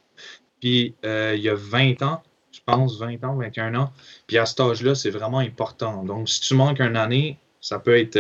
Puis 0.60 0.96
euh, 1.06 1.34
il 1.36 1.44
y 1.44 1.50
a 1.50 1.56
20 1.56 2.02
ans, 2.02 2.24
je 2.52 2.60
pense, 2.66 2.98
20 2.98 3.24
ans, 3.26 3.36
21 3.36 3.76
ans. 3.76 3.92
Puis 4.26 4.38
à 4.38 4.46
cet 4.46 4.60
âge-là, 4.60 4.96
c'est 4.96 5.12
vraiment 5.12 5.40
important. 5.40 6.04
Donc, 6.04 6.30
si 6.30 6.42
tu 6.42 6.56
manques 6.56 6.80
une 6.80 6.98
année, 6.98 7.38
ça 7.62 7.78
peut 7.78 7.98
être 7.98 8.20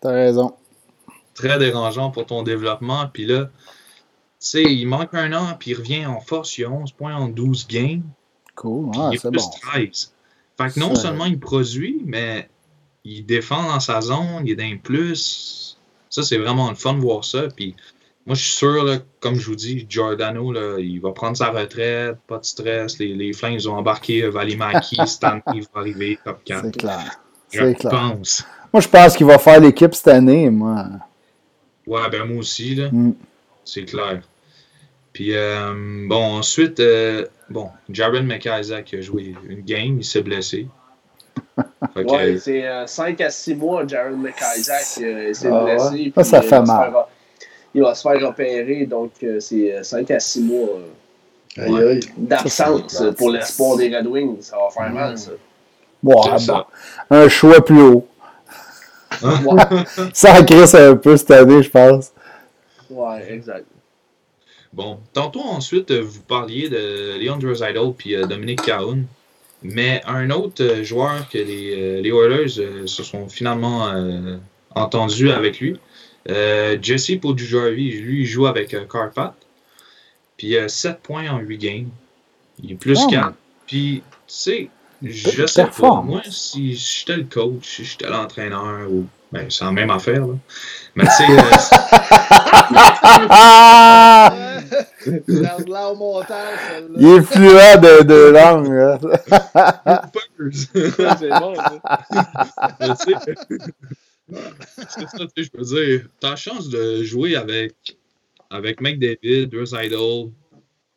T'as 0.00 0.12
raison. 0.12 0.52
Très 1.36 1.58
dérangeant 1.58 2.10
pour 2.10 2.26
ton 2.26 2.42
développement. 2.42 3.06
Puis 3.12 3.26
là, 3.26 3.44
tu 3.44 3.50
sais, 4.38 4.62
il 4.64 4.86
manque 4.86 5.14
un 5.14 5.32
an, 5.32 5.56
puis 5.58 5.70
il 5.70 5.74
revient 5.74 6.06
en 6.06 6.20
force. 6.20 6.58
Il 6.58 6.64
a 6.64 6.70
11 6.70 6.92
points 6.92 7.14
en 7.14 7.28
12 7.28 7.66
games. 7.68 8.02
Cool. 8.54 8.90
Ah, 8.96 9.10
c'est 9.12 9.28
plus 9.30 9.38
bon. 9.38 9.50
13. 9.72 10.12
Fait 10.58 10.72
que 10.72 10.80
non 10.80 10.94
seulement 10.94 11.26
il 11.26 11.38
produit, 11.38 12.00
mais 12.04 12.48
il 13.04 13.24
défend 13.24 13.62
dans 13.62 13.80
sa 13.80 14.00
zone, 14.00 14.42
il 14.44 14.52
est 14.52 14.56
d'un 14.56 14.76
plus. 14.82 15.78
Ça, 16.08 16.22
c'est 16.22 16.38
vraiment 16.38 16.70
le 16.70 16.74
fun 16.76 16.94
de 16.94 17.00
voir 17.00 17.24
ça. 17.24 17.42
Puis 17.54 17.76
moi, 18.26 18.34
je 18.34 18.42
suis 18.42 18.56
sûr, 18.56 18.82
là, 18.84 18.98
comme 19.20 19.36
je 19.36 19.46
vous 19.46 19.54
dis, 19.54 19.86
Giordano, 19.88 20.50
là, 20.50 20.78
il 20.78 20.98
va 21.00 21.12
prendre 21.12 21.36
sa 21.36 21.50
retraite, 21.50 22.16
pas 22.26 22.38
de 22.38 22.44
stress. 22.44 22.98
Les, 22.98 23.14
les 23.14 23.32
Flames 23.32 23.58
vont 23.58 23.74
embarquer 23.74 24.22
euh, 24.24 24.30
Valimaki, 24.30 24.96
Stanley 25.06 25.60
va 25.74 25.80
arriver, 25.80 26.18
top 26.24 26.42
4. 26.44 26.64
C'est 26.64 26.76
clair. 26.76 27.20
Je 27.52 27.60
C'est 27.60 27.74
clair. 27.74 27.90
pense. 27.92 28.44
Moi, 28.72 28.80
je 28.80 28.88
pense 28.88 29.16
qu'il 29.16 29.26
va 29.26 29.38
faire 29.38 29.60
l'équipe 29.60 29.94
cette 29.94 30.08
année, 30.08 30.50
moi. 30.50 30.86
Ouais, 31.86 32.08
ben 32.10 32.24
moi 32.24 32.38
aussi, 32.38 32.74
là. 32.74 32.88
Mm. 32.90 33.12
C'est 33.64 33.84
clair. 33.84 34.20
Puis, 35.12 35.34
euh, 35.34 35.72
bon, 36.08 36.36
ensuite, 36.38 36.78
euh, 36.80 37.26
bon, 37.48 37.68
Jared 37.88 38.24
McIsaac 38.24 38.92
a 38.94 39.00
joué 39.00 39.34
une 39.48 39.62
game, 39.62 39.98
il 39.98 40.04
s'est 40.04 40.22
blessé. 40.22 40.66
Que, 41.94 42.00
Ouais, 42.02 42.38
c'est 42.38 42.64
5 42.86 43.20
à 43.22 43.30
6 43.30 43.54
mois, 43.54 43.86
Jared 43.86 44.16
McIsaac 44.18 45.02
euh, 45.02 45.32
s'est 45.32 45.48
Ah 45.50 45.64
ouais? 45.64 45.74
blessé. 45.76 46.12
Ça, 46.16 46.24
ça 46.24 46.40
puis, 46.40 46.48
fait 46.48 46.56
il 46.56 46.60
va 46.60 46.66
se 46.66 46.72
mal. 46.72 46.90
faire- 46.92 47.06
il 47.74 47.82
va 47.82 47.94
se 47.94 48.02
faire 48.08 48.28
opérer, 48.28 48.86
donc 48.86 49.12
euh, 49.22 49.40
c'est 49.40 49.82
5 49.82 50.10
à 50.10 50.20
6 50.20 50.42
mois 50.42 50.68
euh, 51.58 51.92
aïe. 51.92 52.00
d'absence 52.16 53.02
pour 53.16 53.30
l'espoir 53.30 53.76
des 53.78 53.94
Red 53.94 54.06
Wings. 54.06 54.42
Ça 54.42 54.56
va 54.56 54.68
faire 54.70 54.92
mal, 54.92 55.16
ça. 55.18 55.30
Bon, 56.02 56.22
C'est 56.22 56.30
ah, 56.32 56.38
ça. 56.38 56.66
bon. 57.10 57.16
Un 57.16 57.28
choix 57.28 57.64
plus 57.64 57.80
haut. 57.80 58.06
Ouais, 59.22 59.62
Ça 60.12 60.42
crisse 60.42 60.74
un 60.74 60.96
peu 60.96 61.16
cette 61.16 61.30
année, 61.30 61.62
je 61.62 61.70
pense. 61.70 62.12
ouais 62.90 63.32
exact. 63.32 63.66
Bon, 64.72 65.00
tantôt 65.12 65.40
ensuite, 65.40 65.90
vous 65.92 66.20
parliez 66.22 66.68
de 66.68 67.18
Leon 67.18 67.36
Draisaitl 67.38 67.92
puis 67.96 68.14
euh, 68.14 68.26
Dominique 68.26 68.62
Cahoon, 68.62 69.04
mais 69.62 70.02
un 70.06 70.30
autre 70.30 70.62
euh, 70.62 70.84
joueur 70.84 71.28
que 71.30 71.38
les, 71.38 71.74
euh, 71.74 72.00
les 72.02 72.10
Oilers 72.10 72.58
euh, 72.58 72.86
se 72.86 73.02
sont 73.02 73.28
finalement 73.28 73.88
euh, 73.88 74.36
entendus 74.74 75.30
avec 75.30 75.60
lui, 75.60 75.78
euh, 76.28 76.76
Jesse 76.82 77.12
Pojujari, 77.20 77.90
lui, 77.92 78.22
il 78.22 78.26
joue 78.26 78.46
avec 78.46 78.74
euh, 78.74 78.84
Carpat, 78.84 79.34
puis 80.36 80.56
euh, 80.56 80.68
7 80.68 80.98
points 81.00 81.30
en 81.30 81.38
8 81.38 81.58
games, 81.58 81.88
il 82.62 82.72
est 82.72 82.76
plus 82.76 82.98
Oh. 83.04 83.08
4, 83.10 83.32
puis 83.66 84.02
tu 84.06 84.34
sais, 84.34 84.68
je 85.02 85.46
sais 85.46 85.66
pas, 85.66 86.00
moi, 86.02 86.22
si 86.28 86.74
j'étais 86.74 87.16
le 87.16 87.24
coach, 87.24 87.76
si 87.76 87.84
j'étais 87.84 88.08
l'entraîneur, 88.08 88.90
ou 88.90 89.06
ben, 89.32 89.50
c'est 89.50 89.64
la 89.64 89.72
même 89.72 89.90
affaire, 89.90 90.26
là. 90.26 90.34
mais 90.94 91.04
tu 91.04 91.10
sais, 91.10 91.30
euh, 91.30 91.40
Ah! 93.28 94.34
Là 95.66 95.90
au 95.90 95.96
montage. 95.96 96.58
Il 96.96 97.06
est 97.06 97.22
fluent 97.22 97.78
de, 97.80 98.02
de 98.02 98.30
langue. 98.30 98.72
là. 98.72 98.98
c'est 101.18 101.28
bon, 101.28 101.54
c'est 104.88 105.08
ça, 105.08 105.18
tu 105.18 105.44
sais, 105.44 105.44
je 105.44 105.50
veux 105.54 105.64
dire, 105.64 106.08
t'as 106.20 106.30
la 106.30 106.36
chance 106.36 106.68
de 106.68 107.02
jouer 107.04 107.36
avec, 107.36 107.74
avec 108.50 108.80
McDavid, 108.80 109.46
deux 109.46 109.74
idols. 109.74 110.30
Tu 110.30 110.45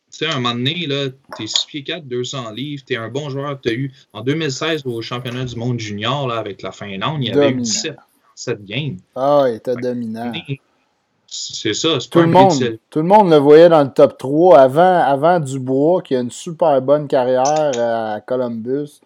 sais, 0.09 0.25
à 0.25 0.33
un 0.33 0.39
moment 0.39 0.55
donné, 0.55 0.85
là, 0.87 1.07
t'es 1.37 1.47
6 1.47 1.65
pieds 1.65 1.83
4, 1.83 2.07
200 2.07 2.51
livres, 2.51 2.83
t'es 2.85 2.95
un 2.95 3.09
bon 3.09 3.29
joueur. 3.29 3.59
T'as 3.61 3.71
eu, 3.71 3.91
en 4.13 4.21
2016, 4.21 4.85
au 4.85 5.01
championnat 5.01 5.45
du 5.45 5.55
monde 5.55 5.79
junior, 5.79 6.27
là, 6.27 6.37
avec 6.37 6.61
la 6.61 6.71
Finlande, 6.71 7.23
il 7.23 7.29
y 7.29 7.31
avait 7.31 7.49
eu 7.49 7.51
Dominant. 7.51 7.63
17, 7.63 7.95
7 8.35 8.65
games. 8.65 8.97
Ah, 9.15 9.45
il 9.47 9.55
était 9.55 9.75
dominant. 9.75 10.31
C'est 11.27 11.75
ça, 11.75 11.99
c'est 11.99 12.09
Tout 12.09 12.19
pas 12.19 12.25
le, 12.25 12.31
monde, 12.31 12.79
tout 12.89 12.99
le 12.99 13.05
monde 13.05 13.29
le 13.29 13.37
voyait 13.37 13.69
dans 13.69 13.83
le 13.83 13.91
top 13.91 14.17
3 14.17 14.57
avant, 14.57 14.97
avant 14.99 15.39
Dubois, 15.39 16.01
qui 16.01 16.15
a 16.15 16.21
une 16.21 16.31
super 16.31 16.81
bonne 16.81 17.07
carrière 17.07 17.43
à 17.45 18.19
Columbus. 18.21 18.99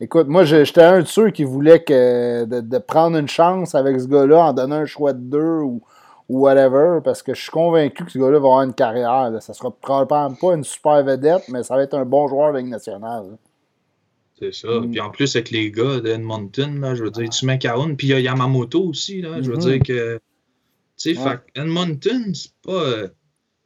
Écoute, 0.00 0.28
moi, 0.28 0.44
j'étais 0.44 0.82
un 0.82 1.00
de 1.00 1.06
ceux 1.06 1.30
qui 1.30 1.42
voulait 1.42 1.82
que, 1.82 2.44
de, 2.44 2.60
de 2.60 2.78
prendre 2.78 3.16
une 3.16 3.28
chance 3.28 3.74
avec 3.74 4.00
ce 4.00 4.06
gars-là 4.06 4.46
en 4.46 4.52
donnant 4.52 4.76
un 4.76 4.86
choix 4.86 5.12
de 5.12 5.18
deux 5.18 5.58
ou, 5.62 5.82
ou 6.28 6.40
whatever, 6.40 7.00
parce 7.04 7.22
que 7.22 7.34
je 7.34 7.42
suis 7.42 7.50
convaincu 7.50 8.04
que 8.04 8.10
ce 8.10 8.18
gars-là 8.18 8.38
va 8.38 8.46
avoir 8.46 8.62
une 8.62 8.72
carrière. 8.74 9.30
là. 9.30 9.40
Ça 9.40 9.52
sera 9.52 9.70
probablement 9.70 10.34
pas 10.34 10.54
une 10.54 10.64
super 10.64 11.04
vedette, 11.04 11.44
mais 11.48 11.62
ça 11.62 11.76
va 11.76 11.82
être 11.82 11.94
un 11.94 12.04
bon 12.04 12.28
joueur 12.28 12.52
de 12.52 12.58
Ligue 12.58 12.68
nationale. 12.68 13.24
là. 13.30 13.36
C'est 14.38 14.52
ça. 14.54 14.68
Mm. 14.68 14.90
Puis 14.90 15.00
en 15.00 15.10
plus, 15.10 15.36
avec 15.36 15.50
les 15.50 15.70
gars 15.70 16.00
d'Edmonton, 16.00 16.80
là, 16.80 16.94
je 16.94 17.04
veux 17.04 17.10
dire, 17.10 17.28
tu 17.30 17.46
mets 17.46 17.58
Cahoon, 17.58 17.94
puis 17.94 18.08
il 18.08 18.10
y 18.10 18.14
a 18.14 18.20
Yamamoto 18.20 18.82
aussi, 18.82 19.20
là, 19.22 19.40
je 19.42 19.48
veux 19.50 19.56
Mhm. 19.56 19.60
dire 19.62 19.78
que. 19.82 20.20
Tu 20.96 21.14
sais, 21.14 21.20
Ouais. 21.22 21.38
Edmonton, 21.54 22.32
c'est 22.34 22.52
pas. 22.64 22.72
euh, 22.72 23.06
tu 23.08 23.14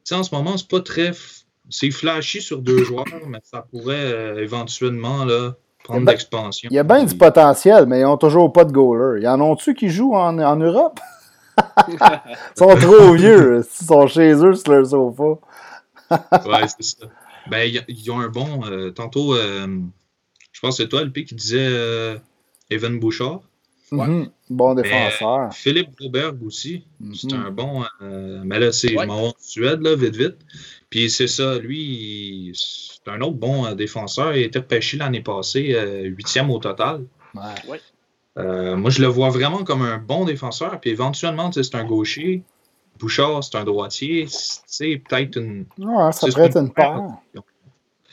sais, 0.05 0.15
en 0.15 0.23
ce 0.23 0.33
moment, 0.33 0.57
c'est 0.57 0.67
pas 0.69 0.81
très. 0.81 1.11
f- 1.11 1.43
C'est 1.71 1.91
flashy 1.91 2.41
sur 2.41 2.57
deux 2.63 2.83
joueurs, 2.83 3.05
mais 3.27 3.37
ça 3.43 3.61
pourrait 3.69 3.93
euh, 4.11 4.41
éventuellement 4.43 5.23
là, 5.23 5.51
prendre 5.83 6.01
a 6.01 6.05
ben- 6.05 6.11
l'expansion. 6.13 6.67
Il 6.71 6.75
y 6.75 6.79
a 6.79 6.83
bien 6.83 7.03
du 7.03 7.15
potentiel, 7.15 7.85
mais 7.85 7.99
ils 7.99 8.05
ont 8.05 8.17
toujours 8.17 8.51
pas 8.51 8.65
de 8.65 8.71
goaler. 8.71 9.21
Y 9.21 9.27
en 9.27 9.39
ont-tu 9.39 9.75
qui 9.75 9.89
jouent 9.89 10.15
en, 10.15 10.39
en 10.39 10.55
Europe? 10.55 10.99
Ils 11.87 11.97
sont 12.57 12.75
trop 12.75 13.13
vieux. 13.13 13.63
Ils 13.81 13.85
sont 13.85 14.07
chez 14.07 14.33
eux 14.33 14.53
sur 14.55 14.71
leur 14.71 14.85
sofa. 14.85 15.39
Ouais, 16.49 16.67
c'est 16.67 16.83
ça. 16.99 17.05
Ben, 17.49 17.71
ils 17.87 18.11
ont 18.11 18.19
un 18.19 18.29
bon. 18.29 18.65
euh, 18.65 18.91
tantôt, 18.91 19.35
euh, 19.35 19.67
je 20.51 20.59
pense 20.59 20.77
que 20.77 20.83
c'est 20.83 20.89
toi, 20.89 21.03
le 21.03 21.09
qui 21.11 21.35
disait 21.35 21.67
euh, 21.69 22.17
Evan 22.69 22.99
Bouchard. 22.99 23.41
Ouais. 23.91 24.05
Mhm. 24.07 24.29
Bon 24.51 24.75
défenseur. 24.75 25.51
Philippe 25.53 25.89
Broberg 25.99 26.43
aussi. 26.43 26.83
C'est 27.15 27.31
Mhm. 27.33 27.45
un 27.45 27.51
bon. 27.51 27.83
euh, 28.03 28.41
mais 28.45 28.59
là, 28.59 28.71
c'est 28.71 28.95
Ouais. 28.95 29.03
je 29.03 29.07
m'en 29.07 29.21
vais 29.21 29.27
en 29.29 29.33
Suède, 29.39 29.81
là, 29.81 29.95
vite, 29.95 30.15
vite. 30.15 30.37
Puis 30.91 31.09
c'est 31.09 31.27
ça, 31.27 31.57
lui, 31.57 32.51
c'est 32.55 33.09
un 33.11 33.21
autre 33.21 33.37
bon 33.37 33.65
euh, 33.65 33.73
défenseur. 33.75 34.35
Il 34.35 34.43
a 34.43 34.45
été 34.45 34.59
repêché 34.59 34.97
l'année 34.97 35.21
passée, 35.21 35.73
euh, 35.73 36.03
huitième 36.03 36.51
au 36.51 36.59
total. 36.59 37.05
Ouais. 37.33 37.79
Euh, 38.39 38.75
moi, 38.75 38.89
je 38.89 39.01
le 39.01 39.07
vois 39.07 39.29
vraiment 39.29 39.63
comme 39.63 39.81
un 39.81 39.97
bon 39.97 40.25
défenseur. 40.25 40.79
Puis 40.79 40.89
éventuellement, 40.91 41.49
tu 41.49 41.63
sais, 41.63 41.69
c'est 41.69 41.77
un 41.77 41.83
gaucher. 41.85 42.41
Bouchard, 42.99 43.43
c'est 43.43 43.55
un 43.57 43.63
droitier. 43.63 44.25
C'est 44.29 45.01
peut-être 45.07 45.37
une. 45.37 45.65
Ouais, 45.77 46.11
ça 46.11 46.27
C'est 46.27 46.31
pourrait 46.31 46.45
être 46.47 46.57
une 46.57 46.65
une 46.67 46.73
paire. 46.73 47.01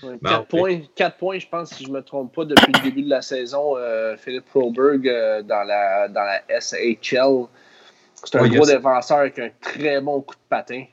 Ouais, 0.03 0.19
Ben, 0.21 0.31
quatre, 0.31 0.41
ok. 0.43 0.49
points, 0.49 0.81
quatre 0.95 1.17
points, 1.17 1.39
je 1.39 1.47
pense, 1.49 1.71
si 1.71 1.85
je 1.85 1.89
ne 1.89 1.95
me 1.95 2.03
trompe 2.03 2.35
pas, 2.35 2.45
depuis 2.45 2.73
le 2.73 2.81
début 2.83 3.03
de 3.03 3.09
la 3.11 3.23
saison, 3.23 3.77
euh, 3.79 4.17
Philippe 4.19 4.45
Proberg 4.45 5.09
euh, 5.09 5.43
dans, 5.43 5.63
la, 5.63 6.07
dans 6.09 6.23
la 6.23 6.43
SHL. 6.61 7.47
C'est 8.23 8.37
un 8.37 8.43
Ouais, 8.43 8.49
gros 8.51 8.67
yes. 8.67 8.77
défenseur 8.77 9.19
avec 9.19 9.39
un 9.39 9.51
très 9.61 10.01
bon 10.01 10.21
coup 10.21 10.35
de 10.35 10.41
patin. 10.49 10.85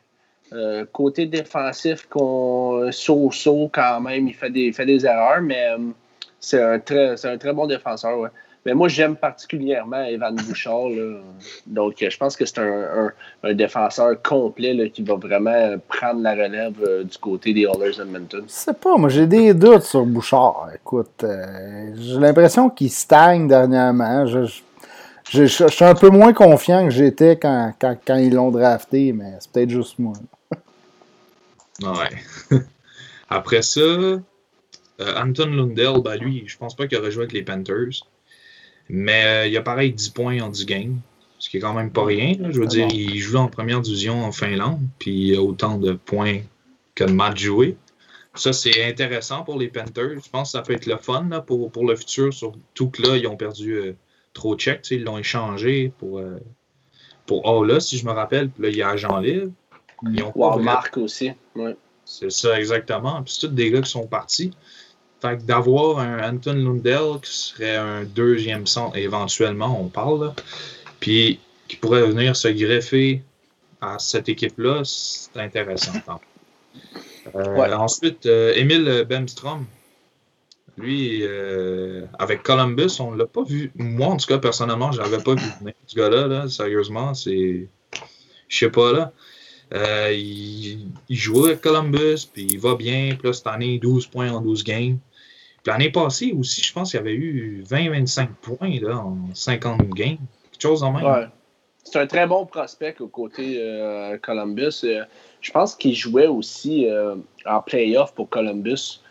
Euh, 0.54 0.86
côté 0.92 1.26
défensif, 1.26 2.08
qu'on 2.10 2.90
so-so 2.92 3.70
quand 3.74 4.00
même, 4.02 4.28
il 4.28 4.34
fait 4.36 4.50
des, 4.52 4.72
fait 4.72 4.86
des 4.86 5.06
erreurs, 5.06 5.42
mais 5.42 5.68
euh, 5.68 5.78
c'est 6.40 6.62
un, 6.62 6.80
très, 6.80 7.18
c'est 7.18 7.30
un 7.30 7.38
très 7.38 7.54
bon 7.54 7.66
défenseur. 7.68 8.18
Ouais. 8.20 8.30
Mais 8.66 8.74
moi, 8.74 8.88
j'aime 8.88 9.16
particulièrement 9.16 10.04
Evan 10.04 10.36
Bouchard. 10.36 10.90
Là. 10.90 11.20
Donc, 11.68 11.96
je 12.00 12.18
pense 12.18 12.38
que 12.38 12.46
c'est 12.46 12.60
un, 12.60 12.64
un, 13.08 13.14
un 13.44 13.54
défenseur 13.54 14.22
complet 14.22 14.74
là, 14.74 14.88
qui 14.88 15.04
va 15.04 15.16
vraiment 15.16 15.76
prendre 15.90 16.22
la 16.22 16.32
relève 16.32 16.76
euh, 16.88 17.04
du 17.04 17.18
côté 17.18 17.54
des 17.54 17.64
Oilers 17.64 18.00
Edmonton. 18.00 18.44
Je 18.48 18.52
sais 18.52 18.74
pas, 18.74 18.96
moi 18.98 19.10
j'ai 19.10 19.28
des 19.28 19.54
doutes 19.54 19.84
sur 19.84 20.06
Bouchard. 20.06 20.70
Écoute, 20.76 21.24
euh, 21.24 21.94
j'ai 21.96 22.20
l'impression 22.20 22.70
qu'il 22.70 22.90
stagne 22.90 23.48
dernièrement. 23.48 24.26
Je, 24.28 24.46
je, 24.46 24.62
je, 25.32 25.46
je 25.46 25.68
suis 25.68 25.86
un 25.86 25.96
peu 25.96 26.10
moins 26.10 26.32
confiant 26.32 26.86
que 26.86 26.92
j'étais 26.92 27.36
quand, 27.36 27.74
quand, 27.80 27.98
quand 28.06 28.16
ils 28.16 28.34
l'ont 28.34 28.52
drafté, 28.52 29.12
mais 29.12 29.34
c'est 29.40 29.52
peut-être 29.52 29.70
juste 29.72 30.00
moi. 30.00 30.14
Ouais. 31.82 32.60
Après 33.30 33.62
ça, 33.62 33.82
euh, 33.82 34.22
Anton 35.00 35.48
Lundell, 35.48 36.02
ben 36.04 36.16
lui, 36.16 36.44
je 36.46 36.58
pense 36.58 36.76
pas 36.76 36.88
qu'il 36.88 36.98
aurait 36.98 37.12
joué 37.12 37.24
avec 37.24 37.34
les 37.34 37.44
Panthers. 37.44 38.06
Mais 38.90 39.24
euh, 39.26 39.48
il 39.48 39.58
a 39.58 39.62
pareil 39.62 39.94
10 39.94 40.10
points 40.10 40.42
en 40.42 40.50
10 40.50 40.66
games. 40.66 41.00
Ce 41.40 41.50
qui 41.50 41.58
est 41.58 41.60
quand 41.60 41.74
même 41.74 41.92
pas 41.92 42.06
rien. 42.06 42.36
là. 42.40 42.52
Je 42.52 42.60
veux 42.60 42.68
dire, 42.68 42.88
il 42.90 43.18
joue 43.20 43.38
en 43.38 43.48
première 43.48 43.82
division 43.82 44.24
en 44.24 44.32
Finlande, 44.32 44.80
puis 44.98 45.12
il 45.12 45.36
a 45.36 45.42
autant 45.42 45.78
de 45.78 45.92
points 45.94 46.40
que 46.96 47.04
de 47.04 47.12
matchs 47.12 47.42
joués. 47.42 47.76
Ça, 48.36 48.54
c'est 48.54 48.84
intéressant 48.86 49.44
pour 49.44 49.60
les 49.60 49.68
Panthers. 49.68 50.22
Je 50.24 50.30
pense 50.30 50.52
que 50.52 50.58
ça 50.58 50.62
peut 50.64 50.74
être 50.74 50.86
le 50.86 50.98
fun 50.98 51.28
là, 51.30 51.42
pour, 51.42 51.72
pour 51.72 51.86
le 51.86 51.96
futur, 51.96 52.34
surtout 52.34 52.90
que 52.90 53.02
là, 53.02 53.18
ils 53.18 53.28
ont 53.28 53.36
perdu 53.36 53.74
euh, 53.74 53.94
trop 54.34 54.56
tu 54.56 54.72
sais, 54.82 54.96
Ils 54.96 55.04
l'ont 55.04 55.18
échangé 55.18 55.92
pour, 56.00 56.20
euh, 56.20 56.40
pour 57.28 57.46
Ola, 57.46 57.80
si 57.80 57.98
je 57.98 58.06
me 58.06 58.12
rappelle. 58.12 58.50
Puis 58.50 58.64
là, 58.64 58.70
il 58.70 58.76
y 58.78 58.82
a 58.82 58.90
agent 58.90 59.20
libre. 59.20 59.52
Ils 60.04 60.24
ont 60.24 60.32
Wow, 60.36 60.60
Marc 60.60 60.98
aussi. 60.98 61.32
Ouais. 61.56 61.76
c'est 62.06 62.32
ça, 62.32 62.60
exactement. 62.60 63.22
Puis 63.22 63.34
c'est 63.34 63.48
tous 63.48 63.54
des 63.54 63.70
gars 63.70 63.82
qui 63.82 63.92
sont 63.92 64.08
partis. 64.08 64.52
Fait 65.24 65.38
que 65.38 65.44
d'avoir 65.44 66.00
un 66.00 66.20
Anton 66.34 66.54
Lundell 66.54 67.22
qui 67.24 67.32
serait 67.34 67.78
un 67.78 68.04
deuxième 68.04 68.68
centre, 68.68 68.98
éventuellement, 68.98 69.80
on 69.80 69.88
parle, 69.88 70.26
là, 70.26 70.36
puis 71.00 71.40
qui 71.70 71.78
pourrait 71.78 72.06
venir 72.06 72.36
se 72.36 72.50
greffer 72.50 73.22
à 73.80 74.00
cette 74.00 74.28
équipe-là, 74.28 74.82
c'est 74.84 75.40
intéressant. 75.40 75.94
Euh, 77.36 77.56
Ouais. 77.56 77.74
Ensuite, 77.74 78.26
euh, 78.26 78.52
Emile 78.54 79.06
Bemstrom, 79.10 79.66
lui, 80.78 81.22
euh, 81.24 82.06
avec 82.20 82.44
Columbus, 82.44 83.00
on 83.00 83.14
l'a 83.14 83.26
pas 83.26 83.44
vu. 83.44 83.72
Moi, 83.76 84.08
en 84.08 84.18
tout 84.18 84.28
cas, 84.28 84.40
personnellement, 84.40 84.92
je 84.92 85.00
l'avais 85.00 85.24
pas 85.24 85.36
vu 85.36 85.46
venir. 85.62 85.74
Ce 85.88 85.96
gars-là, 85.96 86.28
là, 86.28 86.50
sérieusement, 86.50 87.14
c'est. 87.14 87.70
Je 88.50 88.58
sais 88.58 88.70
pas, 88.70 88.92
là. 88.92 89.14
Euh, 89.74 90.12
il, 90.12 90.88
il 91.08 91.16
joue 91.16 91.46
avec 91.46 91.62
Columbus, 91.62 92.28
puis 92.32 92.44
il 92.44 92.60
va 92.60 92.76
bien. 92.76 93.16
Puis 93.18 93.28
là, 93.28 93.32
cette 93.34 93.48
année, 93.48 93.80
12 93.80 94.08
points 94.08 94.30
en 94.32 94.42
12 94.42 94.66
games. 94.66 94.98
L'année 95.66 95.90
passée 95.90 96.34
aussi, 96.38 96.62
je 96.62 96.74
pense 96.74 96.92
qu'il 96.92 96.98
y 96.98 97.02
avait 97.02 97.14
eu 97.14 97.64
20-25 97.66 98.28
points 98.42 98.80
là, 98.82 98.98
en 98.98 99.18
50 99.34 99.90
games. 99.90 100.18
Quelque 100.52 100.62
chose 100.62 100.84
en 100.84 100.92
même. 100.92 101.06
Ouais. 101.06 101.28
C'est 101.84 102.00
un 102.00 102.08
très 102.08 102.26
bon 102.26 102.46
prospect 102.46 102.96
au 103.02 103.08
côté 103.08 103.58
euh, 103.60 104.18
Columbus. 104.22 104.82
Euh, 104.84 105.04
je 105.42 105.52
pense 105.52 105.76
qu'il 105.76 105.96
jouait 105.96 106.28
aussi 106.28 106.90
euh, 106.90 107.16
en 107.46 107.62
playoff 107.62 108.14
pour 108.14 108.30
Columbus. 108.30 109.02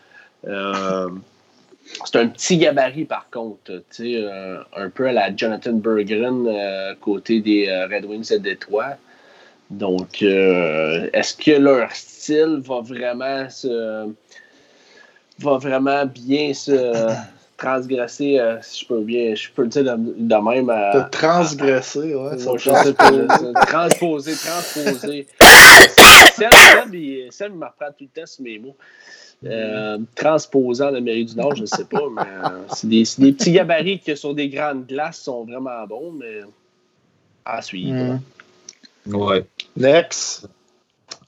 C'est 0.43 2.15
un 2.15 2.27
petit 2.27 2.57
gabarit 2.57 3.05
par 3.05 3.29
contre, 3.29 3.83
un 4.01 4.89
peu 4.89 5.07
à 5.07 5.11
la 5.11 5.35
Jonathan 5.35 5.73
Berggren 5.73 6.95
côté 6.99 7.39
des 7.39 7.69
Red 7.89 8.05
Wings 8.05 8.29
de 8.31 8.37
Détroit. 8.37 8.97
Donc, 9.69 10.21
est-ce 10.21 11.35
que 11.35 11.51
leur 11.51 11.91
style 11.93 12.61
va 12.65 12.81
vraiment 12.81 13.49
se 13.49 14.09
va 15.39 15.57
vraiment 15.57 16.05
bien 16.05 16.53
se 16.53 17.13
transgresser, 17.57 18.39
euh, 18.39 18.57
si 18.61 18.81
je 18.81 18.87
peux 18.87 19.01
bien, 19.01 19.35
je 19.35 19.49
peux 19.49 19.63
le 19.63 19.69
dire 19.69 19.83
de, 19.83 20.13
de 20.17 20.35
même 20.35 20.69
à, 20.69 21.03
De 21.03 21.09
transgresser, 21.09 22.15
ouais. 22.15 22.37
je 22.37 22.69
sais 22.69 22.93
pas. 22.93 23.65
Transposer, 23.65 24.33
transposer. 24.35 25.27
Seb, 26.35 26.93
il, 26.93 27.29
il 27.29 27.53
me 27.53 27.65
reprend 27.65 27.91
tout 27.97 28.05
le 28.13 28.21
temps 28.21 28.25
sur 28.25 28.43
mes 28.43 28.59
mots. 28.59 28.75
Euh, 29.45 29.97
transposant 30.15 30.89
l'Amérique 30.89 31.29
du 31.29 31.35
Nord, 31.35 31.55
je 31.55 31.61
ne 31.61 31.65
sais 31.65 31.83
pas, 31.83 32.03
mais 32.09 32.21
euh, 32.21 32.63
c'est 32.73 32.87
des, 32.87 33.03
c'est 33.03 33.21
des 33.21 33.33
petits 33.33 33.51
gabarits 33.51 33.99
qui, 33.99 34.15
sur 34.15 34.33
des 34.33 34.47
grandes 34.47 34.87
glaces, 34.87 35.19
sont 35.19 35.43
vraiment 35.43 35.85
bons, 35.85 36.11
mais 36.11 36.41
à 37.43 37.61
suivre. 37.61 38.19
Mm. 39.05 39.15
Ouais. 39.15 39.45
Next. 39.75 40.47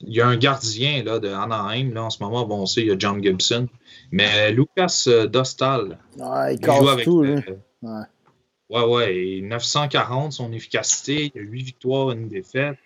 Il 0.02 0.14
y 0.14 0.22
a 0.22 0.27
un 0.27 0.38
gardien 0.38 1.03
là, 1.03 1.19
de 1.19 1.27
Anaheim. 1.27 1.94
Là, 1.94 2.06
en 2.06 2.10
ce 2.10 2.23
moment, 2.23 2.45
bon, 2.45 2.61
on 2.61 2.65
sait, 2.65 2.82
il 2.82 2.88
y 2.88 2.91
a 2.91 2.95
John 2.98 3.22
Gibson. 3.22 3.68
Mais 4.16 4.50
Lucas 4.54 5.04
euh, 5.08 5.28
Dostal, 5.28 5.98
il 6.16 6.24
il 6.54 6.56
joue 6.56 6.62
casse 6.62 6.88
avec. 6.88 7.04
tout, 7.04 7.22
euh, 7.22 7.36
lui. 7.36 7.44
Ouais. 7.82 8.04
Ouais, 8.70 8.86
ouais, 8.86 9.16
et 9.18 9.42
940 9.42 10.32
son 10.32 10.54
efficacité, 10.54 11.34
il 11.36 11.42
y 11.42 11.46
a 11.46 11.48
8 11.48 11.62
victoires, 11.64 12.12
une 12.12 12.30
défaite, 12.30 12.78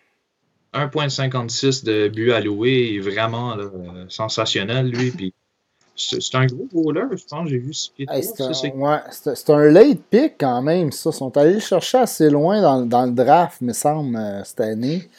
1,56 0.73 1.85
de 1.85 2.07
but 2.07 2.31
alloué, 2.31 2.99
vraiment 2.99 3.55
là, 3.55 3.65
euh, 3.65 4.05
sensationnel, 4.09 4.89
lui. 4.89 5.11
Puis 5.11 5.35
c'est 5.99 6.35
un 6.37 6.45
gros 6.45 6.67
goaler, 6.73 7.01
je 7.11 7.23
pense, 7.29 7.49
j'ai 7.49 7.57
vu 7.57 7.73
ce 7.73 7.89
pied 7.91 8.05
Hey, 8.09 8.23
c'est 8.23 8.41
un, 8.43 8.53
c'est- 8.53 8.73
ouais, 8.73 8.97
c'est- 9.11 9.35
c'est 9.35 9.49
un 9.51 9.65
late 9.69 9.99
pick 10.09 10.33
quand 10.39 10.61
même, 10.61 10.91
ça. 10.91 11.09
Ils 11.11 11.15
sont 11.17 11.35
allés 11.37 11.53
le 11.55 11.59
chercher 11.59 11.97
assez 11.99 12.29
loin 12.29 12.61
dans, 12.61 12.81
dans 12.85 13.05
le 13.05 13.11
draft, 13.11 13.61
me 13.61 13.73
semble, 13.73 14.15
euh, 14.15 14.41
cette 14.43 14.61
année. 14.61 15.09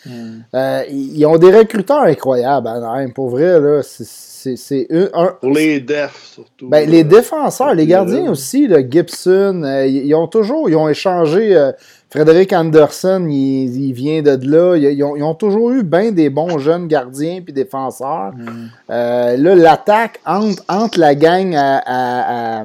Euh, 0.55 0.83
ils 0.91 1.19
ils 1.19 1.27
ont 1.27 1.37
des 1.37 1.51
recruteurs 1.55 2.03
incroyables, 2.03 2.67
Anaheim. 2.69 3.11
Pour 3.13 3.29
vrai, 3.31 3.61
là, 3.61 3.83
c'est- 3.83 4.87
un, 4.91 5.09
un- 5.13 5.37
Pour 5.41 5.51
les 5.51 5.81
defs, 5.81 6.31
surtout. 6.35 6.69
Ben, 6.71 6.89
les 6.89 7.05
défenseurs, 7.05 7.75
les 7.75 7.87
gardiens 7.87 8.27
euh, 8.27 8.31
aussi, 8.31 8.67
là, 8.67 8.79
Gibson, 8.89 9.63
euh, 9.65 9.87
ils 9.87 10.07
ils 10.07 10.15
ont 10.15 10.29
toujours, 10.29 10.71
ils 10.71 10.77
ont 10.77 10.89
échangé. 10.89 11.71
Frédéric 12.11 12.53
Anderson, 12.53 13.27
il, 13.29 13.83
il 13.85 13.93
vient 13.93 14.21
de 14.21 14.37
là. 14.51 14.77
Ils, 14.77 14.85
ils 14.95 15.05
ont, 15.05 15.15
ils 15.17 15.23
ont 15.23 15.35
toujours 15.35 15.71
eu 15.71 15.83
bien 15.85 16.11
des 16.11 16.29
bons 16.29 16.59
jeunes 16.59 16.89
gardiens 16.89 17.41
puis 17.43 17.53
défenseurs. 17.53 18.33
mm. 18.37 18.69
Euh, 18.91 19.37
là, 19.37 19.55
l'attaque 19.55 20.19
entre, 20.27 20.63
entre 20.69 20.99
la 20.99 21.15
gang 21.15 21.55
à, 21.55 21.79
à, 21.87 22.61
à, 22.61 22.65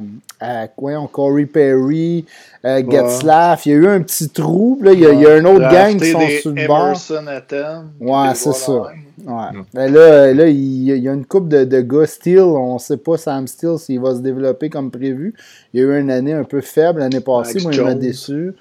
à 0.64 0.68
voyons, 0.78 1.06
Corey 1.08 1.46
Perry, 1.46 2.26
euh, 2.66 2.82
Getzlaff, 2.90 3.66
il 3.68 3.72
y 3.72 3.76
a 3.76 3.78
eu 3.78 3.88
un 3.88 4.02
petit 4.02 4.30
trou. 4.30 4.80
Là, 4.82 4.94
il 4.94 5.00
y 5.00 5.06
a, 5.06 5.14
il 5.14 5.20
y 5.22 5.28
a 5.28 5.38
une 5.38 5.46
autre 5.48 5.70
gang 5.72 5.96
qui 6.00 6.12
sont 6.12 6.20
des 6.20 6.40
sur 6.40 6.52
le 6.52 6.66
bord. 6.68 6.86
Emerson 6.88 7.28
Atten. 7.28 7.84
Ouais, 8.02 8.34
c'est 8.34 8.54
ça. 8.54 8.72
Ouais. 8.74 9.52
Mm. 9.54 9.64
Ben 9.74 9.94
là, 9.94 10.34
là, 10.34 10.48
il 10.48 10.84
y 10.86 10.92
a- 10.92 10.96
il 10.96 11.04
y 11.04 11.08
a 11.10 11.14
une 11.14 11.26
coupe 11.26 11.48
de, 11.50 11.64
de 11.66 11.82
gars 11.82 12.06
Steele. 12.08 12.40
On 12.42 12.80
sait 12.80 12.98
pas 12.98 13.18
Sam 13.18 13.46
Steele 13.48 13.78
s'il 13.78 14.00
va 14.00 14.14
se 14.16 14.20
développer 14.22 14.70
comme 14.72 14.90
prévu. 14.92 15.34
Il 15.74 15.80
y 15.82 15.84
a 15.84 15.86
eu 15.88 16.00
une 16.00 16.10
année 16.12 16.34
un 16.34 16.44
peu 16.44 16.62
faible 16.62 17.00
l'année 17.00 17.22
passée. 17.22 17.54
Max 17.56 17.64
Moi, 17.64 17.74
il 17.74 17.82
m'a 17.82 17.90
Jones. 17.92 18.00
déçu. 18.00 18.54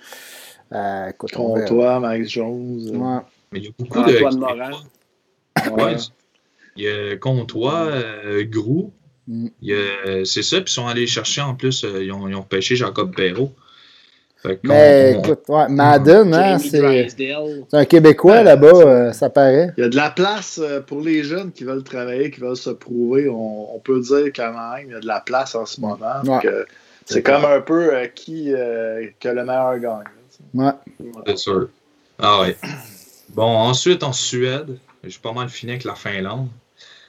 Euh, 0.73 1.09
écoute. 1.11 1.33
Comtois, 1.33 2.01
Max 2.01 2.29
Jones. 2.29 2.81
euh, 2.93 2.97
Ouais. 2.99 3.21
Mais 3.53 3.59
il 3.61 3.65
y 3.65 3.69
a 3.69 3.71
beaucoup 3.79 4.03
de. 4.03 4.17
Antoine 4.17 4.39
Morin. 4.39 4.71
Ouais. 5.73 5.97
Il 6.77 6.83
y 6.85 6.89
a 6.89 7.17
Comtois, 7.17 7.87
euh, 7.91 8.45
Grou. 8.45 8.93
Mm. 9.29 9.47
A- 9.71 10.25
C'est 10.25 10.43
ça, 10.43 10.57
puis 10.61 10.67
ils 10.71 10.75
sont 10.75 10.87
allés 10.87 11.07
chercher 11.07 11.41
en 11.41 11.55
plus, 11.55 11.85
euh, 11.85 12.03
ils, 12.05 12.13
ont, 12.13 12.29
ils 12.29 12.35
ont 12.35 12.43
pêché 12.43 12.77
Jacob 12.77 13.15
Perrault. 13.15 13.53
Mais 14.63 15.13
écoute, 15.19 15.41
ouais, 15.49 15.69
Madden, 15.71 16.35
hein, 16.35 16.59
c'est 16.59 17.33
un 17.73 17.85
Québécois 17.87 18.33
Ouais, 18.33 18.45
là-bas, 18.45 18.67
euh, 18.75 19.13
ça 19.13 19.31
paraît. 19.31 19.73
Il 19.79 19.81
y 19.81 19.87
a 19.87 19.89
de 19.89 19.97
la 19.97 20.11
place 20.11 20.61
euh, 20.63 20.83
pour 20.83 21.01
les 21.01 21.23
jeunes 21.25 21.51
qui 21.51 21.65
veulent 21.65 21.83
travailler, 21.83 22.31
qui 22.31 22.41
veulent 22.41 22.55
se 22.55 22.69
prouver. 22.69 23.27
On, 23.31 23.75
on 23.75 23.79
peut 23.79 24.01
dire 24.01 24.27
quand 24.37 24.53
même, 24.53 24.89
il 24.89 24.93
y 24.93 24.95
a 24.97 25.01
de 25.01 25.07
la 25.07 25.21
place 25.21 25.55
en 25.55 25.65
ce 25.65 25.81
moment. 25.81 25.97
Ouais. 26.27 26.41
Euh, 26.45 26.65
c'est 27.07 27.23
comme 27.23 27.47
un 27.47 27.63
peu 27.63 27.95
euh, 27.95 28.07
qui 28.15 28.53
euh, 28.53 29.07
que 29.19 29.29
le 29.31 29.45
meilleur 29.47 29.79
gagne. 29.79 30.05
Ouais. 30.55 30.73
C'est 31.27 31.39
sûr. 31.39 31.69
Ah 32.19 32.41
ouais. 32.41 32.57
Bon, 33.31 33.45
ensuite, 33.47 34.03
en 34.03 34.13
Suède, 34.13 34.79
j'ai 35.03 35.19
pas 35.19 35.33
mal 35.33 35.49
fini 35.49 35.73
avec 35.73 35.85
la 35.85 35.95
Finlande. 35.95 36.49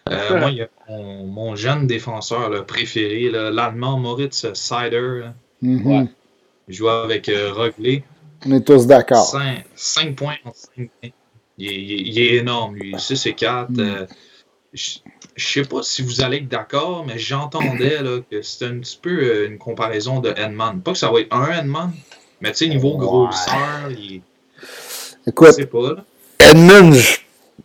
Euh, 0.10 0.40
moi, 0.40 0.50
il 0.52 0.58
y 0.58 0.62
a 0.62 0.68
mon, 0.90 1.26
mon 1.26 1.56
jeune 1.56 1.88
défenseur 1.88 2.50
là, 2.50 2.62
préféré, 2.64 3.30
l'Allemand 3.30 3.98
Moritz 4.00 4.52
Seider. 4.54 5.24
Mhm. 5.62 5.86
Ouais. 5.88 6.08
Il 6.68 6.74
joue 6.76 6.90
avec 6.90 7.30
euh. 7.30 7.54
On 8.46 8.52
est 8.52 8.66
tous 8.66 8.88
d'accord. 8.88 9.26
5, 9.76 10.16
points 10.16 10.38
en 10.46 10.52
5 10.54 10.90
games. 11.02 11.12
Il 11.58 11.68
est, 11.68 11.76
il 11.76 11.92
est- 11.92 12.02
il 12.02 12.20
est 12.20 12.36
énorme, 12.36 12.76
lui. 12.76 12.96
6 13.00 13.26
et 13.28 13.34
4. 13.34 13.70
Mm. 13.72 13.80
euh, 13.80 14.06
je 14.74 15.00
sais 15.38 15.64
pas 15.64 15.84
si 15.84 16.02
vous 16.02 16.22
allez 16.22 16.38
être 16.38 16.48
d'accord, 16.48 17.06
mais 17.06 17.18
j'entendais 17.18 18.02
là, 18.02 18.20
que 18.30 18.42
c'était 18.42 18.66
un 18.66 18.80
petit 18.80 19.00
peu 19.02 19.10
euh, 19.10 19.48
une 19.48 19.58
comparaison 19.58 20.20
de 20.20 20.34
Edman. 20.36 20.82
Pas 20.82 20.92
que 20.94 20.98
ça 20.98 21.10
va 21.12 21.22
être 21.22 21.34
un 21.34 21.50
Edman, 21.60 21.92
mais 22.46 22.52
tu 22.52 22.66
sais, 22.66 22.68
niveau 22.70 22.92
Ouais. 22.94 23.00
grosseur, 23.00 23.90
il 23.90 24.22
je 25.26 25.30
Écoute, 25.32 25.54
sais 25.54 25.66
pas. 25.66 25.82
Là. 25.82 25.96
Edmund, 26.52 26.94
je 26.94 27.18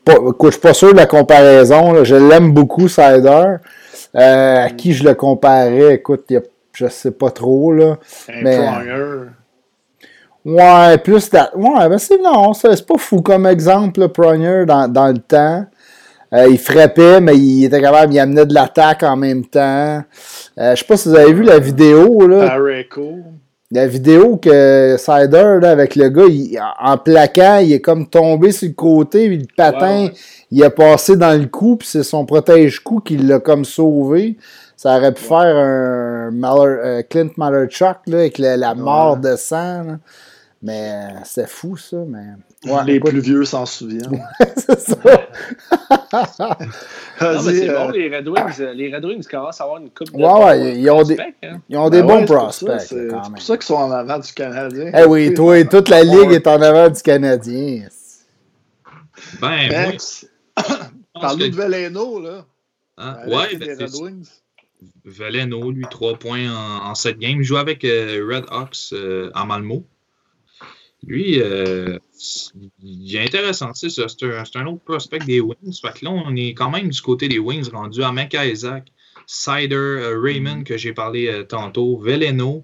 je 0.06 0.50
suis 0.50 0.60
pas 0.60 0.72
sûr 0.74 0.92
de 0.92 0.96
la 0.96 1.06
comparaison. 1.06 1.92
là. 1.92 2.04
Je 2.04 2.16
l'aime 2.16 2.52
beaucoup, 2.52 2.88
Sider. 2.88 3.56
Euh, 4.16 4.64
à 4.64 4.70
qui 4.70 4.92
je 4.94 5.04
le 5.04 5.14
comparais, 5.14 5.94
écoute, 5.94 6.24
y 6.30 6.36
a- 6.36 6.42
je 6.72 6.88
sais 6.88 7.10
pas 7.12 7.30
trop. 7.30 7.72
Là. 7.72 7.98
Un 8.28 8.42
Mais- 8.42 8.56
Pronger. 8.56 9.26
Ouais, 10.44 10.98
plus 10.98 11.28
d'a- 11.30 11.50
Ouais, 11.54 11.88
ben 11.88 11.98
c'est 11.98 12.18
non, 12.20 12.54
c'est 12.54 12.74
c'est 12.74 12.86
pas 12.86 12.96
fou 12.96 13.20
comme 13.20 13.46
exemple, 13.46 14.08
Pronger, 14.08 14.64
dans, 14.66 14.88
dans 14.88 15.08
le 15.08 15.18
temps. 15.18 15.66
Euh, 16.32 16.46
il 16.48 16.58
frappait, 16.58 17.20
mais 17.20 17.36
il 17.36 17.64
était 17.66 17.80
capable, 17.80 18.14
il 18.14 18.18
amenait 18.20 18.46
de 18.46 18.54
l'attaque 18.54 19.02
en 19.02 19.16
même 19.16 19.44
temps. 19.44 20.02
Euh, 20.58 20.74
je 20.74 20.76
sais 20.76 20.84
pas 20.86 20.96
si 20.96 21.08
vous 21.10 21.14
avez 21.16 21.32
vu 21.32 21.42
la 21.42 21.58
vidéo, 21.58 22.26
là. 22.26 22.56
La 23.72 23.86
vidéo 23.86 24.36
que 24.36 24.96
Sider, 24.98 25.58
là, 25.62 25.70
avec 25.70 25.94
le 25.94 26.08
gars, 26.08 26.26
il, 26.28 26.58
en 26.80 26.98
plaquant, 26.98 27.58
il 27.58 27.72
est 27.72 27.80
comme 27.80 28.08
tombé 28.08 28.50
sur 28.50 28.66
le 28.66 28.74
côté, 28.74 29.28
puis 29.28 29.38
le 29.38 29.46
patin, 29.56 30.08
il 30.50 30.64
a 30.64 30.70
passé 30.70 31.16
dans 31.16 31.40
le 31.40 31.46
cou, 31.46 31.76
puis 31.76 31.86
c'est 31.86 32.02
son 32.02 32.26
protège-cou 32.26 32.98
qui 32.98 33.16
l'a 33.16 33.38
comme 33.38 33.64
sauvé. 33.64 34.36
Ça 34.76 34.96
aurait 34.96 35.14
pu 35.14 35.22
faire 35.22 35.56
un 35.56 36.32
euh, 36.32 37.02
Clint 37.08 37.30
Malerchuk, 37.36 37.98
là, 38.06 38.18
avec 38.18 38.38
la, 38.38 38.74
mort 38.74 39.18
de 39.18 39.36
sang. 39.36 39.98
Mais 40.62 40.90
euh, 40.90 41.18
c'est 41.24 41.48
fou, 41.48 41.76
ça. 41.76 41.98
Mais... 42.08 42.26
les 42.86 43.00
plus 43.00 43.20
vieux 43.20 43.44
s'en 43.44 43.66
souviennent. 43.66 44.22
c'est 44.56 44.80
ça. 44.80 44.96
non, 47.20 47.42
mais 47.44 47.52
c'est 47.52 47.68
bon, 47.68 47.88
euh, 47.88 47.92
les 47.92 48.16
Red 48.16 48.28
Wings, 48.28 48.60
les 48.74 48.94
Red 48.94 49.04
Wings 49.04 49.26
commencent 49.26 49.60
à 49.60 49.64
avoir 49.64 49.80
une 49.80 49.90
coupe 49.90 50.12
de 50.12 50.16
ouais, 50.16 50.44
ouais, 50.44 50.78
ils 50.78 50.90
ont 50.90 51.02
des, 51.02 51.18
hein. 51.20 51.60
ils 51.68 51.76
ont 51.76 51.88
des 51.88 52.02
ben 52.02 52.20
bons 52.20 52.24
prospects. 52.26 52.80
C'est 52.80 53.08
pour, 53.08 53.38
ça 53.38 53.56
qu'ils 53.56 53.66
sont 53.66 53.74
en 53.74 53.90
avant 53.90 54.18
du 54.18 54.32
Canadien. 54.32 54.92
Eh 54.94 55.04
oui, 55.04 55.32
toi, 55.34 55.64
toute 55.64 55.88
la 55.88 56.02
ligue 56.02 56.32
est 56.32 56.46
en 56.46 56.60
avant 56.60 56.88
du 56.88 57.00
Canadien. 57.00 57.88
Ben, 59.40 59.68
ben 59.68 59.96
Parle-nous 61.20 61.48
de 61.48 61.56
Veleno, 61.56 62.20
là. 62.20 62.44
Hein? 62.98 63.16
Ouais, 63.26 63.56
ben, 63.56 63.76
Red 63.78 63.94
Wings. 63.94 64.28
Veleno, 65.04 65.70
lui, 65.70 65.84
3 65.90 66.18
points 66.18 66.50
en, 66.50 66.94
7 66.94 67.18
games. 67.18 67.38
Il 67.40 67.44
joue 67.44 67.56
avec 67.56 67.84
euh, 67.84 68.26
Red 68.30 68.44
Hawks 68.50 68.92
euh, 68.92 69.30
à 69.34 69.44
Malmo. 69.44 69.84
Lui, 71.02 71.40
euh, 71.40 71.98
il 72.82 73.16
est 73.16 73.24
intéressant. 73.24 73.72
C'est 73.74 73.88
un, 74.22 74.44
un, 74.54 74.66
autre 74.66 74.82
prospect 74.84 75.20
des 75.20 75.40
Wings. 75.40 75.80
Fait 75.80 75.98
que 75.98 76.04
là, 76.04 76.10
on 76.10 76.34
est 76.36 76.54
quand 76.54 76.70
même 76.70 76.88
du 76.88 77.00
côté 77.00 77.28
des 77.28 77.38
Wings 77.38 77.70
rendu 77.70 78.02
à 78.02 78.12
Mecca 78.12 78.46
Isaac, 78.46 78.92
Cider, 79.26 80.12
Raymond, 80.20 80.64
que 80.64 80.76
j'ai 80.76 80.92
parlé 80.92 81.44
tantôt, 81.48 81.98
Veleno. 81.98 82.62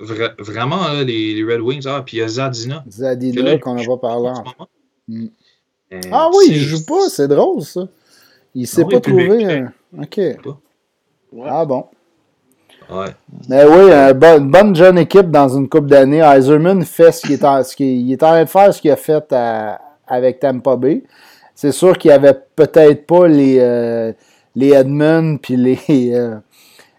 vraiment, 0.00 0.92
les, 1.06 1.44
Red 1.44 1.60
Wings. 1.60 1.86
Ah, 1.86 2.02
puis 2.04 2.18
il 2.18 2.20
y 2.20 2.22
a 2.22 2.28
Zadina. 2.28 2.84
Zadina, 2.88 3.58
qu'on 3.58 3.74
n'a 3.74 3.84
pas 3.84 3.96
parlé 3.96 4.28
en 4.28 4.36
ce 4.36 4.40
moment. 4.42 4.68
Mm. 5.06 5.28
ah 6.12 6.30
oui, 6.34 6.46
il 6.48 6.58
joue 6.58 6.84
pas, 6.84 7.08
c'est 7.08 7.28
drôle 7.28 7.62
ça. 7.62 7.86
Il 8.54 8.66
s'est 8.66 8.84
pas 8.84 9.00
trouvé. 9.00 9.64
OK. 9.98 10.20
Ah 11.44 11.64
bon. 11.64 11.86
Ouais. 12.90 13.06
Mais 13.48 13.64
oui, 13.64 13.92
une 13.92 14.50
bonne 14.50 14.74
jeune 14.74 14.98
équipe 14.98 15.30
dans 15.30 15.48
une 15.48 15.68
coupe 15.68 15.86
d'années. 15.86 16.18
Eiserman 16.18 16.84
fait 16.84 17.12
ce 17.12 17.22
qu'il 17.22 17.32
est, 17.32 17.44
en, 17.44 17.62
ce 17.62 17.74
est 17.82 18.22
en 18.22 18.28
train 18.28 18.44
de 18.44 18.48
faire, 18.48 18.74
ce 18.74 18.80
qu'il 18.80 18.90
a 18.90 18.96
fait 18.96 19.34
avec 20.06 20.40
Tampa 20.40 20.76
Bay. 20.76 21.02
C'est 21.54 21.72
sûr 21.72 21.96
qu'il 21.96 22.10
n'y 22.10 22.16
avait 22.16 22.38
peut-être 22.56 23.06
pas 23.06 23.28
les, 23.28 23.58
euh, 23.60 24.12
les 24.56 24.72
Edmund 24.72 25.40
puis 25.40 25.56
les, 25.56 25.78
euh, 26.14 26.36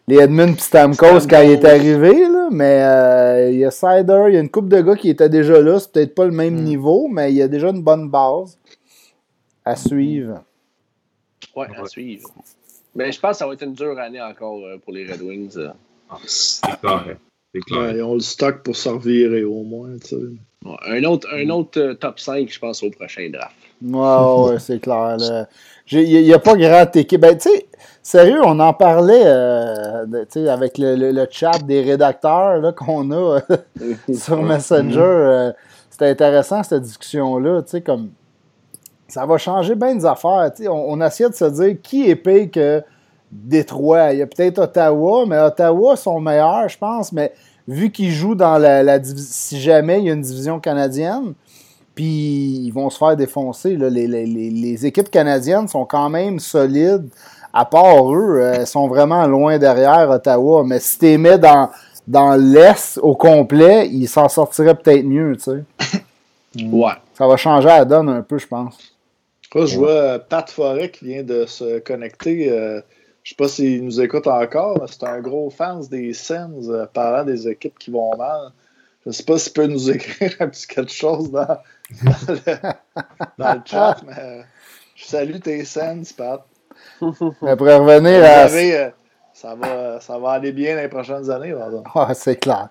les 0.08 0.18
Edmund 0.18 0.54
puis 0.54 0.64
Stamkos 0.64 1.28
quand 1.30 1.42
il 1.42 1.52
est 1.52 1.66
arrivé, 1.66 2.14
là, 2.14 2.48
mais 2.52 2.82
euh, 2.84 3.52
il 3.52 3.60
y 3.60 3.66
a 3.66 3.72
Sider, 3.72 4.26
il 4.30 4.34
y 4.36 4.38
a 4.38 4.40
une 4.40 4.50
coupe 4.50 4.70
de 4.70 4.82
gars 4.82 4.96
qui 4.96 5.10
étaient 5.10 5.30
déjà 5.30 5.62
là. 5.62 5.80
C'est 5.80 5.92
peut-être 5.92 6.16
pas 6.16 6.26
le 6.26 6.32
même 6.32 6.56
hmm. 6.56 6.64
niveau, 6.64 7.08
mais 7.08 7.32
il 7.32 7.38
y 7.38 7.42
a 7.42 7.48
déjà 7.48 7.70
une 7.70 7.82
bonne 7.82 8.10
base 8.10 8.58
à 9.64 9.76
suivre. 9.76 10.44
Ouais, 11.56 11.68
à 11.76 11.86
suivre. 11.86 12.30
Mais 12.96 13.12
je 13.12 13.20
pense 13.20 13.32
que 13.32 13.38
ça 13.38 13.48
va 13.48 13.54
être 13.54 13.64
une 13.64 13.74
dure 13.74 14.00
année 14.00 14.22
encore 14.22 14.66
euh, 14.66 14.78
pour 14.78 14.94
les 14.94 15.06
Red 15.06 15.22
Wings. 15.22 15.58
Euh. 15.58 15.70
Ah, 16.10 16.18
c'est 16.26 16.80
clair. 16.80 17.18
C'est 17.54 17.62
clair. 17.62 17.92
ils 17.96 18.02
ont 18.02 18.14
le 18.14 18.22
stock 18.22 18.64
pour 18.64 18.76
servir 18.76 19.34
et 19.34 19.44
au 19.44 19.64
moins. 19.64 19.90
un 20.88 21.04
autre, 21.04 21.28
un 21.34 21.50
autre 21.50 21.80
euh, 21.80 21.94
top 21.94 22.20
5, 22.20 22.50
je 22.50 22.60
pense, 22.60 22.84
au 22.84 22.90
prochain 22.90 23.30
draft. 23.32 23.56
Ouais, 23.82 24.52
ouais, 24.52 24.60
c'est 24.60 24.80
clair. 24.80 25.18
Il 25.92 26.24
n'y 26.24 26.34
a, 26.34 26.40
pas 26.40 26.56
grande 26.56 26.96
équipe. 26.96 27.20
Ben, 27.20 27.38
tu 27.38 27.50
sais, 27.50 27.66
sérieux, 28.02 28.40
on 28.44 28.60
en 28.60 28.74
parlait 28.74 29.26
avec 29.26 30.78
le, 30.78 31.12
le, 31.12 31.28
chat 31.30 31.60
des 31.60 31.82
rédacteurs 31.82 32.74
qu'on 32.76 33.12
a 33.12 33.42
sur 34.14 34.42
Messenger. 34.42 35.52
C'était 35.90 36.08
intéressant, 36.08 36.64
cette 36.64 36.84
discussion-là. 36.84 37.62
Tu 37.64 37.72
sais, 37.72 37.82
comme 37.82 38.10
ça 39.08 39.26
va 39.26 39.38
changer 39.38 39.76
bien 39.76 39.96
des 39.96 40.06
affaires. 40.06 40.52
On, 40.68 41.00
on, 41.00 41.02
essaie 41.02 41.30
de 41.30 41.36
se 41.36 41.46
dire 41.46 41.78
qui 41.82 42.10
est 42.10 42.16
pire 42.16 42.50
que 42.52 42.84
Détroit. 43.32 44.14
Il 44.14 44.20
y 44.20 44.22
a 44.22 44.28
peut-être 44.28 44.60
Ottawa, 44.60 45.26
mais 45.28 45.40
Ottawa 45.40 45.96
sont 45.96 46.20
meilleurs, 46.20 46.70
je 46.70 46.78
pense. 46.78 47.12
Mais 47.12 47.34
vu 47.68 47.92
qu'ils 47.92 48.12
jouent 48.12 48.36
dans 48.36 48.58
la, 48.58 49.00
division, 49.00 49.28
si 49.30 49.60
jamais 49.60 50.00
il 50.00 50.06
y 50.06 50.10
a 50.10 50.14
une 50.14 50.22
division 50.22 50.60
canadienne, 50.60 51.34
puis 51.94 52.62
ils 52.66 52.72
vont 52.72 52.90
se 52.90 52.98
faire 52.98 53.16
défoncer. 53.16 53.76
Les, 53.76 54.86
équipes 54.86 55.10
canadiennes 55.10 55.68
sont 55.68 55.86
quand 55.86 56.10
même 56.10 56.40
solides. 56.40 57.08
À 57.54 57.64
part 57.64 58.14
eux, 58.14 58.42
elles 58.54 58.68
sont 58.68 58.88
vraiment 58.88 59.26
loin 59.28 59.58
derrière 59.58 60.10
Ottawa. 60.10 60.64
Mais 60.66 60.80
si 60.80 61.00
tu 61.00 61.06
les 61.06 61.18
mets 61.18 61.38
dans, 61.38 61.70
dans 62.08 62.34
l'Est 62.34 63.00
au 63.02 63.16
complet, 63.16 63.88
ils 63.90 64.08
s'en 64.08 64.28
sortiraient 64.28 64.76
peut-être 64.76 65.06
mieux. 65.06 65.38
Ouais. 66.56 66.94
Ça 67.14 67.28
va 67.28 67.38
changer 67.38 67.68
la 67.68 67.86
donne 67.86 68.10
un 68.10 68.22
peu, 68.22 68.38
je 68.38 68.48
pense 68.48 68.95
je 69.64 69.78
vois 69.78 69.90
euh, 69.90 70.20
Pat 70.20 70.50
Forêt 70.50 70.90
qui 70.90 71.06
vient 71.06 71.24
de 71.24 71.46
se 71.46 71.80
connecter. 71.80 72.52
Euh, 72.52 72.82
je 73.24 73.32
ne 73.32 73.34
sais 73.34 73.36
pas 73.38 73.48
s'il 73.48 73.86
nous 73.86 74.02
écoute 74.02 74.28
encore, 74.28 74.78
mais 74.82 74.88
c'est 74.88 75.06
un 75.06 75.22
gros 75.22 75.50
fan 75.50 75.82
des 75.90 76.14
Sens 76.14 76.68
euh, 76.68 76.86
parlant 76.94 77.24
des 77.24 77.48
équipes 77.48 77.80
qui 77.80 77.90
vont 77.90 78.16
mal. 78.18 78.52
Je 79.04 79.10
ne 79.10 79.14
sais 79.14 79.24
pas 79.24 79.38
s'il 79.38 79.54
peut 79.54 79.68
nous 79.68 79.90
écrire 79.96 80.34
un 80.40 80.50
petit 80.50 80.68
quelque 80.68 80.92
chose 80.92 81.32
dans, 81.32 81.58
le, 83.38 83.62
chat, 83.66 83.98
mais 84.06 84.44
je 84.96 85.06
salue 85.06 85.40
tes 85.40 85.64
Sens, 85.64 86.12
Pat. 86.12 86.46
Mais 87.02 87.56
pour 87.56 87.68
revenir 87.68 88.24
à. 88.24 88.50
ça, 89.34 89.56
va, 89.56 90.00
ça 90.02 90.20
va 90.20 90.32
aller 90.32 90.52
bien 90.52 90.76
dans 90.76 90.82
les 90.82 90.90
prochaines 90.90 91.30
années. 91.30 91.56
Ah, 91.96 92.14
c'est 92.14 92.36
clair. 92.36 92.70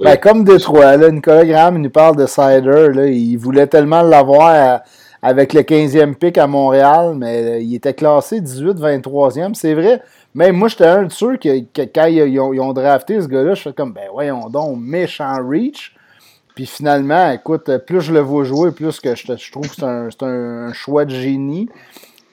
Ben, 0.00 0.16
comme 0.16 0.42
Détroit, 0.42 0.96
là, 0.96 1.08
Nicolas 1.08 1.44
Graham 1.44 1.78
nous 1.78 1.90
parle 1.90 2.16
de 2.16 2.26
Cider. 2.26 2.88
Là, 2.92 3.06
il 3.06 3.36
voulait 3.36 3.68
tellement 3.68 4.02
l'avoir 4.02 4.82
avec 5.24 5.54
le 5.54 5.62
15e 5.62 6.16
pic 6.16 6.36
à 6.36 6.46
Montréal, 6.46 7.14
mais 7.16 7.42
euh, 7.42 7.58
il 7.58 7.74
était 7.74 7.94
classé 7.94 8.42
18-23e. 8.42 9.54
C'est 9.54 9.72
vrai. 9.72 10.02
Même 10.34 10.54
moi, 10.54 10.68
j'étais 10.68 10.84
un 10.84 11.04
de 11.04 11.12
ceux 11.12 11.38
que, 11.38 11.60
quand 11.86 12.04
ils 12.04 12.38
ont, 12.38 12.72
drafté 12.74 13.22
ce 13.22 13.26
gars-là, 13.26 13.54
je 13.54 13.62
fais 13.62 13.72
comme, 13.72 13.94
ben 13.94 14.06
voyons 14.12 14.50
donc, 14.50 14.78
méchant 14.78 15.36
reach. 15.48 15.96
Puis 16.54 16.66
finalement, 16.66 17.32
écoute, 17.32 17.70
plus 17.86 18.02
je 18.02 18.12
le 18.12 18.20
vois 18.20 18.44
jouer, 18.44 18.70
plus 18.70 19.00
que 19.00 19.14
je, 19.14 19.50
trouve 19.50 19.66
que 19.66 19.74
c'est 19.74 20.24
un, 20.26 20.72
choix 20.74 21.06
de 21.06 21.14
génie. 21.14 21.70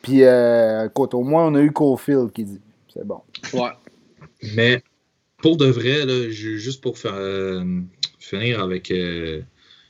Puis, 0.02 0.24
euh, 0.24 0.88
écoute, 0.88 1.14
au 1.14 1.24
moins, 1.24 1.48
on 1.48 1.56
a 1.56 1.62
eu 1.62 1.72
Cofield 1.72 2.34
qui 2.34 2.44
dit, 2.44 2.60
c'est 2.94 3.08
bon. 3.08 3.22
Ouais. 3.54 3.72
Mais 4.56 4.84
pour 5.38 5.56
de 5.56 5.68
vrai, 5.68 6.06
là, 6.06 6.30
juste 6.30 6.82
pour 6.82 6.98
faire, 6.98 7.16
euh, 7.16 7.64
finir 8.20 8.62
avec, 8.62 8.94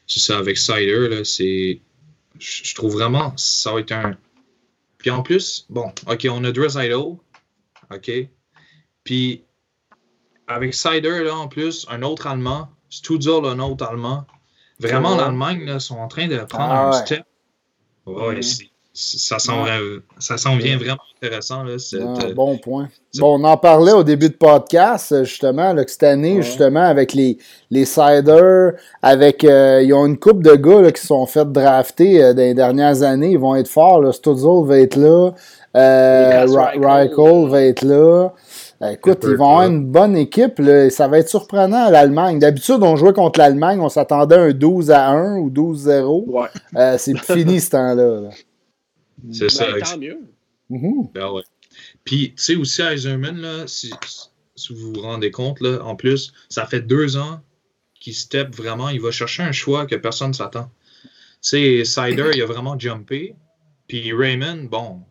ça, 0.06 0.38
avec 0.38 0.60
Cider, 0.60 1.24
c'est 1.24 1.80
je 2.42 2.76
trouve 2.76 2.94
vraiment 2.94 3.36
ça 3.38 3.72
va 3.74 3.80
être 3.80 3.92
un. 3.92 4.18
Puis 4.98 5.10
en 5.10 5.24
plus, 5.24 5.66
bon, 5.70 5.92
OK, 6.08 6.28
on 6.30 6.44
a 6.44 6.52
Dresido. 6.52 7.24
OK. 7.92 8.12
Puis 9.04 9.44
avec 10.48 10.74
Sider, 10.74 11.24
là, 11.24 11.36
en 11.36 11.48
plus, 11.48 11.86
un 11.90 12.02
autre 12.02 12.28
Allemand. 12.28 12.70
Studio, 12.90 13.46
un 13.46 13.60
autre 13.60 13.86
Allemand. 13.86 14.26
Vraiment, 14.80 15.16
l'Allemagne, 15.16 15.64
là, 15.66 15.80
sont 15.80 15.98
en 15.98 16.08
train 16.08 16.28
de 16.28 16.38
prendre 16.40 16.74
ah 16.74 16.90
un 16.90 16.92
step. 17.06 17.26
Ouais, 18.06 18.40
mm-hmm 18.40 18.71
ça 18.94 19.40
s'en 19.40 19.66
ça 20.20 20.36
vient 20.58 20.78
vraiment 20.78 21.00
intéressant. 21.22 21.64
Là, 21.64 21.76
ah, 22.02 22.34
bon 22.36 22.58
point. 22.58 22.90
Bon, 23.20 23.40
on 23.40 23.44
en 23.46 23.56
parlait 23.56 23.94
au 23.94 24.04
début 24.04 24.28
de 24.28 24.34
podcast, 24.34 25.24
justement, 25.24 25.72
là, 25.72 25.86
que 25.86 25.92
cette 25.92 26.04
année, 26.04 26.42
justement, 26.42 26.84
avec 26.84 27.14
les, 27.14 27.38
les 27.70 27.86
Siders, 27.86 28.74
avec 29.02 29.46
euh, 29.46 29.82
ils 29.82 29.94
ont 29.94 30.06
une 30.06 30.18
coupe 30.18 30.44
de 30.44 30.56
gars 30.56 30.82
là, 30.82 30.92
qui 30.92 31.06
sont 31.06 31.26
fait 31.26 31.50
drafter 31.50 32.22
euh, 32.22 32.34
dans 32.34 32.42
les 32.42 32.54
dernières 32.54 33.02
années. 33.04 33.32
Ils 33.32 33.40
vont 33.40 33.56
être 33.56 33.70
forts. 33.70 34.02
Là. 34.02 34.12
Stutzel 34.12 34.66
va 34.66 34.80
être 34.80 34.98
là. 34.98 35.32
Euh, 35.78 36.46
Reichel 36.46 37.50
va 37.50 37.64
être 37.64 37.84
là. 37.84 38.30
Écoute, 38.92 39.20
ils 39.24 39.36
vont 39.36 39.52
avoir 39.52 39.68
une 39.68 39.86
bonne 39.86 40.18
équipe. 40.18 40.60
Là. 40.60 40.90
Ça 40.90 41.08
va 41.08 41.20
être 41.20 41.30
surprenant 41.30 41.86
à 41.86 41.92
l'Allemagne. 41.92 42.40
D'habitude, 42.40 42.80
on 42.82 42.98
jouait 42.98 43.14
contre 43.14 43.40
l'Allemagne, 43.40 43.80
on 43.80 43.90
s'attendait 43.90 44.36
à 44.36 44.42
un 44.42 44.52
12 44.52 44.92
à 44.92 45.08
1 45.12 45.38
ou 45.38 45.50
12-0. 45.50 46.26
Ouais. 46.28 46.98
c'est 46.98 47.18
fini 47.20 47.62
ce 47.62 47.70
temps-là. 47.70 48.22
là 48.22 48.30
c'est 49.32 49.50
ça. 49.50 49.72
Ben, 49.72 49.82
tant 49.82 49.98
mieux. 49.98 50.20
Mm-hmm. 50.70 51.12
Ben 51.14 51.32
ouais. 51.32 51.44
Puis, 52.04 52.34
tu 52.36 52.44
sais, 52.44 52.56
aussi, 52.56 52.82
Eiserman, 52.82 53.38
là, 53.38 53.68
si, 53.68 53.92
si, 54.56 54.74
vous 54.74 54.94
vous 54.94 55.02
rendez 55.02 55.32
compte, 55.32 55.62
là, 55.62 55.80
en 55.84 55.96
plus, 55.96 56.34
ça 56.50 56.66
fait 56.66 56.82
deux 56.82 57.18
ans 57.18 57.42
qu'il 58.00 58.14
step 58.14 58.56
vraiment. 58.56 58.90
Il 58.90 59.02
va 59.02 59.12
chercher 59.12 59.44
un 59.44 59.52
choix 59.52 59.86
que 59.86 59.96
personne 59.96 60.30
ne 60.30 60.34
s'attend. 60.34 60.70
Tu 61.04 61.10
sais, 61.42 61.86
Sider, 61.86 62.32
il 62.34 62.42
a 62.42 62.46
vraiment 62.46 62.78
jumpé. 62.78 63.36
Puis 63.88 64.14
Raymond, 64.14 64.68
bon. 64.70 65.02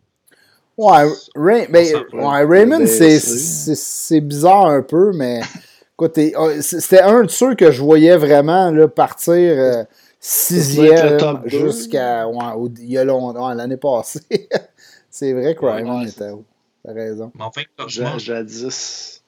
Ouais, 0.77 1.07
Ray, 1.35 1.66
ben, 1.69 1.87
ouais 2.12 2.45
Raymond, 2.45 2.87
c'est 2.87 4.20
bizarre 4.20 4.66
un 4.66 4.82
peu, 4.82 5.12
mais 5.12 5.41
écoute, 5.95 6.19
oh, 6.37 6.51
c'était 6.61 7.03
un 7.03 7.24
de 7.24 7.31
ceux 7.31 7.55
que 7.55 7.70
je 7.70 7.82
voyais 7.82 8.16
vraiment 8.16 8.70
là, 8.70 8.89
partir. 8.89 9.35
Euh, 9.59 9.85
sixième 10.20 11.42
jusqu'à 11.47 12.28
ouais, 12.28 12.70
il 12.78 12.90
y 12.90 12.98
a 12.98 13.05
longtemps, 13.05 13.52
l'année 13.55 13.78
passée. 13.78 14.20
c'est 15.10 15.32
vrai 15.32 15.55
que 15.55 15.64
Ryman 15.64 16.06
était 16.06 16.30
haut. 16.30 16.44
T'as 16.84 16.92
raison. 16.92 17.32
Mais 17.34 17.44
enfin, 17.44 18.18
jadis. 18.18 19.22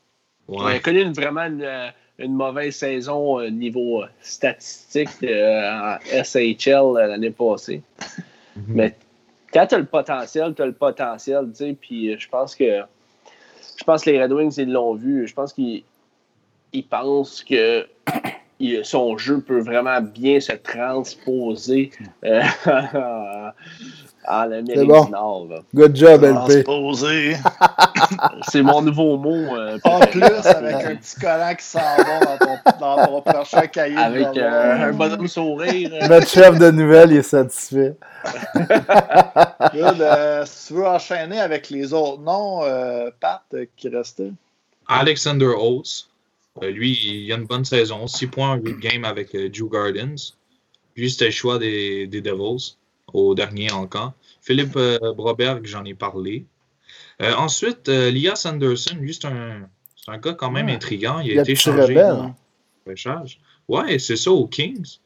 Ouais. 0.49 0.57
On 0.59 0.67
a 0.67 0.79
connu 0.79 1.03
une, 1.03 1.13
vraiment 1.13 1.43
une, 1.43 1.93
une, 2.19 2.35
mauvaise 2.35 2.75
saison 2.75 3.37
au 3.37 3.51
niveau 3.51 4.03
statistique 4.21 5.23
en 5.23 5.97
SHL 6.05 6.95
l'année 6.95 7.31
passée. 7.31 7.83
Mm-hmm. 8.59 8.63
Mais 8.69 8.95
quand 9.53 9.67
tu 9.67 9.75
as 9.75 9.79
le 9.79 9.87
potentiel, 9.87 10.55
tu 10.55 10.63
as 10.63 10.67
le 10.67 10.73
potentiel, 10.73 11.49
tu 11.51 11.57
sais, 11.57 11.77
puis 11.79 12.19
je 12.19 12.29
pense 12.29 12.55
que 12.55 12.83
je 13.79 13.85
pense 13.85 14.05
que 14.05 14.11
les 14.11 14.23
Red 14.23 14.33
Wings, 14.33 14.55
ils 14.59 14.71
l'ont 14.71 14.95
vu. 14.95 15.27
Je 15.27 15.35
pense 15.35 15.53
qu'ils 15.53 15.85
pensent 16.89 17.43
que 17.43 17.87
son 18.83 19.19
jeu 19.19 19.41
peut 19.41 19.61
vraiment 19.61 20.01
bien 20.01 20.41
se 20.41 20.53
transposer 20.53 21.91
euh, 22.25 22.43
en 24.27 24.53
Amérique 24.53 24.89
bon. 24.89 25.05
du 25.05 25.11
Nord. 25.11 25.49
Good 25.75 25.97
job, 25.97 26.23
LP. 26.23 26.67
C'est 28.49 28.63
mon 28.63 28.83
nouveau 28.83 29.17
mot. 29.17 29.57
Euh, 29.57 29.79
en 29.85 30.01
plus, 30.01 30.23
avec 30.23 30.75
un 30.75 30.97
petit 30.97 31.21
collant 31.21 31.55
qui 31.57 31.65
s'en 31.65 31.81
va 31.81 32.21
dans 32.21 32.39
ton, 32.39 32.79
dans 32.81 33.07
ton 33.07 33.23
prochain 33.23 33.67
cahier. 33.67 33.97
Avec 33.97 34.37
euh, 34.37 34.89
un 34.89 34.93
bonhomme 34.93 35.29
sourire. 35.29 35.91
Notre 36.09 36.29
chef 36.29 36.59
de 36.59 36.71
nouvelles 36.71 37.13
il 37.13 37.19
est 37.19 37.23
satisfait. 37.23 37.97
Good, 38.55 40.01
euh, 40.01 40.45
si 40.47 40.69
tu 40.69 40.75
veux 40.75 40.87
enchaîner 40.87 41.41
avec 41.41 41.71
les 41.71 41.93
autres 41.93 42.21
noms, 42.21 42.63
Pat, 43.21 43.43
qui 43.77 43.89
restaient. 43.89 44.33
Alexander 44.89 45.47
Holtz. 45.47 46.09
Lui, 46.61 46.93
il 46.93 47.33
a 47.33 47.37
une 47.37 47.47
bonne 47.47 47.65
saison. 47.65 48.07
6 48.07 48.27
points 48.27 48.51
en 48.51 48.57
8 48.57 48.79
games 48.79 49.05
avec 49.05 49.35
Drew 49.35 49.71
Gardens. 49.71 50.35
Lui, 50.97 51.11
c'était 51.11 51.27
le 51.27 51.31
choix 51.31 51.59
des, 51.59 52.07
des 52.07 52.21
Devils 52.21 52.77
au 53.13 53.35
dernier 53.35 53.71
encore. 53.73 54.13
Philippe 54.41 54.77
euh, 54.77 55.13
Broberg, 55.15 55.65
j'en 55.65 55.85
ai 55.85 55.95
parlé. 55.95 56.45
Euh, 57.21 57.35
ensuite, 57.35 57.89
euh, 57.89 58.11
Lias 58.11 58.47
Anderson, 58.47 58.97
lui, 59.01 59.15
c'est 59.15 59.27
un, 59.27 59.69
un, 60.09 60.19
gars 60.19 60.35
quand 60.35 60.51
même 60.51 60.69
intriguant. 60.69 61.21
Il 61.21 61.39
a 61.39 61.43
été 61.43 61.55
changé 61.55 61.95
dans 61.95 62.35
Ouais, 63.69 63.99
c'est 63.99 64.17
ça, 64.17 64.33
aux 64.33 64.49
Kings. 64.49 64.99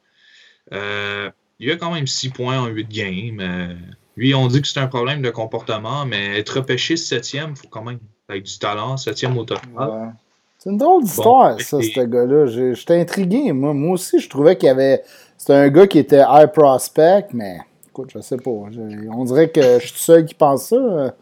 il 0.73 1.71
a 1.71 1.77
quand 1.77 1.93
même 1.93 2.07
6 2.07 2.31
points 2.31 2.59
en 2.59 2.67
8 2.67 2.89
games. 2.89 3.79
lui, 4.17 4.35
on 4.35 4.47
dit 4.49 4.63
que 4.63 4.69
c'est 4.69 4.81
un 4.81 4.87
problème 4.87 5.21
de 5.21 5.31
comportement, 5.31 6.07
mais 6.07 6.39
être 6.39 6.57
repêché 6.57 6.97
septième, 6.97 7.51
il 7.51 7.57
faut 7.57 7.69
quand 7.69 7.85
même 7.85 7.99
avec 8.29 8.45
du 8.45 8.59
talent, 8.59 8.97
septième 8.97 9.37
au 9.37 9.45
total. 9.45 10.15
C'est 10.59 10.71
une 10.71 10.79
drôle 10.79 11.05
d'histoire, 11.05 11.61
ça, 11.61 11.79
ce 11.81 12.01
gars-là. 12.01 12.47
J'étais 12.75 13.01
intrigué. 13.01 13.53
Moi, 13.53 13.75
moi 13.75 13.93
aussi, 13.93 14.19
je 14.19 14.29
trouvais 14.29 14.57
qu'il 14.57 14.67
y 14.67 14.71
avait. 14.71 15.03
C'était 15.37 15.53
un 15.53 15.69
gars 15.69 15.87
qui 15.87 15.99
était 15.99 16.23
high 16.29 16.51
prospect, 16.51 17.27
mais 17.33 17.59
écoute, 17.89 18.11
je 18.15 18.21
sais 18.21 18.39
pas. 18.39 18.51
on 18.51 19.25
dirait 19.25 19.51
que 19.51 19.79
je 19.81 19.87
suis 19.87 19.99
seul 19.99 20.25
qui 20.25 20.35
pense 20.35 20.69
ça. 20.69 21.15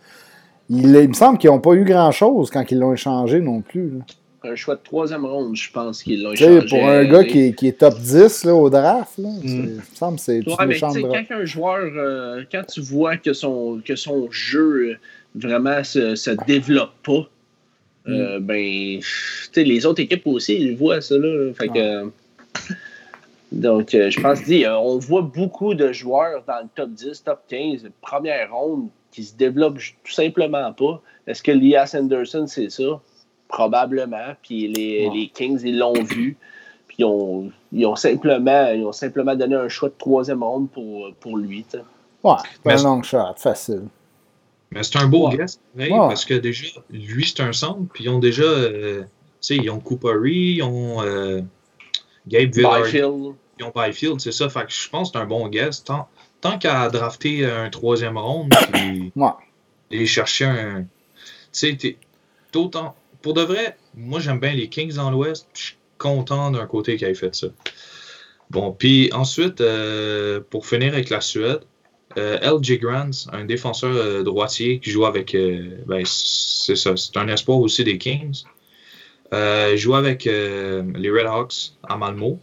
Il, 0.70 0.88
me 0.88 1.12
semble 1.12 1.38
qu'ils 1.38 1.50
n'ont 1.50 1.60
pas 1.60 1.74
eu 1.74 1.84
grand-chose 1.84 2.50
quand 2.50 2.64
ils 2.70 2.78
l'ont 2.78 2.94
échangé 2.94 3.40
non 3.40 3.60
plus. 3.60 3.98
Un 4.42 4.54
choix 4.54 4.76
de 4.76 4.80
troisième 4.82 5.24
ronde, 5.24 5.56
je 5.56 5.70
pense 5.70 6.02
qu'ils 6.02 6.22
l'ont 6.22 6.32
échangé. 6.32 6.66
Pour 6.68 6.86
un 6.86 7.04
gars 7.04 7.24
qui, 7.24 7.48
est 7.48 7.78
top 7.78 7.98
10 7.98 8.44
là, 8.44 8.54
au 8.54 8.70
draft, 8.70 9.18
là, 9.18 9.28
mm. 9.28 9.40
il 9.42 9.56
me 9.56 9.80
semble 9.94 10.16
que 10.16 10.22
c'est 10.22 10.38
ouais, 10.38 10.78
Quand 10.78 11.34
un 11.34 11.44
joueur, 11.44 11.90
euh, 11.96 12.44
quand 12.50 12.62
tu 12.66 12.80
vois 12.80 13.16
que 13.16 13.32
son, 13.32 13.80
que 13.84 13.96
son 13.96 14.30
jeu 14.30 14.90
euh, 14.90 14.94
vraiment 15.34 15.82
se, 15.82 16.14
se 16.14 16.30
développe 16.46 16.92
pas, 17.02 17.12
euh, 17.12 17.24
mm. 18.06 18.38
ben, 18.38 19.00
les 19.56 19.86
autres 19.86 20.00
équipes 20.00 20.26
aussi, 20.26 20.54
ils 20.54 20.76
voient 20.76 21.00
ça. 21.00 21.16
Là, 21.16 21.52
fait 21.54 21.68
que, 21.68 22.10
donc, 23.54 23.94
euh, 23.94 24.10
je 24.10 24.20
pense 24.20 24.40
que 24.40 24.64
euh, 24.64 24.78
on 24.78 24.98
voit 24.98 25.22
beaucoup 25.22 25.74
de 25.74 25.92
joueurs 25.92 26.42
dans 26.46 26.60
le 26.62 26.68
top 26.74 26.90
10, 26.90 27.22
top 27.22 27.40
15, 27.48 27.88
première 28.00 28.52
ronde, 28.52 28.88
qui 29.12 29.22
se 29.22 29.36
développent 29.36 29.78
tout 29.78 30.12
simplement 30.12 30.72
pas. 30.72 31.00
Est-ce 31.26 31.42
que 31.42 31.52
Lias 31.52 31.94
Anderson, 31.96 32.46
c'est 32.48 32.70
ça? 32.70 33.00
Probablement. 33.46 34.34
Puis 34.42 34.66
les, 34.66 35.30
Kings, 35.32 35.60
ils 35.64 35.78
l'ont 35.78 35.92
vu. 35.92 36.36
Puis 36.88 36.96
ils 36.98 37.04
ont, 37.04 37.52
ils 37.72 37.86
ont, 37.86 37.94
simplement, 37.94 38.70
ils 38.72 38.84
ont 38.84 38.92
simplement 38.92 39.36
donné 39.36 39.54
un 39.54 39.68
choix 39.68 39.88
de 39.88 39.94
troisième 39.96 40.42
ronde 40.42 40.68
pour, 40.70 41.12
pour 41.20 41.36
lui. 41.36 41.64
Ouais, 42.24 42.34
un 42.64 42.82
long 42.82 43.02
shot, 43.04 43.34
facile. 43.36 43.84
Mais 44.74 44.82
c'est 44.82 44.98
un 44.98 45.06
beau 45.06 45.28
guest, 45.28 45.60
parce 45.76 46.24
que 46.24 46.34
déjà, 46.34 46.66
lui, 46.90 47.24
c'est 47.26 47.42
un 47.42 47.52
centre, 47.52 47.80
puis 47.92 48.04
ils 48.04 48.08
ont 48.10 48.18
déjà, 48.18 48.42
euh, 48.42 49.02
tu 49.02 49.06
sais, 49.40 49.56
ils 49.56 49.70
ont 49.70 49.80
Cooperi, 49.80 50.56
ils 50.56 50.62
ont 50.62 51.00
Gabe 52.26 52.54
Villard 52.54 52.86
ils 53.58 53.64
ont 53.64 53.72
Byfield, 53.74 54.20
c'est 54.20 54.32
ça. 54.32 54.48
Fait 54.48 54.64
que 54.66 54.72
je 54.72 54.88
pense 54.88 55.10
que 55.10 55.18
c'est 55.18 55.22
un 55.22 55.26
bon 55.26 55.48
guest. 55.48 55.86
Tant, 55.86 56.08
tant 56.40 56.58
qu'à 56.58 56.88
drafter 56.88 57.44
un 57.44 57.70
troisième 57.70 58.18
round, 58.18 58.52
puis 58.72 59.12
et 59.90 60.06
chercher 60.06 60.44
un. 60.46 60.86
Tu 61.52 61.78
sais, 61.78 61.96
d'autant. 62.52 62.94
Pour 63.22 63.34
de 63.34 63.42
vrai, 63.42 63.76
moi 63.94 64.20
j'aime 64.20 64.40
bien 64.40 64.52
les 64.52 64.68
Kings 64.68 64.94
dans 64.94 65.10
l'Ouest. 65.10 65.46
Je 65.54 65.62
suis 65.62 65.76
content 65.98 66.50
d'un 66.50 66.66
côté 66.66 66.96
qui 66.96 67.04
ait 67.04 67.14
fait 67.14 67.34
ça. 67.34 67.46
Bon, 68.50 68.72
puis 68.72 69.10
ensuite, 69.12 69.60
euh, 69.60 70.40
pour 70.50 70.66
finir 70.66 70.92
avec 70.92 71.08
la 71.08 71.20
Suède, 71.20 71.60
euh, 71.60 71.73
LG 72.16 72.80
Grants, 72.80 73.28
un 73.32 73.44
défenseur 73.44 73.94
euh, 73.94 74.22
droitier 74.22 74.80
qui 74.80 74.90
joue 74.90 75.06
avec. 75.06 75.36
ben, 75.86 76.02
c'est 76.04 76.76
ça, 76.76 76.96
c'est 76.96 77.16
un 77.16 77.28
espoir 77.28 77.58
aussi 77.58 77.84
des 77.84 77.98
Kings. 77.98 78.44
il 79.32 79.76
joue 79.76 79.94
avec 79.94 80.24
les 80.24 81.10
Red 81.10 81.26
Hawks 81.26 81.72
à 81.82 81.96
Malmo 81.96 82.40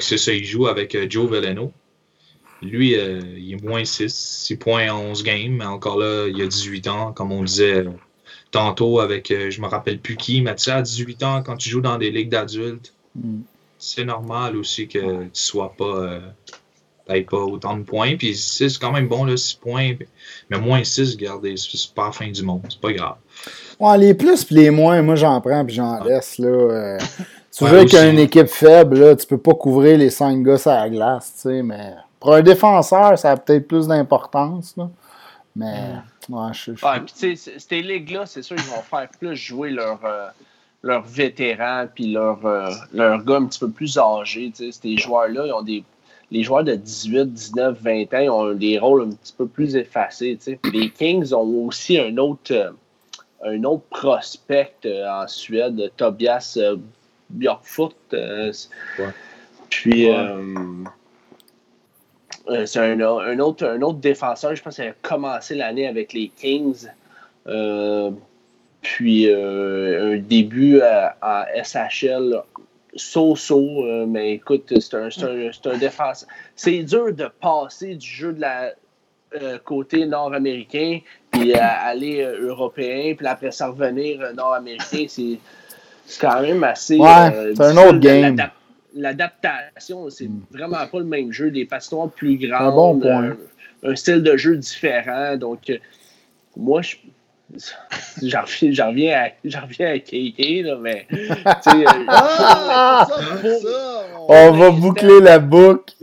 c'est 0.00 0.18
ça, 0.18 0.32
il 0.32 0.44
joue 0.44 0.66
avec 0.66 0.94
euh, 0.94 1.06
Joe 1.08 1.28
Veleno. 1.28 1.72
Lui, 2.62 2.96
euh, 2.96 3.20
il 3.36 3.54
est 3.54 3.62
moins 3.62 3.84
6, 3.84 4.14
6 4.14 4.56
points 4.56 4.92
11 4.92 5.22
games, 5.24 5.52
mais 5.52 5.64
encore 5.64 5.98
là, 5.98 6.28
il 6.28 6.40
a 6.40 6.46
18 6.46 6.88
ans, 6.88 7.12
comme 7.12 7.32
on 7.32 7.42
disait 7.42 7.84
tantôt 8.52 9.00
avec, 9.00 9.30
euh, 9.30 9.50
je 9.50 9.60
me 9.60 9.66
rappelle 9.66 9.98
plus 9.98 10.16
qui, 10.16 10.42
mais 10.42 10.54
tu 10.54 10.64
sais, 10.64 10.70
à 10.70 10.82
18 10.82 11.22
ans, 11.24 11.42
quand 11.42 11.56
tu 11.56 11.70
joues 11.70 11.80
dans 11.80 11.98
des 11.98 12.10
ligues 12.10 12.28
d'adultes, 12.28 12.94
mm. 13.16 13.40
c'est 13.78 14.04
normal 14.04 14.56
aussi 14.56 14.86
que 14.86 15.24
tu 15.24 15.30
sois 15.32 15.74
pas, 15.76 16.20
pas 17.06 17.36
autant 17.38 17.76
de 17.76 17.82
points. 17.82 18.16
Puis 18.16 18.34
c'est 18.34 18.68
quand 18.78 18.92
même 18.92 19.08
bon, 19.08 19.24
là, 19.24 19.36
6 19.36 19.54
points, 19.54 19.92
mais 20.50 20.58
moins 20.58 20.84
6, 20.84 21.16
regardez, 21.16 21.56
c'est 21.56 21.94
pas 21.94 22.06
la 22.06 22.12
fin 22.12 22.30
du 22.30 22.42
monde, 22.42 22.62
c'est 22.68 22.80
pas 22.80 22.92
grave. 22.92 23.16
Ouais, 23.78 23.98
les 23.98 24.14
plus 24.14 24.44
puis 24.44 24.54
les 24.54 24.70
moins, 24.70 25.02
moi 25.02 25.16
j'en 25.16 25.40
prends 25.40 25.64
puis 25.64 25.74
j'en 25.74 26.02
laisse, 26.04 26.38
là. 26.38 26.98
Tu 27.56 27.64
veux 27.66 27.84
qu'une 27.84 28.18
équipe 28.18 28.46
faible, 28.46 28.98
là, 28.98 29.14
tu 29.14 29.26
peux 29.26 29.38
pas 29.38 29.52
couvrir 29.52 29.98
les 29.98 30.08
cinq 30.08 30.42
gars 30.42 30.56
à 30.66 30.84
la 30.84 30.90
glace, 30.90 31.34
tu 31.34 31.40
sais, 31.42 31.62
mais 31.62 31.94
pour 32.18 32.34
un 32.34 32.42
défenseur, 32.42 33.18
ça 33.18 33.32
a 33.32 33.36
peut-être 33.36 33.68
plus 33.68 33.86
d'importance, 33.88 34.74
Mais, 35.54 35.66
ouais, 36.30 36.48
je, 36.52 36.74
je... 36.74 36.86
Ouais, 36.86 37.00
puis 37.00 37.12
tu 37.18 37.36
sais, 37.36 37.52
ces 37.58 37.82
ligues-là, 37.82 38.24
c'est 38.24 38.42
sûr, 38.42 38.56
ils 38.56 38.74
vont 38.74 38.82
faire 38.82 39.08
plus 39.18 39.36
jouer 39.36 39.70
leurs 39.70 40.00
euh, 40.04 41.00
vétérans 41.04 41.86
puis 41.94 42.12
leurs 42.12 42.46
euh, 42.46 42.70
leur 42.94 43.22
gars 43.22 43.36
un 43.36 43.46
petit 43.46 43.58
peu 43.58 43.70
plus 43.70 43.98
âgés, 43.98 44.50
tu 44.56 44.72
sais. 44.72 44.78
Ces 44.80 44.96
joueurs-là, 44.96 45.46
ils 45.46 45.52
ont 45.52 45.62
des... 45.62 45.84
Les 46.32 46.42
joueurs 46.42 46.64
de 46.64 46.74
18, 46.74 47.32
19, 47.32 47.78
20 47.80 48.14
ans, 48.14 48.40
ont 48.40 48.54
des 48.54 48.78
rôles 48.78 49.02
un 49.02 49.10
petit 49.10 49.34
peu 49.36 49.46
plus 49.46 49.76
effacés. 49.76 50.36
Les 50.72 50.90
Kings 50.90 51.32
ont 51.32 51.66
aussi 51.66 51.98
un 51.98 52.16
autre... 52.16 52.52
Euh, 52.52 52.70
un 53.44 53.64
autre 53.64 53.82
prospect 53.90 54.76
en 54.84 55.26
Suède, 55.26 55.90
Tobias 55.96 56.56
Björkfoot. 57.32 57.94
Euh, 58.12 58.52
puis, 59.70 60.10
euh, 60.10 60.54
euh, 62.48 62.66
c'est 62.66 62.78
un, 62.78 63.00
autre, 63.00 63.66
un 63.66 63.80
autre 63.82 63.98
défenseur, 63.98 64.54
je 64.54 64.62
pense 64.62 64.76
qu'il 64.76 64.84
a 64.84 64.92
commencé 65.02 65.54
l'année 65.54 65.86
avec 65.86 66.12
les 66.12 66.28
Kings. 66.28 66.88
puis 68.82 69.32
un 69.32 70.18
début 70.18 70.80
en 71.22 71.44
SHL 71.62 72.42
so-so, 72.94 74.06
mais 74.06 74.34
écoute, 74.34 74.72
c'est 74.78 74.94
un, 74.94 75.08
un, 75.08 75.78
défenseur. 75.78 76.28
C'est 76.56 76.82
dur 76.82 77.12
de 77.14 77.28
passer 77.40 77.94
du 77.94 78.06
jeu 78.06 78.32
de 78.32 78.40
la 78.40 78.72
côté 79.64 80.04
nord-américain, 80.06 81.00
puis 81.30 81.54
aller 81.54 82.22
européen, 82.22 83.14
puis 83.16 83.26
après 83.26 83.50
ça 83.50 83.68
revenir 83.68 84.20
nord-américain. 84.34 85.06
C'est 85.08 85.38
c'est 86.06 86.20
quand 86.20 86.42
même 86.42 86.62
assez. 86.64 86.98
Ouais, 86.98 87.32
euh, 87.34 87.54
c'est 87.56 87.62
un 87.62 87.76
autre 87.76 87.98
game. 87.98 88.36
L'adaptation, 88.94 90.10
c'est 90.10 90.28
hmm. 90.28 90.42
vraiment 90.50 90.86
pas 90.86 90.98
le 90.98 91.04
même 91.04 91.32
jeu. 91.32 91.50
Des 91.50 91.64
patinoires 91.64 92.10
plus 92.10 92.36
grandes, 92.36 93.06
un, 93.06 93.36
un, 93.82 93.96
style 93.96 94.22
de 94.22 94.36
jeu 94.36 94.56
différent. 94.56 95.36
Donc, 95.36 95.70
euh, 95.70 95.78
moi, 96.56 96.82
je. 96.82 96.96
J'en 98.22 98.42
reviens, 98.88 99.26
à, 99.26 99.60
reviens 99.60 99.92
à 99.92 99.98
KK, 99.98 100.64
là, 100.64 100.78
mais. 100.80 101.06
Euh, 101.74 102.04
ah, 102.08 103.08
on 104.28 104.52
va 104.52 104.70
boucler 104.70 105.20
la 105.20 105.38
boucle. 105.38 105.94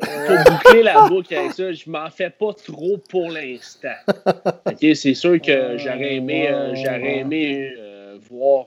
Pour 0.00 0.52
boucler 0.52 0.82
la 0.82 1.08
boucle 1.08 1.34
avec 1.34 1.52
ça, 1.52 1.72
je 1.72 1.90
m'en 1.90 2.08
fais 2.10 2.30
pas 2.30 2.52
trop 2.52 2.98
pour 3.08 3.30
l'instant. 3.30 3.88
Ok, 4.66 4.86
c'est 4.94 5.14
sûr 5.14 5.40
que 5.40 5.76
j'aurais 5.76 6.16
aimé, 6.16 6.48
j'aurais 6.74 7.18
aimé 7.18 7.72
voir 8.30 8.66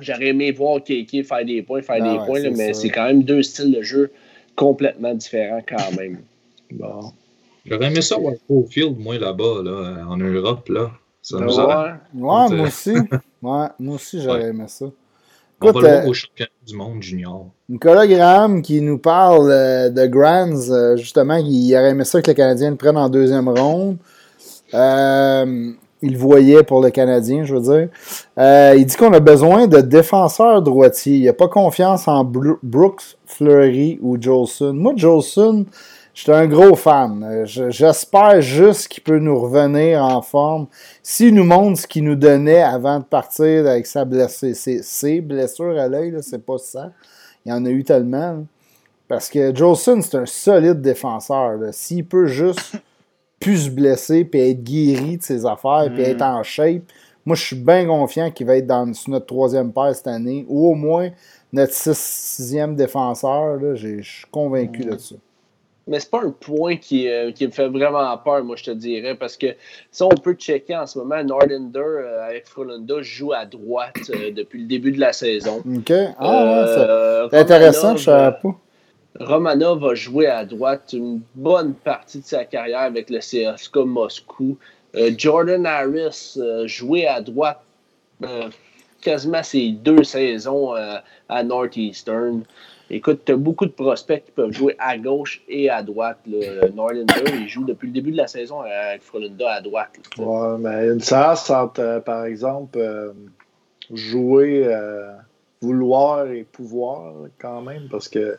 J'aurais 0.00 0.28
aimé 0.28 0.50
voir 0.50 0.82
Keke 0.82 1.24
faire 1.24 1.44
des 1.44 1.62
points, 1.62 1.82
faire 1.82 2.02
des 2.02 2.24
points, 2.26 2.50
mais 2.50 2.74
c'est 2.74 2.90
quand 2.90 3.06
même 3.06 3.22
deux 3.22 3.42
styles 3.42 3.72
de 3.72 3.82
jeu 3.82 4.12
complètement 4.56 5.14
différent 5.14 5.60
quand 5.66 5.92
même. 5.96 6.22
Bon. 6.72 7.12
J'aurais 7.64 7.86
aimé 7.86 8.02
ça 8.02 8.16
voir 8.18 8.34
Field, 8.68 8.98
moi, 8.98 9.18
là-bas, 9.18 9.62
là, 9.64 10.04
en 10.08 10.16
Europe, 10.16 10.68
là. 10.68 10.90
Ça 11.22 11.38
nous 11.38 11.56
Ouais. 11.56 11.62
a... 11.72 11.86
Ouais, 11.86 11.92
moi 12.14 12.48
euh, 12.52 12.66
aussi. 12.66 12.92
Ouais, 13.42 13.66
moi 13.78 13.94
aussi, 13.96 14.20
j'aurais 14.22 14.42
Ouais. 14.44 14.48
aimé 14.48 14.64
ça. 14.68 14.86
On 15.60 15.68
Écoute, 15.68 15.82
va 15.82 15.88
le 15.88 15.94
voir 15.94 16.06
euh, 16.06 16.10
au 16.10 16.14
championnat 16.14 16.50
du 16.66 16.76
monde 16.76 17.02
junior. 17.02 17.46
Nicolas 17.68 18.06
Graham 18.06 18.60
qui 18.62 18.80
nous 18.80 18.98
parle 18.98 19.50
euh, 19.50 19.88
de 19.90 20.06
Grands, 20.06 20.70
euh, 20.70 20.96
justement, 20.96 21.36
il 21.36 21.74
aurait 21.74 21.90
aimé 21.90 22.04
ça 22.04 22.20
que 22.20 22.30
le 22.30 22.34
Canadien 22.34 22.70
le 22.70 22.76
prenne 22.76 22.96
en 22.98 23.08
deuxième 23.08 23.48
ronde. 23.48 23.96
Euh, 24.74 25.72
il 26.02 26.12
le 26.12 26.18
voyait 26.18 26.62
pour 26.64 26.82
le 26.82 26.90
Canadien, 26.90 27.44
je 27.44 27.54
veux 27.54 27.60
dire. 27.62 27.88
Euh, 28.38 28.74
il 28.76 28.84
dit 28.84 28.96
qu'on 28.96 29.12
a 29.12 29.20
besoin 29.20 29.66
de 29.66 29.80
défenseurs 29.80 30.60
droitiers. 30.60 31.16
Il 31.16 31.24
n'a 31.24 31.32
pas 31.32 31.48
confiance 31.48 32.08
en 32.08 32.24
Brooks, 32.24 33.16
Fleury 33.26 33.98
ou 34.02 34.20
Jolson. 34.20 34.74
Moi, 34.74 34.92
Jolson, 34.96 35.64
j'étais 36.14 36.32
un 36.32 36.46
gros 36.46 36.74
fan. 36.74 37.42
Je- 37.44 37.70
J'espère 37.70 38.40
juste 38.40 38.88
qu'il 38.88 39.02
peut 39.02 39.18
nous 39.18 39.38
revenir 39.38 40.02
en 40.02 40.22
forme. 40.22 40.66
S'il 41.02 41.34
nous 41.34 41.44
montre 41.44 41.80
ce 41.80 41.86
qu'il 41.86 42.04
nous 42.04 42.14
donnait 42.14 42.62
avant 42.62 43.00
de 43.00 43.04
partir 43.04 43.66
avec 43.66 43.86
sa 43.86 44.04
blessure, 44.04 44.54
ses, 44.54 45.20
blessures 45.20 45.78
à 45.78 45.88
l'œil, 45.88 46.14
c'est 46.22 46.44
pas 46.44 46.58
ça. 46.58 46.92
Il 47.44 47.50
y 47.50 47.52
en 47.52 47.64
a 47.66 47.70
eu 47.70 47.84
tellement. 47.84 48.18
là. 48.32 48.36
Parce 49.06 49.28
que 49.28 49.54
Jolson, 49.54 50.00
c'est 50.00 50.16
un 50.16 50.24
solide 50.26 50.80
défenseur. 50.80 51.58
S'il 51.72 52.06
peut 52.06 52.26
juste 52.26 52.72
plus 53.38 53.66
se 53.66 53.70
blesser 53.70 54.24
puis 54.24 54.40
être 54.40 54.64
guéri 54.64 55.18
de 55.18 55.22
ses 55.22 55.44
affaires 55.44 55.90
puis 55.92 56.02
Mm. 56.02 56.06
être 56.06 56.22
en 56.22 56.42
shape, 56.42 56.82
moi, 57.26 57.36
je 57.36 57.42
suis 57.42 57.56
bien 57.56 57.86
confiant 57.86 58.30
qu'il 58.30 58.46
va 58.46 58.56
être 58.56 58.66
dans, 58.66 58.90
sur 58.94 59.10
notre 59.10 59.26
troisième 59.26 59.72
paire 59.72 59.94
cette 59.94 60.06
année 60.06 60.46
ou 60.48 60.68
au 60.70 60.74
moins 60.74 61.10
notre 61.52 61.72
six- 61.74 61.96
sixième 61.98 62.74
défenseur. 62.76 63.58
Je 63.76 64.00
suis 64.02 64.26
convaincu 64.30 64.80
de 64.84 64.96
ça. 64.96 65.14
Mais 65.86 66.00
c'est 66.00 66.10
pas 66.10 66.22
un 66.22 66.30
point 66.30 66.76
qui, 66.76 67.08
euh, 67.10 67.30
qui 67.32 67.46
me 67.46 67.52
fait 67.52 67.68
vraiment 67.68 68.16
peur, 68.16 68.42
moi, 68.42 68.56
je 68.56 68.64
te 68.64 68.70
dirais, 68.70 69.14
parce 69.14 69.36
que 69.36 69.48
si 69.90 70.02
on 70.02 70.08
peut 70.08 70.32
checker 70.32 70.74
en 70.76 70.86
ce 70.86 70.98
moment, 70.98 71.22
Norlander 71.22 71.78
euh, 71.78 72.26
avec 72.26 72.46
Frolunda 72.46 73.02
joue 73.02 73.34
à 73.34 73.44
droite 73.44 74.10
euh, 74.10 74.30
depuis 74.32 74.60
le 74.62 74.66
début 74.66 74.92
de 74.92 75.00
la 75.00 75.12
saison. 75.12 75.58
OK? 75.58 75.92
Ah, 76.18 76.44
ouais, 76.44 76.74
Euh, 76.78 77.28
c'est 77.30 77.38
intéressant, 77.38 77.96
je 77.96 78.04
savais 78.04 78.36
pas. 78.42 78.56
Romanov 79.20 79.80
va 79.80 79.94
jouer 79.94 80.26
à 80.26 80.44
droite 80.44 80.92
une 80.94 81.20
bonne 81.34 81.74
partie 81.74 82.20
de 82.20 82.24
sa 82.24 82.44
carrière 82.44 82.80
avec 82.80 83.10
le 83.10 83.18
CSKA 83.18 83.84
Moscou. 83.84 84.56
Jordan 85.16 85.66
Harris 85.66 86.36
jouait 86.64 87.06
à 87.06 87.20
droite 87.20 87.60
quasiment 89.00 89.42
ses 89.42 89.70
deux 89.70 90.02
saisons 90.02 90.74
à 91.28 91.42
Northeastern. 91.44 92.42
Écoute, 92.90 93.22
tu 93.24 93.32
as 93.32 93.36
beaucoup 93.36 93.64
de 93.64 93.70
prospects 93.72 94.24
qui 94.24 94.30
peuvent 94.30 94.52
jouer 94.52 94.76
à 94.78 94.98
gauche 94.98 95.42
et 95.48 95.70
à 95.70 95.82
droite. 95.82 96.18
là. 96.26 96.68
Norlander, 96.74 97.24
il 97.40 97.48
joue 97.48 97.64
depuis 97.64 97.86
le 97.86 97.92
début 97.94 98.12
de 98.12 98.16
la 98.18 98.26
saison 98.26 98.60
avec 98.60 99.02
Frolunda 99.02 99.50
à 99.52 99.60
droite. 99.60 99.90
là. 100.18 100.24
Ouais, 100.24 100.58
mais 100.58 100.86
une 100.92 101.00
séance 101.00 101.48
entre, 101.50 101.80
euh, 101.80 102.00
par 102.00 102.26
exemple, 102.26 102.78
euh, 102.78 103.12
jouer, 103.92 104.64
euh, 104.66 105.12
vouloir 105.60 106.26
et 106.30 106.44
pouvoir, 106.44 107.14
quand 107.38 107.62
même, 107.62 107.88
parce 107.90 108.08
que 108.08 108.36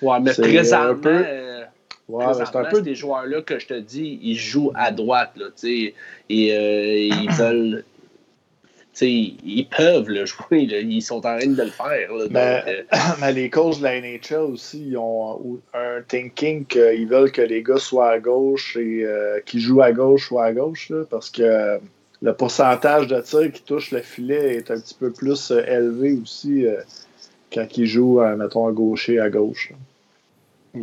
Ouais, 0.00 0.20
mais 0.20 0.32
présentement, 0.32 0.90
un 0.90 0.94
peu- 0.94 1.24
euh, 1.26 1.64
ouais, 2.08 2.34
c'est 2.34 2.56
un 2.56 2.64
peu. 2.64 2.84
ces 2.84 2.94
joueurs-là 2.94 3.42
que 3.42 3.58
je 3.58 3.66
te 3.66 3.74
dis, 3.74 4.20
ils 4.22 4.36
jouent 4.36 4.70
à 4.76 4.92
droite, 4.92 5.32
là, 5.36 5.46
tu 5.46 5.52
sais, 5.56 5.94
et 6.30 6.56
euh, 6.56 6.96
ils 6.96 7.30
veulent, 7.32 7.84
ils 9.06 9.66
peuvent 9.68 10.08
le 10.08 10.24
jouer, 10.26 10.66
là, 10.66 10.78
ils 10.80 11.02
sont 11.02 11.16
en 11.16 11.20
train 11.20 11.46
de 11.46 11.62
le 11.62 11.70
faire, 11.70 12.12
là, 12.14 12.24
donc, 12.24 12.32
Mais- 12.32 12.64
euh, 12.66 12.82
Mais 13.20 13.32
les 13.32 13.50
coachs 13.50 13.78
de 13.78 13.84
la 13.84 14.00
NHL 14.00 14.38
aussi, 14.52 14.88
ils 14.88 14.96
ont 14.96 15.60
un 15.74 16.02
thinking 16.06 16.64
qu'ils 16.66 17.06
veulent 17.06 17.30
que 17.32 17.42
les 17.42 17.62
gars 17.62 17.78
soient 17.78 18.10
à 18.10 18.18
gauche 18.18 18.76
et 18.76 19.04
euh, 19.04 19.40
qui 19.46 19.60
jouent 19.60 19.82
à 19.82 19.92
gauche 19.92 20.28
soient 20.28 20.46
à 20.46 20.52
gauche, 20.52 20.90
là, 20.90 21.04
parce 21.08 21.30
que 21.30 21.78
le 22.20 22.32
pourcentage 22.34 23.06
de 23.06 23.20
tirs 23.20 23.52
qui 23.52 23.62
touche 23.62 23.92
le 23.92 24.00
filet 24.00 24.56
est 24.56 24.70
un 24.70 24.80
petit 24.80 24.94
peu 24.94 25.10
plus 25.12 25.50
euh, 25.52 25.62
élevé 25.66 26.18
aussi 26.20 26.66
euh, 26.66 26.80
quand 27.52 27.66
ils 27.76 27.86
jouent, 27.86 28.20
mettons, 28.36 28.66
à 28.66 28.72
gaucher 28.72 29.20
à 29.20 29.30
gauche. 29.30 29.72
ouais. 30.74 30.82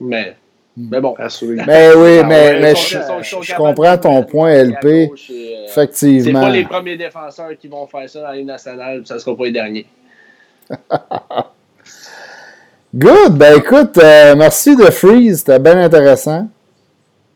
mais, 0.00 0.36
mais 0.76 1.00
bon. 1.00 1.14
Assurément. 1.18 1.64
Mais 1.66 1.90
oui, 1.94 2.18
Ah 2.22 2.26
mais, 2.26 2.46
ouais, 2.52 2.60
mais 2.60 2.74
sont- 2.74 2.80
je, 2.82 2.98
sont- 3.02 3.22
sont 3.22 3.42
je 3.42 3.54
comprends 3.54 3.98
ton 3.98 4.22
point, 4.24 4.50
LP. 4.52 4.86
et, 4.86 5.10
euh, 5.10 5.16
C'est 5.16 5.80
Effectivement. 5.80 6.40
pas 6.42 6.50
les 6.50 6.64
premiers 6.64 6.96
défenseurs 6.96 7.50
qui 7.58 7.68
vont 7.68 7.86
faire 7.86 8.08
ça 8.08 8.20
dans 8.22 8.30
les 8.32 8.44
nationales, 8.44 9.02
ça 9.06 9.18
sera 9.18 9.36
pas 9.36 9.44
les 9.44 9.52
derniers. 9.52 9.86
Good. 12.94 13.36
Ben 13.38 13.56
écoute, 13.58 13.96
euh, 13.98 14.34
merci 14.36 14.76
de 14.76 14.84
Freeze. 14.84 15.38
C'était 15.38 15.58
bien 15.58 15.78
intéressant. 15.78 16.48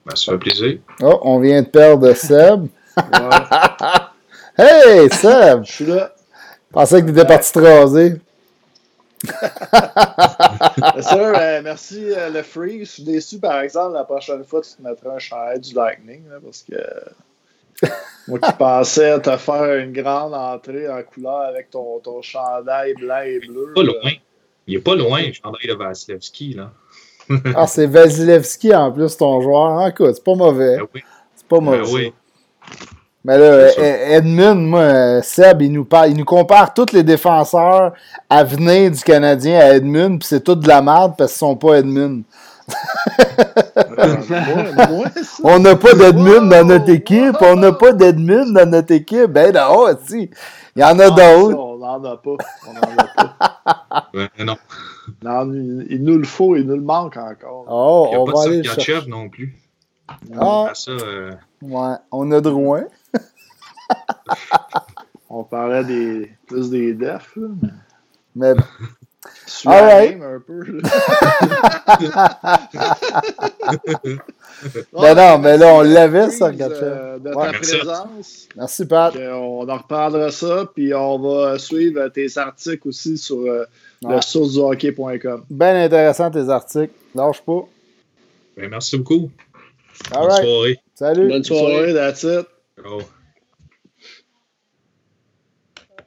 Ben, 0.04 0.14
ça 0.14 0.32
fait 0.32 0.38
plaisir. 0.38 0.78
Oh, 1.02 1.18
on 1.22 1.40
vient 1.40 1.62
de 1.62 1.66
perdre 1.66 2.12
Seb. 2.14 2.66
Hey, 4.58 5.10
Seb! 5.12 5.64
je 5.64 5.72
suis 5.72 5.84
là. 5.84 6.12
Je 6.70 6.72
pensais 6.72 7.00
que 7.02 7.06
tu 7.06 7.12
étais 7.12 7.26
parti 7.26 7.52
te 7.52 7.58
raser. 7.58 8.14
Bien 9.22 11.02
sûr, 11.02 11.32
euh, 11.34 11.60
merci 11.62 12.04
euh, 12.12 12.30
le 12.30 12.42
free. 12.42 12.80
Je 12.80 12.84
suis 12.84 13.02
déçu, 13.02 13.38
par 13.38 13.60
exemple, 13.60 13.94
la 13.94 14.04
prochaine 14.04 14.44
fois, 14.44 14.60
tu 14.60 14.70
te 14.76 14.82
mettras 14.82 15.14
un 15.14 15.18
chandail 15.18 15.60
du 15.60 15.74
Lightning, 15.74 16.28
là, 16.28 16.36
parce 16.42 16.62
que 16.62 16.76
moi 18.28 18.38
qui 18.38 18.52
pensais 18.52 19.20
te 19.20 19.36
faire 19.36 19.76
une 19.76 19.92
grande 19.92 20.34
entrée 20.34 20.88
en 20.88 21.02
couleur 21.02 21.40
avec 21.42 21.70
ton, 21.70 21.98
ton 22.00 22.22
chandail 22.22 22.94
blanc 22.94 23.20
et 23.24 23.40
bleu. 23.40 23.72
Pas 23.74 23.82
là. 23.82 23.92
loin. 24.02 24.12
Il 24.66 24.74
est 24.76 24.80
pas 24.80 24.94
loin, 24.96 25.22
le 25.22 25.32
chandail 25.32 25.66
de 25.68 25.74
Vasilevski, 25.74 26.54
là. 26.54 26.72
Ah, 27.56 27.66
c'est 27.66 27.86
Vasilevski 27.86 28.74
en 28.74 28.92
plus, 28.92 29.16
ton 29.16 29.40
joueur. 29.40 29.86
Écoute, 29.88 30.14
c'est 30.14 30.24
pas 30.24 30.34
mauvais. 30.34 30.76
Ben 30.76 30.86
oui. 30.94 31.02
C'est 31.34 31.46
pas 31.48 31.58
Ben 31.58 31.64
mauvais. 31.64 31.82
oui. 31.92 32.12
Mais 33.26 33.38
là, 33.38 33.70
C'est 33.70 33.80
ça. 33.80 33.82
E- 33.82 34.12
Edmund, 34.18 34.68
moi, 34.68 34.80
euh, 34.80 35.20
Seb, 35.22 35.60
il 35.62 35.72
nous, 35.72 35.84
parle, 35.84 36.10
il 36.10 36.16
nous 36.16 36.24
compare 36.24 36.72
tous 36.72 36.92
les 36.92 37.02
défenseurs 37.02 37.92
à 38.30 38.44
venir 38.44 38.92
du 38.92 39.02
Canadien 39.02 39.58
à 39.58 39.74
Edmund, 39.74 40.20
puis 40.20 40.28
c'est 40.28 40.44
tout 40.44 40.54
de 40.54 40.68
la 40.68 40.80
merde 40.80 41.14
parce 41.18 41.32
qu'ils 41.32 41.38
sont 41.40 41.56
pas 41.56 41.78
Edmund. 41.78 42.22
Euh, 43.98 44.16
moi, 44.28 44.86
moi, 44.88 45.06
ça. 45.16 45.42
On 45.42 45.58
n'a 45.58 45.74
pas 45.74 45.94
d'Edmund 45.94 46.48
dans 46.48 46.64
notre 46.64 46.88
équipe, 46.88 47.36
on 47.40 47.56
n'a 47.56 47.72
pas 47.72 47.92
d'Edmund 47.92 48.54
dans 48.54 48.70
notre 48.70 48.92
équipe. 48.92 49.26
Ben 49.26 49.52
non, 49.52 49.86
si. 50.06 50.30
Il 50.76 50.82
y 50.82 50.84
en 50.84 50.96
a 51.00 51.06
Ah, 51.06 51.10
d'autres. 51.10 51.58
On 51.58 51.78
n'en 51.78 52.04
a 52.04 52.16
pas. 52.16 52.36
On 52.68 52.72
n'en 52.74 52.80
a 52.96 53.24
pas. 53.24 54.08
Ben, 54.14 54.28
non. 54.44 54.56
Non, 55.24 55.52
il, 55.88 55.98
nous 56.02 56.18
le 56.18 56.24
faut, 56.24 56.54
il 56.54 56.64
nous 56.64 56.76
le 56.76 56.82
manque 56.82 57.16
encore. 57.16 57.64
Oh, 57.68 58.06
Il 58.06 58.10
n'y 58.10 58.16
a 58.16 58.20
on 58.20 58.24
pas 58.24 58.32
va 58.32 58.44
de 58.50 58.90
aller 58.90 59.08
non 59.08 59.28
plus. 59.28 59.56
Ah, 60.38 60.70
ça, 60.74 60.92
euh, 60.92 61.32
ouais, 61.62 61.94
on 62.12 62.30
a 62.30 62.40
droit. 62.40 62.80
On 65.28 65.44
parlait 65.44 65.84
des, 65.84 66.30
plus 66.46 66.70
des 66.70 66.94
defs. 66.94 67.32
Là. 67.36 67.48
Mais 68.34 68.54
Suis 69.46 69.68
Ah 69.68 69.80
la 69.80 69.86
ouais. 69.98 70.10
game 70.10 70.22
un 70.22 70.40
peu. 70.40 70.62
Ben 74.92 75.14
non, 75.14 75.38
mais 75.38 75.56
là, 75.58 75.74
on 75.74 75.78
merci, 75.82 75.92
l'avait, 75.94 76.22
Freeze, 76.22 76.38
Sergachev. 76.38 76.78
euh, 76.82 77.18
De 77.18 77.28
Ouais. 77.34 77.46
ta 77.46 77.52
Merci. 77.52 77.76
présence. 77.78 78.48
merci, 78.56 78.86
Pat. 78.86 79.14
On 79.16 79.68
en 79.68 79.76
reprendra 79.76 80.30
ça, 80.30 80.66
puis 80.74 80.94
on 80.94 81.18
va 81.18 81.58
suivre 81.58 82.08
tes 82.08 82.38
articles 82.38 82.88
aussi 82.88 83.18
sur 83.18 83.38
euh, 83.40 83.64
Ouais. 84.02 84.14
le 84.16 84.20
sourceduhockey.com. 84.22 85.44
Ben 85.50 85.76
intéressant 85.84 86.30
tes 86.30 86.48
articles. 86.48 86.92
Lâche 87.14 87.42
pas. 87.42 87.66
ben, 88.56 88.70
merci 88.70 88.96
beaucoup. 88.98 89.30
All 90.14 90.22
Bonne 90.22 90.30
right. 90.30 90.44
soirée. 90.44 90.80
Salut. 90.94 91.28
Bonne 91.28 91.44
soirée. 91.44 91.72
soirée, 91.72 91.94
that's 91.94 92.22
it. 92.22 92.46
Ciao. 92.82 93.00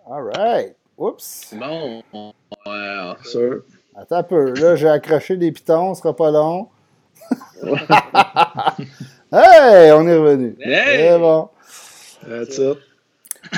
All 0.10 0.24
right. 0.24 0.76
Oups. 0.98 1.54
Bon, 1.54 2.02
ouais, 2.14 3.14
Sûr. 3.24 3.62
Attends 3.96 4.18
un 4.18 4.24
peu. 4.24 4.54
Là, 4.56 4.76
j'ai 4.76 4.90
accroché 4.90 5.38
des 5.38 5.52
pitons, 5.52 5.94
ce 5.94 6.02
sera 6.02 6.16
pas 6.16 6.32
long. 6.32 6.68
hey, 9.32 9.92
on 9.92 10.08
est 10.08 10.18
revenu. 10.18 10.56
Hey! 10.60 11.10
C'est 11.10 11.20
bon. 11.20 11.50
That's 12.28 12.58
it. 12.58 12.78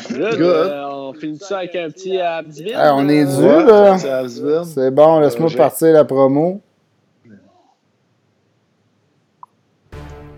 Good. 0.10 0.38
Good. 0.38 0.42
Euh, 0.42 0.86
on 0.88 1.14
finit 1.14 1.40
ça 1.40 1.60
avec 1.60 1.76
un 1.76 1.90
petit 1.90 2.20
Abdiville. 2.20 2.74
Hey, 2.74 2.90
on 2.94 3.08
est 3.10 3.26
dû, 3.26 3.44
Ouais, 3.44 3.64
là. 3.66 3.98
c'est 4.66 4.92
bon, 4.92 5.20
laisse-moi 5.20 5.50
Euh, 5.54 5.58
partir 5.58 5.94
la 5.94 6.06
promo. 6.06 6.62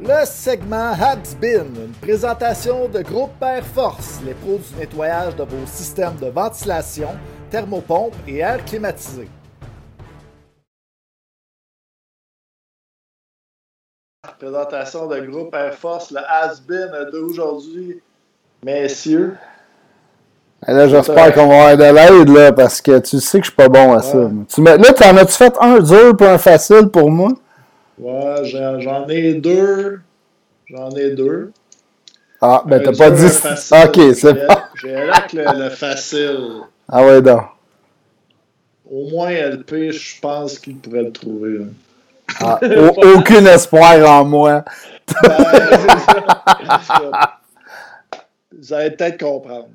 Le 0.05 0.25
segment 0.25 0.91
Habsbin, 0.99 1.63
une 1.75 1.93
présentation 2.01 2.89
de 2.89 3.01
Groupe 3.01 3.41
Air 3.41 3.63
Force, 3.63 4.19
les 4.25 4.33
pros 4.33 4.57
du 4.57 4.75
nettoyage 4.77 5.35
de 5.35 5.43
vos 5.43 5.65
systèmes 5.65 6.17
de 6.21 6.27
ventilation, 6.27 7.09
thermopompe 7.49 8.13
et 8.27 8.39
air 8.39 8.63
climatisé. 8.65 9.29
Présentation 14.39 15.07
de 15.07 15.19
groupe 15.21 15.55
Air 15.55 15.73
Force, 15.73 16.11
le 16.11 16.19
has-been 16.19 17.09
d'aujourd'hui. 17.11 18.01
Messieurs, 18.65 19.37
Là, 20.65 20.87
j'espère 20.87 21.33
qu'on 21.33 21.47
va 21.49 21.69
avoir 21.71 21.77
de 21.77 21.83
l'aide, 21.83 22.29
là, 22.29 22.53
parce 22.53 22.79
que 22.81 22.99
tu 22.99 23.19
sais 23.19 23.39
que 23.39 23.45
je 23.45 23.49
suis 23.51 23.55
pas 23.55 23.67
bon 23.67 23.93
à 23.93 24.01
ça. 24.01 24.17
Ouais. 24.17 24.31
Tu 24.47 24.61
me- 24.61 24.77
Là, 24.77 24.93
t'en 24.93 25.15
as-tu 25.17 25.33
fait 25.33 25.53
un 25.59 25.79
dur 25.79 26.15
pour 26.15 26.27
un 26.27 26.37
facile 26.37 26.87
pour 26.87 27.11
moi? 27.11 27.29
Ouais, 27.99 28.43
j'en 28.45 29.07
ai 29.07 29.33
deux. 29.35 29.99
J'en 30.67 30.89
ai 30.91 31.11
deux. 31.11 31.51
Ah, 32.41 32.63
ben 32.65 32.81
t'as 32.83 32.91
dur, 32.91 32.97
pas 32.99 33.11
dit. 33.11 33.29
facile. 33.29 33.77
Ok, 33.85 34.15
c'est 34.15 34.33
bon. 34.33 34.55
J'ai 34.81 34.95
avec 34.95 35.33
le, 35.33 35.63
le 35.63 35.69
facile. 35.69 36.49
Ah 36.89 37.05
ouais, 37.05 37.21
donc. 37.21 37.43
Au 38.89 39.09
moins 39.09 39.29
LP, 39.31 39.91
je 39.91 40.19
pense 40.19 40.59
qu'il 40.59 40.77
pourrait 40.77 41.03
le 41.03 41.11
trouver. 41.11 41.59
là. 41.59 41.65
Ah, 42.41 42.59
au- 42.63 43.17
aucun 43.17 43.45
espoir 43.45 44.09
en 44.09 44.25
moi. 44.25 44.63
Ben, 45.23 45.31
Vous 48.57 48.73
allez 48.73 48.91
peut-être 48.91 49.19
comprendre. 49.19 49.67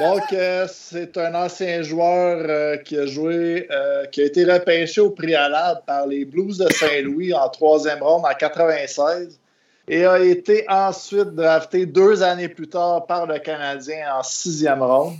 Donc, 0.00 0.32
euh, 0.32 0.66
c'est 0.68 1.16
un 1.18 1.34
ancien 1.36 1.82
joueur 1.82 2.44
euh, 2.48 2.76
qui 2.78 2.98
a 2.98 3.06
joué, 3.06 3.68
euh, 3.70 4.06
qui 4.06 4.22
a 4.22 4.24
été 4.24 4.44
repêché 4.44 5.00
au 5.00 5.10
préalable 5.10 5.82
par 5.86 6.08
les 6.08 6.24
Blues 6.24 6.58
de 6.58 6.68
Saint-Louis 6.72 7.32
en 7.32 7.48
troisième 7.48 8.02
ronde 8.02 8.24
en 8.26 8.34
96 8.34 9.38
et 9.86 10.04
a 10.04 10.18
été 10.18 10.64
ensuite 10.68 11.34
drafté 11.34 11.86
deux 11.86 12.24
années 12.24 12.48
plus 12.48 12.68
tard 12.68 13.06
par 13.06 13.26
le 13.26 13.38
Canadien 13.38 14.16
en 14.18 14.24
sixième 14.24 14.82
ronde. 14.82 15.14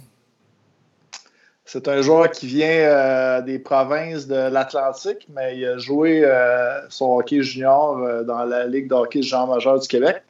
C'est 1.64 1.86
un 1.86 2.02
joueur 2.02 2.30
qui 2.30 2.46
vient 2.46 3.40
des 3.42 3.58
provinces 3.58 4.26
de 4.26 4.50
l'Atlantique, 4.50 5.26
mais 5.34 5.56
il 5.56 5.66
a 5.66 5.78
joué 5.78 6.28
son 6.88 7.16
hockey 7.16 7.42
junior 7.42 8.24
dans 8.24 8.44
la 8.44 8.66
Ligue 8.66 8.88
de 8.88 8.94
hockey 8.94 9.22
junior 9.22 9.46
majeur 9.46 9.78
du 9.78 9.88
Québec. 9.88 10.23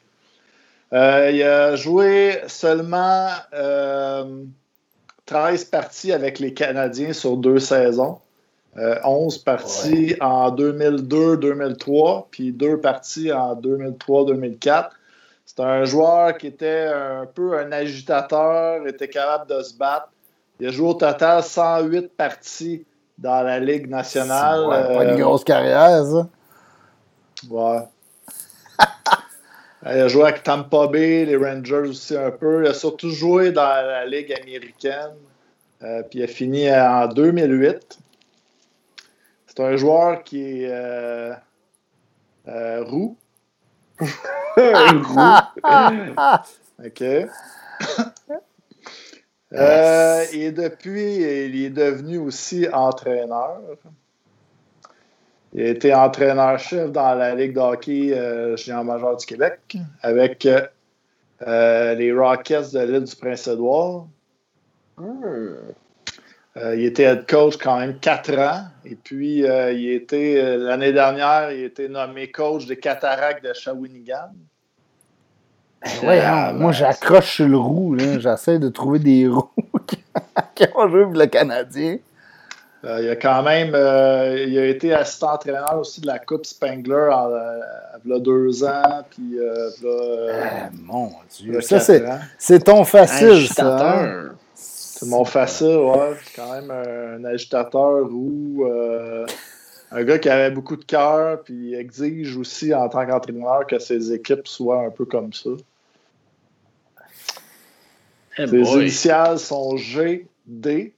Euh, 0.95 1.29
il 1.31 1.43
a 1.43 1.75
joué 1.75 2.39
seulement 2.47 3.27
euh, 3.53 4.43
13 5.25 5.65
parties 5.65 6.13
avec 6.13 6.39
les 6.39 6.53
Canadiens 6.53 7.11
sur 7.11 7.35
deux 7.35 7.59
saisons. 7.59 8.19
Euh, 8.77 8.97
11 9.03 9.37
parties 9.39 10.15
en 10.21 10.51
2002-2003, 10.51 12.25
puis 12.31 12.51
deux 12.51 12.79
parties 12.79 13.31
en 13.31 13.55
2003-2004. 13.55 14.89
C'est 15.45 15.59
un 15.59 15.85
joueur 15.85 16.37
qui 16.37 16.47
était 16.47 16.87
un 16.93 17.25
peu 17.25 17.57
un 17.57 17.71
agitateur, 17.71 18.85
était 18.87 19.07
capable 19.07 19.49
de 19.49 19.61
se 19.63 19.75
battre. 19.77 20.09
Il 20.59 20.67
a 20.67 20.71
joué 20.71 20.89
au 20.89 20.93
total 20.93 21.43
108 21.43 22.11
parties 22.15 22.85
dans 23.17 23.41
la 23.43 23.59
Ligue 23.59 23.89
nationale. 23.89 24.65
Ouais, 24.65 24.95
pas 24.95 25.03
une 25.03 25.09
Euh, 25.11 25.17
grosse 25.17 25.43
carrière, 25.43 26.05
ça. 26.05 26.27
Ouais. 27.49 27.79
Il 29.85 30.01
a 30.01 30.07
joué 30.07 30.23
avec 30.23 30.41
Tampa 30.41 30.87
Bay, 30.87 31.25
les 31.25 31.35
Rangers 31.35 31.89
aussi 31.89 32.17
un 32.17 32.31
peu. 32.31 32.63
Il 32.63 32.67
a 32.67 32.73
surtout 32.73 33.11
joué 33.11 33.51
dans 33.51 33.61
la 33.61 34.05
Ligue 34.05 34.33
américaine. 34.33 35.13
Euh, 35.83 36.01
puis 36.03 36.19
il 36.19 36.23
a 36.23 36.27
fini 36.27 36.71
en 36.71 37.07
2008. 37.07 37.99
C'est 39.45 39.59
un 39.63 39.75
joueur 39.77 40.23
qui 40.23 40.41
est 40.41 40.69
euh, 40.69 41.33
euh, 42.47 42.83
roux. 42.83 43.15
OK. 46.83 47.03
Euh, 49.53 50.25
et 50.33 50.51
depuis, 50.51 51.15
il 51.15 51.63
est 51.63 51.69
devenu 51.69 52.17
aussi 52.17 52.67
entraîneur. 52.71 53.61
Il 55.57 55.61
a 55.61 55.69
été 55.69 55.93
entraîneur-chef 55.93 56.91
dans 56.91 57.15
la 57.15 57.33
Ligue 57.33 57.53
de 57.53 57.59
hockey 57.61 58.11
euh, 58.11 58.57
junior 58.57 58.83
majeur 58.83 59.15
du 59.15 59.25
Québec 59.25 59.77
avec 60.01 60.45
euh, 60.45 60.59
euh, 61.47 61.95
les 61.95 62.11
Rockets 62.11 62.73
de 62.73 62.79
l'île 62.79 63.05
du 63.05 63.15
Prince-Édouard. 63.15 64.07
Euh, 64.99 66.75
il 66.75 66.83
était 66.83 67.03
head 67.03 67.25
coach 67.25 67.55
quand 67.55 67.79
même 67.79 67.97
quatre 67.99 68.37
ans. 68.37 68.65
Et 68.83 68.95
puis, 68.95 69.43
il 69.43 69.91
était 69.91 70.57
l'année 70.57 70.91
dernière, 70.91 71.49
il 71.53 71.63
a 71.63 71.65
été 71.67 71.87
nommé 71.87 72.29
coach 72.31 72.65
des 72.65 72.77
Cataractes 72.77 73.45
de 73.45 73.53
Shawinigan. 73.53 74.31
Ouais, 76.03 76.19
Ah, 76.21 76.51
moi, 76.51 76.71
ben, 76.71 76.77
j'accroche 76.77 77.35
sur 77.35 77.47
le 77.47 77.57
roux. 77.57 77.97
J'essaie 77.97 78.59
de 78.59 78.67
trouver 78.67 78.99
des 78.99 79.27
roues 79.29 79.49
qui 80.53 80.65
ont 80.75 80.89
joué 80.89 81.03
pour 81.03 81.13
le 81.13 81.27
Canadien. 81.27 81.97
Euh, 82.85 83.01
il 83.01 83.09
a 83.09 83.15
quand 83.15 83.41
même 83.41 83.71
euh, 83.73 84.45
il 84.47 84.57
a 84.59 84.65
été 84.67 84.93
assistant 84.93 85.33
entraîneur 85.33 85.75
aussi 85.79 86.01
de 86.01 86.07
la 86.07 86.19
Coupe 86.19 86.45
Spengler 86.45 87.09
en, 87.11 87.31
euh, 87.31 87.59
il 88.03 88.11
y 88.11 88.13
a 88.13 88.19
deux 88.19 88.63
ans, 88.63 89.03
puis 89.09 89.39
euh, 89.39 89.69
Ah, 90.43 90.69
mon 90.83 91.11
Dieu. 91.35 91.59
Ça, 91.61 91.79
c'est, 91.79 92.59
ton 92.63 92.83
facile, 92.83 93.47
ça. 93.47 93.65
hein? 93.65 93.99
Agitateur. 94.03 94.35
C'est 94.53 95.07
mon 95.07 95.25
facile, 95.25 95.77
ouais. 95.77 96.13
C'est 96.23 96.35
quand 96.41 96.51
même 96.53 96.69
un, 96.71 97.25
agitateur 97.25 98.07
ou 98.11 98.65
euh, 98.65 99.25
un 99.91 100.03
gars 100.03 100.19
qui 100.19 100.29
avait 100.29 100.51
beaucoup 100.51 100.75
de 100.75 100.85
cœur, 100.85 101.41
puis 101.43 101.71
il 101.71 101.75
exige 101.75 102.37
aussi 102.37 102.73
en 102.73 102.87
tant 102.87 103.05
qu'entraîneur 103.05 103.65
que 103.67 103.79
ses 103.79 104.13
équipes 104.13 104.47
soient 104.47 104.83
un 104.85 104.91
peu 104.91 105.05
comme 105.05 105.33
ça. 105.33 105.49
Eh 108.37 108.47
Ses 108.47 108.61
boy. 108.61 108.81
initiales 108.83 109.39
sont 109.39 109.75
GD. 109.77 110.27
J'ai 110.45 110.93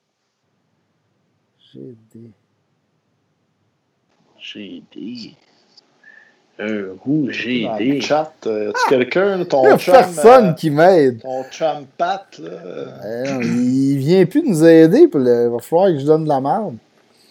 GD. 4.39 5.35
Un 6.59 6.85
roux 7.03 7.21
Dans 7.21 7.27
le 7.27 7.31
GD. 7.33 8.01
chat, 8.01 8.33
euh, 8.47 8.71
as-tu 8.71 8.89
quelqu'un, 8.89 9.45
ton 9.45 9.63
Il 9.63 9.69
y 9.69 9.73
a 9.73 9.77
chum, 9.77 9.93
personne 9.93 10.45
euh, 10.47 10.53
qui 10.53 10.71
m'aide. 10.71 11.21
ton 11.21 11.43
chum 11.51 11.85
Pat, 11.97 12.25
là, 12.39 12.49
euh, 12.49 13.25
non, 13.33 13.41
il 13.41 13.97
vient 13.97 14.25
plus 14.25 14.41
nous 14.41 14.65
aider. 14.65 15.07
Le... 15.13 15.45
Il 15.45 15.51
va 15.51 15.59
falloir 15.59 15.89
que 15.89 15.99
je 15.99 16.05
donne 16.05 16.23
de 16.23 16.29
la 16.29 16.41
merde. 16.41 16.77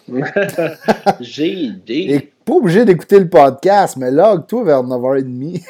Il 1.19 1.25
GD. 1.25 2.13
est 2.13 2.31
pas 2.45 2.53
obligé 2.53 2.85
d'écouter 2.85 3.19
le 3.19 3.27
podcast, 3.27 3.97
mais 3.97 4.09
log-toi 4.09 4.63
vers 4.63 4.81
9h30. 4.83 5.61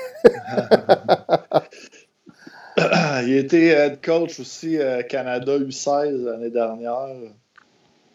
il 3.26 3.38
été 3.38 3.70
head 3.70 4.00
coach 4.06 4.40
aussi 4.40 4.78
euh, 4.78 5.02
Canada 5.02 5.58
U16 5.58 6.26
l'année 6.26 6.52
dernière. 6.52 7.08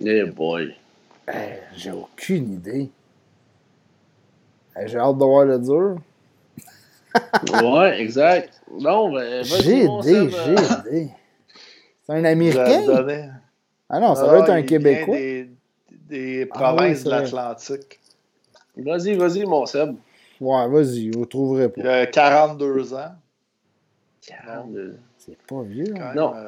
Eh 0.05 0.24
boy. 0.24 0.74
J'ai 1.77 1.91
aucune 1.93 2.55
idée. 2.55 2.91
J'ai 4.87 4.99
hâte 4.99 5.19
de 5.19 5.24
voir 5.24 5.45
le 5.45 5.59
dur. 5.59 5.97
Ouais, 7.62 8.01
exact. 8.01 8.62
Non, 8.70 9.12
ben, 9.12 9.43
vas-y, 9.45 9.62
J'ai 9.62 9.89
des. 10.91 11.09
C'est 12.07 12.12
un 12.15 12.24
Américain? 12.24 12.83
Ah 13.89 14.01
non, 14.01 14.15
ça 14.15 14.23
Ah, 14.24 14.29
doit 14.29 14.39
être 14.41 14.51
un 14.51 14.59
il 14.61 14.66
Québécois. 14.66 15.16
Des, 15.16 16.49
Ah 16.51 16.55
provinces 16.55 16.99
oui, 17.01 17.05
de 17.05 17.11
l'Atlantique. 17.11 18.01
Vas-y, 18.79 19.15
vas-y, 19.15 19.45
mon 19.45 19.66
Seb. 19.66 19.95
Ouais, 20.41 20.69
vas-y, 20.69 21.11
vous 21.11 21.27
trouverez 21.27 21.70
Il 21.77 21.83
pas. 21.83 21.95
a 22.01 22.07
42 22.07 22.95
ans. 22.95 23.12
Euh, 24.31 24.93
C'est 25.19 25.37
pas 25.43 25.62
vieux. 25.62 25.93
hein. 25.97 26.07
même, 26.09 26.15
Non. 26.16 26.35
euh, 26.35 26.47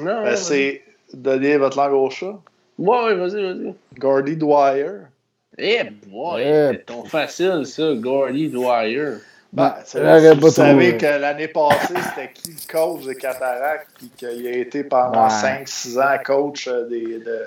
Non, 0.00 0.04
ben, 0.04 0.22
vas-y. 0.24 0.36
c'est 0.36 0.82
donner 1.14 1.56
votre 1.58 1.76
langue 1.78 1.92
au 1.92 2.10
chat. 2.10 2.38
Ouais, 2.80 3.04
ouais, 3.04 3.14
vas-y, 3.14 3.42
vas-y. 3.42 3.74
Gordy 3.98 4.36
Dwyer. 4.36 4.90
Eh 5.58 5.84
boy, 6.08 6.42
Eh. 6.42 6.68
c'est 6.72 6.86
ton 6.86 7.04
facile, 7.04 7.62
ça, 7.66 7.92
Gordy 7.94 8.48
Dwyer. 8.48 9.18
Ben, 9.52 9.74
c'est- 9.84 9.98
j'aurais 9.98 10.34
vous 10.34 10.40
pas 10.42 10.50
savez 10.50 10.70
trouvé. 10.92 10.96
que 10.96 11.20
l'année 11.20 11.48
passée, 11.48 11.94
c'était 12.14 12.30
qui 12.32 12.50
le 12.52 12.72
coach 12.72 13.04
des 13.04 13.16
Cataractes, 13.16 13.88
puis 13.98 14.10
qu'il 14.16 14.46
a 14.46 14.52
été 14.56 14.84
pendant 14.84 15.24
Ouais. 15.24 15.30
5-6 15.30 15.98
ans 15.98 16.16
coach 16.24 16.68
euh, 16.68 16.88
des, 16.88 17.18
de- 17.18 17.46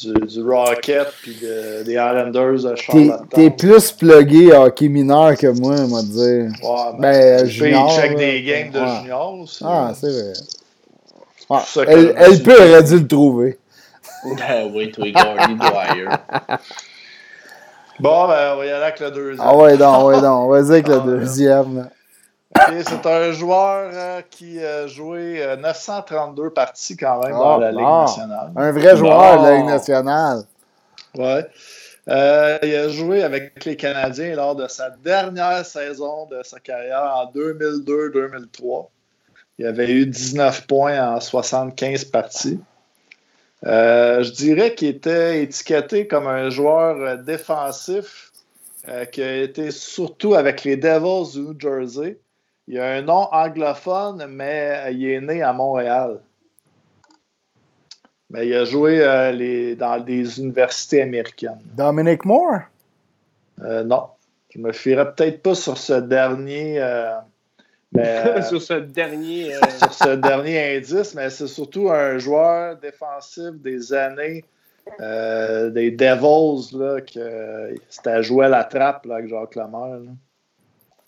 du, 0.00 0.26
du 0.26 0.42
Rocket 0.42 1.06
puis 1.22 1.36
de- 1.40 1.82
des 1.84 1.92
Islanders 1.92 2.62
de 2.70 2.76
Charlottetown. 2.76 3.28
t'es 3.30 3.50
plus 3.50 3.92
plugué 3.92 4.52
hockey 4.52 4.88
mineur 4.88 5.36
que 5.38 5.46
moi, 5.46 5.76
on 5.78 5.86
va 5.86 6.00
te 6.02 6.06
dire. 6.06 6.52
Ouais, 6.62 6.98
Ben, 6.98 7.42
puis 7.44 7.50
junior, 7.52 7.90
il 7.90 7.96
check 8.02 8.10
là. 8.12 8.18
des 8.18 8.42
games 8.42 8.70
de 8.72 8.78
Ouais. 8.80 9.00
junior 9.00 9.38
aussi. 9.40 9.64
Ah, 9.66 9.92
c'est 9.98 10.10
vrai. 10.10 10.32
Ouais, 11.50 11.58
elle, 11.86 12.14
elle 12.18 12.42
peut 12.42 12.56
aurait 12.58 12.82
dû 12.82 12.98
le 12.98 13.06
trouver. 13.08 13.58
Ben 14.24 14.70
oui, 14.74 14.90
toi, 14.90 15.06
Gordy 15.10 15.54
Dwyer. 15.54 16.08
Bon, 18.00 18.28
ben, 18.28 18.52
on 18.54 18.56
va 18.58 18.66
y 18.66 18.70
aller 18.70 18.82
avec 18.84 19.00
le 19.00 19.10
deuxième. 19.10 19.46
Ah 19.48 19.56
ouais, 19.56 19.76
donc, 19.76 20.06
ouais, 20.06 20.20
donc. 20.20 20.50
Vas-y 20.50 20.70
avec 20.72 20.88
le 20.88 20.94
Ah, 20.94 21.00
deuxième. 21.00 21.90
C'est 22.84 23.06
un 23.06 23.32
joueur 23.32 23.90
euh, 23.92 24.20
qui 24.30 24.64
a 24.64 24.86
joué 24.86 25.42
euh, 25.42 25.56
932 25.56 26.50
parties 26.50 26.96
quand 26.96 27.22
même 27.22 27.32
dans 27.32 27.56
Ah, 27.56 27.60
la 27.60 27.70
Ligue 27.70 27.80
nationale. 27.80 28.52
Un 28.56 28.72
vrai 28.72 28.96
joueur 28.96 29.42
de 29.42 29.46
la. 29.46 29.56
Ligue 29.56 29.66
nationale. 29.66 30.42
Ouais. 31.16 31.46
Euh, 32.08 32.58
il 32.62 32.74
a 32.74 32.88
joué 32.88 33.22
avec 33.22 33.64
les 33.64 33.76
Canadiens 33.76 34.34
lors 34.34 34.56
de 34.56 34.66
sa 34.66 34.90
dernière 34.90 35.64
saison 35.66 36.26
de 36.26 36.42
sa 36.42 36.58
carrière 36.58 37.12
en 37.16 37.30
2002-2003. 37.32 38.88
Il 39.58 39.66
avait 39.66 39.90
eu 39.90 40.06
19 40.06 40.66
points 40.66 41.16
en 41.16 41.20
75 41.20 42.04
parties. 42.04 42.60
Euh, 43.66 44.22
je 44.22 44.30
dirais 44.32 44.74
qu'il 44.74 44.88
était 44.88 45.42
étiqueté 45.42 46.06
comme 46.06 46.26
un 46.28 46.48
joueur 46.48 46.96
euh, 46.96 47.16
défensif 47.16 48.30
euh, 48.88 49.04
qui 49.04 49.22
a 49.22 49.42
été 49.42 49.72
surtout 49.72 50.34
avec 50.34 50.62
les 50.64 50.76
Devils 50.76 51.32
du 51.32 51.40
New 51.40 51.58
Jersey. 51.58 52.18
Il 52.68 52.78
a 52.78 52.92
un 52.92 53.02
nom 53.02 53.28
anglophone, 53.32 54.26
mais 54.28 54.92
il 54.92 55.08
est 55.10 55.20
né 55.20 55.42
à 55.42 55.52
Montréal. 55.52 56.20
Mais 58.30 58.46
il 58.46 58.54
a 58.54 58.64
joué 58.64 59.00
euh, 59.02 59.32
les, 59.32 59.74
dans 59.74 59.98
des 59.98 60.38
universités 60.38 61.02
américaines. 61.02 61.60
Dominic 61.76 62.24
Moore? 62.24 62.60
Non. 63.58 64.08
Je 64.50 64.60
me 64.60 64.72
fierais 64.72 65.12
peut-être 65.14 65.42
pas 65.42 65.54
sur 65.54 65.76
ce 65.76 65.94
dernier. 65.94 66.80
euh, 66.80 67.16
mais, 67.92 68.26
euh, 68.26 68.42
sur 68.42 68.60
ce 68.62 68.74
dernier. 68.74 69.54
euh, 69.54 69.60
sur 69.78 69.92
ce 69.92 70.16
dernier 70.16 70.76
indice, 70.76 71.14
mais 71.14 71.30
c'est 71.30 71.46
surtout 71.46 71.90
un 71.90 72.18
joueur 72.18 72.76
défensif 72.76 73.52
des 73.54 73.92
années 73.92 74.44
euh, 75.00 75.70
des 75.70 75.90
Devils 75.90 76.76
là, 76.76 77.00
que 77.00 77.74
c'était 77.90 78.10
à 78.10 78.22
jouer 78.22 78.46
à 78.46 78.48
la 78.48 78.64
trappe 78.64 79.04
là, 79.06 79.16
avec 79.16 79.28
Jacques 79.28 79.54
Lemaire. 79.54 80.00
là. 80.00 80.12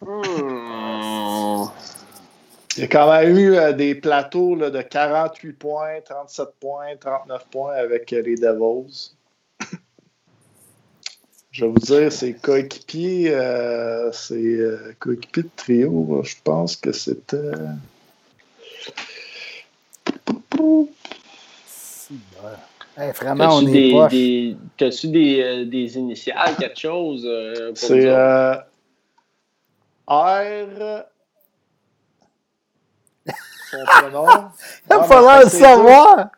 hmm. 0.03 1.71
Il 2.77 2.83
y 2.83 2.85
a 2.85 2.89
quand 2.89 3.11
même 3.11 3.37
eu 3.37 3.57
euh, 3.57 3.73
des 3.73 3.95
plateaux 3.95 4.55
là, 4.55 4.71
de 4.71 4.81
48 4.81 5.53
points, 5.55 6.01
37 6.05 6.49
points, 6.61 6.97
39 6.99 7.47
points 7.51 7.73
avec 7.75 8.11
les 8.11 8.37
Devils. 8.37 9.17
Je 11.61 11.67
vais 11.67 11.73
vous 11.73 11.79
dire, 11.79 12.11
ses 12.11 12.33
coéquipiers, 12.33 13.35
euh, 13.35 14.11
ses 14.13 14.57
euh, 14.61 14.97
coéquipiers 14.99 15.43
de 15.43 15.51
trio, 15.55 16.23
je 16.25 16.35
pense 16.43 16.75
que 16.75 16.91
c'était. 16.91 17.53
Si, 21.67 22.19
ben. 22.33 22.57
Hey, 22.97 23.13
vraiment, 23.13 23.57
on 23.57 23.67
est 23.67 23.73
des, 23.73 23.91
poche. 23.93 24.11
des, 24.11 24.57
t'as-tu 24.79 25.09
des, 25.09 25.43
euh, 25.43 25.65
des 25.67 25.99
initiales, 25.99 26.57
quelque 26.57 26.81
chose 26.81 27.27
euh, 27.27 27.69
pour 27.69 27.77
C'est 27.77 28.07
euh, 28.07 28.55
R. 30.09 31.05
Son 33.71 33.85
prénom. 33.85 34.27
Il 34.29 34.33
Ah, 34.89 34.97
va 34.97 34.99
mais 35.03 35.07
falloir 35.09 35.39
le 35.41 35.43
parce 35.43 35.45
que 35.45 35.51
c'est 35.51 35.61
savoir! 35.61 36.29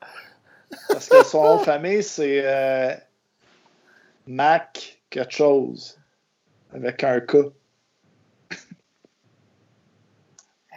Parce 0.88 1.08
que 1.08 1.24
son 1.24 1.44
nom 1.44 1.56
de 1.58 1.62
famille, 1.62 2.02
c'est 2.02 2.42
euh, 2.44 2.92
Mac 4.26 4.98
quelque 5.12 5.32
chose. 5.32 5.98
Avec 6.72 7.04
un 7.04 7.20
K. 7.20 7.36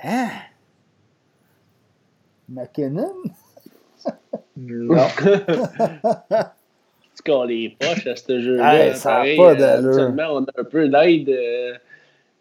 Hein? 0.03 0.27
McKinnon? 2.49 3.13
Non. 4.57 5.07
Tu 7.15 7.31
qu'on 7.31 7.43
les 7.45 7.69
poches 7.79 8.05
à 8.07 8.15
ce 8.17 8.41
jeu-là. 8.41 8.87
Hey, 8.89 8.93
ça 8.95 9.09
a 9.09 9.13
pareil, 9.19 9.37
pas 9.37 9.51
euh, 9.51 9.55
d'allure. 9.55 10.13
on 10.33 10.43
a 10.43 10.51
un 10.59 10.63
peu 10.65 10.89
d'aide 10.89 11.29
euh, 11.29 11.73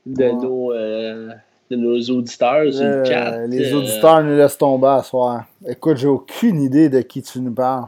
de, 0.05 0.25
Ouais. 0.25 0.33
nos, 0.33 0.73
euh, 0.73 1.33
de 1.71 1.77
nos 1.77 1.97
auditeurs 2.11 2.73
sur 2.73 2.83
Euh, 2.83 2.99
le 2.99 3.05
chat. 3.05 3.47
les 3.47 3.73
euh, 3.73 3.77
auditeurs 3.79 4.25
nous 4.25 4.37
laissent 4.37 4.59
tomber 4.59 4.89
à 4.89 5.03
soir. 5.05 5.45
Écoute, 5.65 5.97
j'ai 5.99 6.09
aucune 6.09 6.61
idée 6.61 6.89
de 6.89 7.01
qui 7.03 7.23
tu 7.23 7.41
nous 7.41 7.55
parles. 7.55 7.87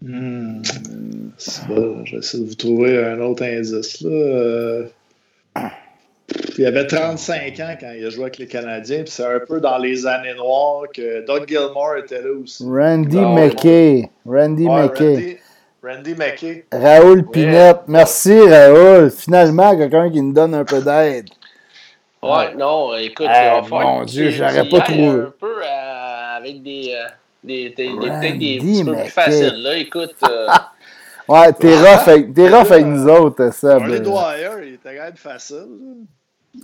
Hmm. 0.00 0.62
C'est 1.38 1.66
bon, 1.66 2.04
J'essaie 2.04 2.38
de 2.38 2.44
vous 2.44 2.54
trouver 2.54 3.04
un 3.04 3.20
autre 3.20 3.42
indice. 3.44 4.00
Là. 4.02 4.10
Euh, 4.10 4.86
Il 6.58 6.66
avait 6.66 6.86
35 6.86 7.58
ans 7.60 7.74
quand 7.80 7.92
il 7.96 8.06
a 8.06 8.10
joué 8.10 8.22
avec 8.24 8.38
les 8.38 8.46
Canadiens. 8.46 9.02
puis 9.02 9.10
C'est 9.10 9.24
un 9.24 9.40
peu 9.40 9.60
dans 9.60 9.78
les 9.78 10.06
années 10.06 10.34
noires 10.34 10.82
que 10.94 11.26
Doug 11.26 11.48
Gilmore 11.48 11.96
était 12.04 12.20
là 12.22 12.30
aussi. 12.42 12.64
Randy. 12.64 13.16
McKay. 13.16 14.10
Randy 14.26 14.66
Ouais, 14.66 14.82
McKay. 14.82 15.14
Randy, 15.14 15.36
Randy 15.82 16.14
McKay. 16.14 16.64
Raoul 16.72 17.26
Pinette. 17.30 17.80
Merci, 17.88 18.38
Raoul. 18.40 19.10
Finalement, 19.10 19.76
quelqu'un 19.76 20.10
qui 20.10 20.20
nous 20.22 20.32
donne 20.32 20.54
un 20.54 20.64
peu 20.64 20.80
d'aide. 20.80 21.28
Ouais, 22.22 22.54
non, 22.56 22.94
écoute, 22.96 23.26
il 23.26 23.28
va 23.28 23.62
falloir 23.62 23.98
mon 23.98 24.04
Dieu, 24.04 24.30
j'aurais 24.30 24.68
pas 24.68 24.80
trouvé. 24.80 25.06
Un 25.06 25.32
peu 25.38 25.62
euh, 25.62 26.36
avec 26.36 26.62
des. 26.64 26.92
euh, 26.94 27.06
des, 27.48 27.70
des, 27.70 27.88
des- 27.88 27.94
peut-être 27.96 28.38
des 28.38 28.58
petits 28.58 28.84
peu 28.84 28.94
plus 28.94 29.10
faciles. 29.10 29.62
Là, 29.62 29.76
écoute, 29.76 30.14
euh, 30.30 30.46
Ouais, 31.28 31.52
t'es 31.52 31.76
rough, 31.76 32.06
avec, 32.08 32.32
t'es 32.32 32.48
rough 32.48 32.70
avec 32.72 32.86
nous 32.86 33.06
autres, 33.08 33.52
Seb. 33.52 33.70
Harley 33.82 34.00
Dwyer, 34.00 34.50
il 34.66 34.74
était 34.74 34.96
quand 34.96 35.04
même 35.04 35.16
facile. 35.16 35.66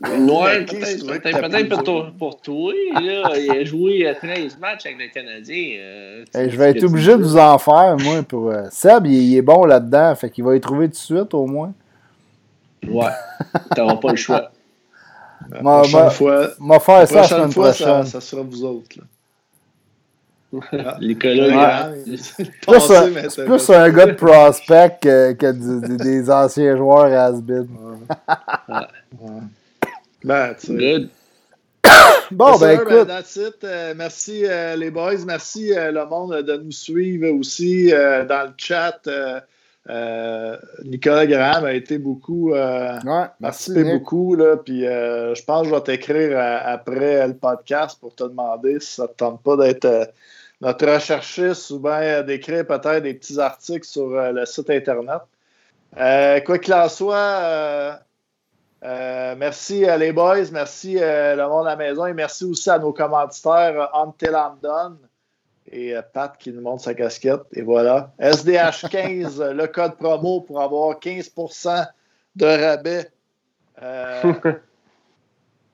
ouais, 0.03 0.65
peut-être 0.65 1.49
plus 1.51 1.69
pour, 1.69 1.83
toi- 1.83 2.13
pour 2.19 2.41
toi. 2.41 2.73
Là, 2.95 3.31
il 3.37 3.51
a 3.51 3.65
joué 3.65 4.07
euh, 4.09 4.15
13 4.15 4.59
matchs 4.59 4.87
avec 4.87 4.99
le 4.99 5.09
Canadien. 5.13 5.77
euh, 5.79 6.25
Hey, 6.35 6.49
je 6.51 6.57
vais 6.57 6.71
être 6.71 6.83
obligé 6.85 7.13
de 7.13 7.23
vous 7.23 7.37
en 7.37 7.59
faire, 7.59 7.97
moi, 8.01 8.23
pour... 8.23 8.51
euh, 8.51 8.65
Seb, 8.71 9.07
il, 9.07 9.13
il 9.33 9.37
est 9.37 9.43
bon 9.43 9.65
là-dedans, 9.67 10.15
fait 10.15 10.31
qu'il 10.31 10.45
va 10.45 10.57
y 10.57 10.61
trouver 10.61 10.87
tout 10.87 10.93
de 10.93 10.97
suite, 10.97 11.35
au 11.35 11.47
moins. 11.47 11.73
Ouais, 12.89 13.07
t'auras 13.75 13.97
pas 13.97 14.11
le 14.13 14.17
choix. 14.17 14.51
La 15.51 15.61
Ma- 15.61 15.79
prochaine 15.81 16.01
ma- 16.05 16.11
fois, 16.11 16.49
faire 16.81 17.01
la 17.01 17.07
ça 17.07 17.15
la 17.17 17.21
prochaine 17.21 17.39
semaine 17.39 17.53
fois 17.53 17.73
ça, 17.75 17.85
prochaine. 17.85 18.07
ça 18.07 18.21
sera 18.23 18.43
vous 18.43 18.65
autres. 18.65 18.97
Là. 18.97 19.03
Ouais, 20.73 21.15
collègues. 21.15 21.55
ouais. 21.55 22.17
Plus 22.67 22.91
un- 22.91 23.29
C'est 23.31 23.45
plus 23.45 23.71
un 23.71 23.91
gars 23.91 24.07
de 24.07 24.13
prospect 24.13 24.99
que, 25.01 25.33
que 25.33 25.53
du- 25.53 25.87
du- 25.89 25.97
des 25.97 26.31
anciens 26.43 26.77
joueurs. 26.77 27.33
Ben, 30.25 30.55
tu. 30.59 30.77
Good. 30.77 31.09
Bon, 32.31 32.57
ben 32.59 32.81
écoute, 32.81 33.07
that's 33.07 33.37
it. 33.37 33.63
Euh, 33.63 33.93
merci 33.95 34.45
euh, 34.47 34.75
les 34.77 34.91
boys. 34.91 35.19
Merci 35.27 35.75
euh, 35.77 35.93
le 35.93 36.07
monde 36.07 36.35
de 36.43 36.57
nous 36.57 36.73
suivre 36.73 37.29
aussi 37.39 37.93
euh, 37.93 38.25
dans 38.25 38.45
le 38.49 38.55
chat. 38.57 38.99
Euh, 39.07 39.39
euh, 39.91 40.57
Nicolas 40.85 41.27
Graham 41.27 41.67
a 41.67 41.75
été 41.75 41.99
beaucoup. 41.99 42.55
euh, 42.55 42.99
ouais, 43.05 43.27
merci 43.39 43.73
beaucoup. 43.83 44.35
Là, 44.35 44.57
puis 44.57 44.87
euh, 44.87 45.35
je 45.35 45.45
pense 45.45 45.65
que 45.65 45.69
je 45.69 45.75
vais 45.75 45.81
t'écrire 45.83 46.39
euh, 46.39 46.59
après 46.65 47.27
le 47.29 47.35
podcast 47.35 47.99
pour 48.01 48.15
te 48.15 48.25
demander 48.25 48.81
si 48.81 48.95
ça 48.95 49.03
ne 49.03 49.09
te 49.09 49.13
tente 49.17 49.43
pas 49.43 49.57
d'être 49.59 49.85
euh, 49.85 50.07
notre 50.65 50.93
recherchiste 50.93 51.71
ou 51.71 51.79
bien 51.79 52.23
d'écrire 52.23 52.67
peut-être 52.67 53.03
des 53.03 53.15
petits 53.15 53.39
articles 53.39 53.87
sur 53.87 54.13
euh, 54.15 54.33
le 54.33 54.47
site 54.47 54.71
Internet. 54.71 55.21
Euh, 55.97 56.41
quoi 56.41 56.59
qu'il 56.59 56.75
en 56.75 56.89
soit, 56.89 58.01
euh, 58.85 59.35
merci 59.39 59.87
à 59.87 59.97
les 59.97 60.13
boys, 60.13 60.51
merci 60.53 60.99
euh, 61.01 61.35
le 61.37 61.49
monde 61.49 61.67
à 61.67 61.71
la 61.71 61.77
maison 61.77 62.05
et 62.05 62.13
merci 62.13 62.45
aussi 62.45 62.69
à 62.69 62.79
nos 62.79 62.93
commanditaires 62.93 63.91
Done 64.63 64.99
et 65.73 65.95
Pat 66.13 66.37
qui 66.39 66.53
nous 66.53 66.61
montre 66.61 66.83
sa 66.83 66.93
casquette. 66.93 67.41
Et 67.55 67.63
voilà. 67.63 68.13
SDH15, 68.21 69.41
euh, 69.41 69.53
le 69.55 69.67
code 69.69 69.97
promo 69.97 70.43
pour 70.43 70.61
avoir 70.61 70.99
15% 70.99 71.87
de 72.37 72.47
rabais. 72.47 73.11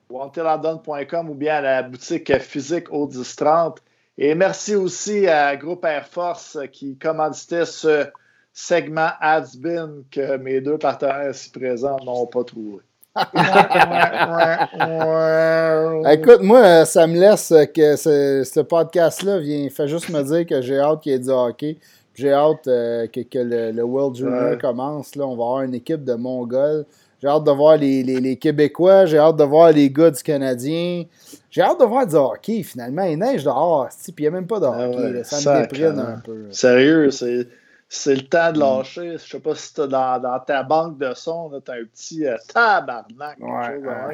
Ou 0.09 0.19
ou 0.19 1.33
bien 1.35 1.55
à 1.55 1.61
la 1.61 1.83
boutique 1.83 2.37
physique 2.39 2.91
au 2.91 3.07
1030. 3.07 3.81
Et 4.17 4.35
merci 4.35 4.75
aussi 4.75 5.27
à 5.27 5.55
Groupe 5.55 5.83
Air 5.85 6.05
Force 6.05 6.57
qui 6.71 6.97
commanditait 6.97 7.65
ce 7.65 8.05
segment 8.53 9.09
Adsbin 9.19 10.03
que 10.11 10.37
mes 10.37 10.61
deux 10.61 10.77
partenaires 10.77 11.31
ici 11.31 11.49
présents 11.49 11.97
n'ont 12.05 12.27
pas 12.27 12.43
trouvé. 12.43 12.79
Écoute, 16.11 16.41
moi, 16.41 16.85
ça 16.85 17.07
me 17.07 17.19
laisse 17.19 17.53
que 17.73 17.95
ce, 17.95 18.43
ce 18.45 18.59
podcast-là 18.61 19.39
vient, 19.39 19.69
fait 19.69 19.87
juste 19.87 20.09
me 20.09 20.21
dire 20.23 20.45
que 20.45 20.61
j'ai 20.61 20.79
hâte 20.79 21.01
qu'il 21.01 21.11
y 21.11 21.15
ait 21.15 21.19
du 21.19 21.29
hockey. 21.29 21.77
J'ai 22.13 22.33
hâte 22.33 22.67
euh, 22.67 23.07
que, 23.07 23.21
que 23.21 23.39
le, 23.39 23.71
le 23.71 23.83
World 23.83 24.15
Junior 24.15 24.51
Ouais. 24.51 24.57
commence. 24.57 25.15
Là. 25.15 25.25
On 25.25 25.35
va 25.35 25.43
avoir 25.43 25.61
une 25.61 25.73
équipe 25.73 26.03
de 26.03 26.13
Mongols. 26.13 26.85
J'ai 27.21 27.27
hâte 27.27 27.43
de 27.43 27.51
voir 27.51 27.77
les, 27.77 28.01
les, 28.03 28.19
les 28.19 28.35
Québécois. 28.35 29.05
J'ai 29.05 29.17
hâte 29.19 29.35
de 29.37 29.43
voir 29.43 29.71
les 29.71 29.89
gars 29.91 30.09
du 30.09 30.23
Canadien. 30.23 31.03
J'ai 31.51 31.61
hâte 31.61 31.79
de 31.79 31.85
voir 31.85 32.07
du 32.07 32.15
hockey, 32.15 32.63
finalement. 32.63 33.03
Il 33.03 33.19
neige 33.19 33.43
dehors, 33.43 33.87
puis 33.89 34.13
il 34.17 34.21
n'y 34.21 34.27
a 34.27 34.31
même 34.31 34.47
pas 34.47 34.59
de 34.59 34.65
Ah 34.65 34.87
hockey. 34.89 34.97
ouais, 34.97 35.23
ça 35.23 35.37
me 35.55 35.61
déprime 35.61 35.99
un 35.99 36.19
peu. 36.23 36.45
Sérieux, 36.49 37.11
c'est. 37.11 37.47
C'est 37.93 38.15
le 38.15 38.21
temps 38.21 38.53
de 38.53 38.59
lâcher. 38.59 39.17
Je 39.17 39.17
sais 39.17 39.39
pas 39.41 39.53
si 39.53 39.73
t'as 39.73 39.85
dans, 39.85 40.17
dans 40.17 40.39
ta 40.39 40.63
banque 40.63 40.97
de 40.97 41.13
sons, 41.13 41.49
là, 41.49 41.59
t'as 41.63 41.73
un 41.73 41.83
petit 41.83 42.25
euh, 42.25 42.37
tabarnak. 42.53 43.37
Ouais, 43.41 43.81
là. 43.81 44.07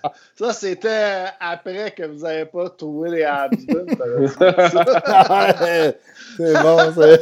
ça, 0.34 0.52
c'était 0.54 1.26
après 1.38 1.90
que 1.90 2.04
vous 2.04 2.22
n'avez 2.22 2.46
pas 2.46 2.70
trouvé 2.70 3.10
les 3.10 3.24
Habsburg. 3.24 3.86
Ouais, 4.40 5.98
c'est 6.38 6.62
bon, 6.62 6.78
c'est. 6.94 7.20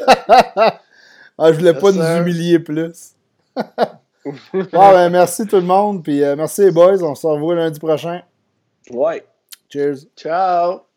ah, 1.38 1.52
je 1.52 1.58
voulais 1.58 1.74
pas 1.74 1.90
nous 1.90 2.20
humilier 2.20 2.60
plus. 2.60 3.14
bon, 3.56 4.92
ben, 4.92 5.08
merci 5.10 5.44
tout 5.44 5.56
le 5.56 5.62
monde, 5.62 6.04
puis 6.04 6.22
euh, 6.22 6.36
merci 6.36 6.60
les 6.60 6.70
boys. 6.70 7.02
On 7.02 7.16
se 7.16 7.26
revoit 7.26 7.56
lundi 7.56 7.80
prochain. 7.80 8.22
Ouais. 8.92 9.26
Cheers. 9.68 10.06
Ciao! 10.16 10.87